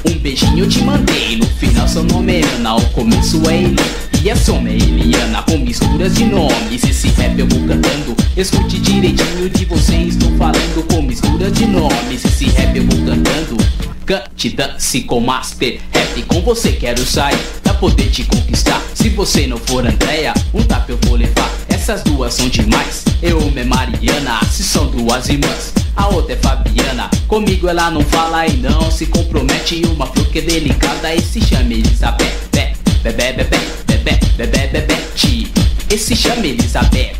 Um 0.07 0.19
beijinho 0.19 0.67
te 0.67 0.83
mandei, 0.83 1.37
no 1.37 1.47
final 1.47 1.87
seu 1.87 2.03
nome 2.03 2.41
é 2.41 2.45
Ana, 2.57 2.69
ao 2.69 2.81
começo 2.91 3.41
é 3.49 3.63
Eli 3.63 4.04
e 4.25 4.31
a 4.31 4.35
soma 4.35 4.69
é 4.69 4.73
Eliana. 4.73 5.43
Com 5.43 5.59
misturas 5.59 6.15
de 6.15 6.25
nomes, 6.25 6.83
esse 6.83 7.09
rap 7.09 7.37
eu 7.37 7.47
vou 7.47 7.59
cantando. 7.67 8.17
Escute 8.35 8.79
direitinho 8.79 9.47
de 9.49 9.65
você, 9.65 9.95
estou 9.97 10.35
falando 10.35 10.87
com 10.87 11.03
misturas 11.03 11.53
de 11.53 11.67
nomes, 11.67 12.25
esse 12.25 12.45
rap 12.45 12.75
eu 12.75 12.83
vou 12.85 13.05
cantando. 13.05 13.55
Cante, 14.03 14.49
dance 14.49 15.01
com 15.01 15.19
master, 15.19 15.79
rap 15.91 16.21
com 16.23 16.41
você 16.41 16.71
quero 16.71 17.05
sair, 17.05 17.37
pra 17.61 17.75
poder 17.75 18.09
te 18.09 18.23
conquistar. 18.23 18.81
Se 18.95 19.09
você 19.09 19.45
não 19.45 19.57
for 19.57 19.85
Andréia, 19.85 20.33
um 20.53 20.63
tapa 20.63 20.91
eu 20.91 20.99
vou 21.03 21.15
levar. 21.15 21.51
Essas 21.69 22.01
duas 22.01 22.33
são 22.33 22.49
demais, 22.49 23.05
eu 23.21 23.37
uma 23.37 23.59
é 23.59 23.63
Mariana, 23.63 24.43
se 24.49 24.63
são 24.63 24.87
duas 24.87 25.29
irmãs. 25.29 25.71
A 25.95 26.07
outra 26.07 26.33
é 26.33 26.37
Fabiana, 26.37 27.11
comigo 27.27 27.67
ela 27.67 27.91
não 27.91 28.01
fala 28.01 28.47
e 28.47 28.57
não 28.57 28.89
se 28.89 29.05
compromete. 29.05 29.83
Uma 29.85 30.07
flor 30.07 30.25
que 30.29 30.39
é 30.39 30.41
delicada 30.41 31.13
e 31.13 31.21
se 31.21 31.41
chama 31.41 31.73
Elizabeth. 31.73 32.49
Bé, 32.51 32.73
bebê, 33.03 33.33
bebê, 33.33 33.57
bebê, 34.05 34.19
bebê, 34.37 34.67
bebete. 34.67 35.51
Esse 35.89 36.15
chama 36.15 36.45
Elizabeth. 36.45 37.15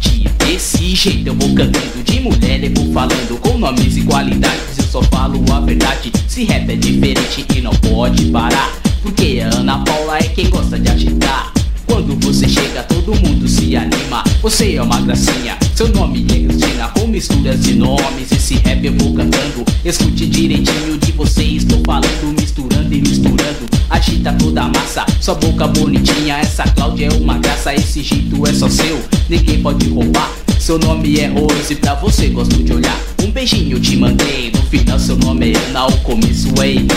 Desse 0.46 0.96
jeito 0.96 1.28
eu 1.28 1.34
vou 1.34 1.54
cantando 1.56 2.04
de 2.04 2.20
mulher, 2.20 2.64
eu 2.64 2.72
vou 2.76 2.94
falando 2.94 3.40
com 3.40 3.58
nomes 3.58 3.98
e 3.98 4.04
qualidades. 4.04 4.78
Eu 4.78 4.84
só 4.86 5.02
falo 5.04 5.44
a 5.52 5.60
verdade. 5.60 6.12
Se 6.28 6.44
rap 6.44 6.70
é 6.70 6.76
diferente 6.76 7.46
e 7.56 7.62
não 7.62 7.72
pode 7.72 8.26
parar. 8.26 8.72
Porque 9.02 9.42
a 9.44 9.56
Ana 9.58 9.80
Paula 9.84 10.18
é 10.18 10.24
quem 10.24 10.50
gosta 10.50 10.78
de 10.78 10.90
agitar. 10.90 11.52
Quando 11.86 12.16
você 12.26 12.48
chega, 12.48 12.84
todo 12.84 13.16
mundo 13.16 13.48
se 13.48 13.76
anima. 13.76 14.24
Você 14.42 14.76
é 14.76 14.82
uma 14.82 15.02
gracinha, 15.02 15.58
seu 15.76 15.88
nome 15.90 16.26
é 16.30 16.40
Cristina. 16.48 16.88
Com 16.90 17.08
misturas 17.08 17.62
de 17.62 17.74
nomes, 17.76 18.32
esse 18.32 18.56
rap 18.56 18.86
eu 18.86 18.94
vou 18.94 19.14
cantando. 19.14 19.66
Escute 19.84 20.28
direitinho 20.28 20.98
de 20.98 21.12
você, 21.12 21.44
estou 21.44 21.82
falando, 21.86 22.40
misturando 22.40 22.94
e 22.94 23.02
misturando. 23.02 23.66
Agita 23.90 24.34
toda 24.34 24.64
a 24.64 24.68
massa, 24.70 25.06
sua 25.22 25.36
boca 25.36 25.68
bonitinha. 25.68 26.38
Essa 26.38 26.64
Cláudia 26.64 27.08
é 27.08 27.14
uma 27.14 27.38
graça, 27.38 27.74
esse 27.74 28.04
jeito 28.04 28.46
é 28.48 28.54
só 28.54 28.70
seu, 28.70 29.00
ninguém 29.30 29.62
pode 29.62 29.88
roubar. 29.90 30.32
Seu 30.60 30.80
nome 30.80 31.20
é 31.20 31.28
Rose, 31.28 31.76
pra 31.76 31.94
você 31.96 32.28
gosto 32.28 32.62
de 32.64 32.74
olhar. 32.74 33.00
Um 33.22 33.30
beijinho 33.30 33.80
te 33.80 33.96
mandei, 33.98 34.52
no 34.52 34.64
final 34.64 34.98
seu 34.98 35.16
nome 35.16 35.54
é 35.54 35.58
Ana, 35.70 35.88
o 35.88 35.98
começo 36.00 36.50
é 36.62 36.70
Eli. 36.70 36.88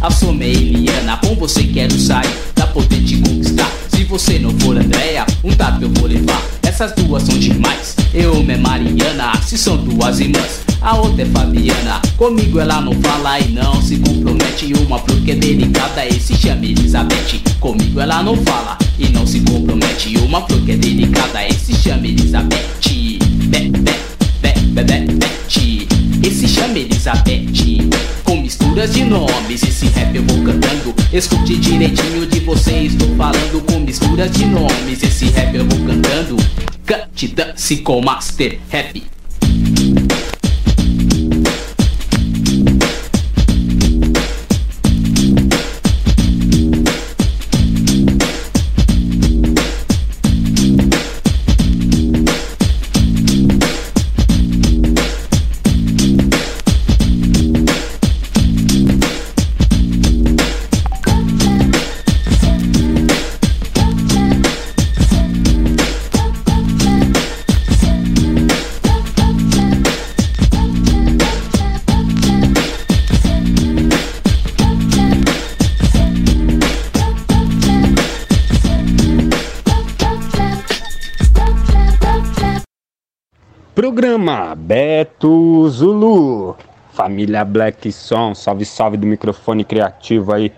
A 0.00 0.10
soma 0.10 0.44
é 0.44 0.50
Eliana, 0.50 1.16
com 1.18 1.34
você 1.34 1.64
quero 1.64 1.98
sair, 1.98 2.30
pra 2.54 2.66
poder 2.68 3.02
te 3.02 3.16
conquistar. 3.16 3.77
Se 4.08 4.12
você 4.12 4.38
não 4.38 4.58
for 4.60 4.74
Andréia, 4.74 5.26
um 5.44 5.54
tapa 5.54 5.82
eu 5.82 5.90
vou 5.90 6.06
levar. 6.08 6.42
Essas 6.62 6.92
duas 6.92 7.24
são 7.24 7.38
demais, 7.38 7.94
eu 8.14 8.42
se 9.44 9.58
são 9.58 9.76
duas 9.76 10.18
irmãs. 10.18 10.62
A 10.80 10.96
outra 10.96 11.24
é 11.24 11.26
Fabiana, 11.26 12.00
comigo 12.16 12.58
ela 12.58 12.80
não 12.80 12.94
fala 13.02 13.38
e 13.38 13.48
não 13.48 13.82
se 13.82 13.98
compromete. 13.98 14.72
Uma 14.72 14.98
flor 14.98 15.20
que 15.20 15.32
é 15.32 15.34
delicada, 15.34 16.06
esse 16.06 16.34
chama 16.38 16.64
Elizabeth. 16.64 17.42
Comigo 17.60 18.00
ela 18.00 18.22
não 18.22 18.34
fala 18.44 18.78
e 18.98 19.10
não 19.10 19.26
se 19.26 19.40
compromete. 19.40 20.16
Uma 20.16 20.40
flor 20.46 20.62
que 20.62 20.72
é 20.72 20.76
delicada, 20.76 21.46
esse 21.46 21.74
chama 21.74 22.06
Elizabeth. 22.06 22.64
Be, 22.88 23.18
be, 23.46 23.68
be, 23.68 24.52
be, 24.72 24.82
be, 24.84 25.12
Bete. 25.18 25.86
Esse 26.26 26.48
chama 26.48 26.78
Elizabeth. 26.78 28.07
Misturas 28.78 28.94
de 28.94 29.04
nomes, 29.06 29.62
esse 29.64 29.86
rap 29.88 30.14
eu 30.14 30.22
vou 30.22 30.44
cantando. 30.44 30.94
Escute 31.12 31.56
direitinho 31.56 32.24
de 32.24 32.38
você, 32.38 32.82
estou 32.82 33.08
falando 33.16 33.66
com 33.66 33.80
misturas 33.80 34.30
de 34.30 34.44
nomes. 34.46 35.02
Esse 35.02 35.24
rap 35.30 35.52
eu 35.52 35.66
vou 35.66 35.84
cantando. 35.84 36.36
Cante, 36.86 37.26
dance 37.26 37.78
com 37.78 38.00
Master 38.00 38.60
Rap. 38.68 39.17
Programa. 83.98 84.54
Beto 84.54 85.68
Zulu, 85.68 86.56
família 86.92 87.44
Black 87.44 87.90
Som, 87.90 88.32
salve 88.32 88.64
salve 88.64 88.96
do 88.96 89.04
microfone 89.04 89.64
criativo 89.64 90.32
aí 90.32 90.52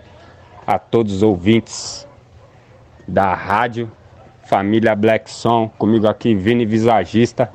a 0.67 0.77
todos 0.77 1.15
os 1.15 1.23
ouvintes 1.23 2.07
da 3.07 3.33
rádio, 3.33 3.91
família 4.47 4.95
Black 4.95 5.31
Som, 5.31 5.71
comigo 5.79 6.07
aqui 6.07 6.35
Vini 6.35 6.67
Visagista, 6.67 7.51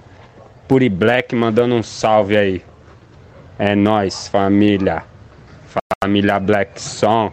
Puri 0.67 0.89
Black 0.89 1.37
mandando 1.37 1.77
um 1.77 1.85
salve 1.85 2.37
aí. 2.37 2.65
É 3.57 3.77
nós, 3.77 4.27
família, 4.27 5.05
família 6.03 6.41
Black 6.41 6.83
Som. 6.83 7.31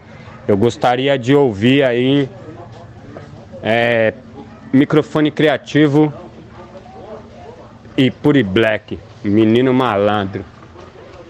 Eu 0.48 0.58
gostaria 0.58 1.18
de 1.18 1.34
ouvir 1.34 1.84
aí 1.84 2.30
é, 3.64 4.14
microfone 4.72 5.32
criativo 5.32 6.14
e 7.96 8.10
Puri 8.10 8.44
Black, 8.44 9.00
Menino 9.24 9.74
Malandro, 9.74 10.44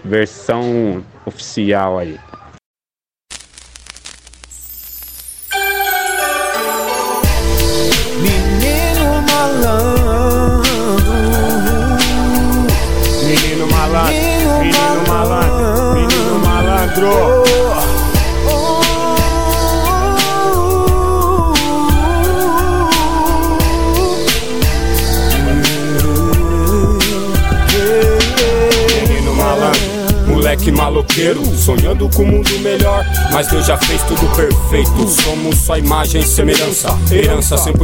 versão 0.04 1.04
oficial 1.26 1.98
aí. 1.98 2.18
Menino 8.20 9.22
malandro, 9.22 10.62
Menino 13.26 13.66
malandro, 13.66 14.14
menino 14.60 15.06
malandro, 15.06 15.94
menino 15.94 16.38
malandro. 16.38 17.93
Moleque 30.64 30.74
maloqueiro, 30.94 31.44
sonhando 31.56 32.08
com 32.10 32.22
um 32.22 32.26
mundo 32.26 32.58
melhor. 32.60 33.04
Mas 33.32 33.48
Deus 33.48 33.66
já 33.66 33.76
fez 33.76 34.00
tudo 34.04 34.24
perfeito. 34.36 35.08
Somos 35.08 35.58
só 35.58 35.76
imagem 35.76 36.20
e 36.20 36.24
semelhança. 36.24 36.96
Herança 37.10 37.56
100% 37.56 37.74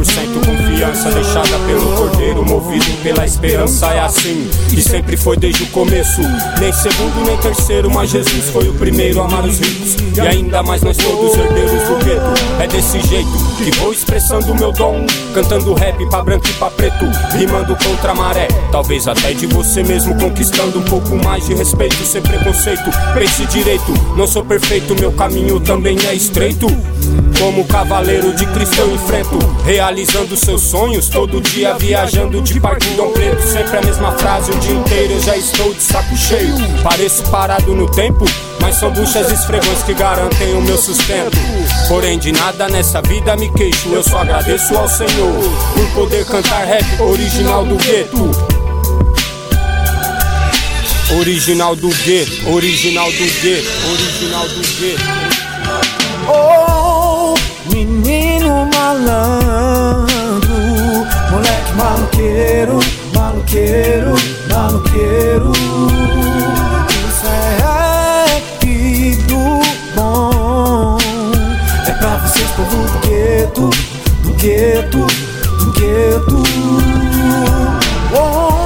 confiança 0.45 1.11
deixada 1.11 1.59
pelo 1.67 1.93
cordeiro, 1.97 2.45
movido 2.45 2.85
pela 3.03 3.25
esperança. 3.25 3.87
É 3.87 3.99
assim 3.99 4.49
que 4.69 4.81
sempre 4.81 5.17
foi 5.17 5.35
desde 5.35 5.63
o 5.63 5.67
começo. 5.67 6.21
Nem 6.59 6.71
segundo 6.71 7.25
nem 7.25 7.37
terceiro, 7.37 7.91
mas 7.91 8.09
Jesus 8.09 8.49
foi 8.49 8.69
o 8.69 8.73
primeiro 8.75 9.21
a 9.21 9.25
amar 9.25 9.43
os 9.45 9.59
ricos. 9.59 9.97
E 10.15 10.21
ainda 10.21 10.63
mais 10.63 10.81
nós 10.81 10.95
todos 10.95 11.37
herdeiros 11.37 11.83
do 11.83 12.05
gueto. 12.05 12.61
É 12.61 12.67
desse 12.67 12.99
jeito 13.01 13.31
que 13.57 13.71
vou 13.79 13.91
expressando 13.91 14.55
meu 14.55 14.71
dom. 14.71 15.05
Cantando 15.33 15.73
rap 15.73 15.97
pra 16.09 16.23
branco 16.23 16.47
e 16.47 16.53
pra 16.53 16.69
preto. 16.71 17.05
Rimando 17.33 17.75
contra 17.75 18.11
a 18.11 18.15
maré. 18.15 18.47
Talvez 18.71 19.07
até 19.07 19.33
de 19.33 19.47
você 19.47 19.83
mesmo 19.83 20.17
conquistando 20.17 20.79
um 20.79 20.83
pouco 20.83 21.15
mais 21.17 21.45
de 21.45 21.53
respeito 21.53 21.95
sem 22.05 22.21
preconceito. 22.21 22.89
Pense 23.13 23.45
direito, 23.47 23.91
não 24.15 24.25
sou 24.25 24.43
perfeito, 24.43 24.95
meu 24.95 25.11
caminho 25.11 25.59
também 25.59 25.97
é 26.07 26.13
estreito. 26.13 26.67
Como 27.37 27.65
cavaleiro 27.65 28.33
de 28.33 28.45
Cristo 28.45 28.79
eu 28.79 28.93
enfrento, 28.93 29.37
realizando 29.65 30.37
seus 30.37 30.61
sonhos, 30.61 31.09
todo 31.09 31.41
dia 31.41 31.73
viajando 31.73 32.41
de 32.41 32.59
partidão 32.59 33.11
preto. 33.11 33.41
Sempre 33.47 33.77
a 33.77 33.81
mesma 33.81 34.11
frase 34.13 34.51
o 34.51 34.59
dia 34.59 34.73
inteiro, 34.73 35.13
eu 35.13 35.21
já 35.21 35.35
estou 35.35 35.73
de 35.73 35.81
saco 35.81 36.15
cheio. 36.15 36.55
Pareço 36.83 37.23
parado 37.29 37.73
no 37.73 37.89
tempo, 37.89 38.25
mas 38.61 38.75
são 38.75 38.91
buchas 38.91 39.31
e 39.31 39.33
esfregões 39.33 39.81
que 39.83 39.93
garantem 39.93 40.53
o 40.53 40.61
meu 40.61 40.77
sustento. 40.77 41.37
Porém, 41.87 42.19
de 42.19 42.31
nada 42.31 42.69
nessa 42.69 43.01
vida 43.01 43.35
me 43.35 43.51
queixo, 43.51 43.89
eu 43.89 44.03
só 44.03 44.19
agradeço 44.19 44.77
ao 44.77 44.87
Senhor 44.87 45.33
por 45.73 45.87
poder 45.93 46.25
cantar 46.25 46.63
rap 46.65 47.01
original 47.01 47.65
do 47.65 47.75
gueto. 47.75 48.50
Original 51.19 51.75
do 51.75 51.89
gueto, 51.89 52.49
original 52.49 53.11
do 53.11 53.25
gueto, 53.41 53.67
original 53.91 54.47
do 54.47 54.61
gueto. 54.79 55.03
Oh, 56.27 57.35
menino 57.71 58.67
malandro, 58.73 60.07
moleque 61.29 61.73
maluqueiro, 61.75 62.79
maluqueiro, 63.13 64.15
maluqueiro. 64.49 65.51
Isso 66.89 67.27
é 67.27 67.57
rap 67.61 68.65
do 69.27 69.43
bom. 69.95 70.97
É 71.87 71.91
pra 71.91 72.15
vocês, 72.17 72.49
povo 72.51 72.77
do 72.77 72.99
gueto, 73.07 73.69
do 74.23 74.33
gueto, 74.33 75.05
do 75.59 75.71
gueto. 75.73 76.43
Oh, 78.13 78.60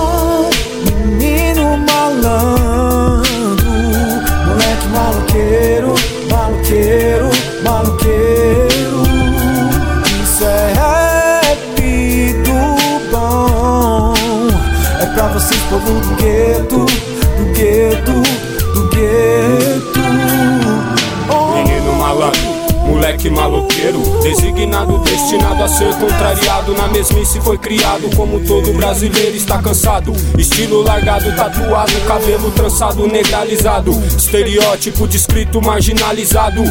moleque 23.25 23.29
maloqueiro, 23.29 23.99
designado, 24.21 24.97
destinado 24.99 25.63
a 25.63 25.67
ser 25.67 25.93
contrariado. 25.95 26.73
Na 26.73 26.87
mesmice 26.87 27.39
foi 27.41 27.57
criado, 27.57 28.09
como 28.15 28.39
todo 28.41 28.73
brasileiro 28.73 29.35
está 29.35 29.61
cansado. 29.61 30.13
Estilo 30.37 30.83
largado, 30.83 31.33
tatuado, 31.35 31.93
cabelo 32.07 32.51
trançado, 32.51 33.07
negralizado. 33.07 33.91
Estereótipo 34.17 35.07
descrito, 35.07 35.61
marginalizado. 35.61 36.63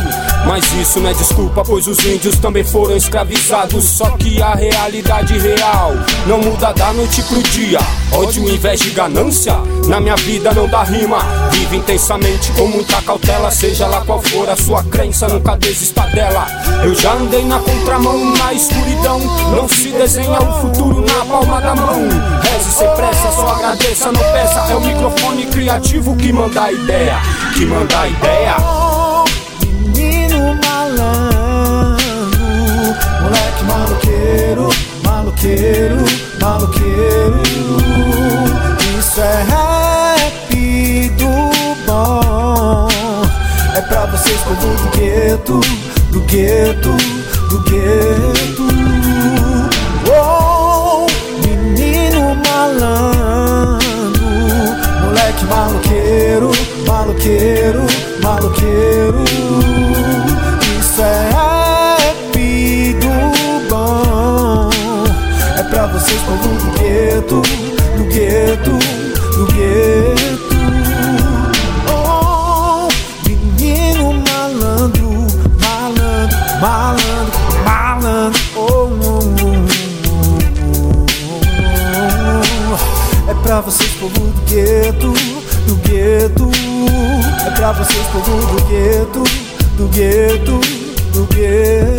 Mas 0.47 0.71
isso 0.75 1.01
não 1.01 1.11
é 1.11 1.15
desculpa, 1.15 1.63
pois 1.65 1.87
os 1.87 1.99
índios 2.05 2.37
também 2.39 2.63
foram 2.63 2.97
escravizados. 2.97 3.85
Só 3.85 4.11
que 4.11 4.41
a 4.43 4.55
realidade 4.55 5.39
real 5.39 5.93
não 6.27 6.39
muda 6.39 6.73
da 6.73 6.93
noite 6.93 7.23
pro 7.23 7.43
dia. 7.43 7.79
Ódio, 8.13 8.49
inveja 8.49 8.85
e 8.87 8.91
ganância, 8.91 9.57
na 9.89 9.99
minha 10.01 10.17
vida 10.17 10.53
não 10.53 10.69
dá 10.69 10.83
rima. 10.83 11.19
Vive 11.51 11.77
intensamente 11.77 12.53
com 12.53 12.67
muita 12.67 13.01
cautela, 13.03 13.51
seja 13.51 13.87
lá 13.87 14.03
qual 14.05 14.23
for 14.23 14.49
a 14.49 14.57
sua 14.57 14.85
crença, 14.85 15.27
nunca 15.29 15.57
desista 15.57 16.03
dela. 16.09 16.47
Eu 16.85 16.95
já 16.95 17.15
andei 17.15 17.45
na 17.45 17.59
contramão, 17.59 18.35
na 18.37 18.53
escuridão. 18.53 19.19
Não 19.51 19.69
se 19.69 19.91
desenha 19.91 20.41
o 20.41 20.61
futuro 20.61 21.01
na 21.01 21.25
palma 21.25 21.61
da 21.61 21.75
mão. 21.75 22.09
Reze 22.43 22.71
sem 22.71 22.89
pressa, 22.95 23.33
só 23.33 23.49
agradeça, 23.49 24.13
não 24.13 24.21
peça. 24.21 24.61
É 24.71 24.77
o 24.77 24.81
microfone 24.81 25.47
criativo 25.47 26.15
que 26.17 26.33
manda 26.33 26.65
a 26.65 26.73
ideia, 26.73 27.17
que 27.55 27.65
manda 27.65 27.99
a 27.99 28.09
ideia. 28.09 28.84
Maloqueiro, 35.35 35.97
maloqueiro. 36.41 37.43
Isso 38.99 39.21
é 39.21 39.43
rap 39.43 41.11
do 41.19 41.51
bom. 41.85 42.89
É 43.75 43.81
pra 43.83 44.07
vocês 44.07 44.41
povo 44.43 44.75
do 44.77 44.97
gueto, 44.97 45.61
do 46.11 46.21
gueto, 46.21 46.97
do 47.51 47.59
gueto. 47.65 48.63
Oh, 50.07 51.07
menino 51.45 52.37
malandro 52.47 53.83
Moleque 55.03 55.45
maloqueiro, 55.47 56.51
maloqueiro, 56.87 57.87
maloqueiro. 58.23 59.64
Gueto, 67.25 67.43
do 67.97 68.05
gueto, 68.05 68.71
do 69.33 69.47
gueto. 69.53 70.35
Oh, 71.91 72.89
menino 73.27 74.13
malandro, 74.29 75.27
malandro, 75.61 76.39
malandro, 76.61 77.39
malandro. 77.65 78.41
Oh, 78.57 78.89
oh, 79.03 79.21
oh, 79.43 79.57
oh. 82.71 83.31
É 83.31 83.35
pra 83.43 83.61
vocês, 83.61 83.91
povo 83.93 84.21
do 84.21 84.41
gueto, 84.43 85.13
do 85.67 85.75
gueto. 85.77 86.51
É 87.47 87.51
pra 87.51 87.73
vocês, 87.73 88.07
povo 88.13 88.37
do 88.37 88.63
gueto, 88.65 89.25
do 89.77 89.89
gueto, 89.89 90.61
do 91.13 91.25
gueto. 91.35 91.94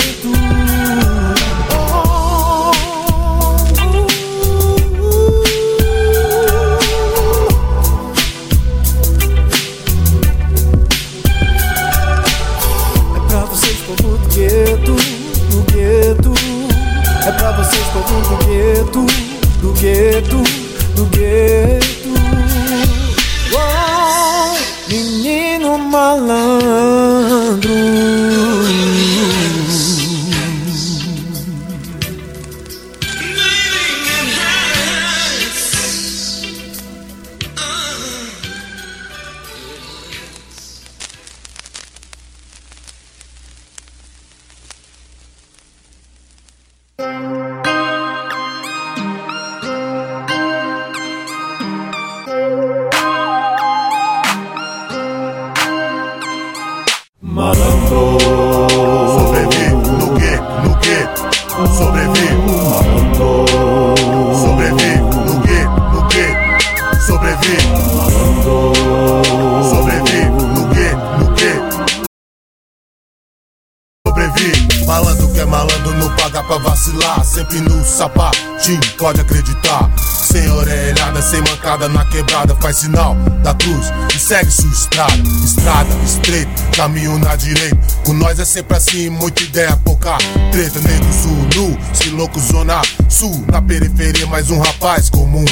Caminho 86.85 87.17
na 87.17 87.35
direita. 87.35 87.77
Com 88.05 88.13
nós 88.13 88.37
é 88.39 88.45
sempre 88.45 88.77
assim, 88.77 89.09
muita 89.09 89.41
ideia, 89.41 89.75
pouca. 89.77 90.17
Treta 90.51 90.79
Negro 90.81 91.13
sul, 91.13 91.47
nu, 91.55 91.77
se 91.93 92.09
louco 92.09 92.39
zona 92.39 92.79
sul. 93.09 93.43
Na 93.51 93.59
periferia 93.59 94.27
mais 94.27 94.51
um 94.51 94.59
rapaz 94.59 95.09
comum. 95.09 95.43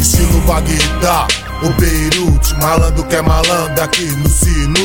Estilo 0.00 0.40
Bagdá, 0.42 1.26
o 1.64 1.70
Beirute 1.80 2.54
Malandro 2.60 3.04
que 3.04 3.16
é 3.16 3.22
malandro 3.22 3.82
aqui 3.82 4.04
no 4.04 4.28
sino 4.28 4.80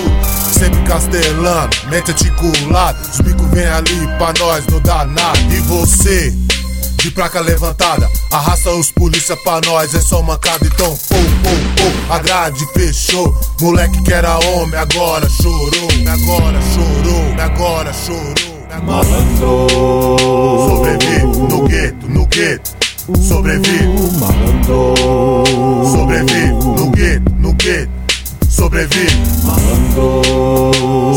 Sempre 0.51 0.81
castelano, 0.83 1.69
mente 1.89 2.09
articulada. 2.11 2.97
Os 3.07 3.21
bicos 3.21 3.47
vem 3.51 3.65
ali 3.65 4.07
pra 4.17 4.33
nós, 4.39 4.65
não 4.67 4.79
dá 4.79 5.05
nada. 5.05 5.39
E 5.51 5.59
você, 5.61 6.33
de 7.01 7.11
placa 7.11 7.39
levantada 7.39 8.09
Arrasta 8.31 8.69
os 8.71 8.91
polícia 8.91 9.35
pra 9.37 9.59
nós, 9.65 9.93
é 9.93 10.01
só 10.01 10.21
mancada 10.21 10.65
Então, 10.65 10.95
pô, 10.95 11.15
pô, 11.15 11.81
pô, 12.07 12.13
a 12.13 12.19
grade 12.19 12.65
fechou 12.73 13.35
Moleque 13.59 14.01
que 14.03 14.13
era 14.13 14.37
homem, 14.37 14.79
agora 14.79 15.27
chorou 15.29 15.89
Agora 16.07 16.59
chorou, 16.61 17.41
agora 17.41 17.93
chorou 17.93 18.61
Malandro. 18.79 19.67
Sobrevive 20.69 21.25
no 21.25 21.67
gueto, 21.67 22.07
no 22.07 22.25
gueto. 22.27 22.71
Sobrevive 23.19 23.87
Malandro. 24.17 24.93
Sobrevive 25.91 26.53
no 26.53 26.89
gueto, 26.91 27.31
no 27.37 27.53
gueto. 27.53 27.91
Sobrevive 28.49 29.17
Malandro. 29.43 30.21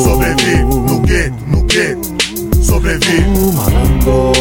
Sobrevive 0.02 0.64
no 0.64 0.98
gueto, 1.00 1.36
no 1.46 1.62
gueto 1.62 2.13
Sobrevive 2.74 3.52
Malandro 3.54 4.32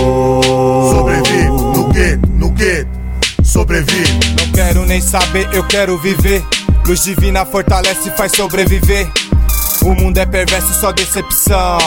no 1.76 1.88
gueto, 1.90 2.30
no 2.30 2.50
gueto 2.50 2.90
Sobrevive 3.44 4.20
Não 4.40 4.52
quero 4.52 4.86
nem 4.88 5.00
saber, 5.00 5.48
eu 5.54 5.64
quero 5.68 6.00
viver. 6.00 6.44
Luz 6.88 7.04
divina 7.04 7.46
fortalece 7.46 8.10
e 8.10 8.12
faz 8.18 8.32
sobreviver. 8.32 9.08
O 9.84 9.94
mundo 9.94 10.18
é 10.18 10.26
perverso, 10.26 10.74
só 10.74 10.92
decepção. 10.92 11.78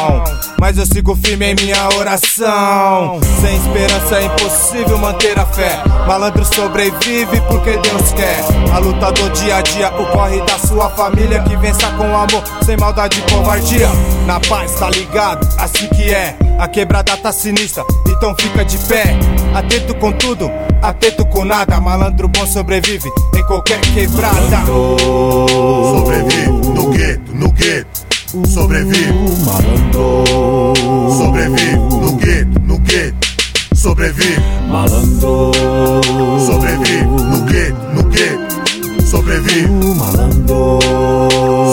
Mas 0.58 0.78
eu 0.78 0.86
sigo 0.86 1.14
firme 1.16 1.52
em 1.52 1.54
minha 1.54 1.88
oração. 1.96 3.20
Sem 3.40 3.56
esperança 3.56 4.18
é 4.18 4.24
impossível 4.24 4.98
manter 4.98 5.38
a 5.38 5.44
fé. 5.46 5.82
Malandro 6.06 6.44
sobrevive 6.44 7.40
porque 7.48 7.76
Deus 7.78 8.12
quer. 8.12 8.40
A 8.72 8.78
luta 8.78 9.12
do 9.12 9.30
dia 9.30 9.56
a 9.56 9.62
dia, 9.62 9.88
o 9.88 10.06
corre 10.06 10.40
da 10.42 10.58
sua 10.58 10.88
família. 10.90 11.42
Que 11.42 11.56
vença 11.56 11.90
com 11.92 12.04
amor, 12.04 12.42
sem 12.64 12.76
maldade 12.76 13.18
e 13.18 13.30
covardia. 13.30 13.88
Na 14.26 14.40
paz, 14.40 14.74
tá 14.74 14.88
ligado? 14.90 15.46
Assim 15.58 15.88
que 15.88 16.12
é. 16.12 16.36
A 16.58 16.66
quebrada 16.66 17.14
tá 17.18 17.30
sinistra, 17.32 17.84
então 18.08 18.34
fica 18.38 18.64
de 18.64 18.78
pé. 18.78 19.14
Atento 19.54 19.94
com 19.96 20.10
tudo, 20.12 20.50
atento 20.80 21.24
com 21.26 21.44
nada. 21.44 21.78
Malandro 21.80 22.28
bom 22.28 22.46
sobrevive 22.46 23.10
em 23.36 23.42
qualquer 23.44 23.78
quebrada. 23.80 24.64
Sobrevive 24.66 26.50
no 26.50 26.90
gueto, 26.90 27.34
no 27.34 27.52
gueto 27.52 28.15
Sobrevive 28.44 29.12
Malandro 29.44 30.24
Sobrevive 31.16 31.76
no 31.76 32.16
gueto, 32.16 32.60
no 32.60 32.78
gueto 32.78 33.26
Sobrevive 33.74 34.40
Malandro. 34.68 35.52
Sobrevive 36.44 37.04
no 37.04 37.44
gueto, 37.44 37.76
no 37.94 38.02
gueto 38.10 39.06
Sobrevive 39.06 39.68
Malandro. 39.94 40.78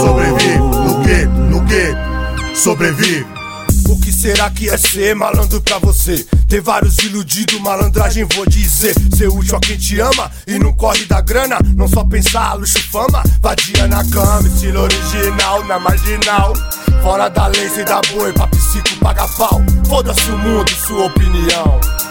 Sobrevive 0.06 0.58
no 0.60 1.02
gueto, 1.02 1.32
no 1.50 1.60
gueto 1.62 2.56
Sobrevive 2.56 3.43
O 3.88 4.00
que 4.00 4.12
será 4.12 4.50
que 4.50 4.70
é 4.70 4.78
ser 4.78 5.16
malandro 5.16 5.62
pra 5.62 5.78
você? 5.78 6.26
Tem 6.48 6.60
vários 6.60 6.98
iludidos, 7.00 7.60
malandragem 7.60 8.26
vou 8.34 8.46
dizer. 8.46 8.96
Ser 9.16 9.28
útil 9.28 9.56
a 9.56 9.60
quem 9.60 9.78
te 9.78 10.00
ama 10.00 10.32
e 10.48 10.58
não 10.58 10.74
corre 10.74 11.06
da 11.06 11.22
grana. 11.22 11.58
Não 11.76 11.88
só 11.88 12.04
pensar 12.04 12.54
luxo, 12.54 12.80
fama, 12.92 13.24
vadia 13.42 13.88
na 13.88 14.04
cama 14.10 14.48
Estilo 14.48 14.82
original, 14.82 15.64
na 15.66 15.80
marginal. 15.80 16.54
Fora 17.02 17.30
da 17.30 17.48
lei, 17.48 17.70
sem 17.70 17.86
dar 17.86 18.02
boi, 18.14 18.32
pra 18.34 18.48
psico 18.48 18.96
paga 19.02 19.28
pau. 19.30 19.62
Foda-se 19.88 20.30
o 20.30 20.38
mundo, 20.38 20.70
sua 20.70 21.06
opinião 21.06 22.03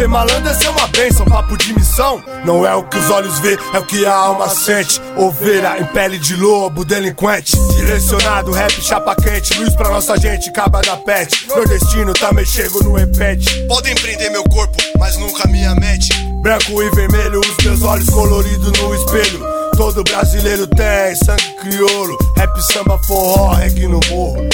Ser 0.00 0.08
malandro 0.08 0.48
é 0.48 0.54
ser 0.54 0.70
uma 0.70 0.86
bênção, 0.86 1.26
papo 1.26 1.58
de 1.58 1.74
missão. 1.74 2.24
Não 2.42 2.66
é 2.66 2.74
o 2.74 2.82
que 2.84 2.96
os 2.96 3.10
olhos 3.10 3.38
vê, 3.40 3.58
é 3.74 3.78
o 3.78 3.84
que 3.84 4.06
a 4.06 4.14
alma 4.14 4.48
sente. 4.48 4.98
Ovelha 5.14 5.78
em 5.78 5.84
pele 5.84 6.18
de 6.18 6.36
lobo, 6.36 6.86
delinquente. 6.86 7.54
Direcionado, 7.76 8.50
rap, 8.50 8.72
chapa 8.80 9.14
quente. 9.14 9.52
Luz 9.60 9.76
pra 9.76 9.90
nossa 9.90 10.18
gente, 10.18 10.50
caba 10.52 10.80
da 10.80 10.96
pet. 10.96 11.46
Meu 11.48 11.68
destino 11.68 12.14
também 12.14 12.46
chego 12.46 12.82
no 12.82 12.98
empete. 12.98 13.66
Podem 13.68 13.94
prender 13.94 14.30
meu 14.30 14.42
corpo, 14.44 14.74
mas 14.98 15.18
nunca 15.18 15.46
minha 15.48 15.74
mente 15.74 16.08
Branco 16.40 16.82
e 16.82 16.88
vermelho, 16.92 17.38
os 17.38 17.62
meus 17.62 17.82
olhos 17.82 18.08
coloridos 18.08 18.72
no 18.80 18.94
espelho. 18.94 19.44
Todo 19.76 20.02
brasileiro 20.02 20.66
tem 20.66 21.14
sangue 21.14 21.56
crioulo. 21.60 22.16
Rap, 22.38 22.58
samba, 22.72 22.98
forró, 23.06 23.52
reggae 23.52 23.86
no. 23.86 24.00
Morro. 24.08 24.48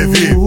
Sobrevive 0.00 0.39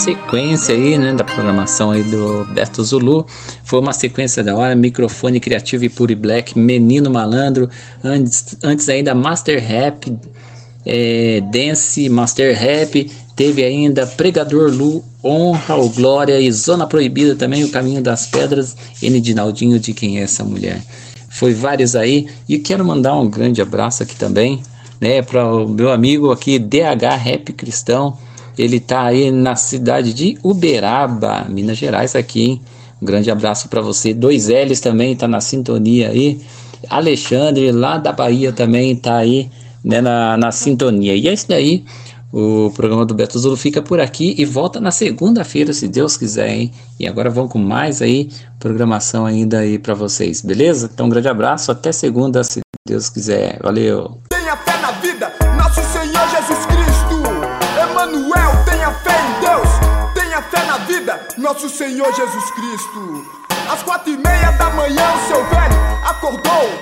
sequência 0.00 0.74
aí, 0.74 0.96
né, 0.96 1.12
da 1.12 1.22
programação 1.22 1.90
aí 1.90 2.02
do 2.02 2.46
Beto 2.54 2.82
Zulu. 2.82 3.26
Foi 3.62 3.78
uma 3.78 3.92
sequência 3.92 4.42
da 4.42 4.56
hora, 4.56 4.74
microfone 4.74 5.38
criativo 5.38 5.84
e 5.84 5.90
pure 5.90 6.14
black, 6.14 6.58
menino 6.58 7.10
malandro, 7.10 7.68
antes, 8.02 8.56
antes 8.62 8.88
ainda 8.88 9.14
Master 9.14 9.62
Rap, 9.62 10.10
é, 10.86 11.42
Dance, 11.52 12.08
Master 12.08 12.58
Rap, 12.58 13.10
teve 13.36 13.62
ainda 13.62 14.06
Pregador 14.06 14.70
Lu, 14.70 15.04
Honra 15.22 15.74
ou 15.74 15.90
Glória 15.90 16.40
e 16.40 16.50
Zona 16.50 16.86
Proibida 16.86 17.36
também, 17.36 17.62
O 17.62 17.68
Caminho 17.70 18.00
das 18.00 18.26
Pedras, 18.26 18.74
N. 19.02 19.20
Dinaldinho, 19.20 19.78
de 19.78 19.92
quem 19.92 20.18
é 20.18 20.22
essa 20.22 20.42
mulher. 20.42 20.80
Foi 21.28 21.52
vários 21.52 21.94
aí, 21.94 22.26
e 22.48 22.58
quero 22.58 22.82
mandar 22.86 23.14
um 23.16 23.28
grande 23.28 23.60
abraço 23.60 24.02
aqui 24.02 24.16
também, 24.16 24.62
né, 24.98 25.20
para 25.20 25.44
o 25.44 25.68
meu 25.68 25.90
amigo 25.90 26.30
aqui, 26.30 26.58
DH 26.58 27.16
Rap 27.22 27.52
Cristão, 27.52 28.16
ele 28.58 28.80
tá 28.80 29.04
aí 29.04 29.30
na 29.30 29.56
cidade 29.56 30.12
de 30.12 30.38
Uberaba, 30.42 31.46
Minas 31.48 31.78
Gerais 31.78 32.14
aqui, 32.14 32.42
hein? 32.42 32.62
Um 33.00 33.06
grande 33.06 33.30
abraço 33.30 33.68
para 33.68 33.80
você. 33.80 34.12
Dois 34.12 34.48
L's 34.48 34.80
também 34.80 35.16
tá 35.16 35.26
na 35.26 35.40
sintonia 35.40 36.10
aí. 36.10 36.40
Alexandre 36.88 37.72
lá 37.72 37.98
da 37.98 38.12
Bahia 38.12 38.52
também 38.52 38.94
tá 38.96 39.16
aí, 39.16 39.50
né, 39.84 40.00
na, 40.00 40.36
na 40.36 40.52
sintonia. 40.52 41.14
E 41.14 41.28
é 41.28 41.32
isso 41.32 41.48
daí. 41.48 41.84
O 42.32 42.70
programa 42.70 43.04
do 43.04 43.12
Beto 43.12 43.38
Zulu 43.38 43.56
fica 43.56 43.82
por 43.82 43.98
aqui 43.98 44.36
e 44.38 44.44
volta 44.44 44.80
na 44.80 44.92
segunda-feira, 44.92 45.72
se 45.72 45.88
Deus 45.88 46.16
quiser, 46.16 46.48
hein? 46.48 46.70
E 46.98 47.08
agora 47.08 47.28
vamos 47.28 47.50
com 47.50 47.58
mais 47.58 48.00
aí 48.00 48.30
programação 48.58 49.26
ainda 49.26 49.58
aí 49.58 49.80
para 49.80 49.94
vocês, 49.94 50.40
beleza? 50.40 50.88
Então 50.92 51.06
um 51.06 51.08
grande 51.08 51.28
abraço, 51.28 51.72
até 51.72 51.90
segunda, 51.90 52.44
se 52.44 52.60
Deus 52.86 53.10
quiser. 53.10 53.58
Valeu. 53.60 54.29
Nosso 61.40 61.70
Senhor 61.70 62.12
Jesus 62.12 62.50
Cristo. 62.50 63.26
Às 63.72 63.82
quatro 63.82 64.12
e 64.12 64.16
meia 64.16 64.52
da 64.52 64.68
manhã, 64.70 65.02
o 65.14 65.26
seu 65.26 65.44
velho 65.46 65.76
acordou. 66.04 66.78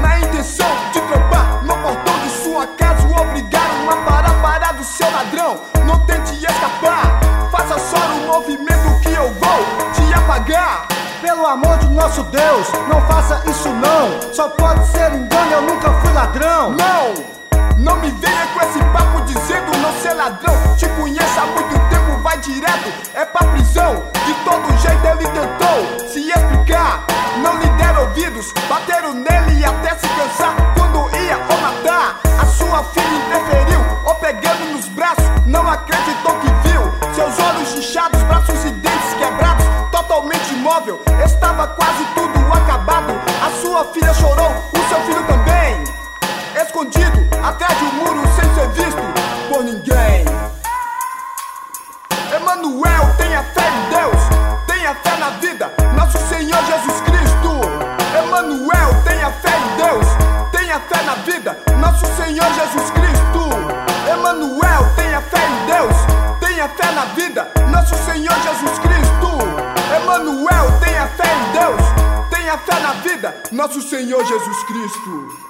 Na 0.00 0.18
intenção 0.20 0.66
de 0.92 1.00
trampar 1.02 1.62
no 1.62 1.74
portão 1.76 2.18
de 2.20 2.30
sua 2.42 2.66
casa, 2.68 3.06
o 3.06 3.20
obrigaram 3.20 3.90
a 3.90 3.96
parar, 4.10 4.42
parar 4.42 4.72
do 4.72 4.84
seu 4.84 5.10
ladrão. 5.10 5.60
Não 5.84 5.98
tente 6.06 6.34
escapar, 6.34 7.20
faça 7.50 7.78
só 7.78 7.96
o 7.96 8.26
movimento 8.26 9.00
que 9.02 9.12
eu 9.12 9.30
vou 9.34 9.92
te 9.92 10.14
apagar. 10.14 10.88
Pelo 11.20 11.46
amor 11.46 11.76
de 11.78 11.88
nosso 11.88 12.22
Deus, 12.24 12.66
não 12.88 13.06
faça 13.06 13.42
isso 13.50 13.68
não. 13.68 14.32
Só 14.32 14.48
pode 14.48 14.86
ser 14.88 15.12
engano, 15.12 15.52
eu 15.52 15.62
nunca 15.62 15.92
fui 16.00 16.12
ladrão. 16.12 16.70
Não! 16.70 17.37
Não 17.78 17.94
me 17.98 18.10
venha 18.10 18.46
com 18.48 18.60
esse 18.60 18.78
papo 18.86 19.20
dizendo 19.22 19.70
não 19.78 19.92
ser 20.02 20.12
ladrão. 20.12 20.52
Te 20.76 20.88
conheço 20.88 21.40
há 21.40 21.46
muito 21.46 21.78
tempo, 21.88 22.20
vai 22.22 22.36
direto, 22.38 22.92
é 23.14 23.24
pra 23.24 23.46
prisão. 23.46 24.02
De 24.26 24.34
todo 24.44 24.76
jeito 24.78 25.06
ele 25.06 25.24
tentou 25.28 26.08
se 26.08 26.28
explicar. 26.28 27.04
Não 27.40 27.56
lhe 27.56 27.68
deram 27.80 28.00
ouvidos, 28.00 28.52
bateram 28.68 29.14
nele 29.14 29.64
até 29.64 29.90
se 29.96 30.08
cansar. 30.08 30.56
Quando 30.76 31.08
ia 31.18 31.38
ou 31.38 31.60
matar, 31.60 32.18
a 32.42 32.46
sua 32.46 32.82
filha 32.82 33.16
interferiu. 33.16 33.80
Ou 34.04 34.14
pegando 34.16 34.72
nos 34.72 34.88
braços, 34.88 35.24
não 35.46 35.70
acreditou 35.70 36.34
que 36.40 36.68
viu. 36.68 36.82
Seus 37.14 37.38
olhos 37.38 37.74
inchados, 37.76 38.20
braços 38.24 38.64
e 38.64 38.70
dentes 38.70 39.14
quebrados, 39.14 39.64
totalmente 39.92 40.52
imóvel. 40.52 41.00
Estava 41.24 41.68
quase 41.68 42.04
tudo 42.16 42.52
acabado. 42.52 43.12
A 43.40 43.62
sua 43.62 43.84
filha 43.92 44.12
chorou, 44.14 44.50
o 44.72 44.88
seu 44.88 45.00
filho 45.02 45.22
também 45.28 45.47
escondido 46.78 47.18
atrás 47.44 47.76
de 47.76 47.84
um 47.84 47.92
muro 47.94 48.22
sem 48.36 48.54
ser 48.54 48.68
visto 48.68 49.02
por 49.48 49.64
ninguém. 49.64 50.24
Emanuel, 52.36 53.14
tenha 53.16 53.42
fé 53.42 53.68
em 53.68 53.90
Deus, 53.90 54.22
tenha 54.66 54.94
fé 54.94 55.16
na 55.16 55.30
vida, 55.40 55.72
nosso 55.96 56.18
Senhor 56.28 56.64
Jesus 56.66 57.00
Cristo. 57.00 57.48
Emanuel, 58.16 58.94
tenha 59.04 59.30
fé 59.32 59.58
em 59.58 59.76
Deus, 59.76 60.06
tenha 60.52 60.78
fé 60.78 61.02
na 61.02 61.14
vida, 61.14 61.58
nosso 61.80 62.06
Senhor 62.14 62.46
Jesus 62.54 62.90
Cristo. 62.90 63.48
Emanuel, 64.12 64.88
tenha 64.94 65.20
fé 65.20 65.48
em 65.48 65.66
Deus, 65.66 65.96
tenha 66.38 66.68
fé 66.68 66.92
na 66.92 67.04
vida, 67.06 67.50
nosso 67.72 67.94
Senhor 68.04 68.36
Jesus 68.42 68.78
Cristo. 68.78 69.28
Emanuel, 69.96 70.78
tenha 70.78 71.08
fé 71.08 71.26
em 71.26 71.52
Deus, 71.52 72.30
tenha 72.30 72.56
fé 72.56 72.80
na 72.80 72.92
vida, 72.92 73.34
nosso 73.50 73.82
Senhor 73.82 74.24
Jesus 74.24 74.62
Cristo. 74.64 75.48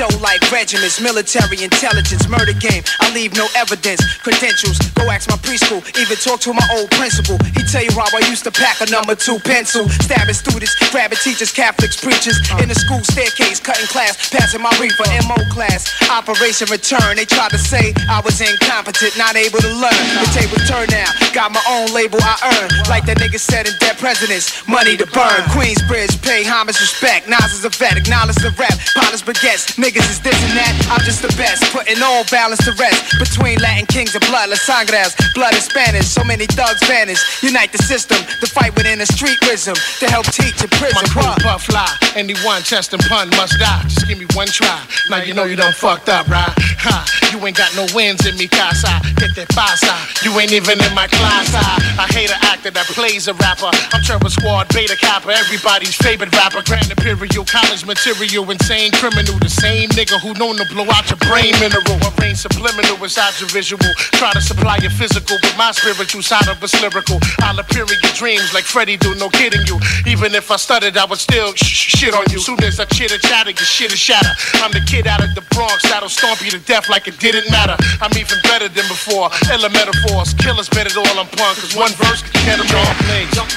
Show 0.00 0.08
like 0.24 0.40
regiments, 0.48 0.96
military 0.96 1.60
intelligence, 1.60 2.24
murder 2.24 2.56
game. 2.56 2.80
I 3.04 3.12
leave 3.12 3.36
no 3.36 3.44
evidence, 3.52 4.00
credentials. 4.24 4.80
Go 4.96 5.04
ask 5.12 5.28
my 5.28 5.36
preschool, 5.44 5.84
even 6.00 6.16
talk 6.16 6.40
to 6.48 6.56
my 6.56 6.64
old 6.80 6.88
principal. 6.96 7.36
He 7.52 7.60
tell 7.68 7.84
you 7.84 7.92
how 7.92 8.08
I 8.08 8.24
used 8.32 8.44
to 8.48 8.52
pack 8.52 8.80
a 8.80 8.88
number 8.88 9.14
two 9.14 9.36
pencil, 9.44 9.84
stabbing 10.00 10.32
students, 10.32 10.72
grabbing 10.88 11.20
teachers, 11.20 11.52
Catholics, 11.52 12.00
preachers. 12.00 12.40
In 12.64 12.72
the 12.72 12.74
school 12.74 13.04
staircase, 13.04 13.60
cutting 13.60 13.84
class, 13.92 14.16
passing 14.32 14.62
my 14.64 14.72
reefer, 14.80 15.04
MO 15.28 15.36
class. 15.52 15.84
Operation 16.08 16.72
Return, 16.72 17.20
they 17.20 17.28
tried 17.28 17.52
to 17.52 17.60
say 17.60 17.92
I 18.08 18.24
was 18.24 18.40
incompetent, 18.40 19.12
not 19.20 19.36
able 19.36 19.60
to 19.60 19.72
learn. 19.84 20.00
The 20.16 20.28
tables 20.32 20.64
turn 20.64 20.88
now, 20.88 21.12
got 21.36 21.52
my 21.52 21.60
own 21.68 21.92
label 21.92 22.18
I 22.24 22.40
earn. 22.56 22.72
Like 22.88 23.04
that 23.04 23.20
nigga 23.20 23.38
said 23.38 23.68
in 23.68 23.76
Dead 23.76 23.98
Presidents, 24.00 24.64
money 24.64 24.96
to 24.96 25.04
burn. 25.12 25.44
Queensbridge, 25.52 26.16
pay 26.24 26.40
homage, 26.40 26.80
respect. 26.80 27.28
Nas 27.28 27.52
is 27.52 27.64
a 27.68 27.72
vet, 27.76 28.00
acknowledge 28.00 28.40
the 28.40 28.48
rap. 28.56 28.72
Polish 28.96 29.22
baguettes, 29.28 29.76
niggas 29.90 30.10
is 30.10 30.20
this 30.20 30.38
and 30.46 30.54
that. 30.54 30.70
I'm 30.90 31.02
just 31.02 31.22
the 31.22 31.32
best, 31.34 31.66
putting 31.74 31.98
all 32.02 32.22
balance 32.30 32.62
to 32.64 32.72
rest. 32.78 33.18
Between 33.18 33.58
Latin 33.58 33.86
kings 33.86 34.14
and 34.14 34.22
blood, 34.30 34.50
Las 34.50 34.62
Sangras, 34.62 35.18
blood 35.34 35.54
is 35.54 35.64
Spanish. 35.66 36.06
So 36.06 36.22
many 36.22 36.46
thugs 36.46 36.82
vanish. 36.86 37.18
Unite 37.42 37.72
the 37.72 37.82
system, 37.82 38.18
the 38.40 38.46
fight 38.46 38.74
within 38.76 39.00
a 39.00 39.06
street 39.06 39.38
rhythm. 39.42 39.74
To 39.74 40.06
help 40.06 40.26
teach 40.30 40.62
in 40.62 40.70
prison. 40.78 40.94
My 40.94 41.06
crew 41.10 41.34
puff 41.42 41.66
fly, 41.66 41.90
anyone 42.14 42.62
chest 42.62 42.94
and 42.94 43.02
pun 43.10 43.30
must 43.34 43.58
die. 43.58 43.82
Just 43.90 44.06
give 44.06 44.18
me 44.18 44.26
one 44.34 44.48
try. 44.48 44.78
Now 45.10 45.22
you 45.22 45.34
know 45.34 45.44
you 45.44 45.56
done 45.56 45.74
fucked 45.74 46.08
up, 46.08 46.28
right? 46.28 46.54
Ha, 46.86 47.02
you 47.32 47.38
ain't 47.44 47.56
got 47.56 47.74
no 47.74 47.86
wins 47.94 48.26
in 48.26 48.36
me, 48.36 48.46
casa. 48.46 49.02
Get 49.18 49.34
that 49.34 49.48
pasa. 49.50 49.94
You 50.22 50.38
ain't 50.38 50.52
even 50.52 50.78
in 50.78 50.94
my 50.94 51.06
class. 51.08 51.50
I, 51.54 52.06
I 52.06 52.06
hate 52.14 52.30
an 52.30 52.38
actor 52.42 52.70
that 52.70 52.86
plays 52.94 53.26
a 53.26 53.34
rapper. 53.34 53.70
I'm 53.92 54.02
Turbo 54.02 54.28
Squad, 54.28 54.68
Beta 54.72 54.96
Kappa, 54.96 55.34
everybody's 55.34 55.96
favorite 55.96 56.34
rapper. 56.36 56.62
Grand 56.62 56.90
Imperial, 56.90 57.44
college 57.44 57.84
material, 57.84 58.50
insane 58.50 58.92
criminal. 58.92 59.38
The 59.40 59.48
same 59.48 59.79
nigga 59.88 60.20
who 60.20 60.34
known 60.34 60.56
to 60.56 60.66
blow 60.68 60.84
out 60.92 61.08
your 61.08 61.18
brain 61.24 61.52
mineral. 61.60 61.96
Brain 62.16 62.36
subliminal 62.36 63.00
inside 63.02 63.38
your 63.40 63.48
visual. 63.48 63.90
Try 64.18 64.32
to 64.32 64.40
supply 64.40 64.76
your 64.82 64.90
physical, 64.90 65.36
but 65.40 65.54
my 65.56 65.72
spiritual 65.72 66.22
side 66.22 66.48
of 66.48 66.62
us 66.62 66.74
lyrical. 66.80 67.18
I'll 67.40 67.58
appear 67.58 67.84
in 67.84 67.98
your 68.02 68.14
dreams 68.14 68.52
like 68.52 68.64
Freddie 68.64 68.96
do, 68.96 69.14
no 69.16 69.28
kidding 69.30 69.64
you. 69.66 69.80
Even 70.06 70.34
if 70.34 70.50
I 70.50 70.56
stuttered, 70.56 70.96
I 70.96 71.04
would 71.04 71.18
still 71.18 71.54
shit 71.54 72.14
on 72.14 72.24
you. 72.30 72.38
Soon 72.38 72.62
as 72.64 72.80
I 72.80 72.84
chitter 72.86 73.18
chatter, 73.18 73.50
your 73.50 73.68
shit 73.68 73.92
is 73.92 73.98
shatter. 73.98 74.30
I'm 74.62 74.72
the 74.72 74.82
kid 74.86 75.06
out 75.06 75.22
of 75.22 75.34
the 75.34 75.42
Bronx 75.54 75.82
that'll 75.88 76.08
stomp 76.08 76.44
you 76.44 76.50
to 76.50 76.60
death 76.60 76.88
like 76.88 77.08
it 77.08 77.18
didn't 77.18 77.50
matter. 77.50 77.76
I'm 78.00 78.16
even 78.18 78.38
better 78.44 78.68
than 78.68 78.86
before. 78.88 79.30
Ella 79.50 79.70
metaphors, 79.70 80.34
killers 80.34 80.68
better 80.68 80.90
all 80.98 81.18
I'm 81.18 81.28
punk. 81.36 81.58
Cause 81.58 81.76
one 81.76 81.92
verse 81.92 82.22
can 82.22 82.44
get 82.44 82.58
them 82.58 82.66
John 82.66 82.96
Blaze. 83.06 83.30
John, 83.32 83.48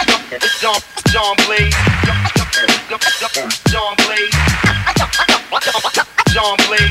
John, 0.61 0.79
John 1.11 1.35
Blaze. 1.47 2.42
John 2.63 3.95
Blaze. 4.05 4.33
John 6.33 6.57
Blaze. 6.67 6.89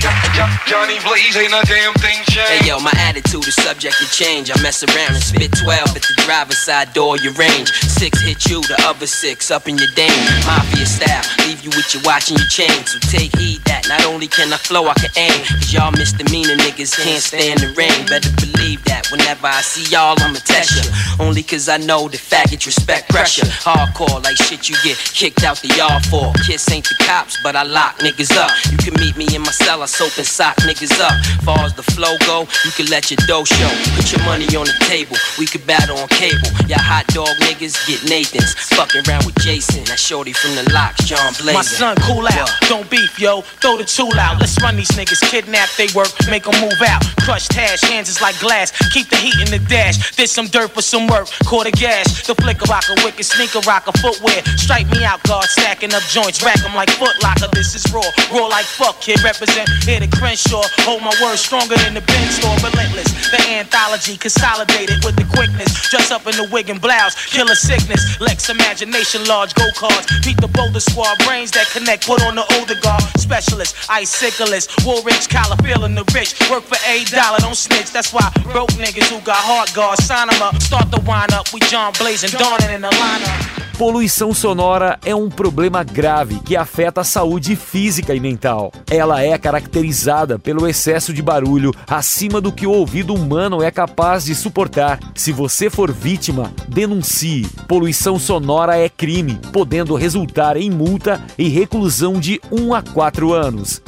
Johnny 0.67 0.99
Blaze 1.05 1.37
ain't 1.37 1.53
a 1.53 1.63
damn 1.67 1.95
thing 1.95 2.23
changed. 2.31 2.63
Hey 2.63 2.69
yo, 2.69 2.79
my 2.81 2.93
attitude 2.97 3.47
is 3.47 3.55
subject 3.57 3.97
to 3.99 4.07
change. 4.11 4.51
I 4.51 4.61
mess 4.63 4.83
around 4.85 5.15
and 5.15 5.23
spit 5.23 5.51
12 5.53 5.97
at 5.97 6.03
the 6.03 6.23
driver's 6.25 6.59
side 6.59 6.93
door, 6.93 7.17
your 7.19 7.33
range. 7.35 7.69
Six 7.71 8.21
hit 8.21 8.47
you, 8.47 8.61
the 8.63 8.77
other 8.87 9.07
six 9.07 9.51
up 9.51 9.69
in 9.69 9.77
your 9.79 9.91
dame. 9.97 10.13
Mafia 10.47 10.87
style, 10.87 11.25
leave 11.47 11.63
you 11.65 11.71
with 11.71 11.93
your 11.93 12.03
watch 12.05 12.31
and 12.31 12.39
your 12.39 12.49
chain. 12.49 12.71
So 12.87 12.99
take 13.01 13.35
heed 13.37 13.61
that 13.65 13.89
not 13.89 14.05
only 14.07 14.29
can 14.29 14.53
I 14.53 14.57
flow, 14.57 14.87
I 14.87 14.95
can 14.95 15.11
aim. 15.17 15.45
Cause 15.59 15.73
y'all 15.73 15.93
misdemeanor 15.93 16.57
niggas 16.57 16.95
can't 17.03 17.23
stand 17.23 17.61
the 17.61 17.75
rain. 17.75 18.07
Better 18.07 18.31
believe 18.39 18.85
that 18.85 19.11
whenever 19.11 19.47
I 19.47 19.61
see 19.63 19.91
y'all, 19.91 20.15
I'ma 20.23 20.39
test 20.39 20.79
ya. 20.79 21.25
Only 21.25 21.43
cause 21.43 21.69
I 21.69 21.79
know 21.79 22.09
the 22.09 22.19
faggots 22.19 22.67
respect 22.67 23.11
pressure. 23.11 23.47
Hardcore 23.47 24.23
like 24.23 24.37
shit 24.37 24.69
you 24.69 24.77
get 24.85 24.97
kicked 24.99 25.43
out 25.43 25.61
the 25.63 25.75
yard 25.77 26.05
for. 26.07 26.33
Kiss 26.45 26.69
ain't 26.71 26.85
the 26.85 26.97
cops, 27.05 27.39
but 27.43 27.57
I 27.57 27.63
lock 27.63 27.99
niggas 27.99 28.35
up. 28.37 28.51
You 28.71 28.79
can 28.79 28.95
meet 29.01 29.17
me 29.17 29.27
in 29.35 29.43
my 29.43 29.53
cell, 29.53 29.83
I 29.83 29.87
soap 29.87 30.19
and 30.19 30.27
sock 30.27 30.57
niggas 30.67 30.99
up. 31.01 31.15
Far 31.43 31.65
as 31.65 31.75
the 31.75 31.83
flow 31.83 32.19
go, 32.27 32.47
you 32.65 32.73
can 32.73 32.87
let 32.87 33.11
your 33.11 33.19
dough 33.27 33.45
show. 33.45 33.73
Put 33.95 34.13
your 34.13 34.23
money 34.25 34.47
on 34.57 34.67
the 34.67 34.77
table, 34.87 35.17
we 35.39 35.47
could 35.47 35.67
battle 35.67 35.97
on 35.99 36.09
cable. 36.09 36.51
Y'all 36.67 36.83
hot 36.83 37.07
dog 37.15 37.31
niggas 37.47 37.79
get 37.87 38.03
Nathan's. 38.11 38.55
Fucking 38.75 39.09
around 39.09 39.25
with 39.25 39.39
Jason, 39.39 39.85
that 39.85 39.99
shorty 39.99 40.33
from 40.33 40.55
the 40.55 40.67
locks, 40.73 41.05
John 41.05 41.33
Blaze. 41.41 41.55
My 41.55 41.63
son, 41.63 41.97
cool 42.03 42.27
out. 42.27 42.51
Don't 42.69 42.89
beef, 42.91 43.19
yo. 43.19 43.43
Throw 43.63 43.79
the 43.79 43.85
tool 43.85 44.13
out. 44.19 44.41
Let's 44.41 44.61
run 44.63 44.77
these 44.77 44.91
niggas. 44.93 45.23
Kidnap 45.31 45.69
they 45.79 45.87
work, 45.95 46.11
make 46.29 46.45
them 46.45 46.59
move 46.61 46.81
out. 46.83 47.03
Crushed 47.23 47.53
hash, 47.53 47.81
hands 47.83 48.09
is 48.09 48.21
like 48.21 48.39
glass. 48.41 48.73
Keep 48.93 49.09
the 49.09 49.17
heat 49.17 49.35
in 49.41 49.51
the 49.51 49.63
dash. 49.69 50.17
Did 50.17 50.29
some 50.29 50.47
dirt 50.47 50.71
for 50.71 50.83
some 50.83 51.07
work. 51.07 51.29
Quarter 51.47 51.71
gas. 51.73 52.27
The 52.27 52.35
flicker 52.35 52.67
rocker, 52.67 52.95
wicked 53.05 53.25
sneaker 53.25 53.61
rocker, 53.61 53.93
footwear. 53.99 54.43
Strike 54.57 54.91
me 54.91 55.05
out, 55.05 55.23
guard. 55.43 55.51
Stacking 55.51 55.95
up 55.95 56.03
joints. 56.05 56.43
Rack 56.43 56.59
'em 56.65 56.75
like 56.75 56.91
Footlocker. 56.91 57.51
This 57.53 57.75
is 57.75 57.85
raw. 57.93 58.03
Raw 58.31 58.47
like 58.47 58.65
fuck, 58.65 59.01
kid. 59.01 59.23
Represent 59.23 59.69
here 59.85 60.01
to 60.01 60.07
Crenshaw. 60.07 60.63
Hold 60.85 61.03
my 61.03 61.15
word 61.23 61.39
stronger 61.39 61.77
than 61.77 61.95
the 61.95 62.01
Ben 62.01 62.31
store. 62.31 62.57
Relentless. 62.63 63.11
The 63.31 63.41
anthology 63.59 64.17
consolidated 64.17 65.05
with 65.05 65.17
the 65.17 65.25
quickness. 65.25 65.73
Dress 65.91 66.11
up 66.11 66.27
in 66.27 66.37
the 66.37 66.49
wig 66.51 66.71
and 66.71 66.81
blouse. 66.81 67.15
Killer 67.27 67.55
sickness. 67.55 68.21
Lex 68.21 68.49
imagination, 68.49 69.25
large 69.27 69.55
go 69.55 69.71
cards. 69.77 70.07
Beat 70.25 70.41
the 70.41 70.49
boulder 70.49 70.81
squad. 70.81 71.19
Brains 71.27 71.51
that 71.53 71.69
connect. 71.71 72.07
Put 72.07 72.23
on 72.23 72.35
the 72.37 72.47
older 72.59 72.77
guard. 72.77 73.03
Specialist. 73.19 73.75
Iciclist. 73.89 74.69
Woolrich, 74.85 75.29
collar. 75.29 75.57
Feeling 75.63 75.95
the 75.95 76.05
rich. 76.15 76.35
Work 76.51 76.65
for 76.65 76.79
a 76.87 77.05
dollar. 77.05 77.39
Don't 77.39 77.57
snitch. 77.57 77.91
That's 77.91 78.13
why 78.13 78.31
broke 78.53 78.73
niggas 78.73 79.09
who 79.09 79.21
got 79.21 79.37
hard 79.37 79.73
guards. 79.75 80.05
Sign 80.05 80.31
'em 80.31 80.43
up. 80.43 80.61
Start 80.63 80.91
the 80.91 81.01
wind 81.01 81.33
up. 81.33 81.53
We 81.53 81.61
John 81.61 81.93
Blazing. 81.99 82.31
Dawning 82.31 82.71
in 82.71 82.83
the 82.83 82.91
lineup. 82.91 83.72
Poluição 83.79 84.35
sonora 84.35 84.99
é 85.05 85.15
um 85.15 85.29
problema 85.29 85.83
grave 85.83 86.39
que 86.41 86.57
afeta 86.57 87.01
a 87.01 87.05
saúde 87.05 87.57
física 87.57 88.15
e 88.15 88.21
mental. 88.21 88.71
Ela 88.91 89.23
é 89.23 89.37
caracterizada 89.39 90.39
pelo 90.39 90.69
excesso 90.69 91.13
de 91.13 91.23
barulho 91.23 91.73
acima 91.89 92.41
do 92.41 92.53
que 92.53 92.67
o 92.67 92.71
ouvido 92.71 93.15
humano 93.15 93.63
é 93.63 93.71
capaz 93.71 94.25
de 94.25 94.35
suportar. 94.35 95.01
Se 95.15 95.33
você 95.33 95.71
for 95.71 95.91
vítima, 95.91 96.53
denuncie. 96.69 97.49
Poluição 97.67 98.19
sonora 98.19 98.77
é 98.77 98.89
crime, 98.89 99.41
podendo 99.53 99.97
resultar 99.97 100.57
em 100.57 100.71
multa 100.71 101.21
e 101.39 101.49
reclusão 101.49 102.21
de 102.21 102.41
1 102.53 102.75
a 102.75 102.83
4 102.83 103.33
anos. 103.33 103.83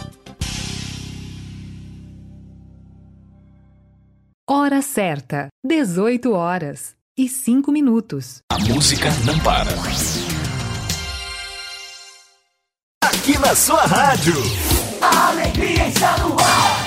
Hora 4.49 4.83
certa, 4.83 5.49
18 5.65 6.33
horas 6.33 6.94
e 7.17 7.29
5 7.29 7.71
minutos. 7.71 8.43
A 8.51 8.59
música 8.59 9.09
não 9.25 9.39
para. 9.41 9.71
Aqui 13.03 13.39
na 13.39 13.55
sua 13.55 13.83
rádio. 13.87 14.35
A 15.01 15.29
alegria 15.29 15.89
está 15.89 16.19
no 16.19 16.39
ar. 16.39 16.84